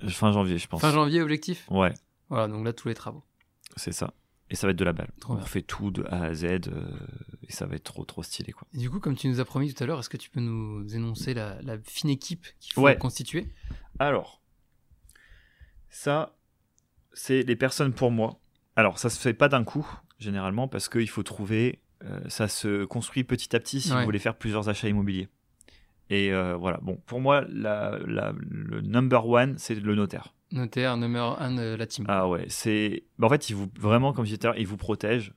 Fin 0.07 0.31
janvier, 0.31 0.57
je 0.57 0.67
pense. 0.67 0.81
Fin 0.81 0.91
janvier, 0.91 1.21
objectif? 1.21 1.65
Ouais, 1.71 1.93
Voilà, 2.29 2.47
donc 2.47 2.65
là, 2.65 2.73
tous 2.73 2.87
les 2.89 2.93
travaux. 2.93 3.23
c'est 3.77 3.93
ça. 3.93 4.13
Et 4.49 4.55
ça 4.55 4.67
va 4.67 4.71
être 4.71 4.77
de 4.77 4.83
la 4.83 4.93
balle. 4.93 5.09
Trop 5.19 5.33
On 5.33 5.37
bien. 5.37 5.45
fait 5.45 5.61
tout 5.63 5.89
de 5.89 6.03
A 6.09 6.23
à 6.25 6.33
Z 6.33 6.43
et 6.43 7.51
ça 7.51 7.65
va 7.65 7.75
être 7.75 7.83
trop, 7.85 8.03
trop 8.05 8.21
stylé, 8.21 8.51
quoi. 8.51 8.67
Et 8.73 8.77
du 8.77 8.89
coup, 8.89 8.99
comme 8.99 9.15
tu 9.15 9.27
nous 9.27 9.39
as 9.39 9.45
promis 9.45 9.73
tout 9.73 9.81
à 9.83 9.87
l'heure, 9.87 9.99
est-ce 9.99 10.09
que 10.09 10.17
tu 10.17 10.29
peux 10.29 10.41
nous 10.41 10.85
énoncer 10.93 11.33
la, 11.33 11.59
la 11.63 11.77
fine 11.79 12.09
équipe 12.11 12.45
qu'il 12.59 12.73
faut 12.73 12.81
Ouais. 12.81 12.97
constituer? 12.97 13.47
Alors, 13.97 14.41
ça, 15.93 16.35
c'est 17.13 17.43
les 17.43 17.55
personnes 17.55 17.93
pour 17.93 18.09
moi. 18.11 18.39
Alors, 18.75 18.97
ça 18.97 19.09
se 19.09 19.19
fait 19.19 19.33
pas 19.35 19.47
d'un 19.49 19.63
coup, 19.63 19.87
généralement, 20.19 20.67
parce 20.67 20.89
qu'il 20.89 21.07
faut 21.09 21.23
trouver. 21.23 21.79
euh, 22.03 22.19
ça 22.27 22.47
se 22.49 22.83
construit 22.85 23.23
petit 23.23 23.55
à 23.55 23.59
petit 23.61 23.79
si 23.79 23.91
Ouais. 23.93 23.99
vous 23.99 24.03
voulez 24.05 24.19
faire 24.19 24.35
plusieurs 24.35 24.67
achats 24.67 24.89
immobiliers. 24.89 25.29
Et 26.09 26.33
euh, 26.33 26.55
voilà, 26.55 26.79
bon, 26.81 26.97
pour 27.05 27.21
moi, 27.21 27.45
la, 27.47 27.97
la- 28.05 28.33
le 28.49 28.81
number 28.81 29.25
one, 29.25 29.57
c'est 29.57 29.75
le 29.75 29.95
notaire. 29.95 30.33
Notaire, 30.51 30.97
numéro 30.97 31.35
1 31.39 31.55
de 31.55 31.75
la 31.75 31.85
team. 31.87 32.05
Ah 32.09 32.27
ouais, 32.27 32.45
c'est. 32.49 33.03
bah, 33.17 33.27
en 33.27 33.29
fait, 33.29 33.49
il 33.49 33.55
vous 33.55 33.69
vraiment, 33.79 34.11
comme 34.11 34.25
je 34.25 34.35
disais 34.35 34.51
il 34.57 34.67
vous 34.67 34.75
protège. 34.77 35.33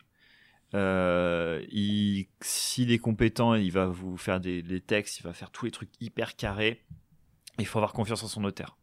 Euh, 0.75 1.63
il... 1.71 2.27
S'il 2.41 2.91
est 2.91 2.99
compétent, 2.99 3.55
il 3.55 3.71
va 3.71 3.87
vous 3.87 4.17
faire 4.17 4.41
des, 4.41 4.63
des 4.63 4.81
textes, 4.81 5.21
il 5.21 5.23
va 5.23 5.33
faire 5.33 5.51
tous 5.51 5.67
les 5.67 5.71
trucs 5.71 5.91
hyper 6.01 6.35
carrés. 6.37 6.83
Il 7.59 7.67
faut 7.67 7.79
avoir 7.79 7.93
confiance 7.93 8.23
en 8.25 8.29
son 8.29 8.41
notaire. 8.41 8.77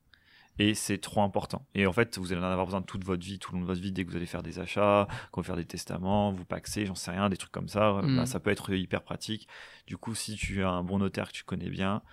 Et 0.59 0.75
c'est 0.75 0.99
trop 0.99 1.23
important. 1.23 1.65
Et 1.73 1.87
en 1.87 1.93
fait, 1.93 2.17
vous 2.17 2.31
allez 2.31 2.41
en 2.41 2.45
avoir 2.45 2.65
besoin 2.65 2.81
toute 2.83 3.03
votre 3.03 3.23
vie, 3.23 3.39
tout 3.39 3.51
le 3.53 3.57
long 3.57 3.61
de 3.63 3.67
votre 3.67 3.81
vie, 3.81 3.91
dès 3.91 4.05
que 4.05 4.11
vous 4.11 4.17
allez 4.17 4.27
faire 4.27 4.43
des 4.43 4.59
achats, 4.59 5.07
quand 5.31 5.41
vous 5.41 5.45
faire 5.45 5.55
des 5.55 5.65
testaments, 5.65 6.31
vous 6.31 6.45
paxer, 6.45 6.85
j'en 6.85 6.93
sais 6.95 7.11
rien, 7.11 7.29
des 7.29 7.37
trucs 7.37 7.51
comme 7.51 7.67
ça. 7.69 8.01
Mm. 8.03 8.17
Bah, 8.17 8.25
ça 8.25 8.39
peut 8.39 8.51
être 8.51 8.71
hyper 8.71 9.01
pratique. 9.01 9.47
Du 9.87 9.97
coup, 9.97 10.13
si 10.13 10.35
tu 10.35 10.63
as 10.63 10.69
un 10.69 10.83
bon 10.83 10.99
notaire 10.99 11.29
que 11.29 11.33
tu 11.33 11.43
connais 11.43 11.69
bien 11.69 12.03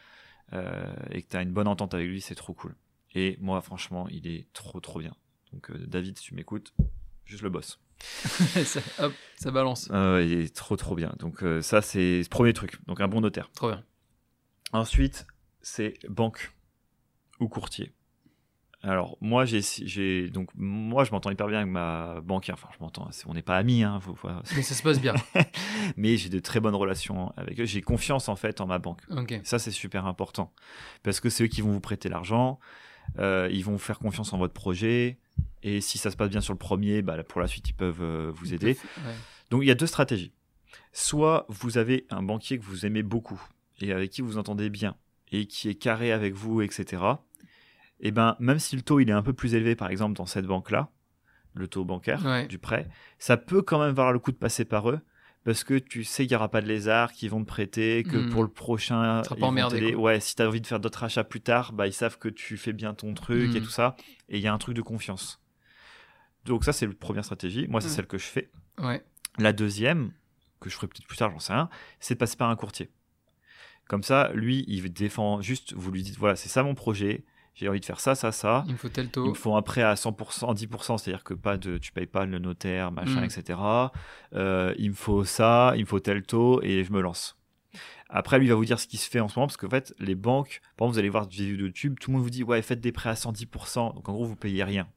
euh, 0.55 0.91
et 1.11 1.23
que 1.23 1.29
tu 1.29 1.37
as 1.37 1.43
une 1.43 1.53
bonne 1.53 1.69
entente 1.69 1.93
avec 1.93 2.09
lui, 2.09 2.21
c'est 2.23 2.35
trop 2.35 2.55
cool. 2.55 2.75
Et 3.15 3.37
moi, 3.41 3.61
franchement, 3.61 4.09
il 4.09 4.27
est 4.27 4.47
trop, 4.53 4.81
trop 4.81 5.01
bien. 5.01 5.15
Donc, 5.53 5.71
euh, 5.71 5.87
David, 5.87 6.17
si 6.17 6.25
tu 6.25 6.35
m'écoutes, 6.35 6.73
juste 7.27 7.43
le 7.43 7.51
boss. 7.51 7.79
Ça- 8.01 8.81
hop, 9.01 9.13
ça 9.37 9.51
balance. 9.51 9.91
Euh, 9.93 10.25
il 10.25 10.33
est 10.33 10.55
trop, 10.55 10.77
trop 10.77 10.95
bien. 10.95 11.13
Donc, 11.19 11.43
euh, 11.43 11.61
ça, 11.61 11.83
c'est 11.83 12.21
le 12.23 12.29
premier 12.31 12.55
truc. 12.55 12.79
Donc, 12.87 13.01
un 13.03 13.09
bon 13.09 13.21
notaire. 13.21 13.51
Trop 13.55 13.69
bien. 13.69 13.85
Ensuite, 14.73 15.27
c'est 15.61 15.99
banque 16.09 16.55
ou 17.41 17.49
courtier. 17.49 17.93
Alors, 18.83 19.19
moi, 19.21 19.45
j'ai, 19.45 20.31
donc, 20.31 20.49
moi, 20.55 21.05
je 21.05 21.11
m'entends 21.11 21.31
hyper 21.31 21.47
bien 21.49 21.59
avec 21.61 21.71
ma 21.71 22.21
banquière. 22.23 22.55
Enfin, 22.55 22.69
je 22.79 22.83
m'entends, 22.83 23.09
on 23.27 23.35
n'est 23.35 23.43
pas 23.43 23.57
amis, 23.59 23.83
hein, 23.83 24.01
faut- 24.01 24.15
faut- 24.15 24.29
Mais 24.57 24.63
ça 24.63 24.75
se 24.75 24.83
passe 24.83 24.99
bien. 25.01 25.15
mais 25.99 26.17
j'ai 26.17 26.31
de 26.31 26.39
très 26.39 26.61
bonnes 26.61 26.75
relations 26.75 27.31
avec 27.37 27.61
eux. 27.61 27.67
J'ai 27.67 27.83
confiance, 27.83 28.29
en 28.31 28.37
fait, 28.37 28.61
en 28.63 28.67
ma 28.67 28.79
banque. 28.79 29.03
Ça, 29.45 29.59
c'est 29.59 29.71
super 29.71 30.07
important. 30.07 30.53
Parce 31.03 31.21
que 31.21 31.29
c'est 31.29 31.45
eux 31.45 31.49
qui 31.49 31.61
vont 31.61 31.73
vous 31.73 31.81
prêter 31.81 32.09
l'argent, 32.09 32.59
euh, 33.19 33.49
ils 33.53 33.63
vont 33.65 33.73
vous 33.73 33.79
faire 33.79 33.99
confiance 33.99 34.33
en 34.33 34.39
votre 34.39 34.55
projet, 34.55 35.19
et 35.63 35.83
si 35.83 35.99
ça 35.99 36.11
se 36.11 36.17
passe 36.17 36.31
bien 36.31 36.41
sur 36.41 36.55
le 36.55 36.59
premier, 36.59 37.03
bah, 37.03 37.23
pour 37.25 37.41
la 37.43 37.49
suite, 37.49 37.69
ils 37.69 37.75
peuvent 37.75 38.01
euh, 38.03 38.33
vous 38.35 38.55
aider. 38.55 38.79
Ouais. 39.05 39.15
Donc, 39.51 39.63
il 39.63 39.67
y 39.67 39.71
a 39.71 39.75
deux 39.75 39.87
stratégies. 39.87 40.33
Soit 40.93 41.45
vous 41.49 41.77
avez 41.77 42.07
un 42.11 42.23
banquier 42.23 42.59
que 42.59 42.65
vous 42.65 42.87
aimez 42.87 43.03
beaucoup. 43.03 43.41
et 43.83 43.93
avec 43.93 44.11
qui 44.11 44.23
vous 44.23 44.39
entendez 44.39 44.71
bien 44.71 44.95
et 45.33 45.47
qui 45.47 45.69
est 45.69 45.75
carré 45.75 46.13
avec 46.13 46.35
vous, 46.35 46.61
etc. 46.63 47.03
Et 48.03 48.09
eh 48.09 48.11
ben 48.13 48.37
même 48.41 48.59
si 48.59 48.77
le 48.77 48.83
taux 48.83 48.99
il 49.01 49.11
est 49.11 49.13
un 49.13 49.23
peu 49.23 49.33
plus 49.35 49.55
élevé, 49.55 49.77
par 49.77 49.91
exemple 49.91 50.15
dans 50.17 50.27
cette 50.27 50.47
banque 50.47 50.71
là, 50.71 50.91
le 51.55 51.69
taux 51.69 51.85
bancaire 51.85 52.47
du 52.49 52.59
prêt, 52.59 52.89
ça 53.19 53.37
peut 53.37 53.61
quand 53.63 53.79
même 53.79 53.95
valoir 53.95 54.13
le 54.13 54.19
coup 54.19 54.33
de 54.33 54.37
passer 54.39 54.65
par 54.65 54.89
eux 54.91 55.01
parce 55.45 55.65
que 55.65 55.75
tu 55.79 56.05
sais 56.05 56.25
qu'il 56.25 56.33
n'y 56.33 56.37
aura 56.37 56.51
pas 56.51 56.61
de 56.61 56.67
lézards 56.67 57.13
qui 57.13 57.29
vont 57.29 57.43
te 57.43 57.47
prêter, 57.49 58.05
que 58.05 58.19
Hmm. 58.19 58.29
pour 58.29 58.43
le 58.43 58.51
prochain, 58.51 59.23
ils 59.37 59.41
pas 59.41 59.47
emmerdé, 59.47 59.95
ouais, 59.95 60.21
si 60.21 60.35
tu 60.37 60.43
as 60.43 60.49
envie 60.49 60.61
de 60.61 60.67
faire 60.67 60.81
d'autres 60.81 61.03
achats 61.05 61.25
plus 61.25 61.41
tard, 61.41 61.73
bah, 61.73 61.87
ils 61.87 61.93
savent 61.95 62.19
que 62.19 62.29
tu 62.29 62.57
fais 62.59 62.73
bien 62.75 62.93
ton 62.95 63.15
truc 63.15 63.55
et 63.55 63.61
Hmm. 63.61 63.63
tout 63.65 63.71
ça, 63.71 63.97
et 64.29 64.37
il 64.37 64.43
y 64.43 64.47
a 64.49 64.53
un 64.53 64.59
truc 64.59 64.75
de 64.77 64.83
confiance. 64.83 65.41
Donc 66.45 66.65
ça, 66.65 66.73
c'est 66.73 66.87
la 66.87 66.93
première 66.95 67.25
stratégie. 67.25 67.67
Moi, 67.69 67.81
c'est 67.81 67.89
Hmm. 67.89 67.91
celle 67.93 68.07
que 68.07 68.19
je 68.19 68.27
fais. 68.27 68.51
Ouais. 68.79 69.03
La 69.39 69.53
deuxième, 69.55 70.13
que 70.61 70.69
je 70.69 70.75
ferai 70.75 70.89
peut-être 70.89 71.07
plus 71.07 71.17
tard, 71.17 71.31
j'en 71.31 71.39
sais 71.39 71.53
rien, 71.55 71.71
c'est 72.01 72.15
de 72.15 72.19
passer 72.19 72.37
par 72.37 72.51
un 72.51 72.57
courtier. 72.57 72.91
Comme 73.89 74.03
ça, 74.03 74.31
lui, 74.35 74.65
il 74.69 74.93
défend 74.93 75.41
juste, 75.41 75.73
vous 75.73 75.91
lui 75.91 76.03
dites, 76.03 76.19
voilà, 76.19 76.37
c'est 76.37 76.49
ça 76.51 76.63
mon 76.63 76.75
projet, 76.75 77.25
j'ai 77.61 77.69
envie 77.69 77.81
de 77.81 77.85
faire 77.85 78.01
ça, 78.01 78.15
ça, 78.15 78.33
ça. 78.33 78.65
Il 78.67 78.73
me 78.73 78.79
faut 78.79 78.89
tel 78.89 79.07
Il 79.07 79.11
taux. 79.11 79.27
me 79.29 79.35
faut 79.35 79.55
un 79.55 79.63
prêt 79.63 79.83
à 79.83 79.95
100%, 79.95 80.55
10%, 80.55 80.99
c'est-à-dire 80.99 81.25
que 81.25 81.35
pas 81.35 81.57
de, 81.57 81.79
tu 81.79 81.93
payes 81.93 82.07
pas 82.07 82.25
le 82.27 82.39
notaire, 82.39 82.91
machin, 82.93 83.21
Mm. 83.21 83.25
etc. 83.25 83.59
Euh, 84.35 84.75
il 84.79 84.91
me 84.91 84.95
faut 84.95 85.25
ça, 85.25 85.73
il 85.77 85.83
me 85.83 85.87
faut 85.87 86.01
tel 86.01 86.23
taux, 86.23 86.63
et 86.63 86.85
je 86.85 86.93
me 86.93 87.01
lance. 87.01 87.37
Après, 88.09 88.39
lui 88.39 88.47
il 88.47 88.49
va 88.49 88.57
vous 88.57 88.65
dire 88.65 88.81
ce 88.81 88.87
qui 88.89 88.97
se 88.97 89.09
fait 89.09 89.21
en 89.21 89.29
ce 89.29 89.39
moment, 89.39 89.47
parce 89.47 89.57
qu'en 89.57 89.69
fait, 89.71 89.95
les 90.01 90.17
banques, 90.17 90.61
par 90.77 90.87
exemple, 90.87 90.95
vous 90.95 90.99
allez 90.99 91.09
voir 91.11 91.27
des 91.29 91.37
vidéos 91.37 91.57
de 91.57 91.63
YouTube, 91.63 91.97
tout 92.01 92.11
le 92.11 92.17
monde 92.17 92.25
vous 92.25 92.31
dit, 92.31 92.43
ouais, 92.43 92.61
faites 92.63 92.81
des 92.81 92.91
prêts 92.93 93.11
à 93.11 93.15
110%, 93.15 93.95
donc 93.95 94.09
en 94.09 94.13
gros, 94.13 94.25
vous 94.25 94.35
payez 94.37 94.65
rien. 94.65 94.89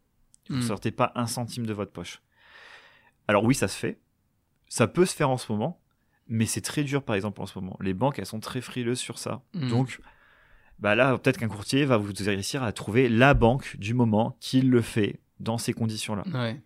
Vous 0.49 0.57
Hmm. 0.57 0.61
sortez 0.61 0.91
pas 0.91 1.11
un 1.15 1.27
centime 1.27 1.65
de 1.65 1.73
votre 1.73 1.91
poche. 1.91 2.21
Alors 3.27 3.43
oui, 3.43 3.55
ça 3.55 3.67
se 3.67 3.77
fait. 3.77 3.99
Ça 4.67 4.87
peut 4.87 5.05
se 5.05 5.15
faire 5.15 5.29
en 5.29 5.37
ce 5.37 5.51
moment, 5.51 5.79
mais 6.27 6.45
c'est 6.45 6.61
très 6.61 6.83
dur, 6.83 7.03
par 7.03 7.15
exemple, 7.15 7.41
en 7.41 7.45
ce 7.45 7.57
moment. 7.59 7.77
Les 7.81 7.93
banques, 7.93 8.17
elles 8.19 8.25
sont 8.25 8.39
très 8.39 8.61
frileuses 8.61 8.99
sur 8.99 9.19
ça. 9.19 9.41
Mm. 9.53 9.69
Donc, 9.69 9.99
bah 10.83 10.95
là, 10.95 11.17
peut-être 11.17 11.37
qu'un 11.37 11.47
courtier 11.47 11.85
va 11.85 11.95
vous 11.97 12.11
réussir 12.19 12.61
à 12.61 12.71
trouver 12.73 13.07
la 13.09 13.33
banque 13.33 13.77
du 13.77 13.93
moment 13.93 14.35
qui 14.41 14.61
le 14.61 14.81
fait 14.81 15.21
dans 15.39 15.57
ces 15.57 15.71
conditions-là. 15.73 16.23
Ouais. 16.33 16.61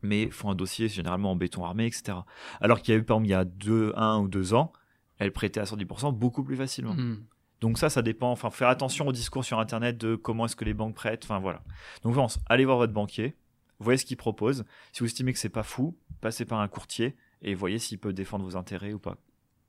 Mais 0.00 0.22
il 0.22 0.30
faut 0.32 0.48
un 0.48 0.54
dossier 0.54 0.88
généralement 0.88 1.32
en 1.32 1.36
béton 1.36 1.64
armé, 1.64 1.86
etc. 1.86 2.18
Alors 2.60 2.80
qu'il 2.80 2.94
y 2.94 2.96
a 2.96 3.00
eu, 3.00 3.04
par 3.04 3.16
exemple, 3.16 3.26
il 3.26 3.30
y 3.30 3.34
a 3.34 3.44
deux, 3.44 3.92
un 3.96 4.20
ou 4.20 4.28
deux 4.28 4.54
ans, 4.54 4.72
elle 5.18 5.32
prêtait 5.32 5.58
à 5.60 5.64
110% 5.64 6.16
beaucoup 6.16 6.44
plus 6.44 6.56
facilement. 6.56 6.94
Hmm. 6.94 7.24
Donc 7.60 7.78
ça, 7.78 7.90
ça 7.90 8.00
dépend. 8.02 8.30
Enfin, 8.30 8.48
faut 8.50 8.56
faire 8.58 8.68
attention 8.68 9.06
au 9.08 9.12
discours 9.12 9.44
sur 9.44 9.58
Internet 9.58 9.98
de 9.98 10.14
comment 10.14 10.46
est-ce 10.46 10.56
que 10.56 10.64
les 10.64 10.74
banques 10.74 10.94
prêtent. 10.94 11.24
Enfin 11.24 11.40
voilà. 11.40 11.62
Donc 12.04 12.14
pense, 12.14 12.38
allez 12.46 12.64
voir 12.64 12.76
votre 12.78 12.92
banquier, 12.92 13.36
voyez 13.80 13.98
ce 13.98 14.04
qu'il 14.04 14.16
propose. 14.16 14.64
Si 14.92 15.00
vous 15.00 15.06
estimez 15.06 15.32
que 15.32 15.38
c'est 15.40 15.48
pas 15.48 15.62
fou, 15.64 15.96
passez 16.20 16.44
par 16.44 16.60
un 16.60 16.68
courtier 16.68 17.16
et 17.42 17.54
voyez 17.54 17.78
s'il 17.80 17.98
peut 17.98 18.12
défendre 18.12 18.44
vos 18.44 18.56
intérêts 18.56 18.92
ou 18.92 18.98
pas. 19.00 19.16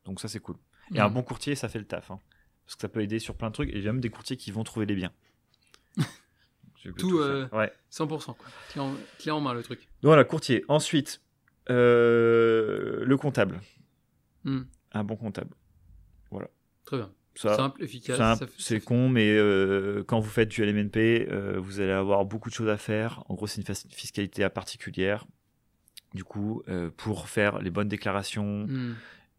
Donc 0.06 0.20
ça, 0.20 0.28
c'est 0.28 0.40
cool. 0.40 0.58
Et 0.94 1.00
un 1.00 1.10
Hmm. 1.10 1.14
bon 1.14 1.24
courtier, 1.24 1.56
ça 1.56 1.70
fait 1.70 1.80
le 1.80 1.86
taf. 1.86 2.12
hein. 2.12 2.20
Parce 2.66 2.76
que 2.76 2.82
ça 2.82 2.90
peut 2.90 3.02
aider 3.02 3.20
sur 3.20 3.36
plein 3.36 3.50
de 3.50 3.54
trucs. 3.54 3.70
Et 3.70 3.78
il 3.78 3.84
y 3.84 3.88
a 3.88 3.92
même 3.92 4.02
des 4.02 4.10
courtiers 4.10 4.38
qui 4.38 4.52
vont 4.52 4.64
trouver 4.64 4.86
les 4.86 4.96
biens. 4.96 5.12
Tout, 6.98 7.18
faire. 7.18 7.28
euh, 7.28 7.48
Ouais. 7.52 7.72
100%. 7.92 8.08
Quoi. 8.26 8.36
Clé, 8.70 8.82
en, 8.82 8.94
clé 9.20 9.32
en 9.32 9.40
main, 9.42 9.54
le 9.54 9.64
truc. 9.64 9.80
Donc 10.02 10.10
voilà, 10.10 10.24
courtier. 10.26 10.66
Ensuite, 10.68 11.22
euh, 11.70 13.04
le 13.06 13.18
comptable. 13.18 13.62
Hmm. 14.44 14.64
Un 14.92 15.04
bon 15.04 15.16
comptable. 15.16 15.54
Très 16.86 16.98
bien. 16.98 17.10
Ça, 17.36 17.56
Simple, 17.56 17.82
efficace. 17.84 18.44
C'est 18.60 18.82
con, 18.82 19.08
mais 19.08 19.30
euh, 19.32 20.04
quand 20.06 20.20
vous 20.20 20.30
faites 20.30 20.50
du 20.50 20.64
LMNP, 20.66 21.28
vous 21.58 21.80
allez 21.80 21.92
avoir 21.94 22.26
beaucoup 22.26 22.50
de 22.50 22.54
choses 22.54 22.68
à 22.70 22.78
faire. 22.78 23.24
En 23.30 23.36
gros, 23.36 23.48
c'est 23.48 23.62
une 23.68 23.76
fiscalité 23.90 24.44
à 24.44 24.50
particulière. 24.50 25.26
Du 26.14 26.24
coup, 26.26 26.62
pour 26.98 27.30
faire 27.30 27.60
les 27.60 27.70
bonnes 27.72 27.88
déclarations, 27.88 28.66
Hmm. 28.68 28.96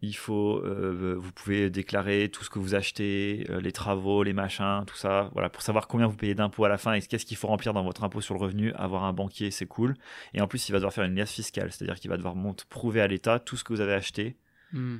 Il 0.06 0.12
faut, 0.14 0.58
euh, 0.64 1.16
vous 1.18 1.32
pouvez 1.32 1.70
déclarer 1.70 2.28
tout 2.28 2.44
ce 2.44 2.50
que 2.50 2.58
vous 2.58 2.74
achetez, 2.74 3.46
euh, 3.50 3.60
les 3.60 3.72
travaux, 3.72 4.22
les 4.22 4.32
machins, 4.32 4.84
tout 4.86 4.96
ça. 4.96 5.30
Voilà, 5.32 5.48
pour 5.50 5.62
savoir 5.62 5.88
combien 5.88 6.06
vous 6.06 6.16
payez 6.16 6.34
d'impôts 6.34 6.64
à 6.64 6.68
la 6.68 6.78
fin 6.78 6.92
et 6.94 7.00
qu'est-ce 7.00 7.26
qu'il 7.26 7.36
faut 7.36 7.48
remplir 7.48 7.72
dans 7.72 7.82
votre 7.84 8.04
impôt 8.04 8.20
sur 8.20 8.34
le 8.34 8.40
revenu. 8.40 8.72
Avoir 8.74 9.04
un 9.04 9.12
banquier, 9.12 9.50
c'est 9.50 9.66
cool. 9.66 9.94
Et 10.34 10.40
en 10.40 10.46
plus, 10.46 10.68
il 10.68 10.72
va 10.72 10.78
devoir 10.78 10.92
faire 10.92 11.04
une 11.04 11.14
liasse 11.16 11.32
fiscale, 11.32 11.72
c'est-à-dire 11.72 11.98
qu'il 11.98 12.10
va 12.10 12.16
devoir 12.16 12.34
mont- 12.36 12.54
prouver 12.68 13.00
à 13.00 13.06
l'État 13.06 13.38
tout 13.38 13.56
ce 13.56 13.64
que 13.64 13.72
vous 13.72 13.80
avez 13.80 13.94
acheté 13.94 14.36
Hmm. 14.72 14.96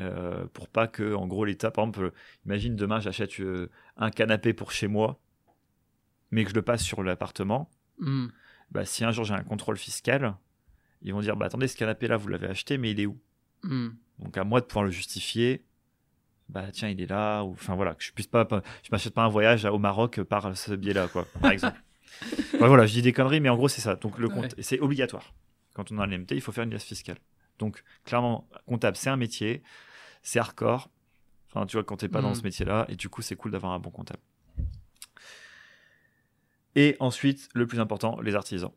euh, 0.00 0.46
pour 0.52 0.68
pas 0.68 0.88
que, 0.88 1.14
en 1.14 1.26
gros, 1.26 1.44
l'État, 1.44 1.70
par 1.70 1.84
exemple, 1.84 2.12
imagine 2.46 2.74
demain 2.76 2.98
j'achète 3.00 3.32
un 3.96 4.10
canapé 4.10 4.52
pour 4.52 4.72
chez 4.72 4.88
moi, 4.88 5.20
mais 6.30 6.44
que 6.44 6.50
je 6.50 6.54
le 6.54 6.62
passe 6.62 6.82
sur 6.82 7.02
l'appartement. 7.02 7.70
Hmm. 7.98 8.28
Bah, 8.70 8.84
si 8.84 9.04
un 9.04 9.12
jour 9.12 9.24
j'ai 9.24 9.34
un 9.34 9.44
contrôle 9.44 9.76
fiscal, 9.76 10.34
ils 11.02 11.12
vont 11.12 11.20
dire 11.20 11.36
bah 11.36 11.46
attendez, 11.46 11.68
ce 11.68 11.76
canapé-là 11.76 12.16
vous 12.16 12.28
l'avez 12.28 12.48
acheté, 12.48 12.78
mais 12.78 12.90
il 12.92 13.00
est 13.00 13.06
où? 13.06 13.18
Hmm. 13.62 13.90
Donc 14.22 14.36
à 14.38 14.44
moi 14.44 14.60
de 14.60 14.66
pouvoir 14.66 14.84
le 14.84 14.90
justifier. 14.90 15.64
Bah 16.48 16.66
tiens, 16.72 16.88
il 16.88 17.00
est 17.00 17.06
là, 17.06 17.42
ou 17.44 17.52
enfin 17.52 17.74
voilà, 17.74 17.94
que 17.94 18.02
je 18.04 18.12
puisse 18.12 18.26
pas, 18.26 18.44
pas- 18.44 18.62
je 18.82 18.88
m'achète 18.92 19.14
pas 19.14 19.22
un 19.22 19.28
voyage 19.28 19.64
au 19.64 19.78
Maroc 19.78 20.22
par 20.22 20.56
ce 20.56 20.72
biais-là, 20.74 21.08
quoi, 21.08 21.26
par 21.40 21.50
exemple. 21.50 21.80
Voilà, 22.60 22.84
je 22.86 22.92
dis 22.92 23.02
des 23.02 23.12
conneries, 23.12 23.40
mais 23.40 23.48
en 23.48 23.56
gros 23.56 23.68
c'est 23.68 23.80
ça. 23.80 23.96
Donc 23.96 24.18
le 24.18 24.28
compte, 24.28 24.44
Ouais. 24.44 24.58
et 24.58 24.62
c'est 24.62 24.78
obligatoire. 24.80 25.32
Quand 25.74 25.90
on 25.90 25.98
a 25.98 26.02
un 26.04 26.06
LMT, 26.06 26.32
il 26.32 26.40
faut 26.42 26.52
faire 26.52 26.64
une 26.64 26.70
liasse 26.70 26.84
fiscale. 26.84 27.16
Donc 27.58 27.82
clairement, 28.04 28.46
comptable, 28.66 28.96
c'est 28.96 29.08
un 29.10 29.16
métier, 29.16 29.62
c'est 30.22 30.38
hardcore. 30.38 30.90
Enfin, 31.48 31.64
tu 31.66 31.76
vois, 31.76 31.84
quand 31.84 31.96
t'es 31.96 32.08
pas 32.08 32.20
dans 32.20 32.28
Mhm. 32.30 32.34
ce 32.36 32.42
métier-là, 32.42 32.86
et 32.88 32.96
du 32.96 33.08
coup, 33.08 33.22
c'est 33.22 33.34
cool 33.36 33.50
d'avoir 33.50 33.72
un 33.72 33.78
bon 33.78 33.90
comptable. 33.90 34.20
Et 36.74 36.96
ensuite, 37.00 37.48
le 37.54 37.66
plus 37.66 37.80
important, 37.80 38.20
les 38.20 38.34
artisans. 38.34 38.70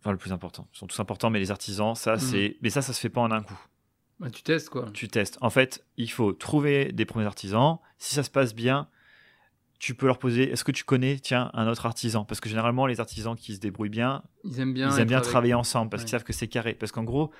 Enfin, 0.00 0.12
le 0.12 0.18
plus 0.18 0.32
important. 0.32 0.68
Ils 0.74 0.78
sont 0.78 0.86
tous 0.86 0.98
importants, 1.00 1.30
mais 1.30 1.38
les 1.40 1.50
artisans, 1.50 1.94
ça, 1.94 2.14
Mhm. 2.14 2.18
c'est. 2.20 2.56
Mais 2.62 2.70
ça, 2.70 2.82
ça 2.82 2.92
se 2.92 3.00
fait 3.00 3.08
pas 3.10 3.20
en 3.20 3.30
un 3.30 3.42
coup. 3.42 3.58
Bah, 4.20 4.30
tu 4.30 4.42
testes, 4.42 4.68
quoi. 4.70 4.90
Tu 4.92 5.08
testes. 5.08 5.38
En 5.40 5.50
fait, 5.50 5.84
il 5.96 6.10
faut 6.10 6.32
trouver 6.32 6.92
des 6.92 7.04
premiers 7.04 7.26
artisans. 7.26 7.78
Si 7.98 8.14
ça 8.14 8.22
se 8.22 8.30
passe 8.30 8.54
bien, 8.54 8.88
tu 9.78 9.94
peux 9.94 10.06
leur 10.06 10.18
poser 10.18 10.50
est-ce 10.50 10.64
que 10.64 10.72
tu 10.72 10.82
connais, 10.84 11.18
tiens, 11.20 11.50
un 11.54 11.68
autre 11.68 11.86
artisan? 11.86 12.24
Parce 12.24 12.40
que 12.40 12.48
généralement, 12.48 12.86
les 12.86 12.98
artisans 12.98 13.36
qui 13.36 13.54
se 13.54 13.60
débrouillent 13.60 13.88
bien, 13.90 14.24
Ils 14.44 14.58
aiment 14.60 14.74
bien. 14.74 14.90
ils 14.90 15.00
aiment 15.00 15.06
bien 15.08 15.18
avec- 15.18 15.28
travailler 15.28 15.54
ensemble 15.54 15.88
parce 15.90 16.02
Ouais. 16.02 16.06
qu'ils 16.06 16.10
savent 16.12 16.24
que 16.24 16.32
c'est 16.32 16.48
carré. 16.48 16.74
Parce 16.74 16.90
qu'en 16.90 17.04
gros, 17.04 17.30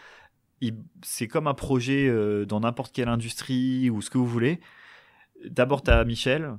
ils- 0.61 0.77
c'est 1.03 1.27
comme 1.27 1.49
un 1.49 1.55
projet 1.55 2.07
euh, 2.09 2.45
dans 2.47 2.61
n'importe 2.61 2.93
quelle 2.95 3.09
industrie 3.09 3.91
ou 3.91 4.01
ce 4.01 4.11
que 4.11 4.19
vous 4.19 4.27
voulez. 4.27 4.61
D'abord, 5.45 5.83
tu 5.83 5.91
as 5.91 6.05
Michel, 6.05 6.57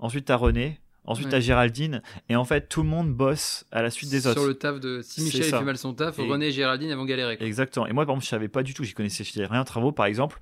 ensuite, 0.00 0.24
tu 0.26 0.32
as 0.32 0.36
René, 0.36 0.80
ensuite, 1.04 1.26
Ouais. 1.26 1.30
tu 1.32 1.36
as 1.36 1.40
Géraldine. 1.40 2.02
Et 2.28 2.36
en 2.36 2.44
fait, 2.44 2.68
tout 2.68 2.82
le 2.82 2.88
monde 2.88 3.12
bosse 3.12 3.64
à 3.72 3.82
la 3.82 3.90
suite 3.90 4.10
des 4.10 4.26
autres. 4.26 4.38
Sur 4.40 4.48
le 4.48 4.54
taf 4.54 4.80
de. 4.80 5.00
Si 5.02 5.22
Michel 5.22 5.44
fait 5.44 5.62
mal 5.62 5.76
son 5.78 5.94
taf, 5.94 6.18
Et- 6.18 6.22
René 6.28 6.46
et 6.48 6.52
Géraldine 6.52 6.90
elles 6.90 6.96
vont 6.96 7.04
galérer. 7.04 7.36
quoi. 7.36 7.46
Exactement. 7.46 7.86
Et 7.86 7.92
moi, 7.92 8.04
par 8.06 8.14
exemple, 8.14 8.24
je 8.24 8.30
savais 8.30 8.48
pas 8.48 8.62
du 8.62 8.74
tout, 8.74 8.84
j'y 8.84 8.92
connaissais 8.94 9.24
rien 9.46 9.60
en 9.60 9.64
travaux, 9.64 9.92
par 9.92 10.06
exemple. 10.06 10.38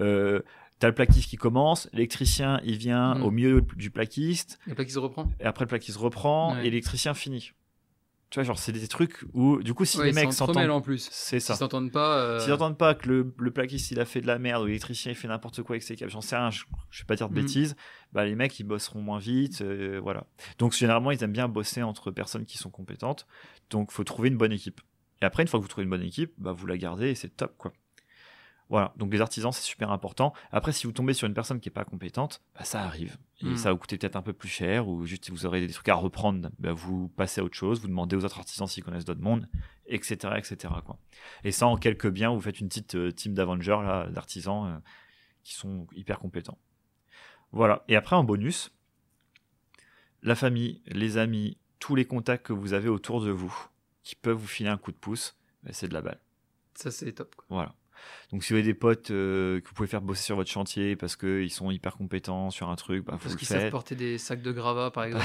Euh, 0.00 0.40
T'as 0.80 0.86
le 0.86 0.94
plaquiste 0.94 1.28
qui 1.28 1.36
commence, 1.36 1.88
l'électricien 1.92 2.60
il 2.62 2.76
vient 2.76 3.16
Mm. 3.16 3.22
au 3.24 3.30
milieu 3.32 3.62
du 3.74 3.90
plaquiste, 3.90 4.60
qui 4.76 4.90
se 4.92 5.00
reprend. 5.00 5.28
et 5.40 5.44
après 5.44 5.64
le 5.64 5.68
plaquiste 5.68 5.96
reprend, 5.98 6.52
Ouais. 6.54 6.60
et 6.60 6.64
l'électricien 6.70 7.14
finit. 7.14 7.50
Tu 8.30 8.38
vois, 8.38 8.44
genre, 8.44 8.58
c'est 8.58 8.72
des 8.72 8.86
trucs 8.88 9.24
où, 9.32 9.62
du 9.62 9.72
coup, 9.72 9.86
si 9.86 9.96
Ouais, 9.98 10.06
les 10.06 10.12
mecs 10.12 10.32
s'entendent, 10.34 10.68
en 10.70 10.82
plus. 10.82 11.08
c'est 11.10 11.40
ça. 11.40 11.54
S'ils 11.54 11.58
s'entendent 11.60 11.90
pas. 11.90 12.18
euh, 12.18 12.40
S'ils 12.40 12.74
pas 12.76 12.94
que 12.94 13.08
le, 13.08 13.34
le 13.38 13.50
plaquiste 13.50 13.90
il 13.90 13.98
a 14.00 14.04
fait 14.04 14.20
de 14.20 14.26
la 14.26 14.38
merde 14.38 14.62
ou 14.64 14.66
l'électricien 14.66 15.12
il 15.12 15.14
fait 15.14 15.28
n'importe 15.28 15.62
quoi 15.62 15.74
avec 15.74 15.82
ses 15.82 15.96
câbles, 15.96 16.10
j'en 16.10 16.20
sais 16.20 16.36
rien, 16.36 16.50
je, 16.50 16.64
je 16.90 17.02
vais 17.02 17.06
pas 17.06 17.16
dire 17.16 17.28
de 17.30 17.32
Mm. 17.32 17.36
bêtises, 17.42 17.76
bah 18.12 18.26
les 18.26 18.34
mecs 18.34 18.58
ils 18.60 18.64
bosseront 18.64 19.00
moins 19.00 19.18
vite, 19.18 19.62
euh, 19.62 19.98
voilà. 20.02 20.24
Donc 20.58 20.72
généralement 20.74 21.10
ils 21.10 21.22
aiment 21.24 21.32
bien 21.32 21.48
bosser 21.48 21.82
entre 21.82 22.10
personnes 22.10 22.44
qui 22.44 22.58
sont 22.58 22.68
compétentes, 22.70 23.26
donc 23.70 23.92
faut 23.92 24.04
trouver 24.04 24.28
une 24.28 24.36
bonne 24.36 24.52
équipe. 24.52 24.82
Et 25.22 25.24
après 25.24 25.42
une 25.42 25.48
fois 25.48 25.58
que 25.58 25.62
vous 25.62 25.68
trouvez 25.68 25.84
une 25.84 25.90
bonne 25.90 26.02
équipe, 26.02 26.32
bah 26.36 26.52
vous 26.52 26.66
la 26.66 26.76
gardez 26.76 27.08
et 27.08 27.14
c'est 27.14 27.30
top 27.34 27.54
quoi. 27.56 27.72
Voilà, 28.70 28.92
donc 28.96 29.10
les 29.12 29.20
artisans 29.22 29.50
c'est 29.50 29.62
super 29.62 29.90
important. 29.90 30.34
Après 30.52 30.72
si 30.72 30.86
vous 30.86 30.92
tombez 30.92 31.14
sur 31.14 31.26
une 31.26 31.32
personne 31.34 31.58
qui 31.58 31.68
est 31.70 31.72
pas 31.72 31.84
compétente, 31.86 32.42
bah 32.54 32.64
ça 32.64 32.82
arrive. 32.82 33.16
Et 33.40 33.46
Mm. 33.46 33.56
ça 33.56 33.68
va 33.68 33.72
vous 33.72 33.78
coûter 33.78 33.96
peut-être 33.96 34.16
un 34.16 34.22
peu 34.22 34.32
plus 34.34 34.48
cher 34.48 34.88
ou 34.88 35.06
juste 35.06 35.24
si 35.26 35.30
vous 35.30 35.46
aurez 35.46 35.66
des 35.66 35.72
trucs 35.72 35.88
à 35.88 35.94
reprendre, 35.94 36.50
bah, 36.58 36.72
vous 36.72 37.08
passez 37.08 37.40
à 37.40 37.44
autre 37.44 37.54
chose, 37.56 37.80
vous 37.80 37.88
demandez 37.88 38.14
aux 38.16 38.24
autres 38.24 38.38
artisans 38.38 38.66
s'ils 38.66 38.84
connaissent 38.84 39.04
d'autres 39.06 39.22
mondes, 39.22 39.48
etc. 39.86 40.34
etc. 40.36 40.74
quoi. 40.84 40.98
Et 41.44 41.52
ça, 41.52 41.66
en 41.66 41.76
quelques 41.76 42.10
biens, 42.10 42.30
vous 42.30 42.40
faites 42.42 42.60
une 42.60 42.68
petite 42.68 42.94
euh, 42.96 43.10
team 43.10 43.32
d'Avengers, 43.32 44.08
d'artisans 44.10 44.66
euh, 44.66 44.78
qui 45.44 45.54
sont 45.54 45.86
hyper 45.94 46.18
compétents. 46.18 46.58
Voilà. 47.52 47.84
Et 47.88 47.96
après, 47.96 48.16
en 48.16 48.24
bonus, 48.24 48.70
la 50.22 50.34
famille, 50.34 50.82
les 50.86 51.16
amis, 51.16 51.56
tous 51.78 51.94
les 51.94 52.04
contacts 52.04 52.44
que 52.46 52.52
vous 52.52 52.72
avez 52.74 52.88
autour 52.88 53.22
de 53.22 53.30
vous 53.30 53.56
qui 54.02 54.14
peuvent 54.16 54.36
vous 54.36 54.46
filer 54.46 54.68
un 54.68 54.76
coup 54.78 54.92
de 54.92 54.96
pouce, 54.96 55.36
bah, 55.62 55.70
c'est 55.72 55.88
de 55.88 55.94
la 55.94 56.02
balle. 56.02 56.20
Ça, 56.74 56.90
c'est 56.90 57.12
top. 57.12 57.34
quoi. 57.36 57.44
Voilà. 57.48 57.74
Donc, 58.32 58.44
si 58.44 58.52
vous 58.52 58.58
avez 58.58 58.66
des 58.66 58.74
potes 58.74 59.10
euh, 59.10 59.60
que 59.60 59.68
vous 59.68 59.74
pouvez 59.74 59.88
faire 59.88 60.02
bosser 60.02 60.22
sur 60.22 60.36
votre 60.36 60.50
chantier 60.50 60.96
parce 60.96 61.16
qu'ils 61.16 61.50
sont 61.50 61.70
hyper 61.70 61.96
compétents 61.96 62.50
sur 62.50 62.68
un 62.68 62.76
truc, 62.76 63.04
bah, 63.04 63.18
Parce 63.22 63.36
qu'ils 63.36 63.48
savent 63.48 63.70
porter 63.70 63.94
des 63.94 64.18
sacs 64.18 64.42
de 64.42 64.52
gravats, 64.52 64.90
par 64.90 65.04
exemple. 65.04 65.24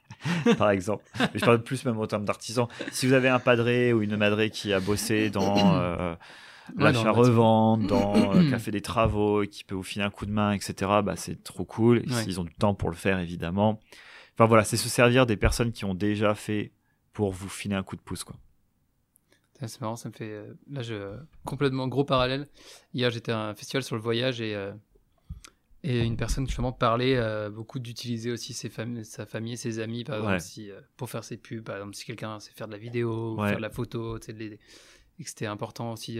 par 0.58 0.70
exemple. 0.70 1.04
Mais 1.18 1.38
je 1.38 1.44
parle 1.44 1.62
plus 1.62 1.84
même 1.84 1.98
en 1.98 2.06
termes 2.06 2.24
d'artisans. 2.24 2.68
Si 2.90 3.06
vous 3.06 3.12
avez 3.12 3.28
un 3.28 3.38
padré 3.38 3.92
ou 3.92 4.02
une 4.02 4.16
madré 4.16 4.50
qui 4.50 4.72
a 4.72 4.80
bossé 4.80 5.30
dans 5.30 5.74
euh, 5.80 6.14
l'achat-revente, 6.76 7.86
dans 7.86 8.14
euh, 8.34 8.48
qui 8.48 8.54
a 8.54 8.58
fait 8.58 8.70
des 8.70 8.80
travaux 8.80 9.42
et 9.42 9.48
qui 9.48 9.64
peut 9.64 9.74
vous 9.74 9.82
filer 9.82 10.04
un 10.04 10.10
coup 10.10 10.26
de 10.26 10.32
main, 10.32 10.52
etc., 10.52 10.74
bah, 11.04 11.16
c'est 11.16 11.42
trop 11.42 11.64
cool. 11.64 11.98
Ouais. 11.98 12.22
S'ils 12.22 12.40
ont 12.40 12.44
du 12.44 12.54
temps 12.54 12.74
pour 12.74 12.90
le 12.90 12.96
faire, 12.96 13.18
évidemment. 13.18 13.80
Enfin 14.34 14.46
voilà, 14.46 14.64
c'est 14.64 14.76
se 14.76 14.88
servir 14.88 15.26
des 15.26 15.36
personnes 15.36 15.72
qui 15.72 15.84
ont 15.84 15.94
déjà 15.94 16.34
fait 16.34 16.72
pour 17.12 17.32
vous 17.32 17.48
filer 17.48 17.74
un 17.74 17.82
coup 17.82 17.96
de 17.96 18.00
pouce. 18.00 18.24
Quoi. 18.24 18.36
C'est 19.66 19.80
marrant, 19.80 19.96
ça 19.96 20.08
me 20.08 20.14
fait. 20.14 20.30
euh, 20.30 20.52
Là, 20.70 20.82
je. 20.82 21.16
Complètement 21.44 21.88
gros 21.88 22.04
parallèle. 22.04 22.46
Hier, 22.94 23.10
j'étais 23.10 23.32
à 23.32 23.40
un 23.40 23.54
festival 23.54 23.82
sur 23.82 23.96
le 23.96 24.02
voyage 24.02 24.40
et. 24.40 24.54
euh, 24.54 24.72
Et 25.84 26.00
une 26.00 26.16
personne 26.16 26.46
justement 26.46 26.72
parlait 26.72 27.16
euh, 27.16 27.50
beaucoup 27.50 27.78
d'utiliser 27.78 28.30
aussi 28.32 28.52
ses 28.52 28.68
fam- 28.68 29.02
sa 29.04 29.26
famille 29.26 29.52
et 29.54 29.56
ses 29.56 29.78
amis, 29.78 30.04
par 30.04 30.16
exemple, 30.16 30.32
Ouais. 30.34 30.40
si, 30.40 30.70
euh, 30.70 30.80
pour 30.96 31.08
faire 31.08 31.22
ses 31.24 31.36
pubs. 31.36 31.62
Par 31.64 31.76
exemple, 31.76 31.94
si 31.94 32.04
quelqu'un 32.04 32.38
sait 32.40 32.52
faire 32.52 32.66
de 32.66 32.72
la 32.72 32.78
vidéo, 32.78 33.34
ou 33.34 33.44
faire 33.46 33.56
de 33.56 33.62
la 33.62 33.70
photo, 33.70 34.18
de 34.18 34.32
l'aider. 34.32 34.58
Et 35.18 35.24
que 35.24 35.28
c'était 35.28 35.46
important 35.46 35.92
aussi 35.92 36.16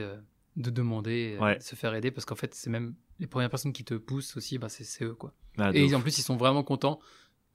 de 0.56 0.70
demander, 0.70 1.36
Ouais. 1.40 1.58
de 1.58 1.62
se 1.62 1.76
faire 1.76 1.94
aider, 1.94 2.10
parce 2.10 2.24
qu'en 2.24 2.34
fait, 2.36 2.54
c'est 2.54 2.70
même 2.70 2.94
les 3.20 3.26
premières 3.26 3.50
personnes 3.50 3.72
qui 3.72 3.84
te 3.84 3.94
poussent 3.94 4.36
aussi, 4.36 4.58
bah, 4.58 4.68
c'est 4.68 5.04
eux. 5.04 5.14
Quoi. 5.14 5.32
Ah, 5.58 5.72
de 5.72 5.76
et 5.78 5.94
en 5.94 6.00
plus, 6.00 6.18
ils 6.18 6.22
sont 6.22 6.36
vraiment 6.36 6.62
contents 6.64 6.98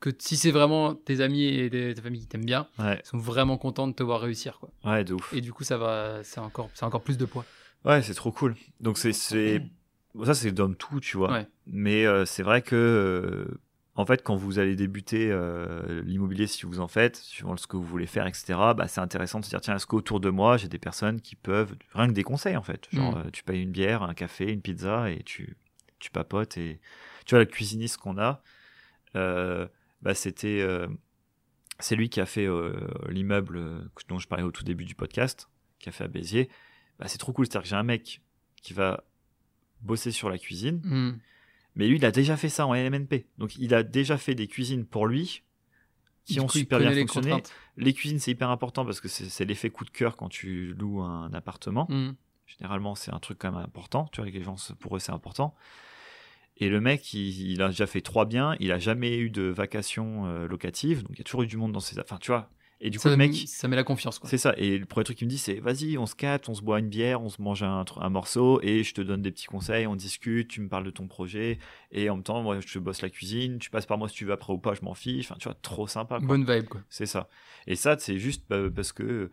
que 0.03 0.09
si 0.19 0.35
c'est 0.37 0.51
vraiment 0.51 0.93
tes 0.95 1.21
amis 1.21 1.43
et 1.45 1.69
des- 1.69 1.93
ta 1.93 2.01
famille 2.01 2.19
qui 2.21 2.27
t'aiment 2.27 2.45
bien, 2.45 2.67
Ouais, 2.77 2.99
ils 3.03 3.07
sont 3.07 3.17
vraiment 3.17 3.57
contents 3.57 3.87
de 3.87 3.93
te 3.93 4.03
voir 4.03 4.19
réussir. 4.21 4.59
Quoi. 4.59 4.69
ouais, 4.83 5.03
de 5.03 5.13
ouf. 5.13 5.33
Et 5.33 5.39
du 5.41 5.53
coup, 5.53 5.63
ça 5.63 5.77
va, 5.77 6.23
c'est 6.23 6.39
encore, 6.41 6.69
c'est 6.73 6.83
encore 6.85 7.01
plus 7.03 7.17
de 7.17 7.25
poids. 7.25 7.45
Ouais, 7.85 8.01
c'est 8.01 8.13
trop 8.13 8.31
cool. 8.31 8.55
Donc 8.81 8.97
c'est 8.97 9.13
ça 9.13 10.33
c'est 10.35 10.51
dans 10.51 10.71
tout, 10.73 10.99
tu 10.99 11.17
vois. 11.17 11.31
Ouais. 11.31 11.47
Mais 11.67 12.05
euh, 12.05 12.25
c'est 12.25 12.43
vrai 12.43 12.61
que 12.61 12.75
euh, 12.75 13.59
en 13.95 14.05
fait 14.05 14.23
quand 14.23 14.35
vous 14.35 14.59
allez 14.59 14.75
débuter 14.75 15.29
euh, 15.31 16.01
l'immobilier 16.03 16.47
si 16.47 16.65
vous 16.65 16.79
en 16.79 16.87
faites, 16.87 17.15
suivant 17.17 17.55
ce 17.57 17.65
que 17.67 17.77
vous 17.77 17.83
voulez 17.83 18.05
faire, 18.05 18.27
etc. 18.27 18.73
Bah 18.75 18.87
c'est 18.87 19.01
intéressant 19.01 19.39
de 19.39 19.45
se 19.45 19.49
dire 19.49 19.59
tiens 19.61 19.75
est-ce 19.75 19.87
qu'autour 19.87 20.19
de 20.19 20.29
moi 20.29 20.57
j'ai 20.57 20.67
des 20.67 20.79
personnes 20.79 21.19
qui 21.21 21.35
peuvent 21.35 21.75
rien 21.93 22.07
que 22.07 22.13
des 22.13 22.23
conseils 22.23 22.55
en 22.57 22.61
fait. 22.63 22.87
Genre 22.91 23.17
Mm. 23.17 23.31
tu 23.31 23.43
payes 23.43 23.61
une 23.61 23.71
bière, 23.71 24.03
un 24.03 24.13
café, 24.13 24.51
une 24.51 24.61
pizza 24.61 25.09
et 25.09 25.23
tu 25.23 25.57
tu 25.99 26.11
papotes 26.11 26.57
et 26.57 26.79
tu 27.25 27.35
vois 27.35 27.39
le 27.39 27.45
cuisiniste 27.49 27.97
qu'on 27.97 28.17
a, 28.17 28.41
bah 30.03 30.13
c'était 30.13 30.61
euh, 30.61 30.87
c'est 31.79 31.95
lui 31.95 32.09
qui 32.09 32.21
a 32.21 32.25
fait 32.27 32.45
euh, 32.45 32.87
l'immeuble 33.09 33.57
euh, 33.57 33.79
dont 34.07 34.19
je 34.19 34.27
parlais 34.27 34.43
au 34.43 34.51
tout 34.51 34.63
début 34.63 34.85
du 34.85 34.93
podcast, 34.95 35.49
qui 35.79 35.89
a 35.89 35.91
fait 35.91 36.03
à 36.03 36.07
Béziers. 36.07 36.49
Bah, 36.99 37.07
c'est 37.07 37.17
trop 37.17 37.33
cool. 37.33 37.45
C'est-à-dire 37.47 37.63
que 37.63 37.67
j'ai 37.69 37.75
un 37.75 37.83
mec 37.83 38.21
qui 38.61 38.73
va 38.73 39.03
bosser 39.81 40.11
sur 40.11 40.29
la 40.29 40.37
cuisine, 40.37 40.79
Mm. 40.83 41.19
mais 41.75 41.87
lui, 41.87 41.95
il 41.97 42.05
a 42.05 42.11
déjà 42.11 42.37
fait 42.37 42.49
ça 42.49 42.67
en 42.67 42.73
LMNP. 42.75 43.25
Donc, 43.37 43.55
il 43.57 43.73
a 43.73 43.81
déjà 43.83 44.17
fait 44.17 44.35
des 44.35 44.47
cuisines 44.47 44.85
pour 44.85 45.07
lui 45.07 45.41
qui 46.25 46.35
Du 46.35 46.39
ont 46.39 46.45
coup, 46.47 46.57
super 46.59 46.79
bien 46.79 46.91
les 46.91 47.01
fonctionné. 47.01 47.31
contraintes. 47.31 47.51
Les 47.75 47.93
cuisines, 47.93 48.19
c'est 48.19 48.31
hyper 48.31 48.49
important 48.49 48.85
parce 48.85 49.01
que 49.01 49.09
c'est 49.09 49.25
c'est 49.25 49.43
l'effet 49.43 49.69
coup 49.71 49.83
de 49.83 49.89
cœur 49.89 50.15
quand 50.15 50.29
tu 50.29 50.73
loues 50.75 51.01
un 51.01 51.33
appartement. 51.33 51.87
Mm. 51.89 52.11
Généralement, 52.45 52.93
c'est 52.95 53.11
un 53.11 53.19
truc 53.19 53.39
quand 53.39 53.51
même 53.51 53.61
important. 53.61 54.07
Tu 54.11 54.21
vois, 54.21 54.29
les 54.29 54.43
gens, 54.43 54.55
pour 54.79 54.95
eux, 54.95 54.99
c'est 54.99 55.11
important. 55.11 55.55
Et 56.57 56.69
le 56.69 56.79
mec, 56.79 57.13
il, 57.13 57.51
il 57.51 57.61
a 57.61 57.69
déjà 57.69 57.87
fait 57.87 58.01
trois 58.01 58.25
biens. 58.25 58.55
Il 58.59 58.71
a 58.71 58.79
jamais 58.79 59.17
eu 59.17 59.29
de 59.29 59.43
vacations 59.43 60.25
euh, 60.25 60.47
locatives. 60.47 61.03
Donc, 61.03 61.11
il 61.13 61.17
y 61.17 61.21
a 61.21 61.23
toujours 61.23 61.43
eu 61.43 61.47
du 61.47 61.57
monde 61.57 61.71
dans 61.71 61.79
ses. 61.79 61.99
Enfin, 61.99 62.17
tu 62.19 62.31
vois. 62.31 62.49
Et 62.85 62.89
du 62.89 62.97
coup, 62.97 63.03
ça, 63.03 63.11
le 63.11 63.15
mec, 63.15 63.33
ça 63.47 63.69
met 63.69 63.77
la 63.77 63.85
confiance. 63.85 64.19
Quoi. 64.19 64.29
c'est 64.29 64.37
ça. 64.37 64.53
Et 64.57 64.77
le 64.77 64.85
premier 64.85 65.05
truc 65.05 65.17
qu'il 65.17 65.25
me 65.25 65.29
dit, 65.29 65.37
c'est 65.37 65.53
vas-y, 65.61 65.97
on 65.97 66.05
se 66.05 66.15
capte, 66.15 66.49
on 66.49 66.53
se 66.53 66.61
boit 66.61 66.79
une 66.79 66.89
bière, 66.89 67.21
on 67.21 67.29
se 67.29 67.41
mange 67.41 67.63
un, 67.63 68.09
morceau 68.09 68.59
et 68.61 68.83
je 68.83 68.93
te 68.93 68.99
donne 68.99 69.21
des 69.21 69.31
petits 69.31 69.45
conseils, 69.45 69.87
on 69.87 69.95
discute, 69.95 70.49
tu 70.49 70.59
me 70.59 70.67
parles 70.67 70.83
de 70.83 70.91
ton 70.91 71.07
projet. 71.07 71.59
Et 71.91 72.09
en 72.09 72.15
même 72.15 72.23
temps, 72.23 72.43
moi, 72.43 72.59
je 72.59 72.67
te 72.67 72.79
bosse 72.79 73.01
la 73.01 73.09
cuisine, 73.09 73.57
tu 73.57 73.69
passes 73.69 73.85
par 73.85 73.97
moi 73.97 74.09
si 74.09 74.15
tu 74.15 74.25
veux 74.25 74.33
après 74.33 74.51
ou 74.51 74.57
pas, 74.57 74.73
je 74.73 74.81
m'en 74.81 74.95
fiche. 74.95 75.31
Enfin, 75.31 75.37
tu 75.39 75.47
vois, 75.47 75.57
trop 75.61 75.87
sympa. 75.87 76.17
quoi. 76.17 76.27
Bonne 76.27 76.43
vibe. 76.45 76.65
Quoi. 76.65 76.81
C'est 76.89 77.05
ça. 77.05 77.29
Et 77.67 77.77
ça, 77.77 77.95
c'est 77.97 78.19
juste 78.19 78.43
bah, 78.49 78.57
parce 78.75 78.91
que 78.91 79.31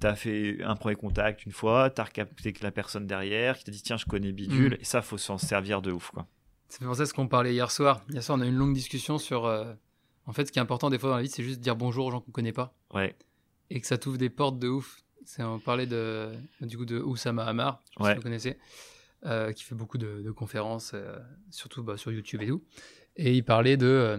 tu 0.00 0.06
as 0.06 0.14
fait 0.14 0.62
un 0.62 0.76
premier 0.76 0.94
contact 0.94 1.46
une 1.46 1.52
fois, 1.52 1.90
tu 1.90 2.00
as 2.00 2.04
recapté 2.04 2.52
que 2.52 2.62
la 2.62 2.70
personne 2.70 3.08
derrière 3.08 3.58
qui 3.58 3.64
t'a 3.64 3.72
dit 3.72 3.82
tiens, 3.82 3.96
je 3.96 4.04
connais 4.04 4.30
Bidule. 4.30 4.74
Mm. 4.74 4.78
Et 4.80 4.84
ça, 4.84 5.02
faut 5.02 5.18
s'en 5.18 5.36
servir 5.36 5.82
de 5.82 5.90
ouf. 5.90 6.12
quoi. 6.12 6.28
Ça 6.74 6.80
fait 6.80 6.86
penser 6.86 7.02
à 7.02 7.06
ce 7.06 7.14
qu'on 7.14 7.28
parlait 7.28 7.52
hier 7.52 7.70
soir. 7.70 8.02
Hier 8.10 8.20
soir, 8.20 8.36
on 8.36 8.40
a 8.40 8.46
eu 8.46 8.48
une 8.48 8.56
longue 8.56 8.74
discussion 8.74 9.16
sur. 9.16 9.46
euh, 9.46 9.72
En 10.26 10.32
fait, 10.32 10.46
ce 10.46 10.50
qui 10.50 10.58
est 10.58 10.62
important 10.62 10.90
des 10.90 10.98
fois 10.98 11.10
dans 11.10 11.14
la 11.16 11.22
vie, 11.22 11.28
c'est 11.28 11.44
juste 11.44 11.60
dire 11.60 11.76
bonjour 11.76 12.04
aux 12.06 12.10
gens 12.10 12.20
qu'on 12.20 12.32
connaît 12.32 12.52
pas 12.52 12.74
Ouais, 12.92 13.14
et 13.70 13.80
que 13.80 13.86
ça 13.86 13.96
t'ouvre 13.96 14.18
des 14.18 14.28
portes 14.28 14.58
de 14.58 14.66
ouf. 14.66 14.96
C'est 15.24 15.44
on 15.44 15.60
parlait 15.60 15.86
de 15.86 16.32
du 16.62 16.76
coup 16.76 16.84
de 16.84 16.98
Oussama 16.98 17.44
Hamar, 17.44 17.80
je 17.96 18.02
Ouais. 18.02 18.10
si 18.10 18.16
vous 18.16 18.22
connaissez, 18.22 18.58
euh, 19.24 19.52
qui 19.52 19.62
fait 19.62 19.76
beaucoup 19.76 19.98
de, 19.98 20.20
de 20.20 20.30
conférences, 20.32 20.90
euh, 20.94 21.16
surtout 21.48 21.84
bah, 21.84 21.96
sur 21.96 22.10
YouTube 22.10 22.42
et 22.42 22.48
tout. 22.48 22.64
Et 23.14 23.34
il 23.34 23.44
parlait 23.44 23.76
de, 23.76 23.86
euh, 23.86 24.18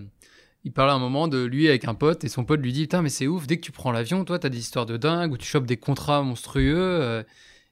il 0.64 0.72
parlait 0.72 0.94
à 0.94 0.96
un 0.96 1.00
moment 1.00 1.28
de 1.28 1.44
lui 1.44 1.68
avec 1.68 1.84
un 1.90 1.94
pote 1.94 2.24
et 2.24 2.30
son 2.30 2.46
pote 2.46 2.62
lui 2.62 2.72
dit 2.72 2.84
putain 2.84 3.02
mais 3.02 3.10
c'est 3.10 3.28
ouf 3.28 3.48
dès 3.48 3.58
que 3.58 3.66
tu 3.66 3.74
prends 3.74 3.92
l'avion, 3.92 4.24
toi 4.24 4.40
t'as 4.40 4.48
des 4.48 4.60
histoires 4.60 4.86
de 4.86 4.96
dingue 4.96 5.34
ou 5.34 5.38
tu 5.38 5.46
chopes 5.46 5.66
des 5.66 5.76
contrats 5.78 6.22
monstrueux. 6.22 7.26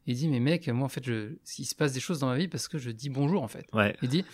Il 0.07 0.15
dit 0.15 0.27
mais 0.27 0.39
mec 0.39 0.67
moi 0.69 0.85
en 0.85 0.89
fait 0.89 1.03
je, 1.03 1.33
il 1.57 1.65
se 1.65 1.75
passe 1.75 1.93
des 1.93 1.99
choses 1.99 2.19
dans 2.19 2.27
ma 2.27 2.37
vie 2.37 2.47
parce 2.47 2.67
que 2.67 2.77
je 2.77 2.91
dis 2.91 3.09
bonjour 3.09 3.43
en 3.43 3.47
fait. 3.47 3.65
ouais, 3.73 3.95
Il 4.01 4.09
dit 4.09 4.25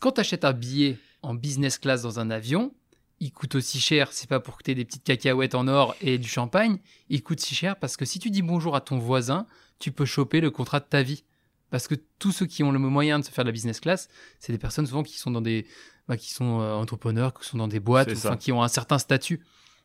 quand 0.00 0.12
tu 0.12 0.20
achètes 0.20 0.44
un 0.44 0.52
billet 0.52 0.98
en 1.22 1.34
business 1.34 1.78
class 1.78 2.02
dans 2.02 2.20
un 2.20 2.30
avion, 2.30 2.74
il 3.20 3.32
coûte 3.32 3.54
aussi 3.54 3.80
cher, 3.80 4.12
c'est 4.12 4.28
pas 4.28 4.40
pour 4.40 4.56
que 4.56 4.62
tu 4.62 4.74
des 4.74 4.84
petites 4.84 5.04
cacahuètes 5.04 5.54
en 5.54 5.68
or 5.68 5.96
et 6.00 6.18
du 6.18 6.28
champagne, 6.28 6.78
il 7.08 7.22
coûte 7.22 7.40
si 7.40 7.54
cher 7.54 7.76
parce 7.76 7.96
que 7.96 8.04
si 8.04 8.18
tu 8.18 8.30
dis 8.30 8.42
bonjour 8.42 8.76
à 8.76 8.80
ton 8.80 8.98
voisin, 8.98 9.46
tu 9.78 9.92
peux 9.92 10.04
choper 10.04 10.40
le 10.40 10.50
contrat 10.50 10.80
de 10.80 10.86
ta 10.86 11.02
vie. 11.02 11.24
Parce 11.70 11.88
que 11.88 11.96
tous 12.18 12.30
ceux 12.30 12.46
qui 12.46 12.62
ont 12.62 12.70
le 12.70 12.78
moyen 12.78 13.18
de 13.18 13.24
se 13.24 13.30
faire 13.30 13.42
de 13.42 13.48
la 13.48 13.52
business 13.52 13.80
class, 13.80 14.08
c'est 14.38 14.52
des 14.52 14.58
personnes 14.58 14.86
souvent 14.86 15.02
qui 15.02 15.18
sont 15.18 15.30
dans 15.32 15.40
des 15.40 15.66
bah, 16.06 16.16
qui 16.16 16.32
sont 16.32 16.60
euh, 16.60 16.74
entrepreneurs, 16.74 17.34
qui 17.34 17.48
sont 17.48 17.56
dans 17.56 17.66
des 17.66 17.80
boîtes, 17.80 18.10
enfin, 18.12 18.36
qui 18.36 18.52
ont 18.52 18.62
un 18.62 18.68
certain 18.68 18.98
statut 18.98 19.40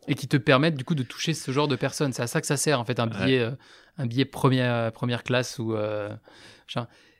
et 0.08 0.16
qui 0.16 0.28
te 0.28 0.38
permettent 0.38 0.76
du 0.76 0.84
coup 0.84 0.95
de 0.95 1.04
toucher 1.04 1.34
ce 1.34 1.52
genre 1.52 1.68
de 1.68 1.76
personnes. 1.76 2.14
C'est 2.14 2.22
à 2.22 2.28
ça 2.28 2.41
que 2.41 2.47
ça 2.47 2.58
sert 2.58 2.80
en 2.80 2.86
fait 2.86 3.00
un 3.00 3.08
billet, 3.08 3.39
euh, 3.39 3.52
un 3.97 4.06
billet 4.06 4.26
première 4.26 4.91
première 4.91 5.24
classe 5.24 5.60
ou 5.60 5.74
euh. 5.74 6.10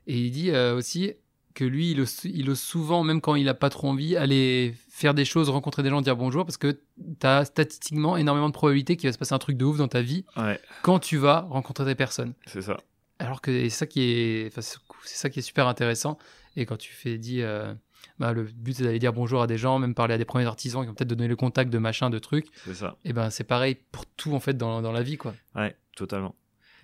Et 0.08 0.18
il 0.18 0.32
dit 0.32 0.52
euh, 0.52 0.76
aussi 0.76 1.14
que 1.54 1.64
lui, 1.64 1.92
il 1.92 2.02
ose, 2.02 2.22
il 2.24 2.50
ose 2.50 2.60
souvent, 2.60 3.04
même 3.04 3.22
quand 3.22 3.36
il 3.36 3.46
n'a 3.46 3.54
pas 3.54 3.70
trop 3.70 3.90
envie, 3.90 4.16
aller 4.16 4.74
faire 4.90 5.14
des 5.14 5.26
choses, 5.26 5.50
rencontrer 5.50 5.84
des 5.84 5.90
gens, 5.90 6.02
dire 6.02 6.16
bonjour, 6.16 6.46
parce 6.46 6.58
que 6.58 6.80
tu 6.98 7.28
as 7.28 7.46
statistiquement 7.46 8.18
énormément 8.18 8.48
de 8.48 8.54
probabilités 8.54 8.96
qu'il 8.96 9.10
va 9.10 9.14
se 9.14 9.18
passer 9.18 9.34
un 9.34 9.40
truc 9.40 9.58
de 9.58 9.66
ouf 9.66 9.78
dans 9.78 9.88
ta 9.88 10.02
vie 10.02 10.26
ouais, 10.38 10.60
quand 10.84 11.00
tu 11.00 11.18
vas 11.18 11.42
rencontrer 11.42 11.86
des 11.86 11.96
personnes. 11.96 12.34
c'est 12.46 12.62
ça. 12.62 12.78
Alors 13.20 13.42
que 13.42 13.52
c'est 13.52 13.70
ça 13.70 13.86
qui 13.86 14.02
est, 14.02 14.48
enfin, 14.48 14.62
c'est 14.62 15.18
ça 15.18 15.30
qui 15.30 15.40
est 15.40 15.44
super 15.44 15.68
intéressant. 15.68 16.18
Et 16.56 16.66
quand 16.66 16.78
tu 16.78 16.94
fais 16.94 17.18
dit, 17.18 17.42
euh, 17.42 17.74
bah, 18.20 18.34
le 18.34 18.44
but 18.44 18.74
c'est 18.74 18.84
d'aller 18.84 19.00
dire 19.00 19.14
bonjour 19.14 19.42
à 19.42 19.48
des 19.48 19.58
gens, 19.58 19.80
même 19.80 19.96
parler 19.96 20.14
à 20.14 20.18
des 20.18 20.26
premiers 20.26 20.46
artisans 20.46 20.82
qui 20.82 20.88
vont 20.88 20.94
peut-être 20.94 21.10
te 21.10 21.14
donner 21.14 21.28
le 21.30 21.36
contact 21.36 21.72
de 21.72 21.78
machin, 21.78 22.10
de 22.10 22.20
trucs. 22.20 22.48
C'est 22.66 22.76
ça. 22.76 22.98
Et 23.06 23.14
ben 23.14 23.30
c'est 23.30 23.44
pareil 23.44 23.78
pour 23.92 24.06
tout 24.06 24.34
en 24.34 24.40
fait 24.40 24.58
dans, 24.58 24.82
dans 24.82 24.92
la 24.92 25.04
vie 25.04 25.18
quoi. 25.18 25.34
Ouais, 25.56 25.76
totalement. 25.96 26.36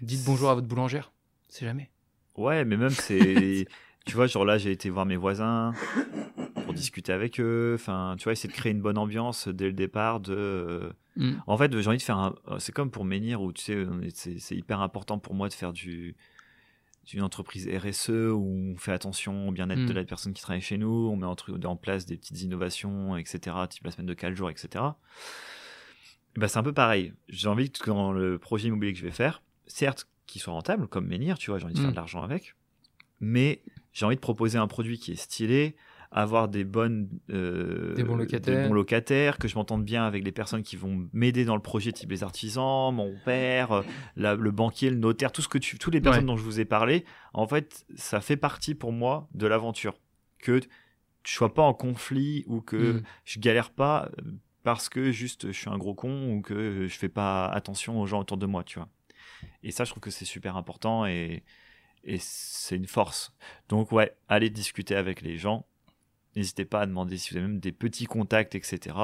Dites 0.01 0.23
bonjour 0.25 0.49
à 0.49 0.55
votre 0.55 0.67
boulangère, 0.67 1.11
c'est 1.49 1.65
jamais. 1.65 1.89
Ouais, 2.37 2.65
mais 2.65 2.77
même 2.77 2.89
c'est. 2.89 3.67
tu 4.05 4.15
vois, 4.15 4.27
genre 4.27 4.45
là, 4.45 4.57
j'ai 4.57 4.71
été 4.71 4.89
voir 4.89 5.05
mes 5.05 5.15
voisins 5.15 5.73
pour 6.63 6.73
discuter 6.73 7.11
avec 7.11 7.39
eux. 7.39 7.73
Enfin, 7.75 8.15
tu 8.17 8.25
vois, 8.25 8.33
essayer 8.33 8.49
de 8.49 8.55
créer 8.55 8.71
une 8.71 8.81
bonne 8.81 8.97
ambiance 8.97 9.47
dès 9.47 9.65
le 9.65 9.73
départ. 9.73 10.19
De... 10.19 10.93
Mm. 11.15 11.33
En 11.47 11.57
fait, 11.57 11.77
j'ai 11.77 11.87
envie 11.87 11.97
de 11.97 12.03
faire 12.03 12.17
un. 12.17 12.35
C'est 12.59 12.73
comme 12.73 12.91
pour 12.91 13.05
Menhir 13.05 13.41
où 13.41 13.51
tu 13.51 13.63
sais, 13.63 14.37
c'est 14.37 14.55
hyper 14.55 14.81
important 14.81 15.17
pour 15.17 15.33
moi 15.33 15.49
de 15.49 15.53
faire 15.53 15.73
du 15.73 16.15
d'une 17.05 17.21
entreprise 17.21 17.69
RSE 17.69 18.09
où 18.09 18.73
on 18.73 18.77
fait 18.77 18.91
attention 18.91 19.49
au 19.49 19.51
bien-être 19.51 19.85
de 19.85 19.93
la 19.93 20.03
personne 20.03 20.33
qui 20.33 20.41
travaille 20.41 20.61
chez 20.61 20.77
nous, 20.77 21.09
on 21.11 21.15
met 21.15 21.25
en, 21.25 21.35
en 21.65 21.75
place 21.75 22.05
des 22.05 22.17
petites 22.17 22.41
innovations, 22.41 23.15
etc., 23.15 23.55
type 23.69 23.83
la 23.85 23.91
semaine 23.91 24.07
de 24.07 24.13
4 24.13 24.33
jours, 24.33 24.49
etc. 24.49 24.83
Et 26.35 26.39
ben, 26.39 26.47
c'est 26.47 26.57
un 26.57 26.63
peu 26.63 26.73
pareil. 26.73 27.13
J'ai 27.29 27.47
envie 27.47 27.71
que 27.71 27.85
dans 27.89 28.11
le 28.11 28.37
projet 28.39 28.67
immobilier 28.67 28.93
que 28.93 28.99
je 28.99 29.05
vais 29.05 29.11
faire, 29.11 29.41
certes, 29.67 30.07
qu'il 30.25 30.41
soit 30.41 30.53
rentable, 30.53 30.87
comme 30.87 31.07
Menhir, 31.07 31.37
tu 31.37 31.51
vois, 31.51 31.59
j'ai 31.59 31.65
envie 31.65 31.75
de 31.75 31.79
faire 31.79 31.89
Mm. 31.89 31.91
de 31.91 31.95
l'argent 31.95 32.23
avec, 32.23 32.55
mais 33.19 33.61
j'ai 33.93 34.05
envie 34.05 34.15
de 34.15 34.21
proposer 34.21 34.57
un 34.57 34.67
produit 34.67 34.97
qui 34.97 35.11
est 35.13 35.15
stylé, 35.15 35.75
avoir 36.17 36.47
des 36.47 36.63
bonnes 36.63 37.09
euh, 37.29 37.93
Des 37.93 38.03
bons 38.03 38.15
locataires. 38.15 38.67
bons 38.67 38.73
locataires, 38.73 39.37
que 39.37 39.47
je 39.49 39.55
m'entende 39.55 39.83
bien 39.83 40.05
avec 40.05 40.23
les 40.23 40.31
personnes 40.31 40.63
qui 40.63 40.77
vont 40.77 41.07
m'aider 41.11 41.43
dans 41.43 41.55
le 41.55 41.61
projet, 41.61 41.91
type 41.91 42.09
les 42.09 42.23
artisans, 42.23 42.95
mon 42.95 43.13
père, 43.25 43.71
euh, 43.73 43.83
la- 44.15 44.35
le 44.35 44.51
banquier, 44.51 44.89
le 44.89 44.95
notaire, 44.95 45.31
tout 45.33 45.41
ce 45.41 45.49
que 45.49 45.57
tu, 45.57 45.77
toutes 45.77 45.93
les 45.93 45.99
personnes 45.99 46.23
Ouais. 46.23 46.27
dont 46.27 46.37
je 46.37 46.43
vous 46.43 46.61
ai 46.61 46.65
parlé. 46.65 47.03
En 47.33 47.45
fait, 47.47 47.85
ça 47.95 48.21
fait 48.21 48.37
partie 48.37 48.75
pour 48.75 48.93
moi 48.93 49.27
de 49.33 49.45
l'aventure, 49.45 49.93
que 50.39 50.61
je 51.25 51.31
sois 51.33 51.53
pas 51.53 51.63
en 51.63 51.73
conflit 51.73 52.45
ou 52.47 52.61
que 52.61 52.93
Mm. 52.93 53.03
je 53.25 53.39
galère 53.39 53.71
pas 53.71 54.09
euh, 54.19 54.31
parce 54.63 54.87
que 54.87 55.11
juste 55.11 55.47
je 55.47 55.57
suis 55.59 55.69
un 55.69 55.77
gros 55.77 55.95
con 55.95 56.31
ou 56.31 56.41
que 56.41 56.87
je 56.87 56.97
fais 56.97 57.09
pas 57.09 57.47
attention 57.47 57.99
aux 57.99 58.05
gens 58.07 58.21
autour 58.21 58.37
de 58.37 58.45
moi, 58.45 58.63
tu 58.63 58.79
vois. 58.79 58.87
Et 59.63 59.71
ça, 59.71 59.83
je 59.83 59.89
trouve 59.91 60.01
que 60.01 60.11
c'est 60.11 60.23
super 60.25 60.55
important 60.55 61.05
et, 61.05 61.43
et 62.05 62.17
c'est 62.19 62.77
une 62.77 62.87
force. 62.87 63.33
Donc 63.67 63.91
ouais, 63.91 64.15
allez 64.29 64.49
discuter 64.49 64.95
avec 64.95 65.21
les 65.21 65.37
gens. 65.37 65.65
N'hésitez 66.35 66.65
pas 66.65 66.81
à 66.81 66.85
demander 66.85 67.17
si 67.17 67.31
vous 67.31 67.37
avez 67.37 67.47
même 67.47 67.59
des 67.59 67.71
petits 67.71 68.05
contacts, 68.05 68.55
etc. 68.55 68.95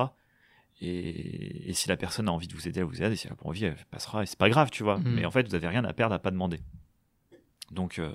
Et, 0.81 1.69
et 1.69 1.73
si 1.73 1.87
la 1.87 1.97
personne 1.97 2.27
a 2.27 2.31
envie 2.31 2.47
de 2.47 2.53
vous 2.55 2.67
aider, 2.67 2.79
elle 2.79 2.85
vous 2.85 3.01
aide. 3.01 3.13
Et 3.13 3.15
si 3.15 3.27
elle 3.27 3.33
n'a 3.33 3.37
pas 3.37 3.47
envie, 3.47 3.65
elle 3.65 3.77
passera. 3.89 4.23
Et 4.23 4.25
c'est 4.25 4.37
pas 4.37 4.49
grave, 4.49 4.69
tu 4.71 4.83
vois. 4.83 4.97
Mhm. 4.97 5.13
Mais 5.13 5.25
en 5.25 5.31
fait, 5.31 5.47
vous 5.47 5.55
avez 5.55 5.67
rien 5.67 5.85
à 5.85 5.93
perdre 5.93 6.15
à 6.15 6.19
pas 6.19 6.31
demander. 6.31 6.59
Donc 7.71 7.99
euh, 7.99 8.11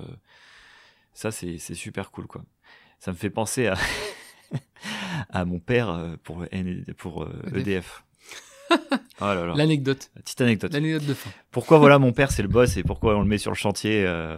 ça, 1.14 1.30
c'est 1.30 1.58
c'est 1.58 1.74
super 1.74 2.10
cool, 2.10 2.26
quoi. 2.26 2.44
Ça 2.98 3.12
me 3.12 3.16
fait 3.16 3.30
penser 3.30 3.68
à, 3.68 3.76
à 5.30 5.44
mon 5.44 5.60
père 5.60 5.88
euh, 5.90 6.16
pour, 6.22 6.44
pour 6.96 7.24
euh, 7.24 7.42
EDF. 7.54 8.04
oh 8.70 8.76
là 9.20 9.46
là. 9.46 9.54
L'anecdote, 9.54 10.10
Petite 10.14 10.40
anecdote. 10.40 10.72
l'anecdote 10.72 11.06
de 11.06 11.14
fin. 11.14 11.30
Pourquoi 11.50 11.78
voilà 11.78 11.98
mon 11.98 12.12
père 12.12 12.30
c'est 12.32 12.42
le 12.42 12.48
boss 12.48 12.76
et 12.76 12.82
pourquoi 12.82 13.16
on 13.16 13.20
le 13.20 13.26
met 13.26 13.38
sur 13.38 13.50
le 13.50 13.56
chantier 13.56 14.04
euh, 14.06 14.36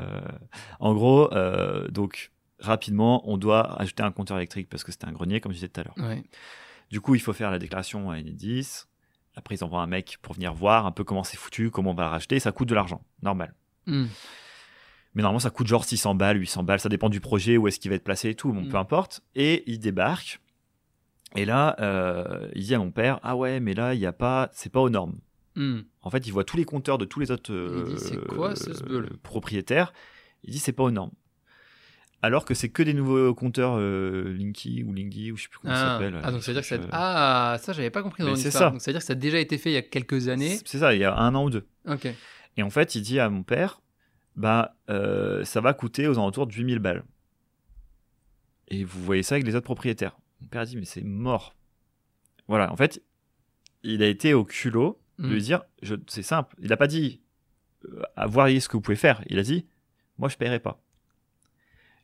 En 0.81 0.95
gros, 0.95 1.33
euh, 1.33 1.89
donc 1.89 2.31
rapidement, 2.61 3.29
on 3.29 3.37
doit 3.37 3.81
ajouter 3.81 4.03
un 4.03 4.11
compteur 4.13 4.37
électrique 4.37 4.69
parce 4.69 4.85
que 4.85 4.93
c'était 4.93 5.07
un 5.07 5.13
grenier 5.13 5.41
comme 5.41 5.53
je 5.53 5.57
disais 5.57 5.69
tout 5.69 5.81
à 5.81 5.85
l'heure. 5.85 5.95
Ouais. 5.99 6.23
Du 6.91 7.01
coup, 7.01 7.15
il 7.15 7.21
faut 7.21 7.33
faire 7.33 7.51
la 7.51 7.59
déclaration 7.59 8.11
à 8.11 8.19
Enedis. 8.19 8.85
Après, 9.37 9.55
ils 9.55 9.63
envoient 9.65 9.83
un 9.83 9.87
mec 9.87 10.19
pour 10.23 10.35
venir 10.35 10.53
voir 10.55 10.87
un 10.87 10.93
peu 10.93 11.05
comment 11.05 11.23
c'est 11.23 11.37
foutu, 11.37 11.71
comment 11.71 11.93
on 11.93 11.95
va 11.95 12.05
le 12.05 12.11
racheter. 12.11 12.41
Ça 12.41 12.51
coûte 12.53 12.69
de 12.69 12.75
l'argent, 12.75 13.05
normal. 13.23 13.55
Mm. 13.87 14.07
Mais 15.15 15.23
normalement, 15.23 15.39
ça 15.39 15.51
coûte 15.51 15.67
genre 15.67 15.85
600 15.85 16.15
balles, 16.15 16.39
800 16.41 16.65
balles, 16.65 16.81
ça 16.81 16.89
dépend 16.89 17.09
du 17.09 17.21
projet, 17.21 17.57
où 17.57 17.69
est-ce 17.69 17.79
qu'il 17.79 17.91
va 17.91 17.95
être 17.97 18.05
placé 18.05 18.31
et 18.31 18.35
tout, 18.35 18.53
bon, 18.53 18.63
Mm. 18.63 18.69
peu 18.69 18.77
importe. 18.77 19.23
Et 19.35 19.65
il 19.71 19.79
débarque. 19.79 20.41
Et 21.37 21.45
là, 21.45 21.77
euh, 21.81 22.49
il 22.55 22.65
dit 22.65 22.75
à 22.75 22.79
mon 22.79 22.91
père 22.91 23.21
Ah 23.23 23.37
ouais, 23.37 23.61
mais 23.61 23.75
là, 23.75 23.95
il 23.95 24.01
n'y 24.01 24.07
a 24.07 24.13
pas, 24.13 24.49
c'est 24.53 24.73
pas 24.73 24.81
aux 24.81 24.91
normes. 24.91 25.19
Hmm. 25.57 25.81
En 26.03 26.11
fait, 26.11 26.27
il 26.27 26.33
voit 26.33 26.45
tous 26.45 26.57
les 26.57 26.65
compteurs 26.65 26.99
de 26.99 27.05
tous 27.05 27.21
les 27.21 27.31
autres 27.31 27.53
euh, 27.53 27.85
Il 27.91 27.97
dit, 27.97 28.17
quoi, 28.29 28.55
ce 28.57 28.73
sbeul 28.73 29.11
propriétaires. 29.23 29.93
Il 30.45 30.53
dit 30.53 30.59
C'est 30.59 30.73
pas 30.73 30.85
aux 30.85 30.91
normes. 30.91 31.11
Alors 32.21 32.45
que 32.45 32.53
c'est 32.55 32.69
que 32.69 32.83
des 32.83 32.95
nouveaux 32.95 33.33
compteurs 33.35 33.77
euh, 33.79 34.35
Linky 34.37 34.83
ou 34.83 34.93
Linky 34.93 35.31
ou 35.31 35.37
je 35.37 35.45
sais 35.45 35.49
plus 35.49 35.61
comment 35.61 35.75
ça 35.75 35.97
Ah, 35.97 35.99
s'appelle. 35.99 36.21
ah, 36.25 36.33
donc 36.33 36.43
ça 36.43 36.51
veut 36.53 36.61
dire 36.61 36.63
que 36.63 36.69
ça. 36.69 36.75
Euh, 36.75 36.89
Ah, 36.91 37.57
ça, 37.61 37.73
j'avais 37.73 37.91
pas 37.91 38.03
compris 38.03 38.25
dans 38.25 38.35
c'est 38.35 38.51
ça. 38.51 38.71
Donc 38.71 38.81
ça 38.81 38.91
veut 38.91 38.95
dire 38.95 39.01
que 39.01 39.07
ça 39.07 39.13
a 39.13 39.17
déjà 39.17 39.39
été 39.39 39.57
fait 39.57 39.71
il 39.71 39.75
y 39.75 39.77
a 39.77 39.83
quelques 39.83 40.27
années. 40.29 40.59
C'est 40.65 40.79
ça, 40.79 40.95
il 40.95 41.01
y 41.01 41.05
a 41.05 41.17
un 41.17 41.35
an 41.37 41.45
ou 41.45 41.51
deux. 41.51 41.67
Ok. 41.87 42.09
Et 42.57 42.63
en 42.65 42.71
fait, 42.71 42.97
il 42.97 43.03
dit 43.03 43.21
à 43.21 43.31
mon 43.31 43.45
père, 43.45 43.81
bah, 44.35 44.77
euh, 44.91 45.45
ça 45.45 45.61
va 45.61 45.75
coûter 45.75 46.09
aux 46.09 46.15
alentours 46.19 46.49
de 46.49 46.53
8000 46.53 46.81
balles. 46.81 47.05
Et 48.69 48.83
vous 48.85 49.03
voyez 49.03 49.23
ça 49.23 49.37
avec 49.37 49.47
les 49.47 49.55
autres 49.55 49.65
propriétaires. 49.65 50.19
Mon 50.41 50.49
père 50.49 50.65
dit, 50.65 50.77
mais 50.77 50.85
c'est 50.85 51.03
mort. 51.05 51.55
Voilà, 52.49 52.73
en 52.73 52.77
fait, 52.77 53.03
il 53.83 54.03
a 54.03 54.07
été 54.09 54.35
au 54.35 54.45
culot 54.45 55.01
de 55.19 55.29
lui 55.29 55.43
dire, 55.43 55.63
je, 55.83 55.95
c'est 56.07 56.23
simple. 56.23 56.55
Il 56.61 56.69
n'a 56.69 56.77
pas 56.77 56.87
dit, 56.87 57.21
euh, 57.85 58.03
à 58.17 58.27
ce 58.29 58.69
que 58.69 58.73
vous 58.77 58.81
pouvez 58.81 58.97
faire. 58.97 59.23
Il 59.29 59.39
a 59.39 59.43
dit, 59.43 59.67
moi, 60.19 60.29
je 60.29 60.37
paierai 60.37 60.59
pas. 60.61 60.81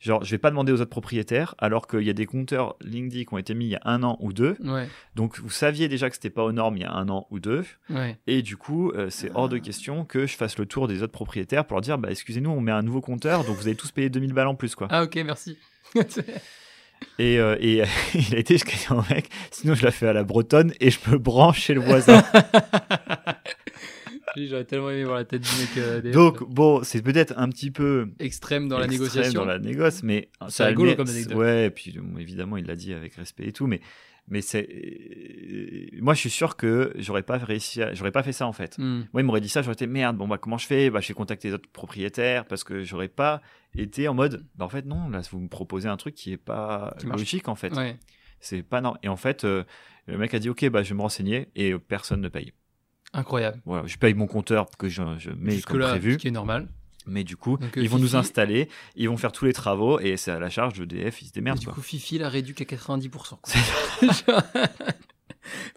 Genre, 0.05 0.23
je 0.23 0.29
vais 0.29 0.37
pas 0.37 0.51
demander 0.51 0.71
aux 0.71 0.75
autres 0.81 0.91
propriétaires, 0.91 1.55
alors 1.57 1.87
qu'il 1.87 2.03
y 2.03 2.11
a 2.11 2.13
des 2.13 2.27
compteurs 2.27 2.75
LinkedIn 2.81 3.23
qui 3.23 3.33
ont 3.33 3.39
été 3.39 3.55
mis 3.55 3.65
il 3.65 3.69
y 3.71 3.75
a 3.75 3.81
un 3.85 4.03
an 4.03 4.17
ou 4.21 4.33
deux. 4.33 4.55
Ouais, 4.63 4.87
Donc, 5.15 5.39
vous 5.39 5.49
saviez 5.49 5.87
déjà 5.87 6.09
que 6.09 6.15
c'était 6.15 6.29
pas 6.29 6.43
aux 6.43 6.51
normes 6.51 6.77
il 6.77 6.81
y 6.83 6.85
a 6.85 6.91
un 6.93 7.09
an 7.09 7.25
ou 7.31 7.39
deux. 7.39 7.65
ouais. 7.89 8.15
Et 8.27 8.43
du 8.43 8.55
coup, 8.55 8.91
euh, 8.91 9.09
c'est 9.09 9.31
hors 9.33 9.49
de 9.49 9.57
question 9.57 10.05
que 10.05 10.27
je 10.27 10.35
fasse 10.37 10.59
le 10.59 10.67
tour 10.67 10.87
des 10.87 11.01
autres 11.01 11.11
propriétaires 11.11 11.65
pour 11.65 11.75
leur 11.77 11.81
dire 11.81 11.97
bah, 11.97 12.09
excusez-nous, 12.11 12.51
on 12.51 12.61
met 12.61 12.71
un 12.71 12.83
nouveau 12.83 13.01
compteur, 13.01 13.43
donc 13.45 13.55
vous 13.57 13.65
allez 13.67 13.75
tous 13.75 13.91
payer 13.91 14.09
2000 14.11 14.33
balles 14.33 14.47
en 14.47 14.53
plus. 14.55 14.75
quoi. 14.75 14.87
Ah, 14.91 15.01
ok, 15.03 15.15
merci. 15.25 15.57
Et, 17.19 17.39
euh, 17.39 17.57
et 17.59 17.83
il 18.15 18.35
a 18.35 18.39
été 18.39 18.53
jusqu'à 18.55 18.75
dire 18.77 19.03
mec 19.09 19.29
sinon 19.51 19.73
je 19.75 19.83
la 19.83 19.91
fais 19.91 20.07
à 20.07 20.13
la 20.13 20.23
bretonne 20.23 20.73
et 20.79 20.91
je 20.91 20.99
peux 20.99 21.17
brancher 21.17 21.73
le 21.73 21.81
voisin. 21.81 22.23
J'aurais 24.37 24.65
tellement 24.65 24.89
aimé 24.89 25.03
voir 25.03 25.17
la 25.17 25.25
tête 25.25 25.41
du 25.41 25.49
mec. 25.59 25.69
euh, 25.77 26.01
donc, 26.11 26.43
bon, 26.49 26.83
c'est 26.83 27.01
peut-être 27.01 27.33
un 27.37 27.49
petit 27.49 27.71
peu. 27.71 28.07
extrême 28.19 28.67
dans 28.67 28.79
la 28.79 28.87
négociation. 28.87 29.39
dans 29.41 29.45
la 29.45 29.59
négoce, 29.59 30.03
mais 30.03 30.29
C'est 30.49 30.65
rigolo 30.65 30.91
admet- 30.91 30.95
comme 30.95 31.09
anecdote. 31.09 31.37
Ouais, 31.37 31.65
et 31.67 31.69
puis 31.69 31.97
bon, 31.99 32.17
évidemment, 32.17 32.57
il 32.57 32.65
l'a 32.65 32.75
dit 32.75 32.93
avec 32.93 33.15
respect 33.15 33.47
et 33.47 33.51
tout, 33.53 33.67
mais, 33.67 33.81
mais 34.27 34.41
c'est. 34.41 34.67
euh, 34.69 35.87
Moi, 36.01 36.13
je 36.13 36.19
suis 36.19 36.29
sûr 36.29 36.55
que 36.55 36.93
j'aurais 36.97 37.23
pas 37.23 37.37
réussi 37.37 37.81
à... 37.81 37.93
J'aurais 37.93 38.11
pas 38.11 38.23
fait 38.23 38.31
ça 38.33 38.47
en 38.47 38.53
fait. 38.53 38.77
Hmm. 38.77 39.03
Moi, 39.13 39.21
il 39.21 39.23
m'aurait 39.23 39.41
dit 39.41 39.49
ça, 39.49 39.61
j'aurais 39.61 39.73
été 39.73 39.87
merde. 39.87 40.17
Bon, 40.17 40.27
bah, 40.27 40.37
comment 40.37 40.57
je 40.57 40.65
fais? 40.67 40.89
Bah, 40.89 40.99
je 41.01 41.07
vais 41.07 41.13
contacter 41.13 41.47
les 41.49 41.53
autres 41.53 41.69
propriétaires 41.71 42.45
parce 42.45 42.63
que 42.63 42.83
j'aurais 42.83 43.07
pas 43.07 43.41
été 43.75 44.07
en 44.07 44.13
mode. 44.13 44.45
Bah, 44.55 44.65
en 44.65 44.69
fait, 44.69 44.85
non, 44.85 45.09
là, 45.09 45.21
vous 45.31 45.39
me 45.39 45.47
proposez 45.47 45.87
un 45.87 45.97
truc 45.97 46.15
qui 46.15 46.31
est 46.33 46.37
pas 46.37 46.93
Qui 46.99 47.07
marche. 47.07 47.19
logique, 47.19 47.47
en 47.47 47.55
fait. 47.55 47.73
Ouais. 47.73 47.97
C'est 48.39 48.63
pas 48.63 48.81
non. 48.81 48.95
Et 49.01 49.07
en 49.07 49.15
fait, 49.15 49.43
euh, 49.43 49.63
le 50.07 50.17
mec 50.17 50.33
a 50.33 50.39
dit, 50.39 50.49
ok, 50.49 50.69
bah, 50.69 50.83
je 50.83 50.89
vais 50.89 50.95
me 50.95 51.01
renseigner 51.01 51.47
et 51.55 51.73
personne 51.79 52.21
ne 52.21 52.29
paye. 52.29 52.51
Incroyable. 53.15 53.59
Voilà, 53.65 53.87
je 53.87 53.97
paye 53.97 54.13
mon 54.13 54.27
compteur 54.27 54.67
que 54.77 54.87
je, 54.89 55.01
je 55.17 55.31
mets 55.31 55.53
Jusque 55.53 55.69
comme 55.69 55.79
là, 55.79 55.89
prévu. 55.89 56.13
ce 56.13 56.17
qui 56.17 56.27
est 56.27 56.31
normal. 56.31 56.67
Mais 57.07 57.23
du 57.23 57.37
coup, 57.37 57.57
Donc, 57.57 57.77
euh, 57.77 57.81
ils 57.81 57.89
vont 57.89 57.99
nous 57.99 58.15
installer, 58.15 58.67
ils 58.95 59.07
vont 59.07 59.17
faire 59.17 59.31
tous 59.31 59.45
les 59.45 59.53
travaux 59.53 59.99
et 59.99 60.17
c'est 60.17 60.31
à 60.31 60.39
la 60.39 60.49
charge 60.49 60.79
de 60.79 60.85
DF, 60.85 61.21
ils 61.21 61.25
se 61.25 61.29
Et 61.29 61.33
démerdent. 61.35 61.59
du 61.59 61.65
quoi. 61.65 61.75
coup, 61.75 61.81
Fifi 61.81 62.17
l'a 62.17 62.29
réduit 62.29 62.55
qu'à 62.55 62.65
90%. 62.65 63.37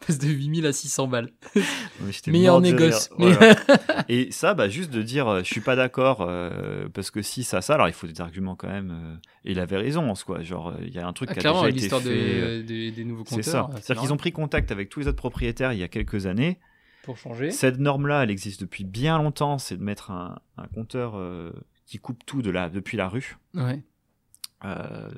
Passe 0.06 0.18
de 0.18 0.28
8000 0.28 0.64
à 0.64 0.72
600 0.72 1.08
balles. 1.08 1.30
Mais 1.54 2.10
j'étais 2.12 2.30
Meilleur 2.30 2.58
négoce. 2.62 3.10
Voilà. 3.18 3.54
Et 4.08 4.30
ça, 4.32 4.54
bah, 4.54 4.70
juste 4.70 4.90
de 4.90 5.02
dire, 5.02 5.28
euh, 5.28 5.38
je 5.40 5.44
suis 5.44 5.60
pas 5.60 5.76
d'accord, 5.76 6.22
euh, 6.22 6.88
parce 6.94 7.10
que 7.10 7.20
si 7.20 7.44
ça, 7.44 7.60
ça, 7.60 7.74
alors 7.74 7.88
il 7.88 7.92
faut 7.92 8.06
des 8.06 8.18
arguments 8.22 8.56
quand 8.56 8.68
même. 8.68 8.90
euh, 8.90 9.16
et 9.44 9.52
il 9.52 9.60
avait 9.60 9.76
raison 9.76 10.08
en 10.08 10.14
soi. 10.14 10.42
Genre, 10.42 10.72
il 10.80 10.94
y 10.94 10.98
a 10.98 11.06
un 11.06 11.12
truc 11.12 11.28
Ah, 11.30 11.34
qui 11.34 11.46
a 11.46 11.52
déjà 11.52 11.68
été 11.68 11.72
l'histoire 11.80 12.00
fait. 12.00 12.08
euh, 12.10 12.62
de- 12.62 12.62
de- 12.62 12.90
des 12.90 13.04
nouveaux 13.04 13.24
C'est 13.26 13.36
compteurs. 13.36 13.52
ça. 13.52 13.70
euh, 13.74 13.78
C'est-à-dire 13.82 14.02
qu'ils 14.04 14.12
ont 14.14 14.16
pris 14.16 14.32
contact 14.32 14.72
avec 14.72 14.88
tous 14.88 15.00
les 15.00 15.08
autres 15.08 15.18
propriétaires 15.18 15.74
il 15.74 15.78
y 15.78 15.82
a 15.82 15.88
quelques 15.88 16.24
années. 16.24 16.58
Pour 17.02 17.16
changer. 17.16 17.50
Cette 17.50 17.78
norme-là, 17.78 18.22
elle 18.24 18.30
existe 18.30 18.60
depuis 18.60 18.84
bien 18.84 19.18
longtemps. 19.18 19.58
C'est 19.58 19.76
de 19.76 19.82
mettre 19.82 20.10
un, 20.10 20.38
un 20.56 20.66
compteur 20.68 21.16
euh, 21.16 21.52
qui 21.86 21.98
coupe 21.98 22.24
tout 22.26 22.42
de 22.42 22.50
la, 22.50 22.68
depuis 22.68 22.96
la 22.96 23.08
rue. 23.08 23.38
Ouais. 23.54 23.82
euh, 24.64 25.10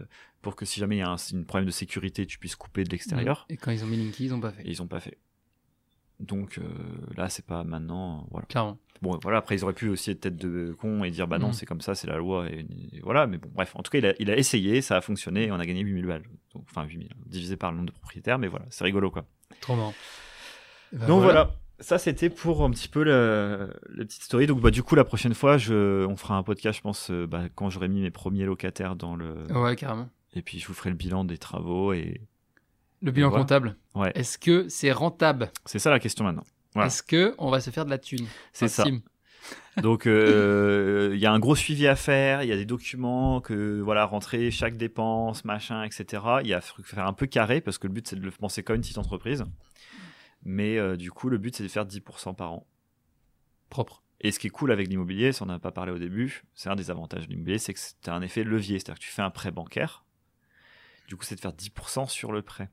pour 0.42 0.56
que 0.56 0.64
si 0.64 0.80
jamais 0.80 0.96
il 0.96 1.00
y 1.00 1.02
a 1.02 1.10
un, 1.10 1.16
problème 1.46 1.66
de 1.66 1.70
sécurité, 1.72 2.24
tu 2.26 2.38
puisses 2.38 2.56
couper 2.56 2.84
de 2.84 2.90
l'extérieur. 2.90 3.44
Et 3.50 3.56
quand 3.56 3.70
ils 3.72 3.82
ont 3.84 3.86
mis 3.86 3.96
Linky, 3.96 4.24
ils 4.26 4.34
ont 4.34 4.40
pas 4.40 4.52
fait. 4.52 4.62
Et 4.62 4.70
ils 4.70 4.80
ont 4.82 4.86
pas 4.86 5.00
fait. 5.00 5.18
Donc 6.18 6.58
euh, 6.58 6.62
là, 7.16 7.28
c'est 7.28 7.44
pas 7.44 7.64
maintenant. 7.64 8.26
Voilà. 8.30 8.46
Clairement. 8.46 8.78
Bon, 9.02 9.18
voilà, 9.22 9.38
après, 9.38 9.54
ils 9.56 9.64
auraient 9.64 9.72
pu 9.72 9.88
aussi 9.88 10.10
être 10.10 10.20
tête 10.20 10.36
de 10.36 10.74
con 10.78 11.02
et 11.04 11.10
dire 11.10 11.26
bah 11.26 11.38
non, 11.38 11.48
Mhm. 11.48 11.52
c'est 11.54 11.64
comme 11.66 11.80
ça, 11.80 11.94
c'est 11.94 12.06
la 12.06 12.18
loi. 12.18 12.46
Et, 12.50 12.66
et 12.92 13.00
voilà, 13.00 13.26
mais 13.26 13.38
bon, 13.38 13.48
bref, 13.54 13.72
en 13.74 13.82
tout 13.82 13.90
cas, 13.90 13.98
il 13.98 14.06
a, 14.06 14.12
il 14.18 14.30
a 14.30 14.36
essayé, 14.36 14.82
ça 14.82 14.98
a 14.98 15.00
fonctionné 15.00 15.44
et 15.46 15.52
on 15.52 15.58
a 15.58 15.64
gagné 15.64 15.80
8000 15.80 16.06
balles. 16.06 16.24
Donc, 16.54 16.64
enfin, 16.70 16.84
8000, 16.84 17.08
divisé 17.26 17.56
par 17.56 17.70
le 17.70 17.78
nombre 17.78 17.88
de 17.88 17.94
propriétaires, 17.94 18.38
mais 18.38 18.48
voilà, 18.48 18.66
c'est 18.68 18.84
rigolo 18.84 19.10
quoi. 19.10 19.24
Trop 19.62 19.74
marrant. 19.76 19.94
Et 20.92 20.96
bah 20.96 21.06
Donc 21.06 21.22
voilà. 21.22 21.54
Ça, 21.80 21.98
c'était 21.98 22.28
pour 22.28 22.62
un 22.62 22.70
petit 22.70 22.88
peu 22.88 23.02
la 23.02 23.68
petite 23.96 24.22
story. 24.22 24.46
Donc, 24.46 24.60
bah, 24.60 24.70
du 24.70 24.82
coup, 24.82 24.94
la 24.94 25.04
prochaine 25.04 25.34
fois, 25.34 25.56
je, 25.56 26.04
on 26.04 26.16
fera 26.16 26.36
un 26.36 26.42
podcast, 26.42 26.76
je 26.76 26.82
pense, 26.82 27.10
euh, 27.10 27.26
bah, 27.26 27.44
quand 27.54 27.70
j'aurai 27.70 27.88
mis 27.88 28.02
mes 28.02 28.10
premiers 28.10 28.44
locataires 28.44 28.96
dans 28.96 29.16
le. 29.16 29.46
Ouais, 29.54 29.76
carrément. 29.76 30.08
Et 30.34 30.42
puis, 30.42 30.58
je 30.58 30.66
vous 30.66 30.74
ferai 30.74 30.90
le 30.90 30.96
bilan 30.96 31.24
des 31.24 31.38
travaux. 31.38 31.92
Et 31.92 32.20
Le 33.02 33.10
bilan 33.10 33.30
voilà. 33.30 33.44
comptable. 33.44 33.76
ouais, 33.94 34.12
Est-ce 34.14 34.36
que 34.38 34.68
c'est 34.68 34.92
rentable? 34.92 35.50
C'est 35.64 35.78
ça 35.78 35.90
la 35.90 35.98
question 35.98 36.24
maintenant. 36.24 36.44
Voilà. 36.74 36.88
Est-ce 36.88 37.02
que 37.02 37.34
on 37.38 37.50
va 37.50 37.60
se 37.60 37.70
faire 37.70 37.84
de 37.84 37.90
la 37.90 37.98
thune? 37.98 38.26
C'est 38.52 38.68
ça. 38.68 38.84
Donc, 39.82 40.06
euh, 40.06 41.12
il 41.14 41.18
y 41.20 41.26
a 41.26 41.32
un 41.32 41.38
gros 41.38 41.56
suivi 41.56 41.86
à 41.86 41.96
faire. 41.96 42.42
Il 42.42 42.48
y 42.48 42.52
a 42.52 42.56
des 42.56 42.66
documents 42.66 43.40
que, 43.40 43.80
voilà, 43.80 44.04
rentrer 44.04 44.50
chaque 44.50 44.76
dépense, 44.76 45.44
machin, 45.46 45.82
etc. 45.84 46.22
Il 46.42 46.48
y 46.48 46.54
a 46.54 46.60
faire 46.60 47.06
un 47.06 47.14
peu 47.14 47.26
carré 47.26 47.60
parce 47.60 47.78
que 47.78 47.86
le 47.86 47.92
but, 47.94 48.06
c'est 48.06 48.16
de 48.16 48.20
le 48.24 48.30
penser 48.30 48.62
comme 48.62 48.76
une 48.76 48.82
petite 48.82 48.98
entreprise. 48.98 49.44
Mais 50.42 50.78
euh, 50.78 50.96
du 50.96 51.10
coup, 51.10 51.28
le 51.28 51.38
but, 51.38 51.54
c'est 51.56 51.62
de 51.62 51.68
faire 51.68 51.86
10% 51.86 52.34
par 52.34 52.52
an. 52.52 52.66
Propre. 53.68 54.02
Et 54.20 54.32
ce 54.32 54.38
qui 54.38 54.48
est 54.48 54.50
cool 54.50 54.70
avec 54.70 54.88
l'immobilier, 54.88 55.32
ça 55.32 55.44
on 55.44 55.48
n'a 55.48 55.58
pas 55.58 55.72
parlé 55.72 55.92
au 55.92 55.98
début, 55.98 56.44
c'est 56.54 56.68
un 56.68 56.76
des 56.76 56.90
avantages 56.90 57.26
de 57.26 57.30
l'immobilier, 57.30 57.58
c'est 57.58 57.72
que 57.72 57.80
c'est 57.80 58.08
un 58.08 58.20
effet 58.20 58.44
levier. 58.44 58.78
C'est-à-dire 58.78 58.98
que 58.98 59.04
tu 59.04 59.10
fais 59.10 59.22
un 59.22 59.30
prêt 59.30 59.50
bancaire, 59.50 60.04
du 61.08 61.16
coup 61.16 61.24
c'est 61.24 61.36
de 61.36 61.40
faire 61.40 61.52
10% 61.54 62.08
sur 62.08 62.30
le 62.30 62.42
prêt. 62.42 62.68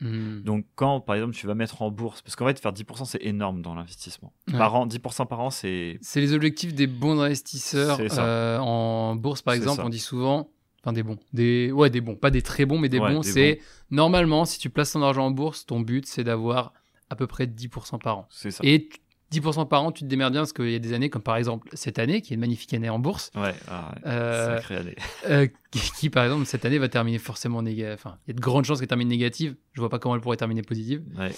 Hmm. 0.00 0.40
Donc 0.42 0.64
quand 0.76 1.00
par 1.00 1.16
exemple 1.16 1.34
tu 1.34 1.46
vas 1.46 1.54
mettre 1.54 1.82
en 1.82 1.90
bourse, 1.90 2.22
parce 2.22 2.36
qu'en 2.36 2.46
fait 2.46 2.58
faire 2.58 2.72
10% 2.72 3.04
c'est 3.04 3.22
énorme 3.22 3.60
dans 3.60 3.74
l'investissement. 3.74 4.32
Ouais. 4.50 4.56
Par 4.56 4.74
an, 4.76 4.86
10% 4.86 5.26
par 5.26 5.40
an 5.40 5.50
c'est... 5.50 5.98
C'est 6.00 6.22
les 6.22 6.32
objectifs 6.32 6.72
des 6.72 6.86
bons 6.86 7.20
investisseurs 7.20 7.98
euh, 8.00 8.58
en 8.58 9.14
bourse, 9.14 9.42
par 9.42 9.54
exemple. 9.54 9.76
ça. 9.76 9.84
On 9.84 9.90
dit 9.90 9.98
souvent, 9.98 10.48
enfin 10.82 10.94
des 10.94 11.02
bons, 11.02 11.18
des 11.34 11.70
ouais 11.70 11.90
des 11.90 12.00
bons, 12.00 12.16
pas 12.16 12.30
des 12.30 12.42
très 12.42 12.64
bons, 12.64 12.78
mais 12.78 12.88
des 12.88 12.98
Ouais, 12.98 13.12
bons. 13.12 13.22
C'est 13.22 13.60
normalement 13.90 14.46
si 14.46 14.58
tu 14.58 14.70
places 14.70 14.92
ton 14.92 15.02
argent 15.02 15.26
en 15.26 15.32
bourse, 15.32 15.66
ton 15.66 15.80
but 15.80 16.06
c'est 16.06 16.24
d'avoir 16.24 16.72
à 17.10 17.16
peu 17.16 17.26
près 17.26 17.46
10% 17.46 17.98
par 17.98 18.18
an. 18.18 18.26
C'est 18.30 18.50
ça. 18.50 18.60
Et 18.64 18.88
tu- 18.88 18.98
10% 19.30 19.66
par 19.66 19.82
an, 19.84 19.92
tu 19.92 20.04
te 20.04 20.08
démerdes 20.08 20.32
bien 20.32 20.40
parce 20.40 20.54
qu'il 20.54 20.70
y 20.70 20.74
a 20.74 20.78
des 20.78 20.94
années 20.94 21.10
comme 21.10 21.20
par 21.22 21.36
exemple 21.36 21.68
cette 21.74 21.98
année, 21.98 22.22
qui 22.22 22.32
est 22.32 22.36
une 22.36 22.40
magnifique 22.40 22.72
année 22.72 22.88
en 22.88 22.98
bourse, 22.98 23.30
Ouais, 23.34 23.54
ah 23.68 23.92
ouais, 23.94 24.10
Euh, 24.10 24.56
sacrée 24.56 24.76
année. 24.76 24.96
euh, 25.28 25.46
qui, 25.70 25.80
qui, 25.98 26.08
par 26.10 26.24
exemple 26.24 26.46
cette 26.46 26.64
année 26.64 26.78
va 26.78 26.88
terminer 26.88 27.18
forcément 27.18 27.60
négative. 27.60 27.92
Enfin, 27.94 28.16
il 28.26 28.30
y 28.30 28.32
a 28.32 28.36
de 28.36 28.40
grandes 28.40 28.64
chances 28.64 28.78
qu'elle 28.78 28.88
termine 28.88 29.08
négative. 29.08 29.54
Je 29.74 29.80
vois 29.82 29.90
pas 29.90 29.98
comment 29.98 30.14
elle 30.14 30.22
pourrait 30.22 30.38
terminer 30.38 30.62
positive. 30.62 31.02
Ouais, 31.18 31.30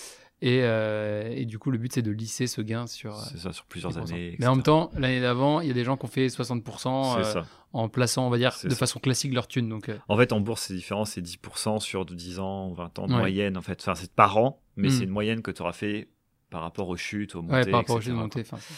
Et, 0.43 0.61
euh, 0.63 1.29
et 1.31 1.45
du 1.45 1.59
coup, 1.59 1.71
le 1.71 1.77
but 1.77 1.93
c'est 1.93 2.01
de 2.03 2.11
lisser 2.11 2.47
ce 2.47 2.63
gain 2.63 2.87
sur. 2.87 3.15
euh, 3.15 3.23
ça 3.37 3.53
sur 3.53 3.67
plusieurs 3.67 3.93
10%. 3.93 4.11
années. 4.11 4.37
Mais 4.39 4.47
en 4.47 4.55
même 4.55 4.63
temps, 4.65 4.91
l'année 4.97 5.21
d'avant, 5.21 5.61
il 5.61 5.69
y 5.69 5.71
a 5.71 5.75
des 5.75 5.85
gens 5.85 5.97
qui 5.99 6.07
ont 6.07 6.09
fait 6.09 6.29
60% 6.29 7.23
c'est 7.33 7.37
euh, 7.39 7.43
en 7.75 7.89
plaçant, 7.91 8.27
on 8.27 8.31
va 8.31 8.39
dire, 8.39 8.57
de 8.65 8.71
ça. 8.71 8.77
façon 8.77 9.01
classique 9.01 9.35
leur 9.35 9.47
thune. 9.49 9.69
Donc, 9.69 9.89
euh, 9.91 9.99
En 10.09 10.17
fait, 10.17 10.33
en 10.33 10.41
bourse, 10.41 10.63
c'est 10.63 10.75
différent, 10.75 11.05
c'est 11.05 11.21
10% 11.21 11.79
sur 11.79 12.07
10 12.07 12.39
ans, 12.39 12.73
20 12.73 12.99
ans 12.99 13.07
de 13.07 13.13
Ouais. 13.13 13.19
moyenne, 13.19 13.57
en 13.59 13.63
fait. 13.63 13.81
Enfin, 13.81 13.95
c'est 13.95 14.13
par 14.13 14.39
an, 14.39 14.63
mais 14.77 14.89
Mm. 14.89 14.91
c'est 14.91 15.05
une 15.05 15.11
moyenne 15.11 15.43
que 15.43 15.51
tu 15.51 15.61
auras 15.61 15.73
fait 15.73 16.09
par 16.49 16.63
rapport 16.63 16.89
aux 16.89 16.97
chutes, 16.97 17.35
aux 17.37 17.43
montées, 17.43 17.55
ouais, 17.57 17.71
par 17.71 17.81
rapport 17.81 17.97
au 17.97 17.99
etc., 17.99 18.07
jeu 18.07 18.13
de 18.13 18.17
quoi. 18.17 18.23
montée. 18.25 18.41
enfin, 18.41 18.57
c'est- 18.61 18.75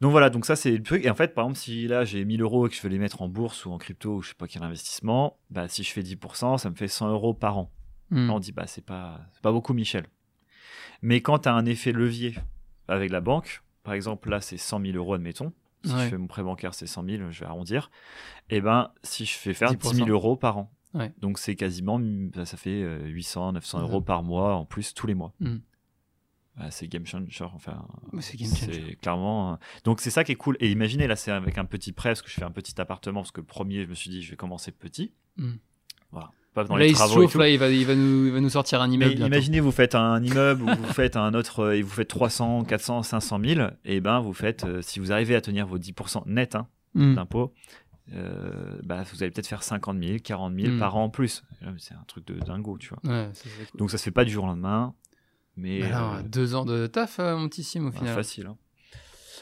Donc 0.00 0.10
voilà, 0.10 0.28
donc 0.28 0.44
ça 0.44 0.56
c'est 0.56 0.72
le 0.72 0.82
truc. 0.82 1.04
Et 1.04 1.08
en 1.10 1.14
fait, 1.14 1.34
par 1.34 1.44
exemple, 1.44 1.58
si 1.60 1.86
là 1.86 2.04
j'ai 2.04 2.24
1000 2.24 2.42
euros 2.42 2.66
et 2.66 2.68
que 2.70 2.74
je 2.74 2.82
veux 2.82 2.88
les 2.90 2.98
mettre 2.98 3.22
en 3.22 3.28
bourse 3.28 3.64
ou 3.64 3.70
en 3.70 3.78
crypto 3.78 4.16
ou 4.16 4.22
je 4.22 4.30
sais 4.30 4.34
pas 4.34 4.48
quel 4.48 4.62
investissement, 4.64 5.38
bah 5.50 5.68
si 5.68 5.84
je 5.84 5.92
fais 5.92 6.02
10%, 6.02 6.58
ça 6.58 6.68
me 6.68 6.74
fait 6.74 6.88
100 6.88 7.08
euros 7.10 7.32
par 7.32 7.56
an. 7.58 7.70
Hmm. 8.10 8.26
Là, 8.26 8.32
on 8.34 8.38
dit 8.40 8.50
bah 8.52 8.66
c'est 8.66 8.84
pas, 8.84 9.20
c'est 9.32 9.40
pas 9.40 9.52
beaucoup, 9.52 9.72
Michel. 9.72 10.04
Mais 11.04 11.20
quand 11.20 11.40
tu 11.40 11.48
as 11.50 11.54
un 11.54 11.66
effet 11.66 11.92
levier 11.92 12.34
avec 12.88 13.10
la 13.10 13.20
banque, 13.20 13.62
par 13.82 13.92
exemple 13.94 14.30
là 14.30 14.40
c'est 14.40 14.56
100 14.56 14.80
000 14.80 14.96
euros, 14.96 15.12
admettons. 15.14 15.52
Si 15.84 15.92
Ouais. 15.92 16.04
je 16.04 16.08
fais 16.08 16.16
mon 16.18 16.26
prêt 16.26 16.42
bancaire, 16.42 16.72
c'est 16.72 16.86
100 16.86 17.04
000, 17.04 17.30
je 17.30 17.40
vais 17.40 17.46
arrondir. 17.46 17.90
Et 18.48 18.62
ben 18.62 18.90
si 19.02 19.26
je 19.26 19.34
fais 19.34 19.52
faire 19.52 19.68
10 19.70 19.76
10%. 19.76 19.94
000 19.96 20.08
euros 20.08 20.34
par 20.36 20.56
an, 20.56 20.72
Ouais. 20.94 21.12
donc 21.18 21.38
c'est 21.38 21.56
quasiment, 21.56 21.98
bah, 22.00 22.46
ça 22.46 22.56
fait 22.56 22.82
euh, 22.82 23.04
800, 23.06 23.52
900 23.52 23.78
Mhm. 23.78 23.84
euros 23.84 24.00
par 24.00 24.22
mois 24.22 24.54
en 24.54 24.64
plus 24.64 24.94
tous 24.94 25.06
les 25.06 25.14
mois. 25.14 25.34
Mhm. 25.40 25.60
Bah, 26.56 26.70
c'est 26.70 26.86
game 26.88 27.04
changer, 27.04 27.44
enfin. 27.52 27.86
C'est 28.20 28.38
game 28.38 28.48
changer. 28.54 28.96
Clairement. 29.02 29.52
euh, 29.52 29.56
Donc 29.84 30.00
c'est 30.00 30.10
ça 30.10 30.22
qui 30.24 30.32
est 30.32 30.36
cool. 30.36 30.56
Et 30.60 30.70
imaginez 30.70 31.06
là, 31.08 31.16
c'est 31.16 31.32
avec 31.32 31.58
un 31.58 31.64
petit 31.66 31.92
prêt 31.92 32.10
parce 32.10 32.22
que 32.22 32.30
je 32.30 32.34
fais 32.34 32.44
un 32.44 32.52
petit 32.52 32.80
appartement 32.80 33.20
parce 33.20 33.32
que 33.32 33.40
le 33.40 33.46
premier, 33.46 33.82
je 33.84 33.88
me 33.90 33.94
suis 33.94 34.08
dit, 34.08 34.22
je 34.22 34.30
vais 34.30 34.36
commencer 34.36 34.70
petit. 34.70 35.12
Mm. 35.36 35.54
Voilà. 36.12 36.30
Pas 36.54 36.64
dans 36.64 36.76
Là, 36.76 36.84
les 36.84 36.90
il 36.90 36.94
travaux 36.94 37.20
et 37.20 37.24
chauffe, 37.24 37.32
tout. 37.32 37.38
là, 37.38 37.48
il 37.48 37.58
va, 37.58 37.68
il, 37.68 37.84
va 37.84 37.94
nous, 37.96 38.26
il 38.26 38.32
va 38.32 38.40
nous 38.40 38.48
sortir 38.48 38.80
un 38.80 38.86
Mais 38.88 38.94
immeuble. 38.94 39.10
bientôt. 39.16 39.26
imaginez, 39.26 39.58
vous 39.60 39.72
faites 39.72 39.94
un 39.96 40.22
immeuble 40.22 40.62
ou 40.62 40.66
vous 40.66 40.92
faites 40.92 41.16
un 41.16 41.34
autre 41.34 41.60
euh, 41.60 41.76
et 41.76 41.82
vous 41.82 41.90
faites 41.90 42.06
300, 42.08 42.64
400, 42.64 43.02
500 43.02 43.40
000. 43.44 43.68
Et 43.84 44.00
ben, 44.00 44.20
vous 44.20 44.32
faites, 44.32 44.64
euh, 44.64 44.80
si 44.80 45.00
vous 45.00 45.10
arrivez 45.12 45.34
à 45.34 45.40
tenir 45.40 45.66
vos 45.66 45.78
10% 45.78 46.22
net, 46.26 46.54
hein, 46.54 46.68
d'impôts, 46.94 47.52
euh, 48.14 48.78
bah, 48.84 49.02
vous 49.12 49.22
allez 49.22 49.32
peut-être 49.32 49.46
faire 49.48 49.62
50 49.62 49.98
000, 50.00 50.18
40 50.22 50.54
000 50.54 50.74
Mm. 50.74 50.78
par 50.78 50.96
an 50.96 51.04
en 51.04 51.08
plus. 51.10 51.42
Euh, 51.64 51.70
C'est 51.78 51.94
un 51.94 52.04
truc 52.06 52.26
de 52.26 52.34
dingo, 52.38 52.78
tu 52.78 52.90
vois. 52.90 52.98
Ouais, 53.12 53.28
ça, 53.32 53.44
cool. 53.70 53.78
Donc 53.78 53.90
ça 53.90 53.98
se 53.98 54.04
fait 54.04 54.10
pas 54.10 54.24
du 54.24 54.30
jour 54.30 54.44
au 54.44 54.46
lendemain, 54.46 54.94
mais 55.56 55.80
Bah 55.80 55.88
là, 55.88 56.14
euh, 56.18 56.22
deux 56.22 56.54
ans 56.54 56.64
de 56.64 56.86
taf, 56.86 57.18
euh, 57.18 57.36
mon 57.36 57.48
petit 57.48 57.64
Sim, 57.64 57.86
au 57.86 57.90
bah, 57.90 57.98
final. 57.98 58.14
facile. 58.14 58.46
hein. 58.46 58.56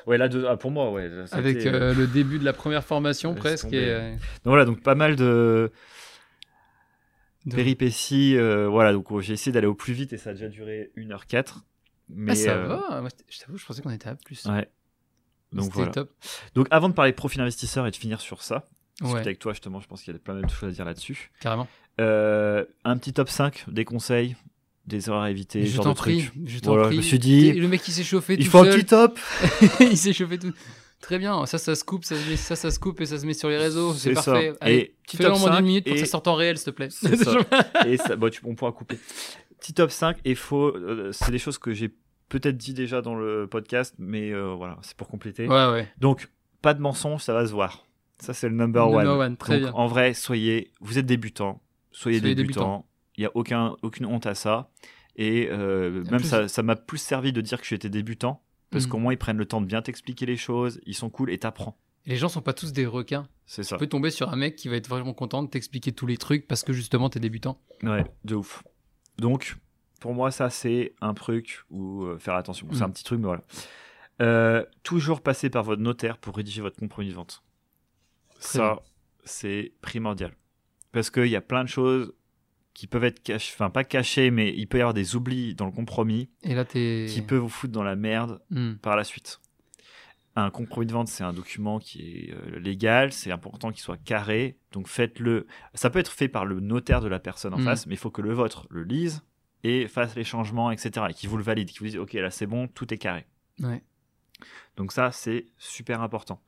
Ouais, 0.06 0.16
là, 0.18 0.28
deux- 0.28 0.46
ah, 0.48 0.56
pour 0.56 0.70
moi, 0.70 0.90
ouais. 0.90 1.08
Avec 1.32 1.58
été, 1.58 1.68
euh, 1.68 1.94
le 1.94 2.06
début 2.06 2.38
de 2.38 2.44
la 2.44 2.52
première 2.52 2.82
formation, 2.84 3.34
presque. 3.34 3.72
Et, 3.72 3.84
euh, 3.90 4.10
Donc 4.12 4.18
voilà, 4.46 4.64
donc 4.64 4.80
pas 4.82 4.94
mal 4.94 5.14
de 5.16 5.70
de- 7.47 7.55
péripéties. 7.57 8.36
euh, 8.36 8.68
voilà, 8.68 8.93
donc 8.93 9.11
oh, 9.11 9.20
j'ai 9.20 9.32
essayé 9.34 9.53
d'aller 9.53 9.66
au 9.66 9.74
plus 9.74 9.93
vite 9.93 10.12
et 10.12 10.18
ça 10.18 10.30
a 10.30 10.32
déjà 10.34 10.49
duré 10.49 10.90
1h04. 10.97 11.62
Mais 12.09 12.32
ah, 12.32 12.34
ça 12.34 12.51
euh, 12.57 12.66
va. 12.66 13.01
Moi, 13.01 13.09
je 13.28 13.38
t'avoue, 13.40 13.57
je 13.59 13.64
pensais 13.64 13.80
qu'on 13.82 13.90
était 13.90 14.09
à 14.09 14.14
plus. 14.16 14.45
Ouais. 14.47 14.68
Donc 15.53 15.72
voilà. 15.72 15.90
top. 15.93 16.11
Donc 16.55 16.66
avant 16.70 16.88
de 16.88 16.95
parler 16.95 17.12
profil 17.12 17.40
investisseur 17.40 17.86
et 17.86 17.90
de 17.90 17.97
finir 17.97 18.20
sur 18.20 18.43
ça, 18.43 18.68
Ouais, 19.03 19.18
avec 19.20 19.38
toi 19.38 19.53
justement, 19.53 19.80
je 19.80 19.86
pense 19.88 20.03
qu'il 20.03 20.12
y 20.12 20.16
a 20.16 20.18
plein 20.18 20.40
de 20.40 20.49
choses 20.49 20.68
à 20.68 20.72
dire 20.72 20.84
là-dessus. 20.84 21.30
carrément. 21.40 21.66
Euh, 22.01 22.64
un 22.84 22.97
petit 22.97 23.12
top 23.12 23.28
5 23.28 23.64
des 23.68 23.84
conseils, 23.84 24.36
des 24.86 25.09
erreurs 25.09 25.22
à 25.22 25.30
éviter, 25.30 25.66
je 25.66 25.74
genre 25.76 25.84
t'en 25.84 25.93
de 25.93 25.97
prie. 25.97 26.24
trucs. 26.26 26.49
Je 26.49 26.59
t'en 26.61 26.70
Voilà, 26.72 26.84
prie. 26.86 26.97
je 26.97 27.01
me 27.01 27.03
suis 27.03 27.18
dit, 27.18 27.53
Le 27.53 27.68
mec, 27.68 27.86
il 27.88 27.93
s'est 27.93 28.05
chauffé 28.05 28.36
Il 28.38 28.45
tout 28.45 28.51
faut 28.51 28.59
un 28.59 28.64
petit 28.64 28.84
top 28.84 29.18
il 29.80 29.97
s'est 29.99 30.12
chauffé 30.12 30.38
tout. 30.38 30.53
Très 31.03 31.18
bien. 31.18 31.44
Ça, 31.44 31.59
ça 31.59 31.74
se 31.74 31.84
coupe, 31.84 32.05
ça 32.05 32.14
ça, 32.36 32.57
ça 32.57 32.70
se 32.70 32.78
coupe 32.78 33.00
et 33.03 33.07
ça 33.07 33.18
se 33.18 33.26
met 33.26 33.34
sur 33.34 33.50
les 33.50 33.59
réseaux. 33.59 33.92
C'est 33.92 34.14
C'est 34.14 34.22
ça. 34.22 34.32
parfait. 34.32 34.53
Allez, 34.62 34.74
Et 34.74 35.16
fais-le 35.16 35.28
top 35.28 35.36
en 35.36 35.40
moins 35.40 35.50
5 35.50 35.57
d'une 35.59 35.66
minute 35.66 35.84
pour 35.84 35.92
que 35.94 36.00
ça 36.00 36.07
sorte 36.07 36.28
en 36.28 36.34
réel, 36.36 36.57
s'il 36.57 36.66
te 36.66 36.70
plaît. 36.70 36.88
Ça. 36.88 37.11
et 37.86 37.96
ça, 37.98 38.16
bon, 38.16 38.30
tu, 38.30 38.40
on 38.44 38.55
pourra 38.55 38.72
couper. 38.72 38.98
Petit 39.61 39.74
top 39.74 39.90
5 39.90 40.16
et 40.24 40.34
faut, 40.34 40.68
euh, 40.74 41.11
c'est 41.12 41.30
des 41.30 41.38
choses 41.38 41.59
que 41.59 41.72
j'ai 41.74 41.92
peut-être 42.30 42.57
dit 42.57 42.72
déjà 42.72 43.03
dans 43.03 43.14
le 43.14 43.46
podcast, 43.46 43.94
mais 43.98 44.30
euh, 44.32 44.55
voilà, 44.57 44.78
c'est 44.82 44.96
pour 44.96 45.09
compléter. 45.09 45.46
ouais, 45.46 45.70
ouais. 45.70 45.92
Donc, 45.98 46.28
pas 46.62 46.72
de 46.72 46.80
mensonge, 46.80 47.20
ça 47.22 47.34
va 47.34 47.46
se 47.46 47.53
voir. 47.53 47.84
Ça, 48.20 48.32
c'est 48.32 48.48
le 48.48 48.55
number, 48.55 48.86
Number 48.86 49.12
one. 49.14 49.20
one, 49.20 49.36
très 49.36 49.55
Donc, 49.61 49.62
bien. 49.70 49.72
en 49.74 49.86
vrai, 49.88 50.14
soyez, 50.14 50.70
vous 50.80 50.96
êtes 50.98 51.07
débutant, 51.07 51.61
soyez, 51.90 52.20
Soyez 52.20 52.34
débutant. 52.36 52.86
Il 53.16 53.22
n'y 53.22 53.26
a 53.26 53.30
aucun, 53.34 53.74
aucune 53.82 54.07
honte 54.07 54.26
à 54.26 54.34
ça. 54.34 54.70
Et 55.16 55.48
euh, 55.50 56.05
même 56.11 56.20
plus- 56.20 56.28
ça, 56.28 56.48
ça 56.48 56.62
m'a 56.62 56.76
plus 56.76 56.98
servi 56.98 57.32
de 57.32 57.40
dire 57.40 57.61
que 57.61 57.66
j'étais 57.66 57.90
débutant, 57.90 58.40
parce 58.72 58.84
Mhm. 58.86 58.90
qu'au 58.90 58.98
moins 58.98 59.12
ils 59.12 59.18
prennent 59.18 59.36
le 59.36 59.46
temps 59.46 59.60
de 59.60 59.66
bien 59.66 59.80
t'expliquer 59.82 60.26
les 60.26 60.36
choses, 60.36 60.80
ils 60.86 60.94
sont 60.94 61.10
cool 61.10 61.30
et 61.30 61.38
t'apprends. 61.38 61.78
Les 62.06 62.16
gens 62.16 62.28
sont 62.28 62.40
pas 62.42 62.52
tous 62.52 62.72
des 62.72 62.84
requins. 62.86 63.28
C'est 63.46 63.62
ça. 63.62 63.76
Tu 63.76 63.80
peux 63.80 63.86
tomber 63.86 64.10
sur 64.10 64.30
un 64.32 64.36
mec 64.36 64.56
qui 64.56 64.68
va 64.68 64.74
être 64.74 64.88
vraiment 64.88 65.12
content 65.14 65.44
de 65.44 65.48
t'expliquer 65.48 65.92
tous 65.92 66.06
les 66.06 66.16
trucs 66.16 66.48
parce 66.48 66.64
que 66.64 66.72
justement 66.72 67.08
t'es 67.08 67.20
débutant. 67.20 67.60
Ouais, 67.84 68.04
de 68.24 68.34
ouf. 68.34 68.64
Donc, 69.18 69.56
pour 70.00 70.12
moi, 70.14 70.32
ça, 70.32 70.50
c'est 70.50 70.94
un 71.00 71.14
truc 71.14 71.62
où 71.70 72.02
euh, 72.04 72.18
faire 72.18 72.34
attention. 72.34 72.66
C'est 72.72 72.80
Mm. 72.80 72.82
un 72.82 72.90
petit 72.90 73.04
truc, 73.04 73.20
mais 73.20 73.26
voilà. 73.26 73.42
Euh, 74.20 74.64
toujours 74.82 75.20
passer 75.20 75.48
par 75.50 75.62
votre 75.62 75.80
notaire 75.82 76.18
pour 76.18 76.34
rédiger 76.36 76.60
votre 76.60 76.76
compromis 76.78 77.08
de 77.10 77.14
vente. 77.14 77.44
Très 78.40 78.58
ça, 78.58 78.82
c'est 79.24 79.72
primordial. 79.80 80.32
Parce 80.90 81.08
qu'il 81.10 81.26
y 81.26 81.36
a 81.36 81.40
plein 81.40 81.62
de 81.62 81.68
choses 81.68 82.12
qui 82.74 82.86
peuvent 82.86 83.04
être 83.04 83.22
cachées, 83.22 83.52
enfin 83.54 83.70
pas 83.70 83.84
cachées, 83.84 84.30
mais 84.30 84.52
il 84.56 84.66
peut 84.66 84.78
y 84.78 84.80
avoir 84.80 84.94
des 84.94 85.14
oublis 85.16 85.54
dans 85.54 85.66
le 85.66 85.72
compromis 85.72 86.30
Et 86.42 86.54
là 86.54 86.64
t'es. 86.64 87.06
qui 87.08 87.20
peut 87.22 87.36
vous 87.36 87.48
foutre 87.48 87.72
dans 87.72 87.82
la 87.82 87.96
merde 87.96 88.40
Hmm. 88.50 88.74
par 88.74 88.96
la 88.96 89.04
suite. 89.04 89.40
Un 90.34 90.48
compromis 90.50 90.86
de 90.86 90.92
vente, 90.92 91.08
c'est 91.08 91.24
un 91.24 91.34
document 91.34 91.78
qui 91.78 92.00
est 92.28 92.32
euh, 92.32 92.58
légal, 92.58 93.12
c'est 93.12 93.30
important 93.30 93.70
qu'il 93.70 93.82
soit 93.82 93.98
carré, 93.98 94.56
donc 94.72 94.88
faites-le. 94.88 95.46
Ça 95.74 95.90
peut 95.90 95.98
être 95.98 96.10
fait 96.12 96.28
par 96.28 96.46
le 96.46 96.60
notaire 96.60 97.02
de 97.02 97.08
la 97.08 97.18
personne 97.18 97.52
en 97.52 97.58
Mhm. 97.58 97.64
face, 97.64 97.86
mais 97.86 97.94
il 97.94 97.98
faut 97.98 98.10
que 98.10 98.22
le 98.22 98.32
vôtre 98.32 98.66
le 98.70 98.82
lise 98.84 99.22
et 99.62 99.86
fasse 99.88 100.14
les 100.16 100.24
changements, 100.24 100.70
etc. 100.70 101.06
Et 101.10 101.12
qu'il 101.14 101.28
vous 101.28 101.36
le 101.36 101.42
valide, 101.44 101.68
qu'il 101.68 101.80
vous 101.80 101.84
dise, 101.86 101.98
ok, 101.98 102.14
là 102.14 102.30
c'est 102.30 102.46
bon, 102.46 102.66
tout 102.66 102.92
est 102.94 102.98
carré. 102.98 103.26
Ouais. 103.60 103.82
Donc 104.78 104.92
ça, 104.92 105.12
c'est 105.12 105.46
super 105.58 106.00
important. 106.00 106.40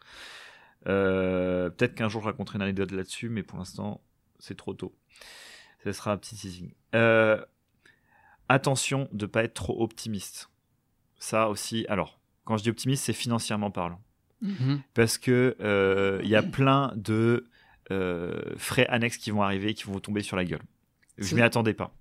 Euh, 0.87 1.71
Peut-être 1.71 1.95
qu'un 1.95 2.09
jour 2.09 2.23
je 2.23 2.27
raconterai 2.29 2.57
une 2.57 2.63
anecdote 2.63 2.91
là-dessus, 2.93 3.29
mais 3.29 3.43
pour 3.43 3.59
l'instant, 3.59 4.01
c'est 4.39 4.57
trop 4.57 4.73
tôt. 4.75 4.95
Ce 5.85 5.93
sera 5.93 6.13
un 6.13 6.17
petit 6.17 6.35
teasing. 6.35 6.73
Euh, 6.95 7.45
attention 8.49 9.09
de 9.13 9.27
pas 9.27 9.45
être 9.45 9.55
trop 9.55 9.83
optimiste. 9.83 10.51
Ça 11.19 11.49
aussi, 11.51 11.85
alors, 11.89 12.19
quand 12.45 12.57
je 12.57 12.63
dis 12.63 12.71
optimiste, 12.71 13.05
c'est 13.05 13.13
financièrement 13.13 13.71
parlant. 13.71 14.01
Mhm. 14.41 14.81
Parce 14.95 15.19
que 15.19 15.57
euh, 15.61 16.21
il 16.23 16.29
y 16.29 16.37
a 16.37 16.43
plein 16.43 16.93
de 16.97 17.49
euh, 17.91 18.55
frais 18.57 18.87
annexes 18.87 19.19
qui 19.19 19.31
vont 19.31 19.43
arriver, 19.43 19.75
qui 19.75 19.85
vont 19.85 19.93
vous 19.93 20.01
tomber 20.01 20.23
sur 20.23 20.37
la 20.37 20.45
gueule. 20.45 20.63
Je 21.19 21.35
m'y 21.35 21.43
attendais 21.43 21.75
pas. 21.75 21.95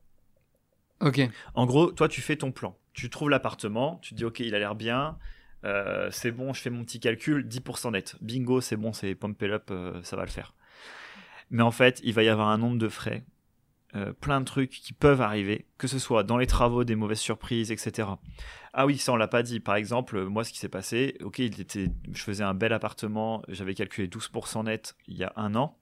Ok. 1.01 1.19
En 1.53 1.65
gros, 1.65 1.91
toi, 1.91 2.07
tu 2.07 2.21
fais 2.21 2.37
ton 2.37 2.51
plan. 2.53 2.77
Tu 2.93 3.09
trouves 3.09 3.29
l'appartement, 3.29 3.99
tu 4.01 4.11
te 4.11 4.15
dis, 4.15 4.25
OK, 4.25 4.39
il 4.39 4.55
a 4.55 4.59
l'air 4.59 4.75
bien, 4.75 5.17
euh, 5.65 6.09
c'est 6.11 6.31
bon, 6.31 6.53
je 6.53 6.61
fais 6.61 6.69
mon 6.69 6.83
petit 6.83 6.99
calcul, 7.01 7.45
10% 7.45 7.91
net. 7.91 8.15
Bingo, 8.21 8.61
c'est 8.61 8.77
bon, 8.77 8.93
c'est 8.93 9.13
pump 9.13 9.41
it 9.41 9.49
up, 9.49 9.73
ça 10.03 10.15
va 10.15 10.23
le 10.23 10.29
faire. 10.29 10.53
Mais 11.49 11.63
en 11.63 11.71
fait, 11.71 11.99
il 12.03 12.13
va 12.13 12.23
y 12.23 12.29
avoir 12.29 12.47
un 12.47 12.57
nombre 12.57 12.77
de 12.77 12.87
frais, 12.87 13.23
euh, 13.95 14.11
plein 14.13 14.39
de 14.39 14.45
trucs 14.45 14.71
qui 14.71 14.93
peuvent 14.93 15.21
arriver, 15.21 15.67
que 15.77 15.87
ce 15.87 15.99
soit 15.99 16.23
dans 16.23 16.37
les 16.37 16.47
travaux, 16.47 16.83
des 16.83 16.95
mauvaises 16.95 17.19
surprises, 17.19 17.71
etc. 17.71 18.07
Ah 18.73 18.85
oui, 18.85 18.97
ça, 18.97 19.13
on 19.13 19.15
l'a 19.15 19.27
pas 19.27 19.43
dit. 19.43 19.59
Par 19.59 19.75
exemple, 19.75 20.23
moi, 20.25 20.43
ce 20.43 20.51
qui 20.51 20.57
s'est 20.59 20.69
passé, 20.69 21.15
OK, 21.21 21.39
il 21.39 21.61
était, 21.61 21.89
je 22.11 22.23
faisais 22.23 22.43
un 22.43 22.53
bel 22.55 22.73
appartement, 22.73 23.43
j'avais 23.49 23.75
calculé 23.75 24.07
12% 24.07 24.63
net 24.65 24.95
il 25.07 25.17
y 25.17 25.23
a 25.23 25.31
un 25.35 25.53
an. 25.55 25.77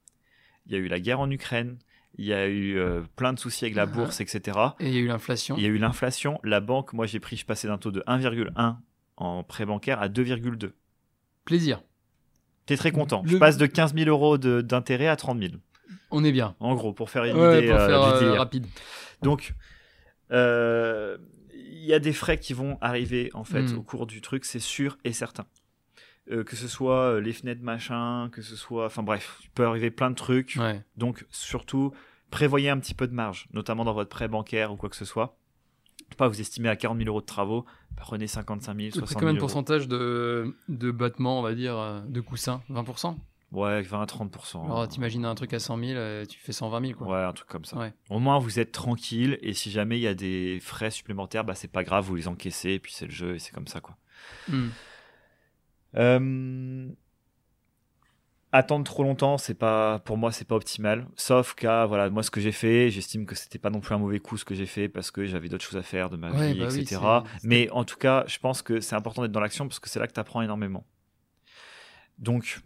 Il 0.65 0.73
y 0.73 0.75
a 0.75 0.79
eu 0.79 0.87
la 0.87 0.99
guerre 0.99 1.19
en 1.21 1.31
Ukraine, 1.31 1.77
il 2.17 2.25
y 2.25 2.33
a 2.33 2.47
eu 2.47 2.77
euh, 2.77 3.01
plein 3.15 3.31
de 3.33 3.39
soucis 3.39 3.63
avec 3.65 3.75
la 3.75 3.83
Ah. 3.83 3.85
bourse, 3.85 4.19
etc. 4.19 4.57
Et 4.81 4.87
il 4.89 4.93
y 4.93 4.97
a 4.97 4.99
eu 4.99 5.07
l'inflation. 5.07 5.55
Il 5.57 5.63
y 5.63 5.65
a 5.65 5.69
eu 5.69 5.77
l'inflation. 5.77 6.39
La 6.43 6.59
banque, 6.59 6.91
moi 6.93 7.05
j'ai 7.05 7.19
pris, 7.21 7.37
je 7.37 7.45
passais 7.45 7.67
d'un 7.69 7.77
taux 7.77 7.91
de 7.91 8.03
1,1 8.07 8.75
en 9.17 9.43
prêt 9.43 9.65
bancaire 9.65 10.01
à 10.01 10.09
2,2. 10.09 10.71
Plaisir. 11.45 11.81
T'es 12.65 12.75
très 12.77 12.91
content. 12.91 13.21
Le- 13.23 13.29
Je 13.29 13.37
passe 13.37 13.57
de 13.57 13.65
15 13.65 13.95
000 13.95 14.09
euros 14.09 14.37
d'intérêt 14.37 15.07
à 15.07 15.15
30 15.15 15.39
000. 15.39 15.53
On 16.11 16.23
est 16.23 16.31
bien. 16.31 16.55
En 16.59 16.75
gros, 16.75 16.93
pour 16.93 17.09
faire 17.09 17.23
une 17.25 17.35
Ouais, 17.37 17.59
idée 17.59 17.67
pour 17.67 17.77
euh, 17.79 17.87
du 17.87 17.93
euh, 18.15 18.19
délire. 18.19 18.39
rapide. 18.39 18.67
Donc, 19.21 19.53
euh, 20.31 21.17
il 21.53 21.85
y 21.85 21.93
a 21.93 21.99
des 21.99 22.13
frais 22.13 22.37
qui 22.37 22.53
vont 22.53 22.77
arriver 22.81 23.29
en 23.33 23.43
fait 23.43 23.63
Mm. 23.73 23.77
au 23.77 23.81
cours 23.83 24.05
du 24.07 24.21
truc, 24.21 24.45
c'est 24.45 24.59
sûr 24.59 24.97
et 25.03 25.13
certain. 25.13 25.45
Euh, 26.31 26.43
que 26.43 26.55
ce 26.55 26.67
soit 26.67 27.13
euh, 27.15 27.19
les 27.21 27.33
fenêtres 27.33 27.63
machin, 27.63 28.29
que 28.31 28.41
ce 28.41 28.55
soit, 28.55 28.85
enfin 28.85 29.03
bref, 29.03 29.39
il 29.43 29.49
peut 29.49 29.65
arriver 29.65 29.89
plein 29.91 30.09
de 30.11 30.15
trucs. 30.15 30.55
Ouais. 30.59 30.81
Donc 30.95 31.25
surtout, 31.31 31.91
prévoyez 32.29 32.69
un 32.69 32.79
petit 32.79 32.93
peu 32.93 33.07
de 33.07 33.13
marge, 33.13 33.47
notamment 33.53 33.83
dans 33.83 33.93
votre 33.93 34.09
prêt 34.09 34.27
bancaire 34.27 34.71
ou 34.71 34.75
quoi 34.77 34.89
que 34.89 34.95
ce 34.95 35.05
soit. 35.05 35.37
Pas 36.17 36.27
vous 36.27 36.39
estimez 36.41 36.69
à 36.69 36.75
40 36.75 36.97
000 36.97 37.07
euros 37.09 37.21
de 37.21 37.25
travaux, 37.25 37.65
prenez 37.95 38.27
55 38.27 38.75
000, 38.77 38.89
C'est 38.91 38.99
60 38.99 39.09
000 39.09 39.19
combien 39.19 39.33
de 39.33 39.39
pourcentage 39.39 39.87
de, 39.87 40.53
de 40.67 40.91
battement, 40.91 41.39
on 41.39 41.41
va 41.41 41.53
dire, 41.55 41.75
euh, 41.77 42.01
de 42.07 42.19
coussin 42.21 42.61
20% 42.69 43.15
Ouais, 43.51 43.81
20 43.81 44.01
à 44.01 44.05
30%. 44.05 44.65
Alors 44.65 44.87
t'imagines 44.87 45.25
un 45.25 45.35
truc 45.35 45.53
à 45.53 45.59
100 45.59 45.77
000, 45.77 45.89
euh, 45.97 46.25
tu 46.25 46.39
fais 46.39 46.53
120 46.53 46.85
000 46.87 46.97
quoi. 46.97 47.07
Ouais, 47.07 47.23
un 47.23 47.33
truc 47.33 47.49
comme 47.49 47.65
ça. 47.65 47.77
Ouais. 47.77 47.93
Au 48.09 48.19
moins, 48.19 48.39
vous 48.39 48.59
êtes 48.59 48.71
tranquille 48.71 49.37
et 49.41 49.53
si 49.53 49.69
jamais 49.71 49.97
il 49.97 50.01
y 50.01 50.07
a 50.07 50.13
des 50.13 50.59
frais 50.61 50.89
supplémentaires, 50.89 51.43
bah 51.43 51.53
c'est 51.55 51.67
pas 51.71 51.83
grave, 51.83 52.05
vous 52.05 52.15
les 52.15 52.27
encaissez 52.29 52.71
et 52.71 52.79
puis 52.79 52.93
c'est 52.93 53.05
le 53.05 53.11
jeu 53.11 53.35
et 53.35 53.39
c'est 53.39 53.51
comme 53.53 53.67
ça 53.67 53.81
quoi. 53.81 53.97
Hmm. 54.47 54.69
Euh, 55.97 56.87
Attendre 58.53 58.83
trop 58.83 59.03
longtemps, 59.03 59.37
c'est 59.37 59.53
pas 59.53 59.99
pour 59.99 60.17
moi 60.17 60.31
c'est 60.33 60.43
pas 60.45 60.55
optimal. 60.55 61.07
Sauf 61.15 61.53
qu'à 61.53 61.85
voilà 61.85 62.09
moi 62.09 62.21
ce 62.21 62.29
que 62.31 62.41
j'ai 62.41 62.51
fait, 62.51 62.89
j'estime 62.89 63.25
que 63.25 63.33
c'était 63.33 63.59
pas 63.59 63.69
non 63.69 63.79
plus 63.79 63.95
un 63.95 63.97
mauvais 63.97 64.19
coup 64.19 64.37
ce 64.37 64.43
que 64.43 64.55
j'ai 64.55 64.65
fait 64.65 64.89
parce 64.89 65.09
que 65.09 65.25
j'avais 65.25 65.47
d'autres 65.47 65.63
choses 65.63 65.77
à 65.77 65.83
faire 65.83 66.09
de 66.09 66.17
ma 66.17 66.31
Ouais, 66.31 66.51
vie, 66.53 66.59
bah 66.59 66.65
etc. 66.65 67.01
Mais 67.43 67.69
en 67.71 67.85
tout 67.85 67.95
cas, 67.97 68.25
je 68.27 68.37
pense 68.39 68.61
que 68.61 68.81
c'est 68.81 68.95
important 68.95 69.21
d'être 69.21 69.31
dans 69.31 69.39
l'action 69.39 69.67
parce 69.69 69.79
que 69.79 69.89
c'est 69.89 69.99
là 69.99 70.07
que 70.07 70.11
tu 70.13 70.19
apprends 70.19 70.41
énormément. 70.41 70.85
Donc, 72.17 72.59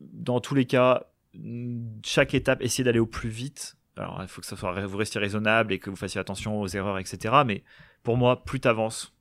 dans 0.00 0.40
tous 0.40 0.54
les 0.54 0.64
cas, 0.66 1.06
mm, 1.34 2.00
chaque 2.04 2.34
étape, 2.34 2.62
essayez 2.62 2.84
d'aller 2.84 2.98
au 2.98 3.06
plus 3.06 3.28
vite. 3.30 3.76
Alors, 3.96 4.18
il 4.22 4.28
faut 4.28 4.40
que 4.42 4.46
ça 4.46 4.56
soit, 4.56 4.86
vous 4.86 4.96
restiez 4.98 5.20
raisonnable 5.20 5.72
et 5.72 5.78
que 5.78 5.88
vous 5.88 5.96
fassiez 5.96 6.20
attention 6.20 6.60
aux 6.60 6.68
erreurs, 6.68 6.98
etc. 6.98 7.34
Mais 7.46 7.64
pour 8.02 8.16
moi, 8.18 8.44
plus 8.44 8.60
tu 8.60 8.68
avances, 8.68 9.14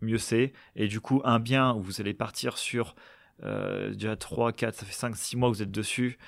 mieux 0.00 0.18
c'est. 0.18 0.52
Et 0.74 0.88
du 0.88 1.00
coup, 1.00 1.20
un 1.24 1.38
bien 1.38 1.74
où 1.74 1.82
vous 1.82 2.00
allez 2.00 2.14
partir 2.14 2.58
sur 2.58 2.96
euh, 3.44 3.94
déjà 3.94 4.16
3, 4.16 4.52
4, 4.52 4.74
ça 4.74 4.84
fait 4.84 4.92
5, 4.92 5.16
6 5.16 5.36
mois 5.36 5.50
que 5.50 5.56
vous 5.56 5.62
êtes 5.62 5.70
dessus. 5.70 6.18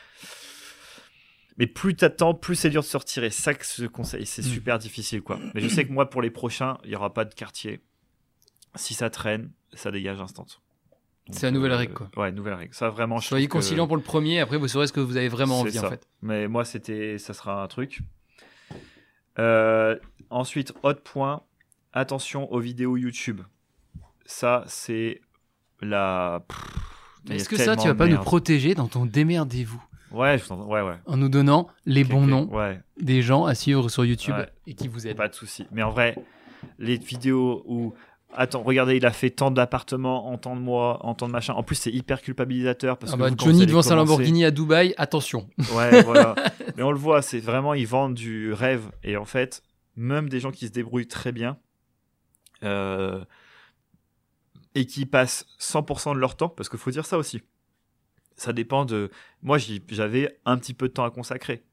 Mais 1.58 1.66
plus 1.66 1.94
t'attends, 1.94 2.34
plus 2.34 2.54
c'est 2.56 2.70
dur 2.70 2.80
de 2.82 2.86
se 2.86 2.96
retirer. 2.96 3.30
Ça 3.30 3.52
que 3.52 3.64
je 3.64 3.86
conseille. 3.86 4.26
C'est 4.26 4.42
Mm. 4.42 4.48
super 4.48 4.78
difficile, 4.78 5.20
quoi. 5.22 5.38
Mais 5.54 5.60
je 5.60 5.68
sais 5.74 5.84
que 5.86 5.92
moi, 5.92 6.08
pour 6.08 6.22
les 6.22 6.30
prochains, 6.30 6.78
il 6.84 6.90
n'y 6.90 6.96
aura 6.96 7.12
pas 7.12 7.24
de 7.24 7.34
quartier. 7.34 7.80
Si 8.74 8.94
ça 8.94 9.10
traîne, 9.10 9.50
ça 9.74 9.90
dégage 9.90 10.20
instant. 10.20 10.46
C'est 11.30 11.46
la 11.46 11.52
nouvelle 11.52 11.72
euh, 11.72 11.76
règle, 11.76 11.94
quoi. 11.94 12.10
Ouais, 12.16 12.32
nouvelle 12.32 12.54
règle. 12.54 12.74
Ça, 12.74 12.90
vraiment, 12.90 13.18
Soyez 13.20 13.46
que- 13.46 13.52
conciliant 13.52 13.86
pour 13.86 13.96
le 13.96 14.02
premier, 14.02 14.40
après 14.40 14.56
vous 14.56 14.68
saurez 14.68 14.86
ce 14.86 14.92
que 14.92 15.00
vous 15.00 15.16
avez 15.16 15.28
vraiment 15.28 15.60
envie 15.60 15.78
en 15.78 15.88
fait. 15.88 16.06
Mais 16.20 16.48
moi, 16.48 16.64
c'était, 16.64 17.16
ça 17.18 17.32
sera 17.32 17.62
un 17.62 17.68
truc. 17.68 18.00
Euh, 19.38 19.96
ensuite, 20.30 20.72
autre 20.82 21.02
point, 21.02 21.42
attention 21.92 22.52
aux 22.52 22.60
vidéos 22.60 22.96
YouTube. 22.96 23.40
Ça, 24.26 24.64
c'est 24.66 25.20
la. 25.80 26.44
Est-ce 27.30 27.48
que 27.48 27.56
ça, 27.56 27.76
tu 27.76 27.88
vas 27.88 27.94
pas 27.94 28.06
nous 28.08 28.18
protéger 28.18 28.74
dans 28.74 28.88
ton 28.88 29.06
démerdez-vous 29.06 29.82
Ouais, 30.10 30.36
je. 30.38 30.52
Ouais, 30.52 30.82
ouais. 30.82 30.96
en 31.06 31.16
nous 31.16 31.30
donnant 31.30 31.68
les 31.86 32.04
bons 32.04 32.26
noms 32.26 32.46
Ouais, 32.54 32.78
des 33.00 33.22
gens 33.22 33.46
à 33.46 33.54
suivre 33.54 33.88
sur 33.88 34.04
YouTube 34.04 34.34
et 34.66 34.74
qui 34.74 34.88
vous 34.88 35.06
aident 35.06 35.16
pas 35.16 35.28
de 35.28 35.34
souci. 35.34 35.66
Mais 35.72 35.82
en 35.82 35.90
vrai, 35.90 36.16
les 36.78 36.96
vidéos 36.98 37.62
où 37.66 37.94
attends, 38.34 38.62
regardez, 38.62 38.96
il 38.96 39.06
a 39.06 39.12
fait 39.12 39.30
tant 39.30 39.50
d'appartements 39.50 40.28
en 40.28 40.38
tant 40.38 40.56
de 40.56 40.60
mois, 40.60 41.04
en 41.04 41.14
tant 41.14 41.26
de 41.26 41.32
machin. 41.32 41.54
En 41.54 41.62
plus, 41.62 41.76
c'est 41.76 41.90
hyper 41.90 42.22
culpabilisateur 42.22 42.98
parce 42.98 43.12
Ah 43.12 43.16
que 43.16 43.20
bah, 43.20 43.30
vous, 43.30 43.36
Johnny 43.38 43.66
devant 43.66 43.82
sa 43.82 43.94
Lamborghini 43.94 44.44
à 44.44 44.50
Dubaï, 44.50 44.94
attention. 44.96 45.48
Ouais, 45.74 46.02
voilà. 46.02 46.34
Mais 46.76 46.82
on 46.82 46.90
le 46.90 46.98
voit, 46.98 47.22
c'est 47.22 47.40
vraiment, 47.40 47.74
ils 47.74 47.86
vendent 47.86 48.14
du 48.14 48.52
rêve. 48.52 48.90
Et 49.02 49.16
en 49.16 49.24
fait, 49.24 49.62
même 49.96 50.28
des 50.28 50.40
gens 50.40 50.50
qui 50.50 50.66
se 50.66 50.72
débrouillent 50.72 51.08
très 51.08 51.32
bien 51.32 51.58
euh, 52.62 53.24
et 54.74 54.86
qui 54.86 55.06
passent 55.06 55.46
100% 55.60 56.14
de 56.14 56.18
leur 56.18 56.36
temps, 56.36 56.48
parce 56.48 56.68
qu'il 56.68 56.78
faut 56.78 56.90
dire 56.90 57.06
ça 57.06 57.18
aussi. 57.18 57.42
Ça 58.36 58.52
dépend 58.52 58.84
de. 58.84 59.10
Moi, 59.42 59.58
j'avais 59.88 60.38
un 60.44 60.56
petit 60.56 60.74
peu 60.74 60.88
de 60.88 60.92
temps 60.94 61.04
à 61.04 61.10
consacrer. 61.10 61.64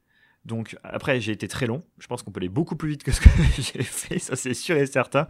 Donc, 0.45 0.77
après, 0.83 1.19
j'ai 1.21 1.31
été 1.33 1.47
très 1.47 1.67
long. 1.67 1.83
Je 1.99 2.07
pense 2.07 2.23
qu'on 2.23 2.31
peut 2.31 2.39
aller 2.39 2.49
beaucoup 2.49 2.75
plus 2.75 2.89
vite 2.89 3.03
que 3.03 3.11
ce 3.11 3.21
que 3.21 3.29
j'ai 3.57 3.83
fait, 3.83 4.19
ça 4.19 4.35
c'est 4.35 4.53
sûr 4.53 4.77
et 4.77 4.85
certain. 4.87 5.27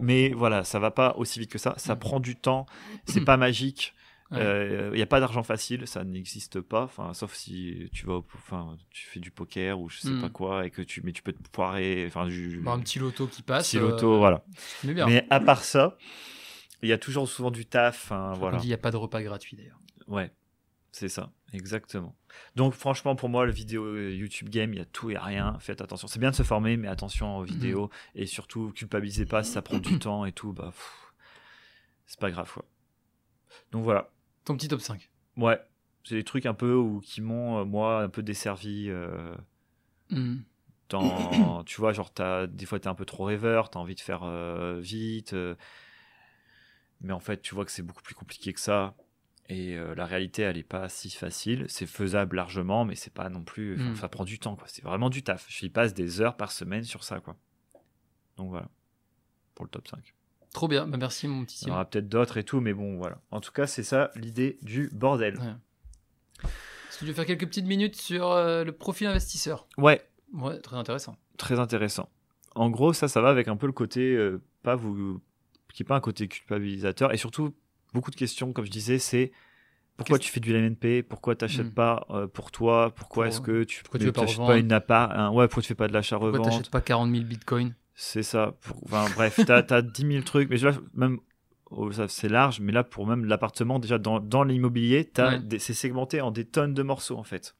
Mais 0.00 0.30
voilà, 0.30 0.64
ça 0.64 0.78
va 0.78 0.90
pas 0.90 1.14
aussi 1.16 1.38
vite 1.38 1.50
que 1.52 1.58
ça. 1.58 1.74
Ça 1.76 1.94
Mm. 1.94 1.98
prend 1.98 2.20
du 2.20 2.36
temps. 2.36 2.66
C'est 3.06 3.24
pas 3.24 3.36
magique. 3.36 3.94
Il 4.30 4.38
Ouais. 4.38 4.90
n'y 4.94 5.02
a 5.02 5.06
pas 5.06 5.20
d'argent 5.20 5.42
facile, 5.42 5.86
ça 5.86 6.02
n'existe 6.04 6.62
pas. 6.62 6.84
Enfin, 6.84 7.12
sauf 7.12 7.34
si 7.34 7.90
tu 7.92 8.06
vas, 8.06 8.20
enfin, 8.34 8.78
tu 8.90 9.06
fais 9.06 9.20
du 9.20 9.30
poker 9.30 9.78
ou 9.78 9.90
je 9.90 9.98
sais 9.98 10.08
Mm. 10.10 10.22
pas 10.22 10.30
quoi 10.30 10.64
et 10.66 10.70
que 10.70 10.80
tu, 10.80 11.02
mais 11.02 11.12
tu 11.12 11.22
peux 11.22 11.34
te 11.34 11.48
poirer. 11.50 12.04
Enfin, 12.06 12.26
du, 12.26 12.58
Bah, 12.64 12.72
un 12.72 12.80
petit 12.80 12.98
loto 12.98 13.26
qui 13.26 13.42
passe. 13.42 13.66
petit 13.68 13.78
loto, 13.78 14.14
euh, 14.14 14.16
voilà. 14.18 14.42
Mais 14.84 14.94
bien. 14.94 15.06
Mais 15.06 15.26
à 15.28 15.38
part 15.40 15.62
ça, 15.62 15.98
il 16.82 16.88
y 16.88 16.92
a 16.94 16.98
toujours 16.98 17.28
souvent 17.28 17.50
du 17.50 17.66
taf. 17.66 18.10
hein, 18.10 18.32
On 18.34 18.38
voilà. 18.38 18.56
dit 18.56 18.64
il 18.64 18.70
n'y 18.70 18.74
a 18.74 18.78
pas 18.78 18.90
de 18.90 18.96
repas 18.96 19.22
gratuit 19.22 19.54
d'ailleurs. 19.58 19.78
Ouais, 20.08 20.32
c'est 20.92 21.10
ça, 21.10 21.30
exactement. 21.52 22.14
Donc 22.56 22.74
franchement, 22.74 23.14
pour 23.16 23.28
moi, 23.28 23.44
le 23.46 23.52
vidéo 23.52 23.84
euh, 23.84 24.10
YouTube 24.14 24.48
game, 24.48 24.72
il 24.72 24.78
y 24.78 24.82
a 24.82 24.84
tout 24.84 25.10
et 25.10 25.18
rien. 25.18 25.56
Faites 25.60 25.80
attention. 25.80 26.08
C'est 26.08 26.18
bien 26.18 26.30
de 26.30 26.36
se 26.36 26.42
former, 26.42 26.76
mais 26.76 26.88
attention 26.88 27.38
aux 27.38 27.44
vidéos 27.44 27.90
et 28.14 28.26
surtout 28.26 28.72
culpabilisez 28.74 29.26
pas 29.26 29.42
si 29.42 29.52
ça 29.52 29.62
prend 29.62 29.78
du 29.78 29.98
temps 30.00 30.24
et 30.24 30.32
tout. 30.32 30.52
Bah, 30.52 30.72
c'est 32.06 32.18
pas 32.20 32.30
grave 32.30 32.50
quoi. 32.52 32.64
Donc 33.70 33.84
voilà. 33.84 34.10
Ton 34.44 34.56
petit 34.56 34.68
top 34.68 34.80
5. 34.80 35.10
Ouais, 35.36 35.60
c'est 36.04 36.16
des 36.16 36.24
trucs 36.24 36.46
un 36.46 36.54
peu 36.54 36.74
où, 36.74 37.00
qui 37.00 37.20
m'ont, 37.20 37.60
euh, 37.60 37.64
moi, 37.64 38.02
un 38.02 38.08
peu 38.08 38.22
desservi. 38.22 38.86
euh, 38.88 39.34
dans, 40.88 41.62
tu 41.64 41.80
vois, 41.80 41.92
genre, 41.92 42.12
t'as, 42.12 42.46
des 42.46 42.66
fois, 42.66 42.80
t'es 42.80 42.88
un 42.88 42.94
peu 42.94 43.04
trop 43.04 43.24
rêveur, 43.24 43.70
t'as 43.70 43.78
envie 43.78 43.94
de 43.94 44.00
faire 44.00 44.22
euh, 44.24 44.78
vite. 44.80 45.32
euh, 45.32 45.54
mais 47.00 47.12
en 47.12 47.20
fait, 47.20 47.40
tu 47.42 47.54
vois 47.54 47.64
que 47.64 47.70
c'est 47.70 47.82
beaucoup 47.82 48.02
plus 48.02 48.14
compliqué 48.14 48.52
que 48.52 48.60
ça. 48.60 48.94
Et 49.48 49.76
euh, 49.76 49.94
la 49.94 50.06
réalité, 50.06 50.42
elle 50.42 50.56
est 50.56 50.62
pas 50.62 50.88
si 50.88 51.10
facile. 51.10 51.66
C'est 51.68 51.86
faisable 51.86 52.36
largement, 52.36 52.84
mais 52.84 52.94
c'est 52.94 53.12
pas 53.12 53.28
non 53.28 53.42
plus. 53.42 53.76
Mm. 53.76 53.96
Ça 53.96 54.08
prend 54.08 54.24
du 54.24 54.38
temps, 54.38 54.56
quoi. 54.56 54.66
C'est 54.68 54.82
vraiment 54.82 55.10
du 55.10 55.22
taf. 55.22 55.46
Je 55.48 55.66
y 55.66 55.70
passe 55.70 55.94
des 55.94 56.20
heures 56.20 56.36
par 56.36 56.52
semaine 56.52 56.84
sur 56.84 57.04
ça, 57.04 57.20
quoi. 57.20 57.36
Donc 58.36 58.50
voilà. 58.50 58.68
Pour 59.54 59.64
le 59.64 59.70
top 59.70 59.88
5. 59.88 60.14
Trop 60.52 60.68
bien. 60.68 60.86
Bah, 60.86 60.96
merci, 60.96 61.28
mon 61.28 61.44
petit 61.44 61.64
Il 61.64 61.68
y 61.68 61.70
aura 61.70 61.84
peut-être 61.84 62.08
d'autres 62.08 62.36
et 62.38 62.44
tout, 62.44 62.60
mais 62.60 62.72
bon, 62.72 62.96
voilà. 62.96 63.20
En 63.30 63.40
tout 63.40 63.52
cas, 63.52 63.66
c'est 63.66 63.82
ça 63.82 64.10
l'idée 64.14 64.58
du 64.62 64.88
bordel. 64.92 65.38
Ouais. 65.38 65.54
Est-ce 66.44 66.98
que 66.98 67.00
tu 67.00 67.06
veux 67.06 67.14
faire 67.14 67.26
quelques 67.26 67.46
petites 67.46 67.66
minutes 67.66 67.96
sur 67.96 68.30
euh, 68.30 68.64
le 68.64 68.72
profil 68.72 69.06
investisseur? 69.06 69.66
Ouais, 69.76 70.06
Ouais, 70.32 70.58
très 70.60 70.76
intéressant. 70.76 71.16
très 71.36 71.58
intéressant. 71.58 72.08
En 72.54 72.70
gros, 72.70 72.92
ça, 72.92 73.08
ça 73.08 73.20
va 73.20 73.28
avec 73.28 73.48
un 73.48 73.56
peu 73.56 73.66
le 73.66 73.72
côté, 73.72 74.14
euh, 74.14 74.42
pas 74.62 74.76
vous, 74.76 75.20
qui 75.72 75.82
est 75.82 75.86
pas 75.86 75.96
un 75.96 76.00
côté 76.00 76.28
culpabilisateur, 76.28 77.12
et 77.12 77.16
surtout 77.16 77.54
beaucoup 77.92 78.10
de 78.10 78.16
questions, 78.16 78.52
comme 78.52 78.64
je 78.64 78.70
disais, 78.70 78.98
c'est 78.98 79.32
pourquoi 79.96 80.18
tu 80.18 80.30
fais 80.30 80.40
du 80.40 80.54
LNP, 80.54 81.02
pourquoi 81.02 81.36
tu 81.36 81.44
n'achètes 81.44 81.68
Hmm. 81.68 81.74
pas 81.74 82.06
euh, 82.10 82.26
pour 82.26 82.50
toi, 82.50 82.92
pourquoi 82.94 83.24
Pour- 83.24 83.28
est-ce 83.34 83.40
que 83.40 83.64
tu 83.64 83.82
tu 83.82 84.06
ne 84.06 84.10
pas 84.46 84.58
une 84.58 84.72
appart, 84.72 85.12
un- 85.14 85.30
ouais, 85.30 85.46
pourquoi 85.48 85.62
tu 85.62 85.68
fais 85.68 85.74
pas 85.74 85.86
de 85.86 85.92
Pourquoi 85.92 85.98
l'achat-revente, 85.98 86.44
t'achètes 86.44 86.70
pas 86.70 86.80
40 86.80 87.10
000 87.12 87.24
bitcoins 87.24 87.74
c'est 87.94 88.22
ça. 88.22 88.56
Pour, 88.62 88.82
enfin, 88.84 89.04
bref, 89.14 89.40
t'as 89.46 89.64
as 89.68 89.82
10 89.82 90.04
000 90.04 90.24
trucs, 90.24 90.48
mais 90.50 90.56
là, 90.56 90.72
même, 90.94 91.18
oh, 91.70 91.90
c'est 92.08 92.28
large, 92.28 92.58
mais 92.60 92.72
là, 92.72 92.84
pour 92.84 93.06
même 93.06 93.26
l'appartement, 93.26 93.78
déjà 93.78 93.98
dans, 93.98 94.18
dans 94.18 94.44
l'immobilier, 94.44 95.04
Ouais. 95.18 95.58
c'est 95.58 95.74
segmenté 95.74 96.20
en 96.20 96.30
des 96.30 96.46
tonnes 96.46 96.74
de 96.74 96.82
morceaux, 96.82 97.18
en 97.18 97.22
fait. 97.24 97.54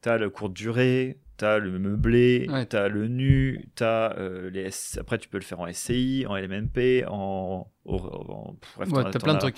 T'as 0.00 0.18
le 0.18 0.30
courte 0.30 0.52
durée, 0.52 1.18
t'as 1.38 1.56
le 1.58 1.78
meublé, 1.78 2.46
Ouais. 2.50 2.66
t'as 2.66 2.88
le 2.88 3.08
nu, 3.08 3.70
t'as 3.74 4.12
euh, 4.18 4.50
les 4.50 4.60
S- 4.64 4.98
après 5.00 5.16
tu 5.18 5.28
peux 5.30 5.38
le 5.38 5.44
faire 5.44 5.60
en 5.60 5.66
SCI, 5.66 6.26
en 6.28 6.36
LMNP, 6.36 7.04
en, 7.08 7.70
en- 7.86 8.56
bref, 8.76 8.92
Ouais, 8.92 9.10
t'as 9.10 9.18
plein 9.18 9.34
de 9.34 9.38
trucs. 9.38 9.56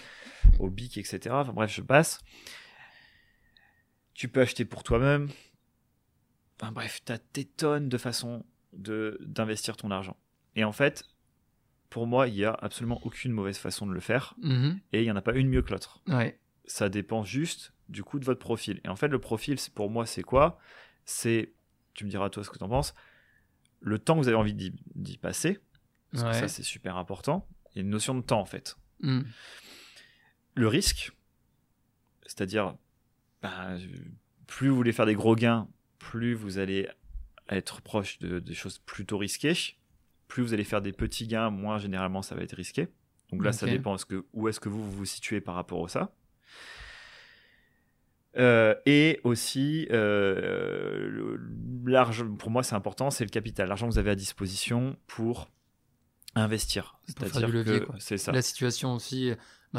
au 0.60 0.70
BIC, 0.70 0.98
etc. 0.98 1.30
Enfin 1.32 1.52
bref, 1.52 1.74
je 1.74 1.82
passe. 1.82 2.20
Tu 4.14 4.28
peux 4.28 4.40
acheter 4.40 4.64
pour 4.64 4.82
toi-même. 4.82 5.28
Enfin 6.60 6.72
bref, 6.72 7.00
t'as 7.04 7.18
des 7.34 7.44
tonnes 7.46 7.88
de 7.88 7.98
façons 7.98 8.44
de 8.72 9.18
d'investir 9.22 9.76
ton 9.76 9.90
argent. 9.90 10.16
Et 10.56 10.64
en 10.64 10.72
fait, 10.72 11.04
pour 11.88 12.06
moi, 12.06 12.28
il 12.28 12.34
y 12.36 12.44
a 12.44 12.52
absolument 12.52 13.00
aucune 13.04 13.32
mauvaise 13.32 13.58
façon 13.58 13.86
de 13.86 13.92
le 13.92 14.00
faire, 14.00 14.34
Mhm. 14.42 14.78
et 14.92 15.00
il 15.00 15.04
y 15.06 15.10
en 15.10 15.16
a 15.16 15.22
pas 15.22 15.34
une 15.34 15.48
mieux 15.48 15.62
que 15.62 15.70
l'autre 15.72 16.02
Ouais. 16.06 16.38
ça 16.66 16.88
dépend 16.88 17.24
juste 17.24 17.72
du 17.88 18.04
coup 18.04 18.18
de 18.20 18.24
votre 18.24 18.38
profil. 18.40 18.80
Et 18.84 18.88
en 18.88 18.96
fait, 18.96 19.08
le 19.08 19.18
profil, 19.18 19.58
c'est- 19.58 19.72
pour 19.74 19.90
moi, 19.90 20.06
c'est 20.06 20.22
quoi? 20.22 20.58
C'est, 21.04 21.52
tu 21.94 22.04
me 22.04 22.10
diras 22.10 22.30
toi 22.30 22.44
ce 22.44 22.50
que 22.50 22.58
tu 22.58 22.64
en 22.64 22.68
penses, 22.68 22.94
le 23.80 23.98
temps 23.98 24.14
que 24.14 24.20
vous 24.20 24.28
avez 24.28 24.36
envie 24.36 24.54
d'y 24.54 25.18
passer, 25.18 25.58
parce 26.12 26.24
que 26.24 26.32
ça, 26.32 26.48
c'est 26.48 26.62
super 26.62 26.96
important. 26.96 27.46
Il 27.70 27.76
y 27.76 27.78
a 27.78 27.82
une 27.82 27.90
notion 27.90 28.14
de 28.14 28.20
temps, 28.20 28.40
en 28.40 28.46
fait. 28.46 28.76
Hmm. 29.00 29.22
Le 30.54 30.68
risque, 30.68 31.12
c'est-à-dire, 32.26 32.76
bah, 33.42 33.76
plus 34.46 34.68
vous 34.68 34.76
voulez 34.76 34.92
faire 34.92 35.06
des 35.06 35.14
gros 35.14 35.36
gains, 35.36 35.68
plus 35.98 36.34
vous 36.34 36.58
allez 36.58 36.88
être 37.48 37.80
proche 37.80 38.18
de, 38.18 38.40
des 38.40 38.54
choses 38.54 38.78
plutôt 38.78 39.18
risquées. 39.18 39.54
Plus 40.28 40.42
vous 40.42 40.52
allez 40.52 40.64
faire 40.64 40.82
des 40.82 40.92
petits 40.92 41.26
gains, 41.26 41.50
moins 41.50 41.78
généralement 41.78 42.22
ça 42.22 42.34
va 42.34 42.42
être 42.42 42.56
risqué. 42.56 42.88
Donc 43.30 43.44
là, 43.44 43.52
ça 43.52 43.66
dépend 43.66 43.96
que, 43.96 44.26
où 44.32 44.48
est-ce 44.48 44.58
que 44.58 44.68
vous, 44.68 44.82
vous 44.82 44.98
vous 44.98 45.04
situez 45.04 45.40
par 45.40 45.54
rapport 45.54 45.84
à 45.84 45.88
ça. 45.88 46.12
Euh, 48.36 48.74
et 48.86 49.20
aussi, 49.24 49.88
euh, 49.90 51.36
l'argent, 51.84 52.26
pour 52.36 52.50
moi 52.50 52.62
c'est 52.62 52.74
important, 52.76 53.10
c'est 53.10 53.24
le 53.24 53.30
capital, 53.30 53.68
l'argent 53.68 53.88
que 53.88 53.92
vous 53.92 53.98
avez 53.98 54.10
à 54.10 54.14
disposition 54.14 54.96
pour 55.06 55.48
investir. 56.34 56.98
C'est-à-dire 57.06 57.64
que 57.64 57.86
c'est 57.98 58.18
ça. 58.18 58.32
La 58.32 58.42
situation 58.42 58.94
aussi, 58.94 59.32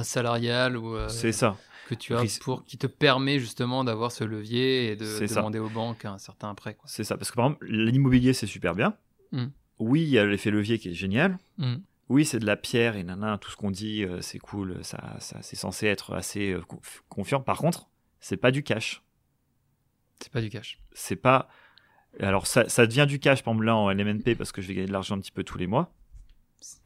salariale 0.03 0.77
ou 0.77 0.95
euh, 0.95 1.07
C'est 1.07 1.31
ça. 1.31 1.55
que 1.87 1.95
tu 1.95 2.13
as 2.13 2.39
pour 2.41 2.65
qui 2.65 2.77
te 2.77 2.87
permet 2.87 3.39
justement 3.39 3.83
d'avoir 3.83 4.11
ce 4.11 4.23
levier 4.25 4.91
et 4.91 4.95
de 4.95 5.25
demander 5.27 5.59
aux 5.59 5.69
banques 5.69 6.05
un 6.05 6.17
certain 6.17 6.53
prêt. 6.55 6.77
C'est 6.85 7.03
ça. 7.05 7.17
Parce 7.17 7.31
que 7.31 7.35
par 7.35 7.45
exemple, 7.45 7.65
l'immobilier, 7.67 8.33
c'est 8.33 8.47
super 8.47 8.75
bien. 8.75 8.95
Mm. 9.31 9.45
Oui, 9.79 10.01
il 10.03 10.09
y 10.09 10.19
a 10.19 10.25
l'effet 10.25 10.51
levier 10.51 10.77
qui 10.77 10.89
est 10.89 10.93
génial. 10.93 11.39
Hmm. 11.57 11.77
Oui, 12.07 12.25
c'est 12.25 12.37
de 12.39 12.45
la 12.45 12.55
pierre 12.57 12.97
et 12.97 13.03
nana, 13.03 13.37
tout 13.39 13.49
ce 13.49 13.55
qu'on 13.55 13.71
dit, 13.71 14.05
c'est 14.19 14.37
cool, 14.37 14.77
ça, 14.83 15.15
ça, 15.19 15.37
c'est 15.41 15.55
censé 15.55 15.87
être 15.87 16.13
assez 16.13 16.53
conf- 16.69 16.99
confiant. 17.09 17.39
Par 17.39 17.57
contre, 17.57 17.89
c'est 18.21 18.37
pas 18.37 18.51
du 18.51 18.63
cash. 18.63 19.03
C'est 20.21 20.31
pas 20.31 20.41
du 20.41 20.49
cash. 20.49 20.79
C'est 20.93 21.17
pas. 21.17 21.49
Alors, 22.19 22.47
ça, 22.47 22.69
ça 22.69 22.87
devient 22.87 23.05
du 23.07 23.19
cash, 23.19 23.43
par 23.43 23.53
exemple, 23.53 23.65
là, 23.65 23.75
en 23.75 23.91
LMNP, 23.91 24.35
parce 24.37 24.51
que 24.51 24.61
je 24.61 24.67
vais 24.67 24.75
gagner 24.75 24.87
de 24.87 24.93
l'argent 24.93 25.15
un 25.15 25.19
petit 25.19 25.31
peu 25.31 25.43
tous 25.43 25.57
les 25.57 25.67
mois. 25.67 25.93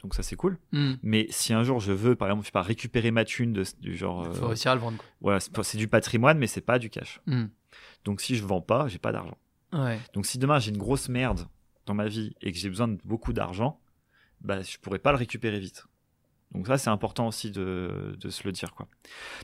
Donc, 0.02 0.16
ça, 0.16 0.24
c'est 0.24 0.36
cool. 0.36 0.58
Hmm. 0.72 0.94
Mais 1.04 1.28
si 1.30 1.54
un 1.54 1.64
jour 1.64 1.80
je 1.80 1.92
veux, 1.92 2.16
par 2.16 2.30
exemple, 2.30 2.44
je 2.44 2.48
sais 2.48 2.52
pas, 2.52 2.62
récupérer 2.62 3.12
ma 3.12 3.26
thune 3.26 3.54
de, 3.54 3.64
du 3.80 3.96
genre. 3.96 4.26
Faut 4.34 4.46
euh, 4.46 4.48
réussir 4.48 4.72
à 4.72 4.76
le 4.76 4.82
vendre. 4.82 4.98
Quoi. 4.98 5.06
voilà, 5.22 5.40
c'est 5.40 5.78
du 5.78 5.88
patrimoine, 5.88 6.38
mais 6.38 6.48
c'est 6.48 6.62
pas 6.62 6.80
du 6.80 6.90
cash. 6.90 7.22
Hmm. 7.28 7.46
Donc, 8.06 8.22
si 8.22 8.36
je 8.36 8.44
vends 8.44 8.62
pas, 8.62 8.88
j'ai 8.88 9.00
pas 9.00 9.12
d'argent. 9.12 9.38
Ouais. 9.76 10.00
Donc 10.14 10.26
si 10.26 10.38
demain 10.38 10.60
j'ai 10.60 10.72
une 10.72 10.78
grosse 10.78 11.10
merde 11.10 11.48
dans 11.86 11.94
ma 11.94 12.08
vie 12.08 12.36
et 12.42 12.52
que 12.52 12.58
j'ai 12.58 12.70
besoin 12.70 12.88
de 12.88 12.98
beaucoup 13.04 13.34
d'argent, 13.34 13.80
bah 14.42 14.62
je 14.62 14.78
pourrais 14.78 15.00
pas 15.00 15.12
le 15.12 15.18
récupérer 15.18 15.60
vite. 15.60 15.86
Donc 16.54 16.68
ça 16.68 16.78
c'est 16.78 16.90
important 16.90 17.28
aussi 17.28 17.52
de, 17.52 18.16
de 18.20 18.30
se 18.30 18.44
le 18.46 18.52
dire 18.54 18.74
quoi. 18.74 18.88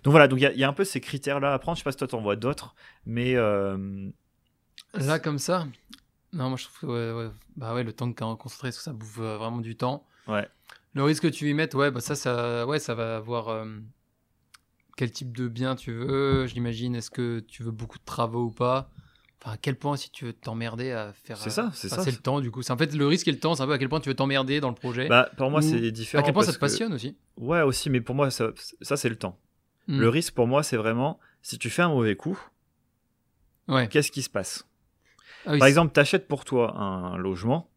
Donc 0.03 0.11
voilà, 0.11 0.27
donc 0.27 0.39
il 0.39 0.43
y, 0.43 0.45
a- 0.45 0.53
il 0.53 0.59
y 0.59 0.63
a 0.63 0.69
un 0.69 0.73
peu 0.73 0.85
ces 0.85 1.01
critères 1.01 1.39
là 1.39 1.53
à 1.53 1.59
prendre. 1.59 1.77
Je 1.77 1.81
sais 1.81 1.85
pas 1.85 1.91
si 1.91 1.97
toi 1.97 2.07
t'en 2.07 2.21
vois 2.21 2.35
d'autres, 2.37 2.75
mais 3.05 3.35
euh, 3.35 4.09
Là, 4.93 5.19
comme 5.19 5.39
ça, 5.39 5.67
non, 6.33 6.49
moi 6.49 6.57
je 6.57 6.65
trouve 6.65 6.79
que 6.81 6.85
ouais, 6.87 7.25
ouais. 7.27 7.31
Bah 7.57 7.73
ouais, 7.73 7.83
le 7.83 7.93
temps 7.93 8.11
qu'on 8.13 8.35
concentré, 8.35 8.69
parce 8.69 8.77
que 8.77 8.83
ça 8.83 8.93
bouffe 8.93 9.19
euh, 9.19 9.37
vraiment 9.37 9.59
du 9.59 9.75
temps. 9.75 10.05
ouais, 10.27 10.47
Le 10.93 11.03
risque 11.03 11.23
que 11.23 11.27
tu 11.27 11.49
y 11.49 11.53
mettes, 11.53 11.73
ouais, 11.75 11.91
bah 11.91 12.01
ça, 12.01 12.15
ça, 12.15 12.65
ouais, 12.67 12.79
ça 12.79 12.95
va 12.95 13.17
avoir 13.17 13.49
euh, 13.49 13.65
quel 14.97 15.11
type 15.11 15.35
de 15.35 15.47
bien 15.47 15.75
tu 15.75 15.91
veux. 15.93 16.45
J'imagine, 16.47 16.95
est-ce 16.95 17.09
que 17.11 17.39
tu 17.39 17.63
veux 17.63 17.71
beaucoup 17.71 17.97
de 17.99 18.03
travaux 18.05 18.45
ou 18.45 18.51
pas? 18.51 18.91
Enfin, 19.43 19.53
à 19.55 19.57
quel 19.57 19.75
point 19.75 19.97
si 19.97 20.11
tu 20.11 20.25
veux 20.25 20.33
t'emmerder 20.33 20.91
à 20.91 21.13
faire 21.13 21.37
C'est 21.37 21.49
euh, 21.49 21.51
ça, 21.51 21.71
c'est 21.73 21.89
ça, 21.89 22.03
c'est- 22.03 22.11
le 22.11 22.17
temps 22.17 22.39
du 22.41 22.51
coup. 22.51 22.61
C'est 22.61 22.71
en 22.73 22.77
fait 22.77 22.93
le 22.93 23.07
risque 23.07 23.27
et 23.27 23.31
le 23.31 23.39
temps, 23.39 23.55
c'est 23.55 23.63
un 23.63 23.65
peu 23.67 23.73
à 23.73 23.77
quel 23.79 23.89
point 23.89 23.99
tu 23.99 24.09
veux 24.09 24.15
t'emmerder 24.15 24.59
dans 24.59 24.69
le 24.69 24.75
projet. 24.75 25.07
bah 25.07 25.29
pour 25.35 25.49
moi 25.49 25.61
c'est 25.63 25.77
à 25.87 25.91
différent. 25.91 26.23
quel 26.23 26.33
point 26.33 26.43
ça 26.43 26.51
te 26.51 26.57
que- 26.57 26.59
passionne 26.61 26.93
aussi. 26.93 27.15
Ouais 27.37 27.61
aussi, 27.61 27.89
mais 27.89 28.01
pour 28.01 28.13
moi 28.13 28.29
ça, 28.29 28.51
ça 28.81 28.97
c'est 28.97 29.09
le 29.09 29.15
temps. 29.15 29.39
Hmm. 29.87 29.99
Le 29.99 30.09
risque 30.09 30.35
pour 30.35 30.45
moi 30.47 30.61
c'est 30.61 30.77
vraiment 30.77 31.19
si 31.41 31.57
tu 31.57 31.71
fais 31.71 31.81
un 31.81 31.89
mauvais 31.89 32.15
coup, 32.15 32.39
Ouais. 33.67 33.87
qu'est-ce 33.87 34.11
qui 34.11 34.21
se 34.21 34.29
passe? 34.29 34.67
Ah 35.45 35.53
oui, 35.53 35.59
Par 35.59 35.67
exemple, 35.67 35.91
t'achètes 35.91 36.27
pour 36.27 36.45
toi 36.45 36.77
un 36.77 37.17
logement, 37.17 37.67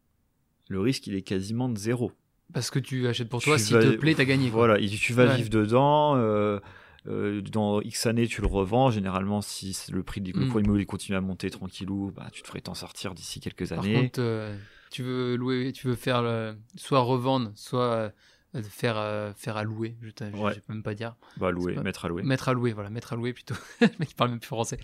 le 0.69 0.81
risque 0.81 1.07
il 1.07 1.15
est 1.15 1.23
quasiment 1.23 1.69
de 1.70 1.78
zéro. 1.78 2.12
parce 2.53 2.70
que 2.70 2.78
tu 2.78 3.09
achètes 3.09 3.28
pour 3.31 3.43
toi, 3.43 3.59
s'il 3.59 3.74
vas- 3.77 3.82
te 3.82 3.97
plaît, 3.97 4.15
t'as 4.15 4.24
gagné. 4.27 4.51
quoi. 4.51 4.59
Voilà, 4.66 4.78
il- 4.78 4.99
tu 4.99 5.12
vas 5.15 5.27
Ouais. 5.27 5.36
vivre 5.36 5.49
dedans. 5.49 6.15
euh, 6.16 6.61
euh, 7.07 7.41
dans 7.43 7.81
X 7.83 8.07
années, 8.07 8.27
tu 8.27 8.41
le 8.41 8.47
revends. 8.47 8.91
Généralement, 8.91 9.41
si 9.43 9.77
le 9.93 10.03
prix 10.03 10.21
du 10.21 10.33
le 10.33 10.47
Mm. 10.47 10.49
cours 10.51 10.61
immobilier 10.61 10.87
continue 10.87 11.17
à 11.17 11.21
monter 11.21 11.51
tranquillou, 11.51 12.13
bah, 12.17 12.29
tu 12.33 12.43
te 12.43 12.47
ferais 12.49 12.61
t'en 12.61 12.75
sortir 12.75 13.15
d'ici 13.15 13.41
quelques 13.41 13.69
Par 13.69 13.81
années. 13.81 13.95
contre, 14.03 14.21
euh, 14.21 14.57
tu 14.91 15.03
veux 15.03 15.37
louer, 15.37 15.73
tu 15.73 15.87
veux 15.89 15.95
faire 15.97 16.23
le- 16.23 16.57
soit 16.77 17.01
revendre, 17.01 17.53
soit 17.57 18.11
euh, 18.55 18.63
faire, 18.63 19.35
faire 19.37 19.57
à 19.57 19.65
louer, 19.65 19.97
je 20.01 20.25
ne 20.25 20.37
Ouais. 20.39 20.53
même 20.69 20.83
pas 20.85 20.95
dire. 20.95 21.17
Bah, 21.39 21.51
louer, 21.51 21.75
pas- 21.75 21.83
mettre 21.83 22.05
à 22.05 22.09
louer. 22.09 22.23
Mettre 22.23 22.49
à 22.49 22.53
louer, 22.55 22.73
voilà, 22.73 22.89
mettre 22.91 23.13
à 23.13 23.17
louer 23.17 23.33
plutôt. 23.33 23.55
Le 23.81 23.89
mec 23.99 24.15
parle 24.17 24.31
même 24.31 24.39
plus 24.41 24.47
français. 24.49 24.79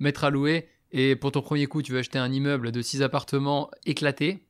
Mettre 0.00 0.24
à 0.24 0.30
louer. 0.30 0.68
Et 0.90 1.16
pour 1.16 1.32
ton 1.32 1.40
premier 1.42 1.66
coup, 1.66 1.80
tu 1.82 1.92
veux 1.92 1.98
acheter 2.00 2.18
un 2.18 2.30
immeuble 2.32 2.72
de 2.72 2.82
6 2.82 3.02
appartements 3.02 3.70
éclatés. 3.86 4.44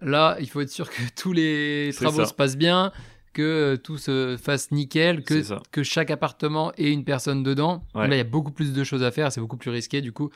Là, 0.00 0.36
il 0.40 0.48
faut 0.48 0.60
être 0.60 0.70
sûr 0.70 0.90
que 0.90 0.96
tous 1.16 1.32
les 1.32 1.90
travaux 1.94 2.24
se 2.24 2.34
passent 2.34 2.56
bien, 2.56 2.92
que 3.36 3.42
euh, 3.42 3.76
tout 3.76 3.98
se 3.98 4.38
fasse 4.38 4.70
nickel, 4.70 5.22
que, 5.22 5.42
que 5.70 5.82
chaque 5.82 6.10
appartement 6.10 6.72
ait 6.78 6.90
une 6.90 7.04
personne 7.04 7.42
dedans. 7.42 7.84
Ouais. 7.94 8.08
Là, 8.08 8.14
il 8.14 8.18
y 8.18 8.20
a 8.20 8.24
beaucoup 8.24 8.50
plus 8.50 8.72
de 8.72 8.82
choses 8.82 9.02
à 9.02 9.10
faire, 9.10 9.30
c'est 9.30 9.40
beaucoup 9.42 9.58
plus 9.58 9.70
risqué 9.70 10.00
du 10.00 10.12
coup 10.12 10.30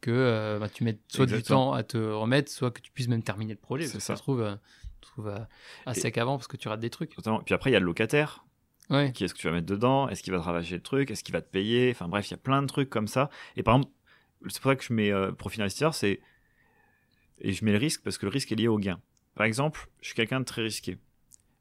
que 0.00 0.10
euh, 0.12 0.58
bah, 0.60 0.68
tu 0.68 0.84
mettes 0.84 1.00
soit 1.08 1.26
du 1.26 1.42
temps 1.42 1.72
à 1.72 1.82
te 1.82 1.96
remettre, 1.98 2.52
soit 2.52 2.70
que 2.70 2.80
tu 2.80 2.92
puisses 2.92 3.08
même 3.08 3.22
terminer 3.24 3.54
le 3.54 3.58
projet. 3.58 3.84
Parce 3.86 3.94
que 3.94 4.00
ça. 4.00 4.14
Se 4.14 4.22
trouve, 4.22 4.42
euh, 4.42 4.54
tu 5.00 5.08
trouves 5.10 5.28
euh, 5.28 5.38
à 5.86 5.92
Et- 5.92 5.94
sec 5.94 6.16
avant 6.16 6.36
parce 6.36 6.46
que 6.46 6.56
tu 6.56 6.68
rates 6.68 6.78
des 6.80 6.90
trucs. 6.90 7.14
Totalement. 7.16 7.40
Puis 7.40 7.54
après, 7.54 7.70
il 7.70 7.72
y 7.72 7.76
a 7.76 7.80
le 7.80 7.86
locataire. 7.86 8.44
Ouais. 8.90 9.10
Qui 9.12 9.24
est-ce 9.24 9.34
que 9.34 9.38
tu 9.40 9.46
vas 9.48 9.52
mettre 9.54 9.66
dedans? 9.66 10.08
Est-ce 10.08 10.22
qu'il 10.22 10.32
va 10.32 10.38
te 10.38 10.44
ravager 10.44 10.76
le 10.76 10.82
truc? 10.82 11.10
Est-ce 11.10 11.24
qu'il 11.24 11.32
va 11.32 11.40
te 11.40 11.50
payer? 11.50 11.90
Enfin 11.90 12.06
bref, 12.06 12.28
il 12.28 12.32
y 12.32 12.34
a 12.34 12.38
plein 12.38 12.60
de 12.62 12.66
trucs 12.68 12.90
comme 12.90 13.08
ça. 13.08 13.30
Et 13.56 13.62
par 13.62 13.74
exemple, 13.76 13.92
c'est 14.48 14.60
pour 14.62 14.70
ça 14.70 14.76
que 14.76 14.84
je 14.84 14.92
mets 14.92 15.10
euh, 15.10 15.32
profil 15.32 15.62
investisseur, 15.62 15.94
c'est 15.94 16.20
et 17.40 17.52
je 17.52 17.64
mets 17.64 17.72
le 17.72 17.78
risque 17.78 18.02
parce 18.04 18.16
que 18.18 18.26
le 18.26 18.30
risque 18.30 18.52
est 18.52 18.56
lié 18.56 18.68
au 18.68 18.78
gain. 18.78 19.00
Par 19.34 19.46
exemple, 19.46 19.88
je 20.02 20.06
suis 20.08 20.14
quelqu'un 20.14 20.38
de 20.38 20.44
très 20.44 20.62
risqué. 20.62 20.98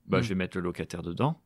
Bah, 0.05 0.19
Mm. 0.19 0.23
je 0.23 0.29
vais 0.29 0.35
mettre 0.35 0.57
le 0.57 0.63
locataire 0.63 1.01
dedans 1.03 1.41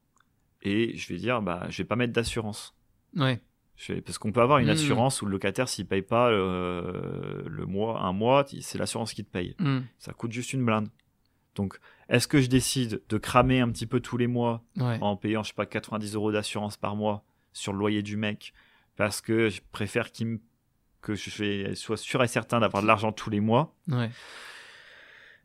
et 0.64 0.96
je 0.98 1.08
vais 1.14 1.20
dire, 1.20 1.42
bah, 1.42 1.66
je 1.70 1.78
vais 1.84 1.88
pas 1.88 1.96
mettre 1.96 2.14
d'assurance. 2.14 2.76
Ouais. 3.16 3.42
Je 3.76 3.94
vais- 3.94 4.02
Parce 4.02 4.18
qu'on 4.18 4.32
peut 4.32 4.42
avoir 4.42 4.58
une 4.60 4.68
Mm. 4.68 4.72
assurance 4.72 5.22
où 5.22 5.26
le 5.26 5.32
locataire, 5.32 5.70
s'il 5.70 5.86
paye 5.86 6.02
pas 6.02 6.30
euh, 6.32 7.44
le 7.48 7.66
mois, 7.66 8.02
un 8.02 8.12
mois, 8.14 8.46
c'est 8.62 8.78
l'assurance 8.78 9.14
qui 9.14 9.24
te 9.24 9.30
paye. 9.30 9.56
Hmm. 9.60 9.82
Ça 10.00 10.14
coûte 10.14 10.32
juste 10.32 10.54
une 10.54 10.66
blinde. 10.66 10.90
Donc, 11.56 11.80
est-ce 12.10 12.28
que 12.28 12.42
je 12.42 12.48
décide 12.50 13.02
de 13.10 13.18
cramer 13.18 13.60
un 13.62 13.70
petit 13.72 13.86
peu 13.88 14.00
tous 14.00 14.18
les 14.18 14.28
mois 14.28 14.64
Ouais. 14.78 14.98
en 15.02 15.16
payant, 15.16 15.44
je 15.44 15.50
sais 15.50 15.54
pas, 15.56 15.66
90 15.66 16.16
euros 16.16 16.32
d'assurance 16.32 16.78
par 16.78 16.96
mois 16.96 17.24
sur 17.54 17.74
le 17.74 17.80
loyer 17.80 18.02
du 18.04 18.18
mec 18.18 18.54
parce 18.96 19.22
que 19.22 19.50
je 19.50 19.62
préfère 19.72 20.12
qu'il 20.12 20.28
me- 20.28 20.40
que 21.02 21.14
je 21.16 21.74
sois 21.76 21.98
sûr 21.98 22.24
et 22.24 22.28
certain 22.28 22.60
d'avoir 22.60 22.82
de 22.84 22.88
l'argent 22.88 23.12
tous 23.12 23.30
les 23.30 23.40
mois 23.40 23.76
Ouais. 23.88 24.10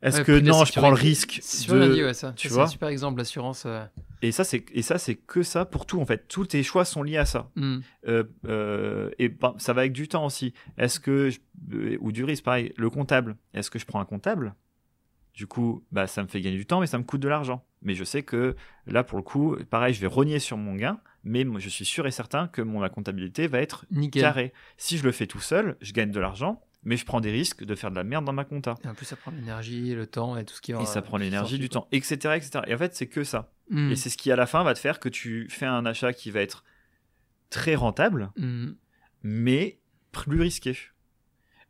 Est-ce 0.03 0.19
Ouais, 0.19 0.25
que 0.25 0.41
non, 0.41 0.65
je 0.65 0.73
prends 0.73 0.91
le 0.91 0.97
risque 0.97 1.41
bien 1.69 1.89
de... 1.89 1.95
dit, 1.95 2.03
ouais, 2.03 2.13
ça. 2.15 2.33
tu 2.37 2.49
vois 2.49 2.65
un 2.65 2.67
super 2.67 2.89
exemple, 2.89 3.19
l'assurance. 3.19 3.65
euh, 3.67 3.85
Et 4.21 4.33
ça, 4.33 4.43
c'est 4.43 4.65
et 4.73 4.83
ça, 4.83 4.99
c'est 4.99 5.15
que 5.15 5.43
ça 5.45 5.65
pour 5.65 5.87
tout 5.87 6.01
en 6.01 6.05
fait. 6.07 6.27
Tous 6.29 6.45
tes 6.47 6.63
choix 6.65 6.85
sont 6.85 7.03
liés 7.05 7.19
à 7.19 7.25
ça. 7.25 7.51
hmm. 7.55 7.79
Euh, 8.09 8.25
euh, 8.47 9.11
et 9.21 9.29
ben, 9.29 9.55
ça 9.59 9.73
va 9.73 9.83
avec 9.83 9.93
du 9.93 10.09
temps 10.09 10.27
aussi. 10.27 10.55
Est-ce 10.77 10.99
que 10.99 11.31
je- 11.31 11.39
ou 12.01 12.11
du 12.11 12.25
risque, 12.25 12.43
pareil. 12.45 12.73
Le 12.77 12.91
comptable. 12.91 13.37
Est-ce 13.55 13.71
que 13.71 13.79
je 13.79 13.87
prends 13.87 14.01
un 14.01 14.05
comptable? 14.05 14.55
Du 15.35 15.47
coup, 15.47 15.83
bah 15.93 16.07
ça 16.07 16.23
me 16.23 16.29
fait 16.29 16.41
gagner 16.43 16.57
du 16.59 16.67
temps, 16.67 16.81
mais 16.81 16.87
ça 16.87 16.99
me 16.99 17.05
coûte 17.05 17.21
de 17.21 17.29
l'argent. 17.29 17.65
Mais 17.81 17.95
je 17.95 18.05
sais 18.05 18.23
que 18.23 18.55
là, 18.87 19.03
pour 19.05 19.17
le 19.19 19.23
coup, 19.25 19.57
pareil, 19.71 19.95
je 19.95 20.01
vais 20.01 20.07
rogner 20.07 20.39
sur 20.41 20.57
mon 20.59 20.75
gain, 20.75 20.99
mais 21.25 21.45
moi, 21.45 21.59
je 21.59 21.69
suis 21.71 21.85
sûr 21.87 22.07
et 22.07 22.11
certain 22.11 22.49
que 22.49 22.61
mon 22.61 22.81
la 22.81 22.91
comptabilité 22.91 23.47
va 23.47 23.61
être 23.61 23.87
Nickel. 23.91 24.21
carrée. 24.23 24.53
Si 24.77 24.99
je 24.99 25.05
le 25.05 25.13
fais 25.13 25.27
tout 25.27 25.41
seul, 25.41 25.77
je 25.81 25.93
gagne 25.95 26.11
de 26.11 26.21
l'argent, 26.21 26.61
mais 26.85 26.97
je 26.97 27.05
prends 27.05 27.21
des 27.21 27.31
risques 27.31 27.65
de 27.65 27.75
faire 27.75 27.91
de 27.91 27.97
la 27.97 28.05
merde 28.05 28.25
dans 28.25 28.33
ma 28.33 28.45
compta. 28.45 28.75
Et 28.85 28.89
en 28.89 28.95
plus, 28.95 29.07
ça 29.07 29.17
prend 29.17 29.31
l'énergie, 29.31 29.95
le 29.95 30.07
temps 30.07 30.37
et 30.37 30.45
tout 30.45 30.55
ce 30.55 30.61
qui 30.61 30.73
va. 30.73 30.83
Et 30.83 30.87
ça 30.87 31.03
prend 31.03 31.17
l'énergie, 31.17 31.59
du 31.59 31.69
temps, 31.69 31.87
etc., 31.93 32.15
etc. 32.37 32.61
Et 32.67 32.75
en 32.75 32.79
fait, 32.79 32.95
c'est 32.95 33.07
que 33.09 33.25
ça. 33.25 33.53
Hmm. 33.71 33.91
Et 33.93 33.97
c'est 33.97 34.11
ce 34.11 34.17
qui, 34.17 34.31
à 34.33 34.37
la 34.37 34.47
fin, 34.47 34.63
va 34.65 34.75
te 34.75 34.79
faire 34.79 34.99
que 35.01 35.09
tu 35.09 35.47
fais 35.51 35.67
un 35.67 35.87
achat 35.87 36.13
qui 36.13 36.31
va 36.31 36.41
être 36.41 36.65
très 37.51 37.75
rentable, 37.75 38.31
Hmm. 38.37 38.73
mais 39.23 39.79
plus 40.11 40.41
risqué. 40.41 40.77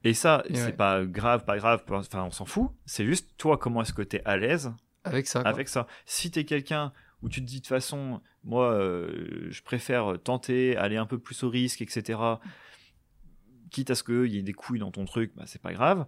Et 0.04 0.14
ça, 0.14 0.42
Et 0.48 0.54
c'est 0.56 0.64
ouais. 0.66 0.72
pas 0.72 1.04
grave, 1.04 1.44
pas 1.44 1.56
grave, 1.58 1.84
enfin, 1.88 2.24
on 2.24 2.30
s'en 2.32 2.44
fout. 2.44 2.70
C'est 2.86 3.04
juste, 3.04 3.30
toi, 3.36 3.56
comment 3.56 3.82
est-ce 3.82 3.92
que 3.92 4.02
tu 4.02 4.16
es 4.16 4.24
à 4.24 4.36
l'aise 4.36 4.72
Avec 5.04 5.26
ça. 5.28 5.40
quoi. 5.42 5.48
avec 5.50 5.68
ça 5.68 5.86
Si 6.06 6.30
tu 6.30 6.40
es 6.40 6.44
quelqu'un 6.44 6.92
où 7.22 7.28
tu 7.28 7.40
te 7.40 7.46
dis 7.46 7.56
de 7.56 7.60
toute 7.60 7.68
façon, 7.68 8.20
moi, 8.42 8.72
euh, 8.72 9.46
je 9.50 9.62
préfère 9.62 10.14
tenter, 10.24 10.76
aller 10.76 10.96
un 10.96 11.06
peu 11.06 11.18
plus 11.20 11.44
au 11.44 11.50
risque, 11.50 11.82
etc., 11.82 12.18
quitte 13.72 13.90
à 13.90 13.94
ce 13.94 14.02
qu'il 14.04 14.26
y 14.32 14.38
ait 14.38 14.42
des 14.42 14.52
couilles 14.52 14.78
dans 14.78 14.90
ton 14.92 15.04
truc, 15.04 15.32
bah, 15.34 15.44
c'est 15.46 15.60
pas 15.60 15.72
grave. 15.72 16.06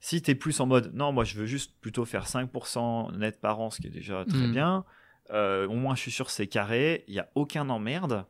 Si 0.00 0.22
tu 0.22 0.30
es 0.30 0.34
plus 0.34 0.58
en 0.60 0.66
mode, 0.66 0.94
non, 0.94 1.12
moi, 1.12 1.24
je 1.24 1.36
veux 1.36 1.46
juste 1.46 1.78
plutôt 1.80 2.04
faire 2.04 2.26
5% 2.26 3.12
net 3.18 3.40
par 3.40 3.60
an, 3.60 3.70
ce 3.70 3.80
qui 3.80 3.88
est 3.88 3.90
déjà 3.90 4.24
très 4.24 4.46
Mm. 4.46 4.52
bien, 4.52 4.84
euh, 5.30 5.66
au 5.66 5.74
moins, 5.74 5.94
je 5.94 6.00
suis 6.00 6.10
sûr 6.10 6.30
c'est 6.30 6.46
carré, 6.46 7.04
il 7.08 7.12
n'y 7.12 7.20
a 7.20 7.28
aucun 7.34 7.68
emmerde, 7.68 8.24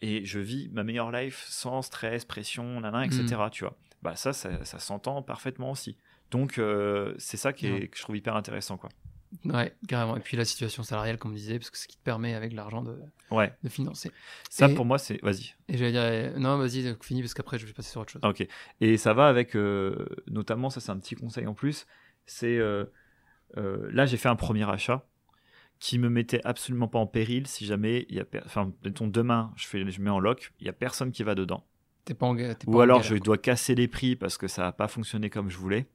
et 0.00 0.24
je 0.24 0.38
vis 0.40 0.68
ma 0.72 0.82
meilleure 0.84 1.10
life 1.12 1.44
sans 1.48 1.82
stress, 1.82 2.24
pression, 2.24 2.80
nanan, 2.80 3.02
etc., 3.04 3.24
tu 3.52 3.64
vois. 3.64 3.76
Bah, 4.02 4.16
ça, 4.16 4.32
ça, 4.32 4.64
ça 4.64 4.78
s'entend 4.78 5.22
parfaitement 5.22 5.70
aussi. 5.70 5.96
Donc, 6.30 6.58
euh, 6.58 7.14
c'est 7.18 7.36
ça 7.36 7.52
qui 7.52 7.66
est, 7.68 7.88
que 7.88 7.96
je 7.96 8.02
trouve 8.02 8.16
hyper 8.16 8.34
intéressant, 8.36 8.76
quoi. 8.76 8.90
Ouais, 9.44 9.74
carrément. 9.88 10.16
Et 10.16 10.20
puis 10.20 10.36
la 10.36 10.44
situation 10.44 10.82
salariale, 10.82 11.18
comme 11.18 11.32
on 11.32 11.34
disait, 11.34 11.58
parce 11.58 11.70
que 11.70 11.76
c'est 11.76 11.84
ce 11.84 11.88
qui 11.88 11.96
te 11.96 12.02
permet 12.02 12.34
avec 12.34 12.52
l'argent 12.52 12.82
de, 12.82 12.96
Ouais. 13.30 13.52
de 13.62 13.68
financer. 13.68 14.10
Ça, 14.50 14.68
Et- 14.68 14.74
pour 14.74 14.84
moi, 14.84 14.98
c'est. 14.98 15.20
Vas-y. 15.22 15.54
Et 15.68 15.76
j'allais 15.76 15.92
dire, 15.92 16.00
euh, 16.02 16.38
non, 16.38 16.58
vas-y, 16.58 16.96
finis 17.02 17.22
parce 17.22 17.34
qu'après, 17.34 17.58
je 17.58 17.66
vais 17.66 17.72
passer 17.72 17.90
sur 17.90 18.00
autre 18.00 18.12
chose. 18.12 18.20
Ah, 18.24 18.30
ok. 18.30 18.46
Et 18.80 18.96
ça 18.96 19.12
va 19.14 19.26
avec. 19.28 19.54
euh, 19.56 20.06
notamment, 20.28 20.70
ça, 20.70 20.80
c'est 20.80 20.90
un 20.90 20.98
petit 20.98 21.14
conseil 21.14 21.46
en 21.46 21.54
plus. 21.54 21.86
C'est. 22.26 22.56
euh, 22.58 22.84
euh, 23.56 23.88
là, 23.92 24.06
j'ai 24.06 24.16
fait 24.16 24.28
un 24.28 24.36
premier 24.36 24.68
achat 24.68 25.06
qui 25.78 25.98
me 25.98 26.08
mettait 26.08 26.40
absolument 26.44 26.88
pas 26.88 26.98
en 26.98 27.06
péril 27.06 27.46
si 27.46 27.66
jamais 27.66 28.06
y 28.08 28.18
a. 28.20 28.24
per- 28.24 28.42
Enfin, 28.46 28.72
mettons, 28.84 29.06
demain, 29.08 29.52
je, 29.56 29.66
fais, 29.66 29.88
je 29.90 30.00
mets 30.00 30.10
en 30.10 30.18
lock, 30.20 30.52
il 30.60 30.66
y 30.66 30.70
a 30.70 30.72
personne 30.72 31.12
qui 31.12 31.22
va 31.22 31.34
dedans. 31.34 31.64
T'es 32.04 32.14
pas 32.14 32.26
en, 32.26 32.36
pas 32.36 32.42
Ou 32.66 32.76
en 32.76 32.80
alors, 32.80 32.98
galère, 32.98 33.02
je 33.10 33.16
quoi. 33.16 33.24
dois 33.24 33.38
casser 33.38 33.74
les 33.74 33.88
prix 33.88 34.14
parce 34.16 34.38
que 34.38 34.46
ça 34.48 34.62
n'a 34.62 34.72
pas 34.72 34.88
fonctionné 34.88 35.28
comme 35.28 35.50
je 35.50 35.58
voulais. 35.58 35.86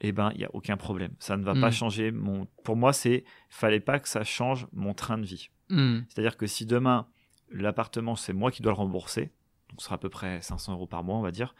Eh 0.00 0.12
ben, 0.12 0.30
il 0.34 0.38
n'y 0.38 0.44
a 0.44 0.50
aucun 0.54 0.76
problème. 0.76 1.12
Ça 1.18 1.36
ne 1.36 1.44
va 1.44 1.54
pas 1.54 1.68
Mm. 1.68 1.72
changer 1.72 2.10
mon. 2.10 2.46
Pour 2.64 2.76
moi, 2.76 2.92
c'est. 2.92 3.24
Fallait 3.48 3.80
pas 3.80 3.98
que 4.00 4.08
ça 4.08 4.24
change 4.24 4.66
mon 4.72 4.94
train 4.94 5.18
de 5.18 5.26
vie. 5.26 5.50
Hmm. 5.68 6.00
C'est-à-dire 6.08 6.36
que 6.36 6.46
si 6.46 6.64
demain, 6.66 7.06
l'appartement, 7.50 8.16
c'est 8.16 8.32
moi 8.32 8.50
qui 8.50 8.62
dois 8.62 8.72
le 8.72 8.76
rembourser, 8.78 9.30
donc 9.68 9.80
ce 9.80 9.84
sera 9.84 9.96
à 9.96 9.98
peu 9.98 10.08
près 10.08 10.40
500 10.42 10.72
euros 10.72 10.86
par 10.86 11.04
mois, 11.04 11.16
on 11.16 11.22
va 11.22 11.30
dire, 11.30 11.54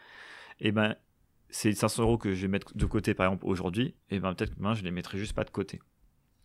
et 0.59 0.71
ben, 0.71 0.95
ces 1.49 1.71
500 1.73 2.03
euros 2.03 2.17
que 2.17 2.33
je 2.33 2.41
vais 2.41 2.47
mettre 2.47 2.75
de 2.75 2.85
côté, 2.85 3.13
par 3.13 3.27
exemple, 3.27 3.45
aujourd'hui, 3.45 3.93
et 4.09 4.19
ben, 4.19 4.33
peut-être 4.33 4.51
que 4.51 4.57
demain, 4.57 4.73
je 4.73 4.83
les 4.83 4.91
mettrai 4.91 5.17
juste 5.17 5.33
pas 5.33 5.43
de 5.43 5.49
côté. 5.49 5.79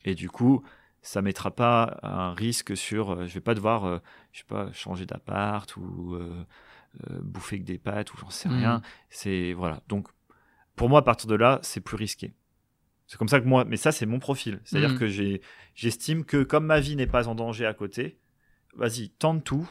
Et 0.04 0.14
du 0.14 0.28
coup, 0.30 0.62
ça 1.02 1.22
mettra 1.22 1.50
pas 1.50 1.98
un 2.02 2.34
risque 2.34 2.76
sur, 2.76 3.10
euh, 3.10 3.26
je 3.26 3.34
vais 3.34 3.40
pas 3.40 3.54
devoir, 3.54 3.84
euh, 3.84 3.98
je 4.32 4.40
sais 4.40 4.44
pas, 4.46 4.70
changer 4.72 5.06
d'appart 5.06 5.76
ou 5.76 6.14
euh, 6.14 6.44
euh, 7.10 7.18
bouffer 7.22 7.58
que 7.60 7.64
des 7.64 7.78
pâtes 7.78 8.12
ou 8.14 8.16
j'en 8.18 8.30
sais 8.30 8.48
Mhm. 8.48 8.56
rien. 8.56 8.82
C'est, 9.10 9.52
voilà. 9.54 9.80
Donc, 9.88 10.08
pour 10.76 10.88
moi, 10.88 11.00
à 11.00 11.02
partir 11.02 11.26
de 11.28 11.34
là, 11.34 11.58
c'est 11.62 11.80
plus 11.80 11.96
risqué. 11.96 12.34
C'est 13.06 13.18
comme 13.18 13.28
ça 13.28 13.40
que 13.40 13.46
moi, 13.46 13.64
mais 13.64 13.76
ça, 13.76 13.92
c'est 13.92 14.06
mon 14.06 14.18
profil. 14.18 14.60
C'est-à-dire 14.64 14.90
Mhm. 14.92 14.98
que 14.98 15.40
j'estime 15.74 16.24
que 16.24 16.42
comme 16.42 16.66
ma 16.66 16.80
vie 16.80 16.96
n'est 16.96 17.06
pas 17.06 17.28
en 17.28 17.34
danger 17.34 17.64
à 17.66 17.72
côté, 17.74 18.18
vas-y, 18.76 19.10
tente 19.10 19.44
tout, 19.44 19.68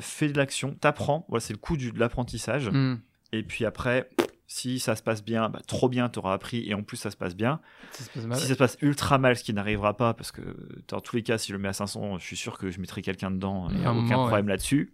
fais 0.00 0.28
de 0.28 0.36
l'action, 0.36 0.74
t'apprends. 0.74 1.24
Voilà, 1.28 1.40
c'est 1.40 1.52
le 1.52 1.58
coup 1.58 1.76
du, 1.76 1.92
de 1.92 1.98
l'apprentissage. 1.98 2.68
Hmm. 2.68 2.96
Et 3.32 3.42
puis 3.44 3.64
après, 3.64 4.10
si 4.48 4.80
ça 4.80 4.96
se 4.96 5.02
passe 5.02 5.24
bien, 5.24 5.48
bah, 5.48 5.60
trop 5.66 5.88
bien, 5.88 6.08
t'auras 6.08 6.32
appris 6.34 6.68
et 6.68 6.74
en 6.74 6.82
plus 6.82 6.96
ça 6.96 7.12
se 7.12 7.16
passe 7.16 7.36
bien. 7.36 7.60
Ça 7.92 8.02
se 8.04 8.10
passe 8.10 8.24
mal. 8.26 8.36
Si 8.38 8.46
ça 8.48 8.54
se 8.54 8.58
passe 8.58 8.76
ultra 8.82 9.16
mal, 9.18 9.36
ce 9.36 9.44
qui 9.44 9.54
n'arrivera 9.54 9.96
pas, 9.96 10.12
parce 10.12 10.32
que 10.32 10.42
dans 10.88 11.00
tous 11.00 11.14
les 11.16 11.22
cas, 11.22 11.38
si 11.38 11.48
je 11.48 11.52
le 11.52 11.60
mets 11.60 11.68
à 11.68 11.72
500, 11.72 12.18
je 12.18 12.24
suis 12.24 12.36
sûr 12.36 12.58
que 12.58 12.70
je 12.72 12.80
mettrai 12.80 13.00
quelqu'un 13.00 13.30
dedans, 13.30 13.68
Il 13.70 13.78
y 13.78 13.82
euh, 13.82 13.86
a 13.86 13.90
un 13.90 13.96
aucun 13.96 14.16
moment, 14.16 14.26
problème 14.26 14.48
là-dessus. 14.48 14.92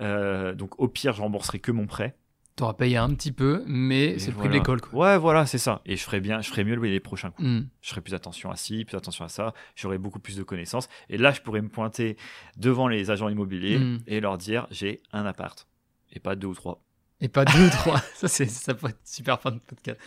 Euh, 0.00 0.52
donc 0.54 0.78
au 0.80 0.88
pire, 0.88 1.12
je 1.12 1.22
rembourserai 1.22 1.60
que 1.60 1.70
mon 1.70 1.86
prêt. 1.86 2.16
T'auras 2.54 2.74
payé 2.74 2.98
un 2.98 3.08
petit 3.14 3.32
peu, 3.32 3.62
mais 3.66 4.18
c'est 4.18 4.30
le 4.30 4.36
prix 4.36 4.48
de 4.48 4.52
l'école, 4.52 4.80
quoi. 4.82 4.98
Ouais, 5.12 5.18
voilà, 5.18 5.46
c'est 5.46 5.56
ça. 5.58 5.80
Et 5.86 5.96
je 5.96 6.02
ferai 6.02 6.20
bien, 6.20 6.42
je 6.42 6.48
ferai 6.50 6.64
mieux 6.64 6.74
les 6.76 7.00
prochains 7.00 7.30
coups. 7.30 7.48
Hmm. 7.48 7.66
Je 7.80 7.88
ferai 7.90 8.02
plus 8.02 8.12
attention 8.14 8.50
à 8.50 8.56
ci, 8.56 8.84
plus 8.84 8.96
attention 8.96 9.24
à 9.24 9.28
ça. 9.28 9.54
J'aurai 9.74 9.96
beaucoup 9.96 10.18
plus 10.18 10.36
de 10.36 10.42
connaissances. 10.42 10.88
Et 11.08 11.16
là, 11.16 11.32
je 11.32 11.40
pourrais 11.40 11.62
me 11.62 11.68
pointer 11.70 12.16
devant 12.58 12.88
les 12.88 13.10
agents 13.10 13.28
immobiliers 13.30 13.78
Mm. 13.78 13.98
et 14.06 14.20
leur 14.20 14.36
dire 14.36 14.66
j'ai 14.70 15.00
un 15.12 15.24
appart 15.24 15.66
et 16.12 16.20
pas 16.20 16.36
deux 16.36 16.48
ou 16.48 16.54
trois. 16.54 16.82
Et 17.22 17.28
pas 17.28 17.44
deux 17.46 17.66
ou 17.66 17.70
trois. 17.70 17.98
ça, 18.16 18.28
c'est, 18.28 18.46
ça 18.46 18.74
peut 18.74 18.88
être 18.88 19.00
super 19.04 19.40
fin 19.40 19.52
de 19.52 19.58
podcast. 19.58 19.98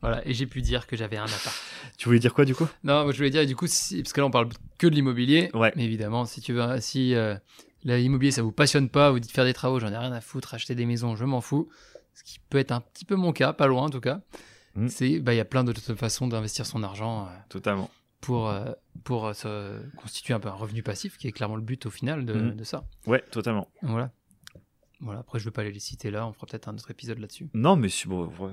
Voilà. 0.00 0.26
Et 0.26 0.34
j'ai 0.34 0.46
pu 0.46 0.60
dire 0.60 0.86
que 0.88 0.96
j'avais 0.96 1.18
un 1.18 1.24
appart. 1.24 1.54
Tu 1.98 2.06
voulais 2.08 2.18
dire 2.18 2.34
quoi 2.34 2.44
du 2.44 2.54
coup? 2.56 2.66
Non, 2.82 3.04
moi, 3.04 3.12
je 3.12 3.18
voulais 3.18 3.30
dire, 3.30 3.46
du 3.46 3.54
coup, 3.54 3.66
si, 3.68 4.02
parce 4.02 4.12
que 4.12 4.20
là, 4.20 4.26
on 4.26 4.30
parle 4.30 4.48
que 4.78 4.88
de 4.88 4.94
l'immobilier. 4.94 5.50
Ouais. 5.54 5.72
Mais 5.76 5.84
évidemment, 5.84 6.24
si 6.24 6.40
tu 6.40 6.52
veux, 6.52 6.80
si 6.80 7.14
euh, 7.14 7.36
l'immobilier, 7.84 8.32
ça 8.32 8.42
vous 8.42 8.50
passionne 8.52 8.88
pas, 8.88 9.10
vous 9.12 9.20
dites 9.20 9.30
faire 9.30 9.44
des 9.44 9.52
travaux, 9.54 9.78
j'en 9.78 9.92
ai 9.92 9.96
rien 9.98 10.12
à 10.12 10.20
foutre, 10.20 10.54
acheter 10.54 10.74
des 10.74 10.86
maisons, 10.86 11.14
je 11.14 11.24
m'en 11.24 11.40
fous. 11.40 11.68
Ce 12.14 12.22
qui 12.24 12.38
peut 12.50 12.58
être 12.58 12.72
un 12.72 12.80
petit 12.80 13.04
peu 13.04 13.16
mon 13.16 13.32
cas, 13.32 13.52
pas 13.52 13.66
loin 13.66 13.84
en 13.84 13.90
tout 13.90 14.00
cas. 14.00 14.20
Mm. 14.74 14.88
C'est, 14.88 15.20
bah, 15.20 15.34
il 15.34 15.36
y 15.36 15.40
a 15.40 15.44
plein 15.44 15.64
d'autres 15.64 15.94
façons 15.94 16.26
d'investir 16.28 16.66
son 16.66 16.82
argent 16.82 17.26
euh, 17.26 17.30
Totalement. 17.48 17.90
pour, 18.20 18.48
euh, 18.48 18.72
pour 19.04 19.26
euh, 19.26 19.32
se 19.32 19.80
constituer 19.96 20.32
un 20.34 20.40
peu 20.40 20.48
un 20.48 20.52
revenu 20.54 20.82
passif, 20.82 21.16
qui 21.18 21.28
est 21.28 21.32
clairement 21.32 21.56
le 21.56 21.62
but 21.62 21.84
au 21.86 21.90
final 21.90 22.24
de, 22.24 22.34
Mm. 22.34 22.56
de 22.56 22.64
ça. 22.64 22.84
Ouais, 23.06 23.22
totalement. 23.30 23.68
Voilà. 23.82 24.10
Voilà. 25.00 25.20
Après, 25.20 25.38
je 25.40 25.44
vais 25.46 25.50
pas 25.50 25.62
aller 25.62 25.72
les 25.72 25.80
citer 25.80 26.10
là. 26.10 26.26
On 26.26 26.32
fera 26.32 26.46
peut-être 26.46 26.68
un 26.68 26.74
autre 26.74 26.90
épisode 26.90 27.18
là-dessus. 27.18 27.48
Non, 27.54 27.74
mais 27.76 27.88
si, 27.88 28.06
bon, 28.06 28.26
ouais, 28.38 28.50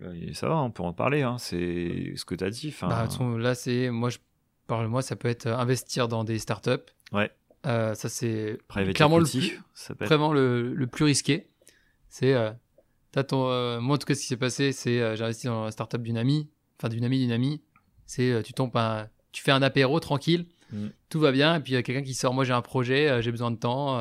là, 0.00 0.34
ça 0.34 0.48
va, 0.48 0.56
on 0.56 0.70
peut 0.70 0.82
en 0.82 0.92
parler. 0.92 1.22
hein. 1.22 1.38
C'est 1.38 2.14
ce 2.16 2.24
que 2.24 2.34
tu 2.34 2.42
as 2.44 2.50
dit. 2.50 2.74
Bah, 2.82 3.06
là, 3.38 3.54
c'est 3.54 3.90
moi, 3.90 4.10
je 4.10 4.18
parle 4.66 4.88
moi, 4.88 5.02
ça 5.02 5.14
peut 5.16 5.28
être 5.28 5.46
investir 5.46 6.08
dans 6.08 6.24
des 6.24 6.38
startups. 6.40 6.70
Ouais. 7.12 7.30
Euh, 7.64 7.94
ça 7.94 8.08
c'est 8.08 8.58
private 8.68 8.94
clairement 8.94 9.18
le 9.18 9.24
plus, 9.24 9.60
ça 9.74 9.94
peut 9.94 10.04
être- 10.04 10.08
vraiment 10.10 10.32
le, 10.32 10.72
le 10.74 10.86
plus 10.86 11.04
risqué. 11.04 11.48
C'est 12.18 12.32
euh, 12.32 12.50
t'as 13.12 13.24
ton, 13.24 13.50
euh, 13.50 13.78
moi 13.78 13.96
en 13.96 13.98
tout 13.98 14.06
cas, 14.06 14.14
ce 14.14 14.22
qui 14.22 14.26
s'est 14.26 14.38
passé, 14.38 14.72
c'est 14.72 15.02
euh, 15.02 15.16
j'ai 15.16 15.24
investi 15.24 15.48
dans 15.48 15.66
la 15.66 15.70
startup 15.70 16.00
d'une 16.00 16.16
amie, 16.16 16.48
enfin 16.78 16.88
d'une 16.88 17.04
amie 17.04 17.18
d'une 17.18 17.30
amie. 17.30 17.60
C'est 18.06 18.32
euh, 18.32 18.40
tu 18.40 18.54
tombes 18.54 18.74
un, 18.74 19.06
tu 19.32 19.42
fais 19.42 19.50
un 19.50 19.60
apéro 19.60 20.00
tranquille, 20.00 20.46
Mm. 20.72 20.86
tout 21.10 21.20
va 21.20 21.30
bien, 21.30 21.54
et 21.54 21.60
puis 21.60 21.72
il 21.72 21.76
y 21.76 21.78
a 21.78 21.82
quelqu'un 21.84 22.02
qui 22.02 22.14
sort, 22.14 22.34
moi 22.34 22.42
j'ai 22.44 22.54
un 22.54 22.62
projet, 22.62 23.22
j'ai 23.22 23.30
besoin 23.30 23.52
de 23.52 23.56
temps, 23.56 24.00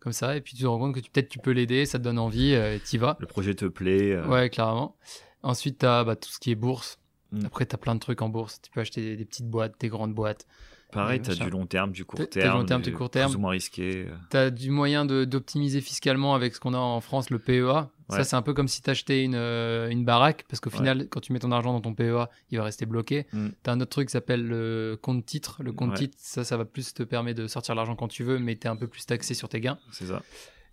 comme 0.00 0.12
ça, 0.12 0.36
et 0.36 0.42
puis 0.42 0.54
tu 0.54 0.62
te 0.62 0.66
rends 0.66 0.78
compte 0.78 0.94
que 0.94 1.00
peut-être 1.00 1.30
tu 1.30 1.38
peux 1.38 1.52
l'aider, 1.52 1.86
ça 1.86 1.98
te 1.98 2.04
donne 2.04 2.18
envie, 2.18 2.52
et 2.52 2.78
t'y 2.84 2.98
vas. 2.98 3.16
Le 3.20 3.26
projet 3.26 3.54
te 3.54 3.64
plaît. 3.64 4.20
Ouais, 4.26 4.50
clairement. 4.50 4.98
Ensuite, 5.42 5.78
tu 5.78 5.86
as 5.86 6.04
tout 6.20 6.28
ce 6.28 6.38
qui 6.38 6.50
est 6.50 6.56
bourse. 6.56 6.98
Mm. 7.32 7.46
Après, 7.46 7.64
tu 7.64 7.74
as 7.74 7.78
plein 7.78 7.94
de 7.94 8.00
trucs 8.00 8.20
en 8.20 8.28
bourse. 8.28 8.60
Tu 8.60 8.70
peux 8.70 8.80
acheter 8.80 9.00
des, 9.00 9.16
des 9.16 9.24
petites 9.24 9.48
boîtes, 9.48 9.80
des 9.80 9.88
grandes 9.88 10.12
boîtes. 10.12 10.46
Pareil, 10.94 11.20
tu 11.20 11.30
as 11.30 11.34
du 11.34 11.50
long 11.50 11.66
terme, 11.66 11.92
du 11.92 12.04
court 12.04 12.28
terme. 12.28 12.52
du 12.52 12.58
long 12.60 12.64
terme, 12.64 12.82
du 12.82 12.92
court 12.92 13.10
terme. 13.10 13.30
Plus 13.30 13.36
ou 13.36 13.40
moins 13.40 13.50
risqué. 13.50 14.06
Tu 14.30 14.36
as 14.36 14.50
du 14.50 14.70
moyen 14.70 15.04
de- 15.04 15.24
d'optimiser 15.24 15.80
fiscalement 15.80 16.34
avec 16.34 16.54
ce 16.54 16.60
qu'on 16.60 16.72
a 16.74 16.78
en 16.78 17.00
France, 17.00 17.30
le 17.30 17.38
PEA. 17.38 17.88
Ça, 18.10 18.22
c'est 18.22 18.36
un 18.36 18.42
peu 18.42 18.52
comme 18.54 18.68
si 18.68 18.82
tu 18.82 18.90
achetais 18.90 19.24
une, 19.24 19.34
euh, 19.34 19.88
une 19.88 20.04
baraque, 20.04 20.44
parce 20.48 20.60
qu'au 20.60 20.70
Ouais. 20.70 20.76
final, 20.76 21.08
quand 21.08 21.20
tu 21.20 21.32
mets 21.32 21.38
ton 21.40 21.50
argent 21.52 21.72
dans 21.72 21.80
ton 21.80 21.94
PEA, 21.94 22.28
il 22.50 22.58
va 22.58 22.64
rester 22.64 22.86
bloqué. 22.86 23.26
Mm. 23.32 23.48
Tu 23.64 23.70
as 23.70 23.72
un 23.72 23.80
autre 23.80 23.90
truc 23.90 24.08
qui 24.08 24.12
s'appelle 24.12 24.46
le 24.46 24.98
compte 25.00 25.24
titre. 25.26 25.62
Le 25.62 25.72
compte 25.72 25.90
Ouais. 25.90 25.96
titre, 25.98 26.16
ça, 26.18 26.44
ça 26.44 26.56
va 26.56 26.64
plus 26.64 26.92
te 26.94 27.02
permettre 27.02 27.40
de 27.42 27.46
sortir 27.48 27.74
l'argent 27.74 27.96
quand 27.96 28.08
tu 28.08 28.22
veux, 28.22 28.38
mais 28.38 28.56
tu 28.56 28.66
es 28.66 28.70
un 28.70 28.76
peu 28.76 28.86
plus 28.88 29.06
taxé 29.06 29.34
sur 29.34 29.48
tes 29.48 29.60
gains. 29.60 29.78
C'est 29.92 30.06
ça. 30.06 30.22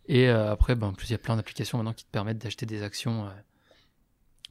Et 0.07 0.29
euh, 0.29 0.51
après, 0.51 0.75
ben, 0.75 0.87
en 0.87 0.93
plus, 0.93 1.07
il 1.09 1.13
y 1.13 1.15
a 1.15 1.19
plein 1.19 1.35
d'applications 1.37 1.77
maintenant 1.77 1.93
qui 1.93 2.03
te 2.05 2.11
permettent 2.11 2.39
d'acheter 2.39 2.65
des 2.65 2.83
actions 2.83 3.25
euh, 3.27 3.29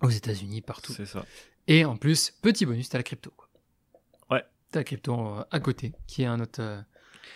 aux 0.02 0.10
États-Unis, 0.10 0.62
partout. 0.62 0.92
C'est 0.94 1.06
ça. 1.06 1.24
Et 1.68 1.84
en 1.84 1.97
plus, 1.97 2.32
petit 2.42 2.64
bonus, 2.66 2.88
t'as 2.88 2.98
la 2.98 3.02
crypto. 3.05 3.30
Quoi. 3.36 3.47
Ouais. 4.70 4.72
T'as 4.72 4.80
la 4.80 4.84
crypto 4.84 5.14
euh, 5.38 5.44
à 5.51 5.60
côté, 5.60 5.92
qui 6.06 6.22
est 6.22 6.26
un 6.26 6.38
autre, 6.40 6.60
euh, 6.60 6.80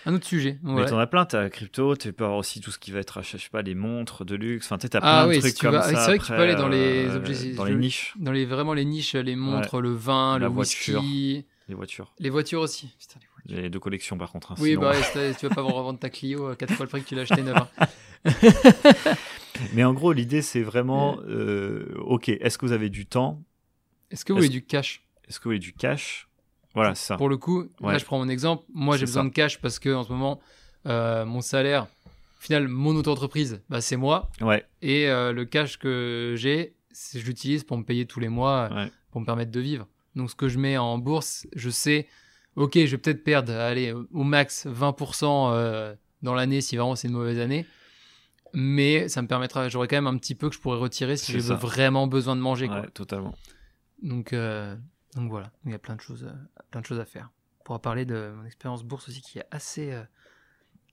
un 0.07 0.15
autre 0.15 0.27
sujet. 0.27 0.59
Donc, 0.63 0.79
Mais 0.79 0.87
t'en 0.87 0.99
as 0.99 1.07
plein, 1.07 1.25
t'as 1.25 1.49
crypto, 1.51 1.97
tu 1.97 2.13
peux 2.13 2.25
avoir 2.25 2.39
aussi 2.39 2.61
tout 2.61 2.71
ce 2.71 2.79
qui 2.79 2.93
va 2.93 3.01
être, 3.01 3.23
je 3.23 3.37
sais 3.39 3.49
pas, 3.51 3.63
les 3.63 3.75
montres 3.75 4.25
de 4.25 4.37
luxe. 4.37 4.67
Enfin, 4.71 4.79
t'as 4.79 4.99
Ah 5.03 5.23
plein 5.25 5.29
oui, 5.29 5.37
de 5.37 5.41
si 5.41 5.49
trucs 5.49 5.55
tu 5.57 5.67
comme 5.67 5.75
vas- 5.75 5.83
ça. 5.83 5.89
c'est 5.97 6.07
vrai 6.11 6.19
que 6.19 6.25
tu 6.25 6.33
peux 6.33 6.39
aller 6.39 6.55
dans 6.55 6.69
les 6.69 7.07
euh, 7.09 7.17
objets- 7.17 7.55
Dans 7.55 7.65
les 7.65 7.75
niches, 7.75 8.15
Dans 8.19 8.31
les, 8.33 8.45
vraiment 8.47 8.75
les 8.75 8.85
niches, 8.85 9.15
les 9.15 9.35
montres, 9.37 9.81
le 9.81 9.93
vin, 9.93 10.39
La 10.39 10.47
le 10.47 10.53
voiture. 10.53 11.01
whisky, 11.01 11.45
les 11.69 11.75
voitures. 11.75 12.15
les 12.21 12.31
voitures 12.31 12.61
aussi. 12.61 12.95
Putain, 13.01 13.19
les 13.21 13.27
voitures. 13.35 13.63
Les 13.65 13.71
de 13.71 13.79
collection, 13.79 14.17
par 14.17 14.31
contre. 14.31 14.53
hein, 14.53 14.57
Oui, 14.61 14.71
sinon- 14.71 14.81
bah 14.83 14.93
ouais, 14.93 15.35
tu 15.35 15.49
vas 15.49 15.55
pas 15.55 15.63
revendre 15.63 15.99
ta 15.99 16.11
Clio 16.11 16.47
à 16.49 16.57
4 16.57 16.75
fois 16.75 16.87
le 16.87 16.91
prix 16.91 17.03
que 17.03 17.09
tu 17.09 17.15
l'as 17.17 17.23
acheté 17.23 17.43
neuf. 17.43 17.57
hein. 17.57 17.87
Mais 19.75 19.85
en 19.85 19.93
gros, 19.93 20.13
l'idée, 20.13 20.43
c'est 20.43 20.63
vraiment, 20.63 21.19
euh, 21.29 21.95
ok, 21.99 22.29
est-ce 22.29 22.59
que 22.59 22.67
vous 22.67 22.73
avez 22.73 22.91
du 22.91 23.07
temps? 23.07 23.43
Est-ce 24.11 24.25
que 24.25 24.33
vous 24.33 24.39
Est-ce- 24.39 24.47
voulez 24.49 24.61
du 24.61 24.65
cash? 24.65 25.03
Est-ce 25.29 25.39
que 25.41 25.45
vous 25.45 25.51
avez 25.51 25.59
du 25.59 25.73
cash? 25.73 26.29
Voilà, 26.75 26.95
c'est 26.95 27.07
ça. 27.07 27.17
Pour 27.17 27.29
le 27.29 27.37
coup, 27.37 27.69
là 27.81 27.99
je 27.99 28.05
prends 28.05 28.19
mon 28.19 28.29
exemple. 28.29 28.65
Moi 28.73 28.97
j'ai 28.97 29.07
besoin 29.07 29.23
ça. 29.23 29.29
de 29.29 29.35
cash 29.35 29.61
parce 29.61 29.79
que 29.79 29.95
en 29.95 30.03
ce 30.03 30.11
moment, 30.13 30.41
euh, 30.87 31.25
mon 31.25 31.41
salaire, 31.41 31.85
au 31.85 32.43
final, 32.43 32.69
mon 32.69 32.95
auto-entreprise, 32.97 33.63
bah, 33.71 33.81
c'est 33.81 33.97
moi. 33.97 34.31
Ouais, 34.41 34.67
Et 34.83 35.09
euh, 35.09 35.33
le 35.33 35.45
cash 35.45 35.79
que 35.79 36.35
j'ai, 36.37 36.75
je 37.15 37.25
l'utilise 37.25 37.65
pour 37.65 37.79
me 37.79 37.85
payer 37.85 38.07
tous 38.07 38.21
les 38.21 38.29
mois, 38.29 38.69
euh, 38.71 38.85
ouais. 38.85 38.93
pour 39.11 39.21
me 39.21 39.27
permettre 39.27 39.51
de 39.51 39.61
vivre. 39.61 39.87
Donc 40.15 40.31
ce 40.31 40.35
que 40.35 40.49
je 40.49 40.59
mets 40.59 40.77
en 40.77 40.99
bourse, 40.99 41.47
je 41.57 41.71
sais, 41.71 42.07
ok, 42.57 42.75
je 42.75 42.91
vais 42.91 42.99
peut-être 42.99 43.25
perdre, 43.25 43.53
allez, 43.53 43.93
au 43.93 44.25
max 44.25 44.67
20% 44.67 45.51
euh, 45.53 45.95
dans 46.23 46.35
l'année 46.35 46.61
si 46.61 46.77
vraiment 46.77 46.97
c'est 46.97 47.09
une 47.09 47.15
mauvaise 47.15 47.39
année. 47.39 47.67
Mais 48.53 49.09
ça 49.09 49.23
me 49.23 49.27
permettra, 49.27 49.69
j'aurai 49.69 49.89
quand 49.89 49.97
même 49.97 50.07
un 50.07 50.17
petit 50.19 50.35
peu 50.35 50.49
que 50.49 50.55
je 50.55 50.61
pourrais 50.61 50.79
retirer 50.79 51.17
si 51.17 51.33
j'ai 51.33 51.39
vraiment 51.41 52.07
besoin 52.07 52.37
de 52.37 52.41
manger. 52.41 52.69
quoi. 52.69 52.83
ouais, 52.83 52.91
totalement. 52.91 53.35
Donc, 54.03 54.33
donc 55.15 55.31
voilà, 55.31 55.51
il 55.65 55.71
y 55.71 55.75
a 55.75 55.79
plein 55.79 55.97
de 55.97 56.01
choses, 56.01 56.25
euh, 56.25 56.63
plein 56.71 56.81
de 56.81 56.87
choses 56.87 57.01
à 57.01 57.05
faire. 57.05 57.31
On 57.61 57.65
pourra 57.65 57.79
parler 57.81 58.05
de 58.05 58.33
mon 58.37 58.45
expérience 58.45 58.83
bourse 58.85 59.09
aussi 59.09 59.21
qui 59.23 59.39
est 59.39 59.47
assez, 59.51 59.93
euh, 59.93 60.03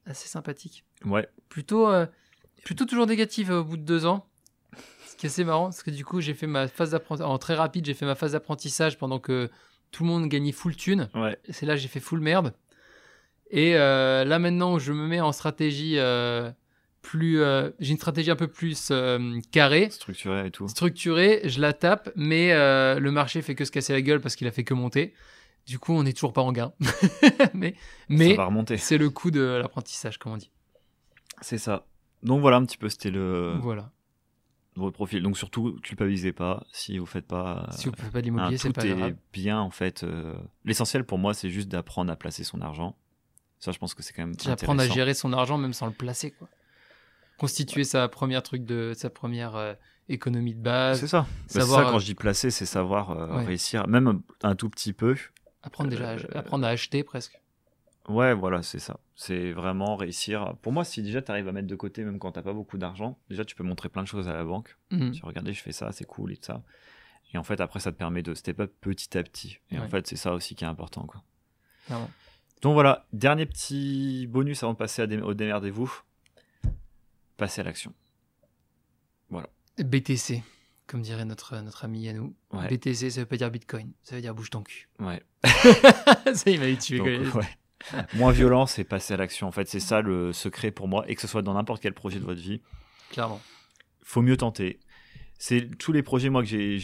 assez 0.05 0.27
sympathique. 0.27 0.85
Ouais, 1.05 1.27
Plutôt, 1.49 1.87
euh, 1.89 2.05
plutôt 2.63 2.85
toujours 2.85 3.07
négative 3.07 3.49
au 3.51 3.63
bout 3.63 3.77
de 3.77 3.83
deux 3.83 4.05
ans. 4.05 4.27
Ce 5.07 5.15
qui 5.17 5.25
est 5.25 5.29
assez 5.29 5.43
marrant, 5.43 5.65
parce 5.65 5.83
que 5.83 5.91
du 5.91 6.05
coup, 6.05 6.21
j'ai 6.21 6.33
fait 6.33 6.47
ma 6.47 6.67
phase 6.67 6.91
d'apprentissage, 6.91 7.29
en 7.29 7.37
très 7.37 7.55
rapide, 7.55 7.85
j'ai 7.85 7.93
fait 7.93 8.05
ma 8.05 8.15
phase 8.15 8.31
d'apprentissage 8.31 8.97
pendant 8.97 9.19
que 9.19 9.49
tout 9.91 10.03
le 10.03 10.09
monde 10.09 10.27
gagnait 10.29 10.53
full 10.53 10.75
thune. 10.75 11.09
ouais, 11.15 11.37
c'est 11.49 11.65
là 11.65 11.73
que 11.73 11.81
j'ai 11.81 11.89
fait 11.89 11.99
full 11.99 12.21
merde. 12.21 12.53
Et 13.49 13.75
euh, 13.75 14.23
là 14.23 14.39
maintenant, 14.39 14.79
je 14.79 14.93
me 14.93 15.07
mets 15.07 15.19
en 15.19 15.33
stratégie 15.33 15.97
plus, 17.01 17.39
euh, 17.41 17.69
j'ai 17.79 17.91
une 17.91 17.97
stratégie 17.97 18.29
un 18.31 18.35
peu 18.35 18.47
plus 18.47 18.89
euh, 18.91 19.39
carrée 19.51 19.89
structuré 19.89 20.47
et 20.47 20.51
tout. 20.51 20.67
structuré, 20.67 21.41
je 21.45 21.59
la 21.59 21.73
tape, 21.73 22.11
mais 22.15 22.51
euh, 22.53 22.99
le 22.99 23.11
marché 23.11 23.41
fait 23.41 23.55
que 23.55 23.65
se 23.65 23.71
casser 23.71 23.93
la 23.93 24.01
gueule 24.01 24.21
parce 24.21 24.35
qu'il 24.35 24.47
a 24.47 24.51
fait 24.51 24.63
que 24.63 24.73
monter. 24.73 25.13
Du 25.67 25.77
coup, 25.79 25.93
on 25.93 26.03
n'est 26.03 26.13
toujours 26.13 26.33
pas 26.33 26.41
en 26.41 26.51
gain. 26.51 26.73
mais 27.53 27.75
mais 28.09 28.29
Ça 28.31 28.35
va 28.37 28.45
remonter. 28.45 28.77
c'est 28.77 28.97
le 28.97 29.09
coup 29.09 29.31
de 29.31 29.41
l'apprentissage, 29.41 30.17
comme 30.17 30.33
on 30.33 30.37
dit. 30.37 30.51
C'est 31.41 31.57
ça. 31.57 31.85
Donc 32.23 32.41
voilà, 32.41 32.57
un 32.57 32.65
petit 32.65 32.77
peu, 32.77 32.89
c'était 32.89 33.11
le 33.11 33.55
Voilà. 33.61 33.91
votre 34.75 34.93
profil. 34.93 35.21
Donc 35.23 35.37
surtout, 35.37 35.79
culpabilisez 35.83 36.33
pas 36.33 36.63
si 36.71 36.97
vous 36.97 37.05
faites 37.05 37.27
pas. 37.27 37.67
Si 37.71 37.85
vous 37.85 37.91
ne 37.91 37.95
faites 37.97 38.11
pas 38.11 38.21
d'immobilier, 38.21 38.55
un- 38.55 38.57
c'est 38.57 38.71
pas 38.73 38.85
est 38.85 38.95
grave. 38.95 39.15
bien 39.33 39.59
en 39.59 39.71
fait. 39.71 40.05
L'essentiel 40.65 41.03
pour 41.03 41.17
moi, 41.17 41.33
c'est 41.33 41.49
juste 41.49 41.67
d'apprendre 41.67 42.11
à 42.11 42.15
placer 42.15 42.43
son 42.43 42.61
argent. 42.61 42.95
Ça, 43.59 43.71
je 43.71 43.77
pense 43.77 43.93
que 43.93 44.01
c'est 44.01 44.13
quand 44.13 44.25
même 44.25 44.35
Apprendre 44.47 44.81
à 44.81 44.87
gérer 44.87 45.13
son 45.13 45.33
argent 45.33 45.57
même 45.59 45.73
sans 45.73 45.85
le 45.85 45.91
placer, 45.93 46.31
quoi. 46.31 46.47
Constituer 47.41 47.83
sa 47.85 48.07
première 48.07 48.43
truc 48.43 48.65
de 48.65 48.93
sa 48.95 49.09
première 49.09 49.55
euh, 49.55 49.73
économie 50.09 50.53
de 50.53 50.61
base, 50.61 50.99
C'est 50.99 51.07
ça. 51.07 51.21
Bah, 51.55 51.61
savoir, 51.61 51.79
ça 51.79 51.89
quand 51.89 51.95
euh, 51.95 51.99
je 51.99 52.05
dis 52.05 52.13
placer, 52.15 52.51
c'est 52.51 52.67
savoir 52.67 53.09
euh, 53.09 53.37
Ouais. 53.37 53.45
réussir, 53.45 53.87
même 53.87 54.21
un 54.43 54.55
tout 54.55 54.69
petit 54.69 54.93
peu. 54.93 55.15
apprendre 55.63 55.89
déjà 55.89 56.11
à, 56.11 56.13
euh, 56.17 56.19
apprendre 56.35 56.65
à 56.67 56.69
acheter 56.69 57.03
presque. 57.03 57.41
Ouais, 58.07 58.35
voilà, 58.35 58.61
c'est 58.61 58.77
ça. 58.77 58.99
C'est 59.15 59.53
vraiment 59.53 59.95
réussir. 59.95 60.55
Pour 60.61 60.71
moi, 60.71 60.83
si 60.83 61.01
déjà 61.01 61.21
tu 61.23 61.31
arrives 61.31 61.47
à 61.47 61.51
mettre 61.51 61.67
de 61.67 61.75
côté, 61.75 62.03
même 62.03 62.19
quand 62.19 62.31
t'as 62.33 62.41
pas 62.43 62.53
beaucoup 62.53 62.77
d'argent, 62.77 63.17
déjà 63.29 63.43
tu 63.43 63.55
peux 63.55 63.63
montrer 63.63 63.89
plein 63.89 64.03
de 64.03 64.07
choses 64.07 64.27
à 64.29 64.33
la 64.33 64.43
banque. 64.43 64.77
Mhm. 64.91 65.11
Tu 65.11 65.25
regardez, 65.25 65.53
je 65.53 65.61
fais 65.63 65.71
ça, 65.71 65.91
c'est 65.91 66.05
cool 66.05 66.33
et 66.33 66.37
tout 66.37 66.45
ça. 66.45 66.61
Et 67.33 67.39
en 67.39 67.43
fait, 67.43 67.59
après, 67.59 67.79
ça 67.79 67.91
te 67.91 67.97
permet 67.97 68.21
de 68.21 68.35
step 68.35 68.59
up 68.59 68.71
petit 68.81 69.17
à 69.17 69.23
petit. 69.23 69.57
Et 69.71 69.79
en 69.79 69.87
fait, 69.87 70.05
c'est 70.05 70.15
ça 70.15 70.33
aussi 70.33 70.53
qui 70.53 70.63
est 70.63 70.67
important, 70.67 71.07
quoi. 71.07 71.23
Donc 72.61 72.73
voilà, 72.73 73.07
dernier 73.13 73.47
petit 73.47 74.27
bonus 74.27 74.61
avant 74.61 74.73
de 74.73 74.77
passer 74.77 75.01
à 75.01 75.07
dé- 75.07 75.19
au 75.21 75.33
démerdez-vous. 75.33 75.91
Passer 77.41 77.61
à 77.61 77.63
l'action. 77.63 77.91
BTC, 79.79 80.43
comme 80.85 81.01
dirait 81.01 81.25
notre, 81.25 81.59
notre 81.61 81.85
ami 81.85 82.01
Yannou. 82.01 82.35
Ouais. 82.51 82.67
BTC, 82.67 83.09
ça 83.09 83.21
veut 83.21 83.25
pas 83.25 83.37
dire 83.37 83.49
Bitcoin, 83.49 83.91
ça 84.03 84.15
veut 84.15 84.21
dire 84.21 84.35
bouge 84.35 84.51
ton 84.51 84.61
cul. 84.61 84.89
Ouais. 84.99 85.23
ça, 86.35 86.51
il 86.51 86.59
m'avait 86.59 86.77
tué. 86.77 86.99
Donc, 86.99 87.07
ouais. 87.33 88.03
Moins 88.13 88.31
violent, 88.31 88.67
c'est 88.67 88.83
passer 88.83 89.15
à 89.15 89.17
l'action. 89.17 89.47
En 89.47 89.51
fait, 89.51 89.67
c'est 89.67 89.79
ça 89.79 90.01
le 90.01 90.33
secret 90.33 90.69
pour 90.69 90.87
moi. 90.87 91.03
Et 91.07 91.15
que 91.15 91.21
ce 91.21 91.27
soit 91.27 91.41
dans 91.41 91.55
n'importe 91.55 91.81
quel 91.81 91.95
projet 91.95 92.19
de 92.19 92.25
votre 92.25 92.41
vie, 92.41 92.61
Clairement. 93.09 93.41
faut 94.03 94.21
mieux 94.21 94.37
tenter. 94.37 94.79
C'est 95.39 95.67
tous 95.79 95.93
les 95.93 96.03
projets 96.03 96.29
moi 96.29 96.43
que 96.43 96.47
j'ai, 96.47 96.77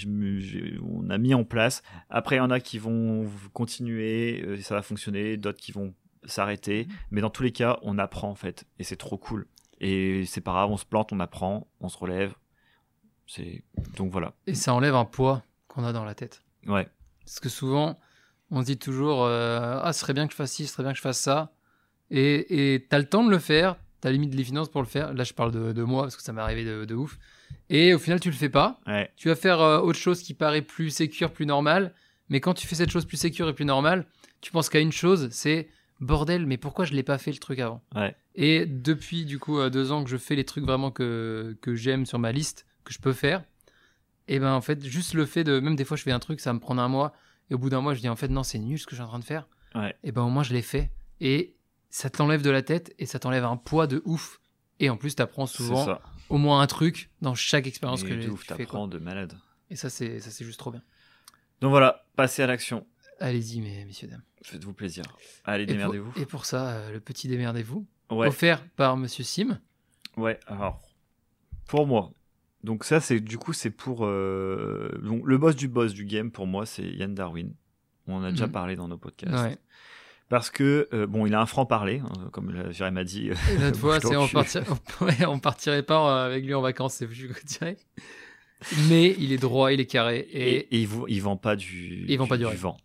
on 0.82 1.08
a 1.12 1.20
mis 1.20 1.36
en 1.36 1.44
place. 1.44 1.84
Après, 2.10 2.38
il 2.38 2.40
y 2.40 2.42
en 2.42 2.50
a 2.50 2.60
qui 2.60 2.80
vont 2.80 3.30
continuer, 3.54 4.42
euh, 4.44 4.60
ça 4.62 4.74
va 4.74 4.82
fonctionner, 4.82 5.38
d'autres 5.38 5.60
qui 5.60 5.72
vont 5.72 5.94
s'arrêter. 6.26 6.88
Mais 7.12 7.22
dans 7.22 7.30
tous 7.30 7.44
les 7.44 7.52
cas, 7.52 7.78
on 7.84 8.00
apprend 8.00 8.32
en 8.32 8.36
fait, 8.36 8.66
et 8.80 8.84
c'est 8.84 8.96
trop 8.96 9.20
cool. 9.20 9.46
Et 9.80 10.24
c'est 10.26 10.42
pas 10.42 10.52
grave, 10.52 10.70
on 10.72 10.78
se 10.78 10.86
plante, 10.86 11.12
on 11.14 11.20
apprend, 11.20 11.68
on 11.82 11.90
se 11.90 11.98
relève. 11.98 12.34
C'est 13.28 13.64
donc 13.98 14.12
voilà. 14.12 14.34
Et 14.48 14.56
ça 14.56 14.74
enlève 14.74 14.96
un 14.96 15.06
poids 15.06 15.44
qu'on 15.68 15.84
a 15.84 15.94
dans 15.94 16.04
la 16.06 16.16
tête. 16.16 16.42
Ouais, 16.66 16.88
Parce 17.26 17.40
que 17.40 17.50
souvent, 17.50 18.00
on 18.52 18.62
se 18.62 18.66
dit 18.68 18.78
toujours 18.78 19.24
euh, 19.26 19.80
Ah, 19.84 19.94
ce 19.94 20.00
serait 20.02 20.14
bien 20.14 20.26
que 20.28 20.32
je 20.34 20.38
fasse 20.38 20.52
ci, 20.54 20.66
ce 20.66 20.74
serait 20.74 20.84
bien 20.84 20.92
que 20.94 20.98
je 20.98 21.02
fasse 21.02 21.20
ça. 21.20 21.52
Et 22.10 22.86
t'as 22.90 23.00
le 23.00 23.06
temps 23.08 23.24
de 23.26 23.30
le 23.30 23.40
faire, 23.40 23.76
t'as 24.00 24.12
limite 24.12 24.34
les 24.34 24.44
finances 24.44 24.70
pour 24.70 24.82
le 24.82 24.88
faire. 24.88 25.14
Là, 25.14 25.24
je 25.26 25.34
parle 25.34 25.52
de, 25.52 25.74
de 25.74 25.84
moi 25.84 26.04
parce 26.04 26.16
que 26.16 26.24
ça 26.24 26.32
m'est 26.34 26.42
arrivé 26.42 26.64
de, 26.64 26.86
de 26.86 26.96
ouf. 26.96 27.20
Et 27.70 27.94
au 27.94 28.00
final, 28.00 28.20
tu 28.22 28.30
le 28.30 28.36
fais 28.36 28.50
pas. 28.50 28.80
ouais, 28.88 29.12
Tu 29.18 29.28
vas 29.28 29.36
faire 29.36 29.60
euh, 29.60 29.80
autre 29.80 30.00
chose 30.00 30.22
qui 30.24 30.34
paraît 30.34 30.62
plus 30.62 30.90
sécure, 30.90 31.32
plus 31.34 31.46
normale. 31.46 31.94
Mais 32.30 32.40
quand 32.40 32.54
tu 32.54 32.66
fais 32.66 32.76
cette 32.76 32.90
chose 32.92 33.06
plus 33.06 33.18
sécure 33.18 33.48
et 33.50 33.54
plus 33.54 33.66
normale, 33.66 34.06
tu 34.42 34.52
penses 34.52 34.70
qu'à 34.70 34.80
une 34.80 34.92
chose 34.92 35.30
c'est 35.32 35.68
bordel, 36.00 36.46
mais 36.46 36.58
pourquoi 36.58 36.86
je 36.86 36.94
l'ai 36.94 37.04
pas 37.04 37.18
fait 37.18 37.32
le 37.32 37.38
truc 37.40 37.60
avant 37.60 37.82
ouais, 37.96 38.16
Et 38.36 38.66
depuis 38.66 39.26
du 39.26 39.40
coup 39.40 39.68
deux 39.70 39.92
ans 39.92 40.04
que 40.04 40.10
je 40.10 40.18
fais 40.18 40.36
les 40.36 40.46
trucs 40.46 40.64
vraiment 40.64 40.92
que, 40.92 41.58
que 41.62 41.76
j'aime 41.76 42.06
sur 42.06 42.20
ma 42.20 42.32
liste, 42.32 42.66
que 42.84 42.94
je 42.94 43.00
peux 43.00 43.14
faire, 43.14 43.44
et 44.28 44.40
ben 44.40 44.54
en 44.54 44.62
fait 44.62 44.84
juste 44.86 45.14
le 45.14 45.26
fait 45.26 45.44
de 45.44 45.60
même 45.60 45.76
des 45.76 45.86
fois 45.86 45.98
je 45.98 46.04
fais 46.04 46.12
un 46.12 46.20
truc 46.20 46.40
ça 46.40 46.54
me 46.54 46.60
prendre 46.60 46.82
un 46.82 46.88
mois 46.88 47.14
et 47.50 47.54
au 47.56 47.58
bout 47.58 47.70
d'un 47.70 47.82
mois 47.82 47.94
je 47.94 48.02
dis 48.02 48.10
en 48.10 48.16
fait 48.16 48.28
non 48.28 48.44
c'est 48.44 48.60
nul 48.60 48.78
ce 48.78 48.86
que 48.86 48.92
je 48.92 48.98
suis 48.98 49.04
en 49.04 49.08
train 49.08 49.20
de 49.20 49.24
faire. 49.24 49.48
ouais. 49.76 49.96
Et 50.04 50.12
ben 50.12 50.22
au 50.24 50.30
moins 50.30 50.44
je 50.44 50.54
l'ai 50.54 50.62
fait 50.62 50.92
et 51.22 51.56
ça 51.90 52.10
t'enlève 52.10 52.42
de 52.42 52.50
la 52.50 52.62
tête 52.62 52.94
et 53.00 53.06
ça 53.06 53.20
t'enlève 53.20 53.46
un 53.46 53.58
poids 53.58 53.88
de 53.88 54.02
ouf. 54.06 54.40
Et 54.80 54.90
en 54.90 54.98
plus 54.98 55.16
t'apprends 55.16 55.48
souvent 55.48 55.98
au 56.30 56.38
moins 56.38 56.62
un 56.62 56.68
truc 56.68 57.10
dans 57.22 57.34
chaque 57.34 57.66
expérience 57.66 58.04
que 58.04 58.14
tu 58.14 58.30
ouf, 58.30 58.44
fais. 58.44 58.58
t'apprends 58.58 58.88
de 58.88 59.00
malade. 59.00 59.34
Et 59.72 59.76
ça 59.76 59.90
c'est 59.90 60.20
ça 60.20 60.30
c'est 60.30 60.46
juste 60.46 60.60
trop 60.60 60.72
bien. 60.72 60.84
Donc 61.62 61.72
voilà, 61.72 62.06
passez 62.16 62.44
à 62.44 62.48
l'action. 62.48 62.86
Allez-y 63.20 63.62
mes 63.62 63.86
messieurs 63.86 64.08
dames. 64.08 64.22
Faites-vous 64.44 64.74
plaisir. 64.74 65.04
Allez, 65.44 65.66
démerdez-vous. 65.66 66.14
et 66.22 66.26
pour 66.26 66.46
ça 66.46 66.70
euh, 66.70 66.92
le 66.94 67.00
petit 67.00 67.28
démerdez-vous 67.28 67.86
Ouais. 68.12 68.28
offert 68.28 68.64
par 68.76 68.96
Monsieur 68.98 69.24
Sim. 69.24 69.60
Ouais, 70.16 70.40
alors 70.48 70.80
pour 71.68 71.86
moi, 71.88 72.12
donc 72.64 72.84
ça 72.86 73.00
c'est 73.02 73.20
du 73.20 73.38
coup 73.38 73.54
c'est 73.54 73.70
pour 73.72 74.06
euh, 74.06 74.98
donc, 75.04 75.24
le 75.26 75.38
boss 75.38 75.56
du 75.56 75.68
boss 75.68 75.94
du 75.94 76.06
game 76.06 76.32
pour 76.32 76.48
moi 76.48 76.66
c'est 76.66 76.84
Yann 76.84 77.14
Darwin. 77.14 77.54
On 78.08 78.16
en 78.16 78.24
a 78.24 78.32
déjà 78.32 78.46
Mhm. 78.46 78.52
parlé 78.54 78.76
dans 78.78 78.88
nos 78.88 78.98
podcasts. 78.98 79.34
Ouais. 79.44 79.58
Parce 80.30 80.50
que 80.50 80.88
euh, 80.94 81.08
bon, 81.08 81.26
il 81.26 81.34
a 81.34 81.42
un 81.42 81.46
franc 81.46 81.66
parler, 81.66 82.02
comme 82.34 82.52
la- 82.54 82.72
Jérémy 82.72 82.96
m'a 82.96 83.04
dit. 83.04 83.30
L'autre 83.60 83.80
fois, 83.80 84.00
c'est 84.00 84.16
on, 84.16 84.28
partir- 84.28 84.64
ouais, 85.02 85.26
on 85.26 85.40
partirait 85.40 85.84
pas 85.84 86.26
avec 86.26 86.46
lui 86.46 86.54
en 86.54 86.62
vacances, 86.62 86.96
c'est 86.96 87.08
je 87.12 87.28
dirais. 87.46 87.78
Mais 88.90 89.16
il 89.20 89.32
est 89.32 89.38
droit, 89.38 89.72
il 89.72 89.80
est 89.80 89.86
carré 89.86 90.20
et, 90.32 90.56
et 90.56 90.76
et 90.78 90.82
il, 90.82 91.22
vend- 91.22 91.38
pas 91.38 91.56
du, 91.56 92.06
Il 92.08 92.18
vend 92.18 92.28
pas 92.28 92.38
du 92.38 92.46
rêve. 92.46 92.58
vent. 92.60 92.78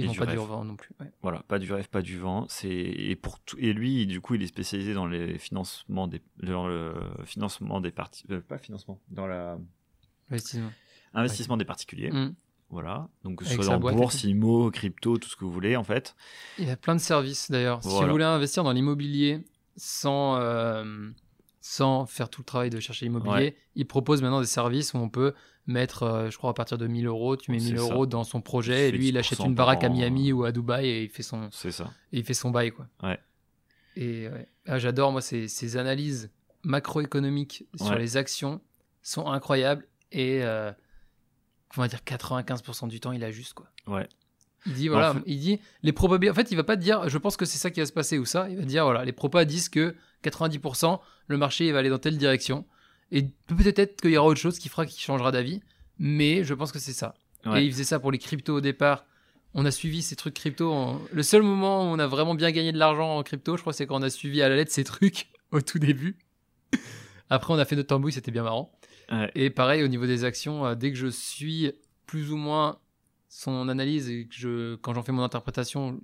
Ils 0.00 0.06
n'ont 0.06 0.14
pas 0.14 0.26
du 0.26 0.36
vent 0.36 0.64
non 0.64 0.76
plus. 0.76 0.90
ouais. 1.00 1.10
Voilà, 1.22 1.42
pas 1.48 1.58
du 1.58 1.72
rêve, 1.72 1.88
pas 1.88 2.02
du 2.02 2.18
vent. 2.18 2.46
C'est 2.48 2.68
et 2.70 3.16
pour 3.16 3.40
tout... 3.40 3.56
et 3.58 3.72
lui, 3.72 4.06
du 4.06 4.20
coup, 4.20 4.34
il 4.34 4.42
est 4.42 4.46
spécialisé 4.46 4.94
dans 4.94 5.06
les 5.06 5.38
financements 5.38 6.06
des 6.08 6.22
dans 6.42 6.66
le 6.66 6.94
financement 7.24 7.80
des 7.80 7.90
parties, 7.90 8.24
euh, 8.30 8.40
pas 8.40 8.58
financement, 8.58 9.00
dans 9.10 9.26
la 9.26 9.58
Investissement. 10.30 10.70
investissement 11.14 11.56
des 11.56 11.64
particuliers. 11.64 12.10
Mm. 12.10 12.34
Voilà, 12.70 13.08
donc 13.24 13.38
que 13.38 13.44
ce 13.46 13.52
Avec 13.54 13.64
soit 13.64 13.78
dans 13.78 13.92
bourse. 13.94 14.24
IMO, 14.24 14.70
crypto, 14.70 15.16
tout 15.16 15.28
ce 15.30 15.36
que 15.36 15.44
vous 15.44 15.50
voulez 15.52 15.74
en 15.74 15.84
fait. 15.84 16.14
Il 16.58 16.66
y 16.66 16.70
a 16.70 16.76
plein 16.76 16.94
de 16.94 17.00
services 17.00 17.50
d'ailleurs. 17.50 17.82
Si 17.82 17.88
vous 17.88 18.06
voulez 18.08 18.24
investir 18.24 18.62
dans 18.62 18.72
l'immobilier 18.72 19.42
sans, 19.76 20.36
euh, 20.36 21.08
sans 21.70 22.06
faire 22.06 22.30
tout 22.30 22.40
le 22.40 22.46
travail 22.46 22.70
de 22.70 22.80
chercher 22.80 23.04
l'immobilier, 23.04 23.34
Ouais. 23.34 23.56
il 23.74 23.86
propose 23.86 24.22
maintenant 24.22 24.40
des 24.40 24.46
services 24.46 24.94
où 24.94 24.96
on 24.96 25.10
peut 25.10 25.34
mettre, 25.66 26.04
euh, 26.04 26.30
je 26.30 26.38
crois, 26.38 26.48
à 26.50 26.54
partir 26.54 26.78
de 26.78 26.86
1000 26.86 27.06
euros, 27.06 27.36
tu 27.36 27.50
mets 27.50 27.58
C'est 27.58 27.72
1000 27.72 27.78
ça. 27.78 27.84
euros 27.84 28.06
dans 28.06 28.24
son 28.24 28.40
projet 28.40 28.88
et 28.88 28.90
lui, 28.90 29.08
il 29.08 29.18
achète 29.18 29.38
10% 29.38 29.46
une 29.48 29.54
baraque 29.54 29.84
à. 29.84 29.90
Miami 29.90 30.32
ou 30.32 30.44
à 30.44 30.52
Dubaï 30.52 30.86
et 30.88 31.02
il 31.02 31.10
fait 31.10 31.22
son, 31.22 31.50
ça. 31.50 31.68
et 32.12 32.18
il 32.20 32.24
fait 32.24 32.32
son 32.32 32.50
bail. 32.50 32.70
Quoi. 32.70 32.86
Ouais. 33.02 33.18
Et 33.96 34.28
ouais. 34.30 34.48
Ah, 34.66 34.78
j'adore, 34.78 35.12
moi, 35.12 35.20
ces, 35.20 35.46
ces 35.46 35.76
analyses 35.76 36.30
macroéconomiques 36.64 37.66
sur 37.76 37.94
les 37.96 38.16
actions 38.16 38.62
sont 39.02 39.26
incroyables 39.26 39.86
et 40.10 40.42
euh, 40.44 40.72
on 41.76 41.82
va 41.82 41.88
dire 41.88 42.00
95% 42.06 42.88
du 42.88 42.98
temps, 42.98 43.12
il 43.12 43.22
ajuste. 43.24 43.52
Quoi. 43.52 43.68
Ouais. 43.86 44.08
Il 44.66 44.72
dit, 44.72 44.88
voilà, 44.88 45.10
En 45.10 45.14
fait- 45.16 45.22
il 45.26 45.38
dit, 45.38 45.60
les 45.82 45.92
probabilités. 45.92 46.30
En 46.30 46.34
fait, 46.34 46.50
il 46.50 46.56
va 46.56 46.64
pas 46.64 46.76
te 46.78 46.82
dire, 46.82 47.08
je 47.10 47.18
pense 47.18 47.36
que 47.36 47.44
c'est 47.44 47.58
ça 47.58 47.70
qui 47.70 47.80
va 47.80 47.86
se 47.86 47.92
passer 47.92 48.18
ou 48.18 48.24
ça. 48.24 48.48
Il 48.48 48.56
va 48.56 48.64
dire, 48.64 48.84
voilà, 48.84 49.04
les 49.04 49.12
propas 49.12 49.44
disent 49.44 49.68
que 49.68 49.94
90%, 50.24 51.00
le 51.28 51.36
marché 51.36 51.70
va 51.72 51.78
aller 51.78 51.88
dans 51.90 51.98
telle 51.98 52.18
direction. 52.18 52.66
Et 53.10 53.22
peut-être 53.46 54.00
qu'il 54.00 54.10
y 54.10 54.16
aura 54.18 54.28
autre 54.28 54.40
chose 54.40 54.58
qui 54.58 54.68
fera 54.68 54.84
qu'il 54.86 55.00
changera 55.00 55.32
d'avis. 55.32 55.60
Mais 55.98 56.44
je 56.44 56.54
pense 56.54 56.72
que 56.72 56.78
c'est 56.78 56.92
ça. 56.92 57.14
Ouais. 57.46 57.62
Et 57.62 57.66
il 57.66 57.72
faisait 57.72 57.84
ça 57.84 57.98
pour 57.98 58.12
les 58.12 58.18
cryptos 58.18 58.56
au 58.56 58.60
départ. 58.60 59.04
On 59.54 59.64
a 59.64 59.70
suivi 59.70 60.02
ces 60.02 60.14
trucs 60.16 60.34
crypto. 60.34 60.72
en- 60.72 61.00
Le 61.12 61.22
seul 61.22 61.42
moment 61.42 61.82
où 61.82 61.86
on 61.86 61.98
a 61.98 62.06
vraiment 62.06 62.34
bien 62.34 62.50
gagné 62.50 62.70
de 62.72 62.78
l'argent 62.78 63.16
en 63.18 63.22
crypto, 63.22 63.56
je 63.56 63.62
crois, 63.62 63.72
c'est 63.72 63.86
quand 63.86 63.96
on 63.98 64.02
a 64.02 64.10
suivi 64.10 64.42
à 64.42 64.48
la 64.48 64.56
lettre 64.56 64.70
ces 64.72 64.84
trucs 64.84 65.28
au 65.52 65.60
tout 65.60 65.78
début. 65.78 66.18
Après, 67.30 67.52
on 67.52 67.58
a 67.58 67.64
fait 67.64 67.76
notre 67.76 67.88
tambouille, 67.88 68.12
c'était 68.12 68.30
bien 68.30 68.42
marrant. 68.42 68.72
Ouais. 69.10 69.30
Et 69.34 69.50
pareil, 69.50 69.82
au 69.82 69.88
niveau 69.88 70.06
des 70.06 70.24
actions, 70.24 70.66
euh, 70.66 70.74
dès 70.74 70.90
que 70.92 70.98
je 70.98 71.06
suis 71.08 71.72
plus 72.06 72.30
ou 72.32 72.36
moins 72.36 72.78
son 73.28 73.68
analyse 73.68 74.08
et 74.08 74.26
que 74.26 74.34
je, 74.34 74.74
quand 74.76 74.94
j'en 74.94 75.02
fais 75.02 75.12
mon 75.12 75.22
interprétation, 75.22 76.00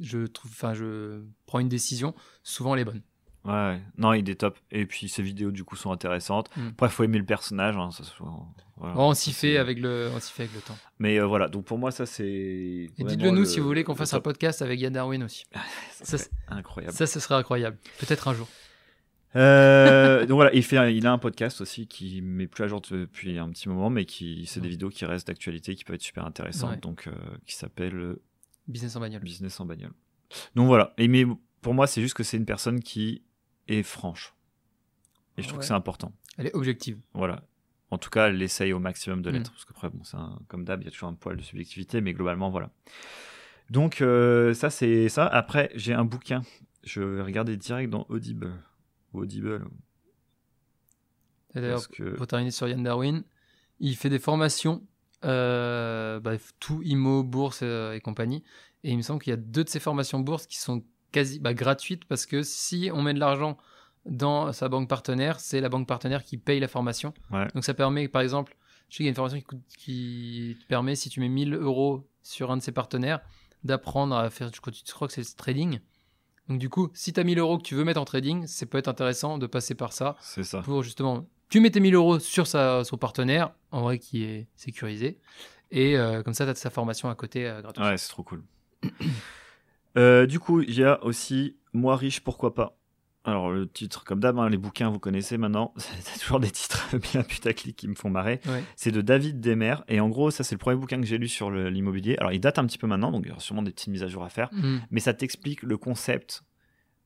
je 0.00 0.26
trouve, 0.26 0.50
enfin, 0.52 0.74
je 0.74 1.22
prends 1.46 1.58
une 1.60 1.68
décision, 1.68 2.14
souvent 2.44 2.74
elle 2.74 2.80
est 2.82 2.84
bonne. 2.84 3.02
Ouais, 3.48 3.80
non, 3.96 4.12
il 4.12 4.28
est 4.28 4.34
top. 4.36 4.58
Et 4.70 4.84
puis 4.86 5.08
ses 5.08 5.22
vidéos 5.22 5.50
du 5.50 5.64
coup 5.64 5.76
sont 5.76 5.90
intéressantes. 5.92 6.50
Mm. 6.56 6.68
Après, 6.68 6.88
faut 6.88 7.04
aimer 7.04 7.18
le 7.18 7.24
personnage. 7.24 7.76
hein, 7.76 7.90
ça, 7.90 8.04
se- 8.04 8.12
voilà. 8.76 8.94
Bon, 8.94 9.08
on 9.10 9.14
s'y 9.14 9.32
fait 9.32 9.56
avec 9.56 9.80
le, 9.80 10.10
on 10.14 10.20
s'y 10.20 10.32
fait 10.32 10.44
avec 10.44 10.54
le 10.54 10.60
temps. 10.60 10.76
Mais 10.98 11.18
euh, 11.18 11.26
voilà, 11.26 11.48
donc 11.48 11.64
pour 11.64 11.78
moi, 11.78 11.90
ça 11.90 12.06
c'est. 12.06 12.24
Et 12.26 12.90
dites-le 12.98 13.30
nous 13.30 13.40
le- 13.40 13.44
si 13.44 13.58
vous 13.60 13.66
voulez 13.66 13.82
qu'on 13.84 13.94
fasse 13.94 14.14
un 14.14 14.20
podcast 14.20 14.62
avec 14.62 14.78
Yann 14.80 14.92
Darwin 14.92 15.22
aussi. 15.24 15.44
Ça 16.02 16.16
incroyable. 16.48 16.94
Ça, 16.94 17.06
ce 17.06 17.18
serait 17.20 17.34
incroyable. 17.34 17.76
Peut-être 17.98 18.28
un 18.28 18.34
jour. 18.34 18.46
Euh, 19.36 20.20
donc 20.26 20.36
voilà, 20.36 20.52
il, 20.54 20.62
fait, 20.62 20.94
il 20.96 21.06
a 21.06 21.12
un 21.12 21.18
podcast 21.18 21.60
aussi 21.60 21.86
qui 21.86 22.22
met 22.22 22.46
plus 22.46 22.64
à 22.64 22.68
jour 22.68 22.80
depuis 22.80 23.38
un 23.38 23.48
petit 23.50 23.68
moment, 23.68 23.90
mais 23.90 24.04
qui 24.04 24.46
c'est 24.46 24.60
des 24.60 24.66
Ouais. 24.66 24.70
vidéos 24.70 24.88
qui 24.90 25.04
restent 25.04 25.26
d'actualité, 25.28 25.74
qui 25.74 25.84
peuvent 25.84 25.96
être 25.96 26.02
super 26.02 26.24
intéressantes, 26.24 26.70
Ouais. 26.70 26.76
donc 26.78 27.06
euh, 27.08 27.12
qui 27.46 27.54
s'appelle 27.56 28.16
Business 28.68 28.96
en 28.96 29.00
bagnole. 29.00 29.22
Business 29.22 29.58
en 29.60 29.66
bagnole. 29.66 29.92
Donc 30.54 30.66
voilà, 30.66 30.94
et 30.98 31.08
mais 31.08 31.24
pour 31.62 31.74
moi, 31.74 31.86
c'est 31.86 32.00
juste 32.00 32.14
que 32.14 32.22
c'est 32.22 32.36
une 32.36 32.44
personne 32.46 32.80
qui 32.80 33.22
est 33.68 33.82
franche, 33.82 34.34
et 35.36 35.42
je 35.42 35.46
trouve 35.48 35.58
Ouais. 35.58 35.62
que 35.62 35.66
c'est 35.68 35.74
important. 35.74 36.12
Elle 36.36 36.46
est 36.48 36.54
objective. 36.54 36.98
Voilà. 37.14 37.42
En 37.90 37.96
tout 37.98 38.10
cas, 38.10 38.28
elle 38.28 38.42
essaye 38.42 38.72
au 38.72 38.78
maximum 38.78 39.22
de 39.22 39.30
l'être, 39.30 39.50
parce 39.50 39.64
qu'après, 39.64 39.88
bon, 39.88 40.04
c'est 40.04 40.16
un- 40.16 40.38
comme 40.48 40.64
d'hab, 40.64 40.82
il 40.82 40.84
y 40.84 40.88
a 40.88 40.90
toujours 40.90 41.08
un 41.08 41.14
poil 41.14 41.36
de 41.36 41.42
subjectivité, 41.42 42.00
mais 42.00 42.12
globalement, 42.12 42.50
voilà. 42.50 42.70
Donc 43.70 44.00
euh, 44.02 44.52
ça, 44.54 44.70
c'est 44.70 45.08
ça. 45.08 45.26
Après, 45.26 45.70
j'ai 45.74 45.92
un 45.94 46.04
bouquin. 46.04 46.42
Je 46.84 47.00
vais 47.02 47.22
regarder 47.22 47.56
direct 47.56 47.90
dans 47.90 48.06
Audible. 48.08 48.52
Audible. 49.12 49.66
Et 51.54 51.60
D'ailleurs, 51.60 51.88
que 51.88 52.14
pour 52.16 52.26
terminer 52.26 52.50
sur 52.50 52.68
Yann 52.68 52.82
Darwin, 52.82 53.24
il 53.80 53.96
fait 53.96 54.10
des 54.10 54.18
formations, 54.18 54.86
euh, 55.24 56.20
bah, 56.20 56.32
tout 56.60 56.82
IMO, 56.82 57.22
bourse 57.24 57.60
euh, 57.62 57.92
et 57.94 58.00
compagnie. 58.00 58.42
Et 58.84 58.90
il 58.92 58.96
me 58.96 59.02
semble 59.02 59.20
qu'il 59.22 59.30
y 59.30 59.34
a 59.34 59.38
deux 59.38 59.64
de 59.64 59.68
ces 59.68 59.80
formations 59.80 60.20
bourse 60.20 60.46
qui 60.46 60.58
sont 60.58 60.84
quasi 61.12 61.38
bah, 61.40 61.54
gratuites 61.54 62.04
parce 62.04 62.26
que 62.26 62.42
si 62.42 62.90
on 62.92 63.02
met 63.02 63.14
de 63.14 63.20
l'argent 63.20 63.56
dans 64.06 64.52
sa 64.52 64.68
banque 64.68 64.88
partenaire, 64.88 65.40
c'est 65.40 65.60
la 65.60 65.68
banque 65.68 65.86
partenaire 65.86 66.22
qui 66.24 66.36
paye 66.38 66.60
la 66.60 66.68
formation. 66.68 67.12
Ouais. 67.30 67.46
Donc 67.54 67.64
ça 67.64 67.74
permet, 67.74 68.08
par 68.08 68.22
exemple, 68.22 68.56
je 68.88 68.94
sais 68.94 68.96
qu'il 68.98 69.06
y 69.06 69.08
a 69.08 69.10
une 69.10 69.14
formation 69.16 69.38
qui, 69.38 69.44
coûte- 69.44 69.76
qui 69.76 70.56
te 70.62 70.66
permet, 70.66 70.94
si 70.94 71.10
tu 71.10 71.20
mets 71.20 71.28
1000 71.28 71.54
euros 71.54 72.06
sur 72.22 72.50
un 72.50 72.56
de 72.56 72.62
ses 72.62 72.72
partenaires, 72.72 73.20
d'apprendre 73.64 74.16
à 74.16 74.30
faire, 74.30 74.50
je 74.54 74.60
crois, 74.60 74.72
je 74.72 74.92
crois 74.92 75.08
que 75.08 75.14
c'est 75.14 75.20
le 75.20 75.36
trading. 75.36 75.80
Donc 76.48 76.58
du 76.58 76.70
coup, 76.70 76.88
si 76.94 77.12
tu 77.12 77.20
as 77.20 77.24
1000 77.24 77.38
euros 77.38 77.58
que 77.58 77.62
tu 77.64 77.74
veux 77.74 77.84
mettre 77.84 78.00
en 78.00 78.06
trading, 78.06 78.46
ça 78.46 78.64
peut 78.64 78.78
être 78.78 78.88
intéressant 78.88 79.36
de 79.36 79.46
passer 79.46 79.74
par 79.74 79.92
ça 79.92 80.16
c'est 80.20 80.44
ça. 80.44 80.62
pour 80.62 80.82
justement. 80.82 81.26
Tu 81.50 81.60
mets 81.60 81.70
tes 81.70 81.80
1000 81.80 81.94
euros 81.94 82.18
sur 82.18 82.46
sa, 82.46 82.84
son 82.84 82.96
partenaire, 82.96 83.52
en 83.70 83.82
vrai 83.82 83.98
qui 83.98 84.22
est 84.24 84.46
sécurisé, 84.56 85.18
et 85.70 85.98
euh, 85.98 86.22
comme 86.22 86.32
ça, 86.34 86.44
tu 86.44 86.50
as 86.50 86.54
sa 86.54 86.70
formation 86.70 87.10
à 87.10 87.14
côté 87.14 87.46
euh, 87.46 87.60
gratuite. 87.60 87.84
Ouais, 87.84 87.98
c'est 87.98 88.08
trop 88.08 88.22
cool. 88.22 88.42
Euh, 89.98 90.26
du 90.26 90.38
coup, 90.38 90.62
il 90.62 90.74
y 90.78 90.84
a 90.84 91.02
aussi 91.04 91.56
Moi 91.72 91.96
riche, 91.96 92.20
pourquoi 92.20 92.54
pas 92.54 92.78
Alors, 93.24 93.50
le 93.50 93.68
titre, 93.68 94.04
comme 94.04 94.20
d'hab, 94.20 94.38
hein, 94.38 94.48
les 94.48 94.56
bouquins, 94.56 94.90
vous 94.90 94.98
connaissez 94.98 95.36
maintenant. 95.38 95.74
C'est 95.76 96.20
toujours 96.20 96.40
des 96.40 96.50
titres 96.50 96.96
bien 97.12 97.22
putaclic 97.22 97.76
qui 97.76 97.88
me 97.88 97.94
font 97.94 98.08
marrer. 98.08 98.40
Ouais. 98.46 98.62
C'est 98.76 98.92
de 98.92 99.00
David 99.00 99.40
Demer. 99.40 99.76
Et 99.88 100.00
en 100.00 100.08
gros, 100.08 100.30
ça, 100.30 100.44
c'est 100.44 100.54
le 100.54 100.60
premier 100.60 100.76
bouquin 100.76 101.00
que 101.00 101.06
j'ai 101.06 101.18
lu 101.18 101.28
sur 101.28 101.50
l'immobilier. 101.50 102.16
Alors, 102.18 102.32
il 102.32 102.40
date 102.40 102.58
un 102.58 102.66
petit 102.66 102.78
peu 102.78 102.86
maintenant, 102.86 103.10
donc 103.10 103.24
il 103.24 103.28
y 103.28 103.32
aura 103.32 103.40
sûrement 103.40 103.62
des 103.62 103.72
petites 103.72 103.88
mises 103.88 104.04
à 104.04 104.08
jour 104.08 104.24
à 104.24 104.28
faire. 104.28 104.48
Mm. 104.52 104.78
Mais 104.90 105.00
ça 105.00 105.14
t'explique 105.14 105.62
le 105.62 105.76
concept 105.76 106.44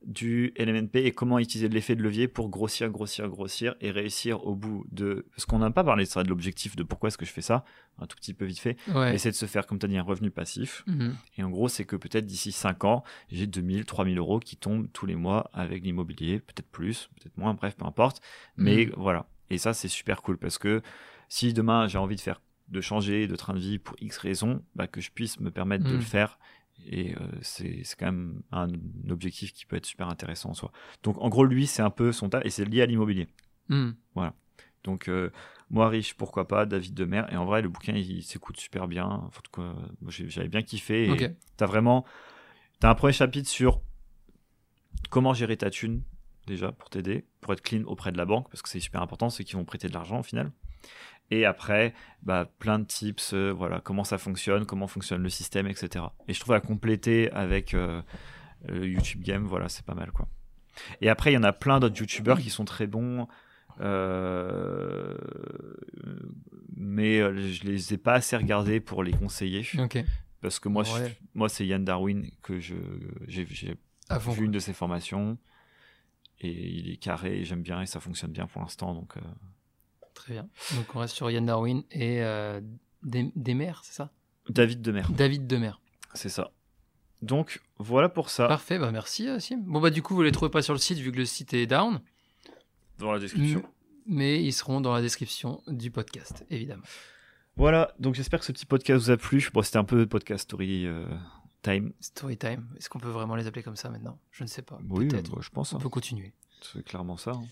du 0.06 0.52
LMNP 0.56 0.96
et 1.06 1.12
comment 1.12 1.38
utiliser 1.38 1.68
l'effet 1.68 1.94
de 1.96 2.02
levier 2.02 2.28
pour 2.28 2.48
grossir, 2.48 2.88
grossir, 2.90 3.28
grossir 3.28 3.74
et 3.80 3.90
réussir 3.90 4.46
au 4.46 4.54
bout 4.54 4.84
de. 4.90 5.26
Parce 5.36 5.44
qu'on 5.46 5.58
n'a 5.58 5.70
pas 5.70 5.84
parlé 5.84 6.04
ça, 6.04 6.22
de 6.22 6.28
l'objectif 6.28 6.76
de 6.76 6.82
pourquoi 6.82 7.08
est-ce 7.08 7.18
que 7.18 7.24
je 7.26 7.30
fais 7.32 7.40
ça, 7.42 7.64
un 7.98 8.06
tout 8.06 8.16
petit 8.16 8.34
peu 8.34 8.44
vite 8.44 8.58
fait. 8.58 8.76
Ouais. 8.88 9.12
Mais 9.12 9.18
c'est 9.18 9.30
de 9.30 9.36
se 9.36 9.46
faire, 9.46 9.66
comme 9.66 9.78
tu 9.78 9.86
as 9.86 9.88
dit, 9.88 9.96
un 9.98 10.02
revenu 10.02 10.30
passif. 10.30 10.84
Mhm. 10.86 11.14
Et 11.38 11.42
en 11.44 11.50
gros, 11.50 11.68
c'est 11.68 11.84
que 11.84 11.96
peut-être 11.96 12.26
d'ici 12.26 12.52
5 12.52 12.84
ans, 12.84 13.04
j'ai 13.30 13.46
2000, 13.46 13.84
3000 13.84 14.18
euros 14.18 14.40
qui 14.40 14.56
tombent 14.56 14.88
tous 14.92 15.06
les 15.06 15.14
mois 15.16 15.50
avec 15.52 15.82
l'immobilier, 15.84 16.40
peut-être 16.40 16.68
plus, 16.70 17.08
peut-être 17.20 17.36
moins, 17.36 17.54
bref, 17.54 17.76
peu 17.76 17.84
importe. 17.86 18.20
Mais 18.56 18.86
Mhm. 18.86 18.92
voilà. 18.96 19.26
Et 19.50 19.58
ça, 19.58 19.74
c'est 19.74 19.88
super 19.88 20.22
cool 20.22 20.38
parce 20.38 20.58
que 20.58 20.82
si 21.28 21.52
demain 21.52 21.86
j'ai 21.88 21.98
envie 21.98 22.16
de 22.16 22.20
faire, 22.20 22.40
de 22.68 22.80
changer 22.80 23.26
de 23.26 23.36
train 23.36 23.52
de 23.52 23.58
vie 23.58 23.78
pour 23.78 23.96
X 24.00 24.16
raisons, 24.16 24.62
bah, 24.74 24.86
que 24.86 25.00
je 25.02 25.10
puisse 25.10 25.40
me 25.40 25.50
permettre 25.50 25.84
de 25.84 25.90
Mhm. 25.90 25.96
le 25.96 26.00
faire. 26.02 26.38
Et 26.86 27.14
euh, 27.14 27.18
c'est 27.42 27.82
quand 27.98 28.06
même 28.06 28.42
un, 28.50 28.68
objectif 29.10 29.52
qui 29.52 29.66
peut 29.66 29.76
être 29.76 29.86
super 29.86 30.08
intéressant 30.08 30.50
en 30.50 30.54
soi. 30.54 30.72
Donc 31.02 31.16
en 31.18 31.28
gros, 31.28 31.44
lui, 31.44 31.66
c'est 31.66 31.82
un 31.82 31.90
peu 31.90 32.12
son 32.12 32.28
tas 32.28 32.40
et 32.44 32.50
c'est 32.50 32.64
lié 32.64 32.82
à 32.82 32.86
l'immobilier. 32.86 33.28
Mm. 33.68 33.90
Donc, 34.84 35.08
euh, 35.08 35.30
moi 35.70 35.88
riche, 35.88 36.14
pourquoi 36.14 36.48
pas, 36.48 36.66
David 36.66 36.94
Demer. 36.94 37.22
Et 37.30 37.36
en 37.36 37.44
vrai, 37.44 37.62
le 37.62 37.68
bouquin, 37.68 37.94
il, 37.94 38.10
il 38.10 38.22
s'écoute 38.22 38.58
super 38.58 38.88
bien. 38.88 39.06
En 39.06 39.28
tout 39.28 39.52
cas, 39.52 39.74
moi, 40.00 40.10
j'ai- 40.10 40.28
j'avais 40.28 40.48
bien 40.48 40.62
kiffé. 40.62 41.08
T'as 41.56 41.66
vraiment. 41.66 42.04
T'as 42.80 42.90
un 42.90 42.94
premier 42.94 43.12
chapitre 43.12 43.48
sur 43.48 43.80
comment 45.10 45.34
gérer 45.34 45.56
ta 45.56 45.70
thune, 45.70 46.02
déjà, 46.46 46.72
pour 46.72 46.90
t'aider, 46.90 47.24
pour 47.40 47.52
être 47.52 47.62
clean 47.62 47.84
auprès 47.84 48.10
de 48.10 48.16
la 48.16 48.24
banque, 48.24 48.48
parce 48.50 48.62
que 48.62 48.68
c'est 48.68 48.80
super 48.80 49.02
important, 49.02 49.30
c'est 49.30 49.44
qu'ils 49.44 49.56
vont 49.56 49.64
prêter 49.64 49.88
de 49.88 49.94
l'argent 49.94 50.18
au 50.18 50.22
final. 50.22 50.50
Et 51.34 51.46
après, 51.46 51.94
bah, 52.22 52.44
plein 52.58 52.78
de 52.78 52.84
tips, 52.84 53.32
euh, 53.32 53.50
voilà, 53.52 53.80
comment 53.80 54.04
ça 54.04 54.18
fonctionne, 54.18 54.66
comment 54.66 54.86
fonctionne 54.86 55.22
le 55.22 55.30
système, 55.30 55.66
etc. 55.66 56.04
Et 56.28 56.34
je 56.34 56.40
trouve 56.40 56.54
à 56.54 56.60
compléter 56.60 57.30
avec 57.32 57.72
euh, 57.72 58.02
le 58.68 58.86
YouTube 58.86 59.22
Game, 59.22 59.44
voilà, 59.46 59.68
c'est 59.70 59.84
pas 59.86 59.94
mal, 59.94 60.12
quoi. 60.12 60.28
Et 61.00 61.08
après, 61.08 61.30
il 61.32 61.34
y 61.34 61.38
en 61.38 61.42
a 61.42 61.52
plein 61.54 61.80
d'autres 61.80 61.98
YouTubeurs 61.98 62.38
qui 62.38 62.50
sont 62.50 62.64
très 62.66 62.86
bons. 62.86 63.28
euh, 63.80 65.16
mais 66.76 67.18
je 67.50 67.64
les 67.64 67.94
ai 67.94 67.96
pas 67.96 68.14
assez 68.14 68.36
regardés 68.36 68.80
pour 68.80 69.02
les 69.02 69.12
conseiller 69.12 69.62
parce 70.42 70.58
que 70.60 70.68
moi, 70.68 70.82
Ouais. 70.82 71.08
je- 71.08 71.14
moi 71.34 71.48
c'est 71.48 71.66
Yann 71.66 71.82
Darwin 71.84 72.30
que 72.42 72.60
je 72.60 72.74
j'ai 73.28 73.44
vu 73.44 73.76
une 74.44 74.50
de 74.50 74.58
ses 74.58 74.72
formations 74.74 75.38
et 76.40 76.50
il 76.50 76.90
est 76.90 76.96
carré 76.98 77.38
et 77.40 77.44
j'aime 77.44 77.62
bien 77.62 77.80
et 77.80 77.86
ça 77.86 78.00
fonctionne 78.00 78.32
bien 78.32 78.46
pour 78.46 78.60
l'instant 78.60 78.94
donc 78.94 79.16
Très 80.22 80.34
bien. 80.34 80.48
Donc 80.76 80.86
on 80.94 81.00
reste 81.00 81.14
sur 81.14 81.30
Yann 81.30 81.44
Darwin 81.46 81.82
et 81.90 82.22
euh, 82.22 82.60
Dem- 83.02 83.32
Demer, 83.36 83.72
c'est 83.82 83.94
ça? 83.94 84.10
David 84.48 84.80
Demer 84.82 85.02
David 85.10 85.46
Demer. 85.46 85.72
c'est 86.14 86.28
ça 86.28 86.50
donc 87.22 87.60
voilà 87.78 88.08
pour 88.08 88.28
ça 88.30 88.48
Parfait, 88.48 88.78
bah 88.80 88.90
merci 88.90 89.28
euh, 89.28 89.38
Sim. 89.38 89.58
Bon 89.64 89.80
bah 89.80 89.90
du 89.90 90.02
coup 90.02 90.16
vous 90.16 90.22
les 90.22 90.32
trouvez 90.32 90.50
pas 90.50 90.62
sur 90.62 90.72
le 90.74 90.80
site 90.80 90.98
vu 90.98 91.12
que 91.12 91.16
le 91.18 91.24
site 91.24 91.54
est 91.54 91.66
down, 91.66 92.00
dans 92.98 93.12
la 93.12 93.20
description 93.20 93.62
mais 94.06 94.42
ils 94.42 94.52
seront 94.52 94.80
dans 94.80 94.92
la 94.92 95.00
description 95.00 95.62
du 95.68 95.92
podcast 95.92 96.44
évidemment. 96.50 96.82
voilà 97.54 97.94
donc 98.00 98.16
j'espère 98.16 98.40
que 98.40 98.46
ce 98.46 98.50
petit 98.50 98.66
podcast 98.66 99.04
vous 99.04 99.10
a 99.12 99.16
plu 99.16 99.48
bon 99.54 99.62
c'était 99.62 99.76
un 99.78 99.84
peu 99.84 100.04
podcast 100.06 100.42
story 100.42 100.86
euh, 100.86 101.06
time 101.62 101.92
Storytime, 102.00 102.66
est-ce 102.76 102.88
qu'on 102.90 102.98
peut 102.98 103.08
vraiment 103.10 103.36
les 103.36 103.46
appeler 103.46 103.62
comme 103.62 103.76
ça 103.76 103.88
maintenant? 103.90 104.18
Je 104.32 104.42
ne 104.42 104.48
sais 104.48 104.62
pas. 104.62 104.80
oui 104.88 105.06
Peut-être. 105.06 105.30
bah, 105.30 105.38
je 105.40 105.50
pense 105.50 105.72
On 105.72 105.76
hein. 105.76 105.80
peut 105.80 105.88
continuer. 105.88 106.32
c'est 106.60 106.84
clairement 106.84 107.16
ça 107.16 107.30
hein. 107.32 107.44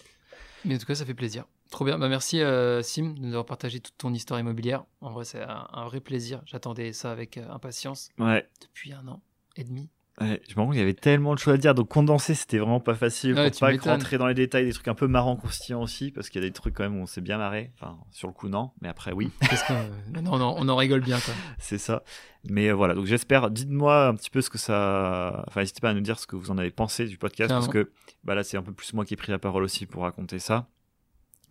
Mais 0.65 0.75
en 0.75 0.79
tout 0.79 0.87
cas 0.87 0.97
ça 0.97 1.05
fait 1.07 1.15
plaisir. 1.15 1.45
Trop 1.71 1.85
bien. 1.85 1.99
Bah, 1.99 2.09
merci 2.09 2.41
euh, 2.43 2.83
Sim 2.83 3.15
de 3.15 3.21
nous 3.21 3.29
avoir 3.29 3.47
partagé 3.47 3.81
toute 3.81 3.97
ton 3.97 4.13
histoire 4.13 4.39
immobilière. 4.41 4.85
En 5.01 5.11
vrai, 5.13 5.25
c'est 5.25 5.43
un, 5.43 5.69
un 5.73 5.85
vrai 5.87 6.01
plaisir. 6.01 6.43
J'attendais 6.45 6.93
ça 6.93 7.13
avec 7.13 7.39
euh, 7.39 7.49
impatience 7.51 8.09
Ouais. 8.19 8.47
depuis 8.61 8.93
un 8.93 9.07
an 9.09 9.23
et 9.57 9.65
demi. 9.65 9.89
Ouais, 10.21 10.43
je 10.47 10.55
me 10.55 10.59
rends 10.59 10.65
compte 10.67 10.73
qu'il 10.75 10.81
y 10.81 10.83
avait 10.83 10.93
tellement 10.93 11.33
de 11.35 11.39
choses 11.39 11.55
à 11.55 11.57
dire, 11.57 11.75
donc 11.75 11.89
condenser 11.89 12.35
c'était 12.35 12.59
vraiment 12.59 12.81
pas 12.81 12.95
facile 12.95 13.33
Ouais, 13.35 13.51
pour 13.51 13.61
pas 13.61 13.73
rentrer 13.91 14.19
dans 14.19 14.27
les 14.27 14.35
détails, 14.35 14.67
des 14.67 14.73
trucs 14.75 14.89
un 14.89 14.95
peu 14.95 15.07
marrants, 15.07 15.35
croustillants 15.37 15.81
aussi, 15.81 16.11
parce 16.11 16.29
qu'il 16.29 16.43
y 16.43 16.45
a 16.45 16.49
des 16.49 16.53
trucs 16.53 16.75
quand 16.75 16.83
même 16.83 16.99
où 16.99 17.03
on 17.03 17.07
s'est 17.07 17.23
bien 17.23 17.39
marré. 17.39 17.71
Enfin, 17.75 17.97
sur 18.11 18.29
le 18.29 18.35
coup, 18.35 18.51
non, 18.51 18.73
mais 18.83 18.89
après, 18.91 19.13
oui, 19.13 19.31
Qu'est-ce 19.49 19.65
qu'on- 19.67 19.73
euh, 19.75 20.21
non, 20.21 20.37
non, 20.37 20.55
on 20.59 20.69
en 20.69 20.77
rigole 20.77 21.01
bien 21.01 21.19
quoi. 21.21 21.33
c'est 21.59 21.79
ça. 21.79 22.03
Mais 22.45 22.69
euh, 22.69 22.75
voilà, 22.75 22.93
donc 22.93 23.07
j'espère, 23.07 23.51
dites-moi 23.51 24.09
un 24.09 24.15
petit 24.15 24.29
peu 24.29 24.43
ce 24.43 24.51
que 24.51 24.59
ça. 24.59 25.43
Enfin, 25.49 25.61
n'hésitez 25.61 25.81
pas 25.81 25.89
à 25.91 25.95
nous 25.95 26.01
dire 26.03 26.19
ce 26.19 26.27
que 26.27 26.37
vous 26.37 26.51
en 26.51 26.59
avez 26.59 26.71
pensé 26.71 27.07
du 27.07 27.17
podcast, 27.17 27.49
parce 27.49 27.69
que 27.69 27.91
bah, 28.23 28.35
là, 28.35 28.45
c'est 28.45 28.59
un 28.59 28.63
peu 28.63 28.73
plus 28.73 28.93
moi 28.93 29.07
qui 29.07 29.15
ai 29.15 29.17
pris 29.17 29.33
la 29.33 29.39
parole 29.39 29.63
aussi 29.63 29.87
pour 29.87 30.03
raconter 30.03 30.39
ça. 30.39 30.69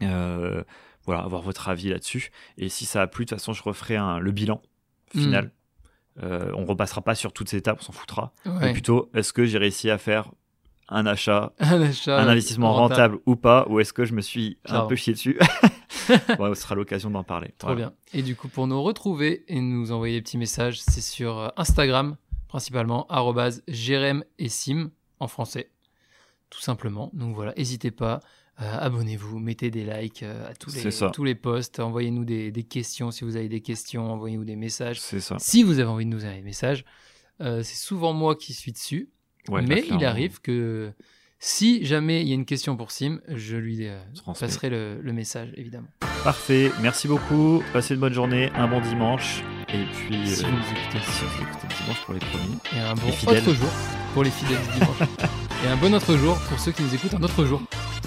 Euh, 0.04 0.64
voilà, 1.06 1.22
avoir 1.24 1.42
votre 1.42 1.70
avis 1.70 1.90
là-dessus. 1.90 2.32
Et 2.58 2.70
si 2.70 2.86
ça 2.86 3.02
a 3.02 3.08
plu, 3.08 3.26
de 3.26 3.30
toute 3.30 3.40
façon, 3.40 3.54
je 3.54 3.64
referai 3.64 3.96
un, 3.96 4.20
le 4.20 4.32
bilan 4.32 4.62
final. 5.12 5.46
Mm. 5.46 5.52
Euh, 6.24 6.52
on 6.56 6.66
repassera 6.66 7.02
pas 7.02 7.16
sur 7.16 7.32
toutes 7.34 7.50
ces 7.50 7.58
étapes, 7.58 7.78
on 7.80 7.84
s'en 7.84 7.94
foutra. 7.94 8.34
Mais 8.46 8.74
plutôt, 8.74 9.10
est-ce 9.14 9.34
que 9.34 9.46
j'ai 9.46 9.58
réussi 9.58 9.90
à 9.90 9.98
faire 9.98 10.32
un 10.90 11.06
achat, 11.06 11.54
Un 11.60 11.82
achat 11.82 12.20
un 12.20 12.28
investissement 12.28 12.74
rentable, 12.74 13.20
ou 13.26 13.36
pas, 13.36 13.66
ou 13.70 13.80
est-ce 13.80 13.94
que 13.94 14.06
je 14.06 14.14
me 14.14 14.22
suis 14.22 14.58
un 14.66 14.86
peu 14.86 14.96
chié 14.96 15.14
dessus 15.14 15.40
Ouais, 16.10 16.56
Ce 16.56 16.62
sera 16.62 16.76
l'occasion 16.76 17.10
d'en 17.10 17.24
parler. 17.24 17.54
Trop 17.58 17.70
Voilà. 17.70 17.88
bien. 17.90 17.94
Et 18.14 18.24
du 18.24 18.36
coup, 18.36 18.48
pour 18.50 18.68
nous 18.68 18.82
retrouver 18.82 19.46
et 19.48 19.62
nous 19.62 19.92
envoyer 19.92 20.16
des 20.18 20.22
petits 20.22 20.38
messages, 20.38 20.82
c'est 20.82 21.02
sur 21.02 21.38
euh, 21.38 21.48
Instagram, 21.58 22.18
principalement, 22.48 23.08
Jérém 23.68 24.24
et 24.40 24.50
Sim, 24.50 24.90
en 25.20 25.28
français, 25.28 25.70
tout 26.50 26.62
simplement. 26.62 27.12
Donc 27.14 27.36
voilà, 27.36 27.54
n'hésitez 27.56 27.92
pas, 27.92 28.20
abonnez-vous, 28.60 29.40
mettez 29.40 29.72
des 29.72 29.84
likes 29.86 30.24
euh, 30.24 30.50
à 30.50 30.54
tous 30.54 30.74
les, 30.76 31.12
tous 31.14 31.24
les 31.24 31.36
posts, 31.36 31.80
envoyez-nous 31.80 32.26
des, 32.26 32.52
des 32.52 32.64
questions 32.64 33.12
si 33.12 33.24
vous 33.24 33.36
avez 33.38 33.48
des 33.50 33.62
questions, 33.62 34.12
envoyez-nous 34.12 34.46
des 34.46 34.56
messages. 34.56 35.00
C'est 35.00 35.22
ça. 35.22 35.38
Si 35.40 35.64
vous 35.64 35.80
avez 35.80 35.88
envie 35.90 36.06
de 36.06 36.10
nous 36.10 36.24
envoyer 36.24 36.40
des 36.40 36.46
messages, 36.46 36.84
euh, 37.42 37.64
c'est 37.64 37.78
souvent 37.78 38.14
moi 38.14 38.36
qui 38.36 38.54
suis 38.54 38.72
dessus, 38.72 39.10
Ouais, 39.48 39.62
mais 39.62 39.82
là, 39.82 39.96
il 39.98 40.06
arrive 40.06 40.42
que 40.42 40.92
si 41.40 41.86
jamais 41.86 42.22
il 42.22 42.28
y 42.28 42.32
a 42.32 42.36
une 42.36 42.46
question 42.46 42.76
pour 42.76 42.92
Sim, 42.92 43.22
je 43.30 43.56
lui 43.56 43.88
euh, 43.88 43.98
passerai 44.38 44.70
le, 44.70 45.00
le 45.02 45.14
message, 45.14 45.52
évidemment. 45.56 45.88
Parfait. 46.24 46.70
Merci 46.82 47.08
beaucoup. 47.08 47.64
Passez 47.72 47.94
une 47.94 48.02
bonne 48.02 48.14
journée, 48.14 48.52
un 48.56 48.68
bon 48.68 48.82
dimanche. 48.82 49.42
Et 49.70 49.86
puis, 49.86 50.28
Si 50.28 50.44
euh, 50.44 50.48
vous 50.48 50.56
nous 50.58 50.64
écoutez. 50.64 51.00
si 51.02 51.24
vous 51.24 51.42
écoutez 51.44 51.68
le 51.70 51.84
dimanche 51.84 52.02
pour 52.06 52.14
les 52.14 52.20
premiers. 52.20 52.58
Et 52.76 52.80
un 52.80 52.94
bon 52.96 53.08
autre 53.10 53.54
jour 53.54 53.70
pour 54.14 54.24
les 54.24 54.32
fidèles 54.32 54.58
du 54.62 54.80
dimanche. 54.80 55.00
Et 55.64 55.68
un 55.68 55.78
bon 55.78 55.94
autre 55.94 56.16
jour 56.18 56.38
pour 56.50 56.60
ceux 56.60 56.72
qui 56.72 56.84
nous 56.84 56.94
écoutent 56.96 57.14
un 57.14 57.24
autre 57.24 57.46
jour. 57.46 57.62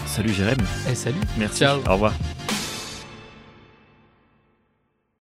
Salut 0.06 0.32
Jérém. 0.32 0.58
Eh 0.90 0.94
salut 0.94 1.16
Merci. 1.36 1.58
Ciao. 1.58 1.78
Au 1.88 1.92
revoir. 1.92 2.12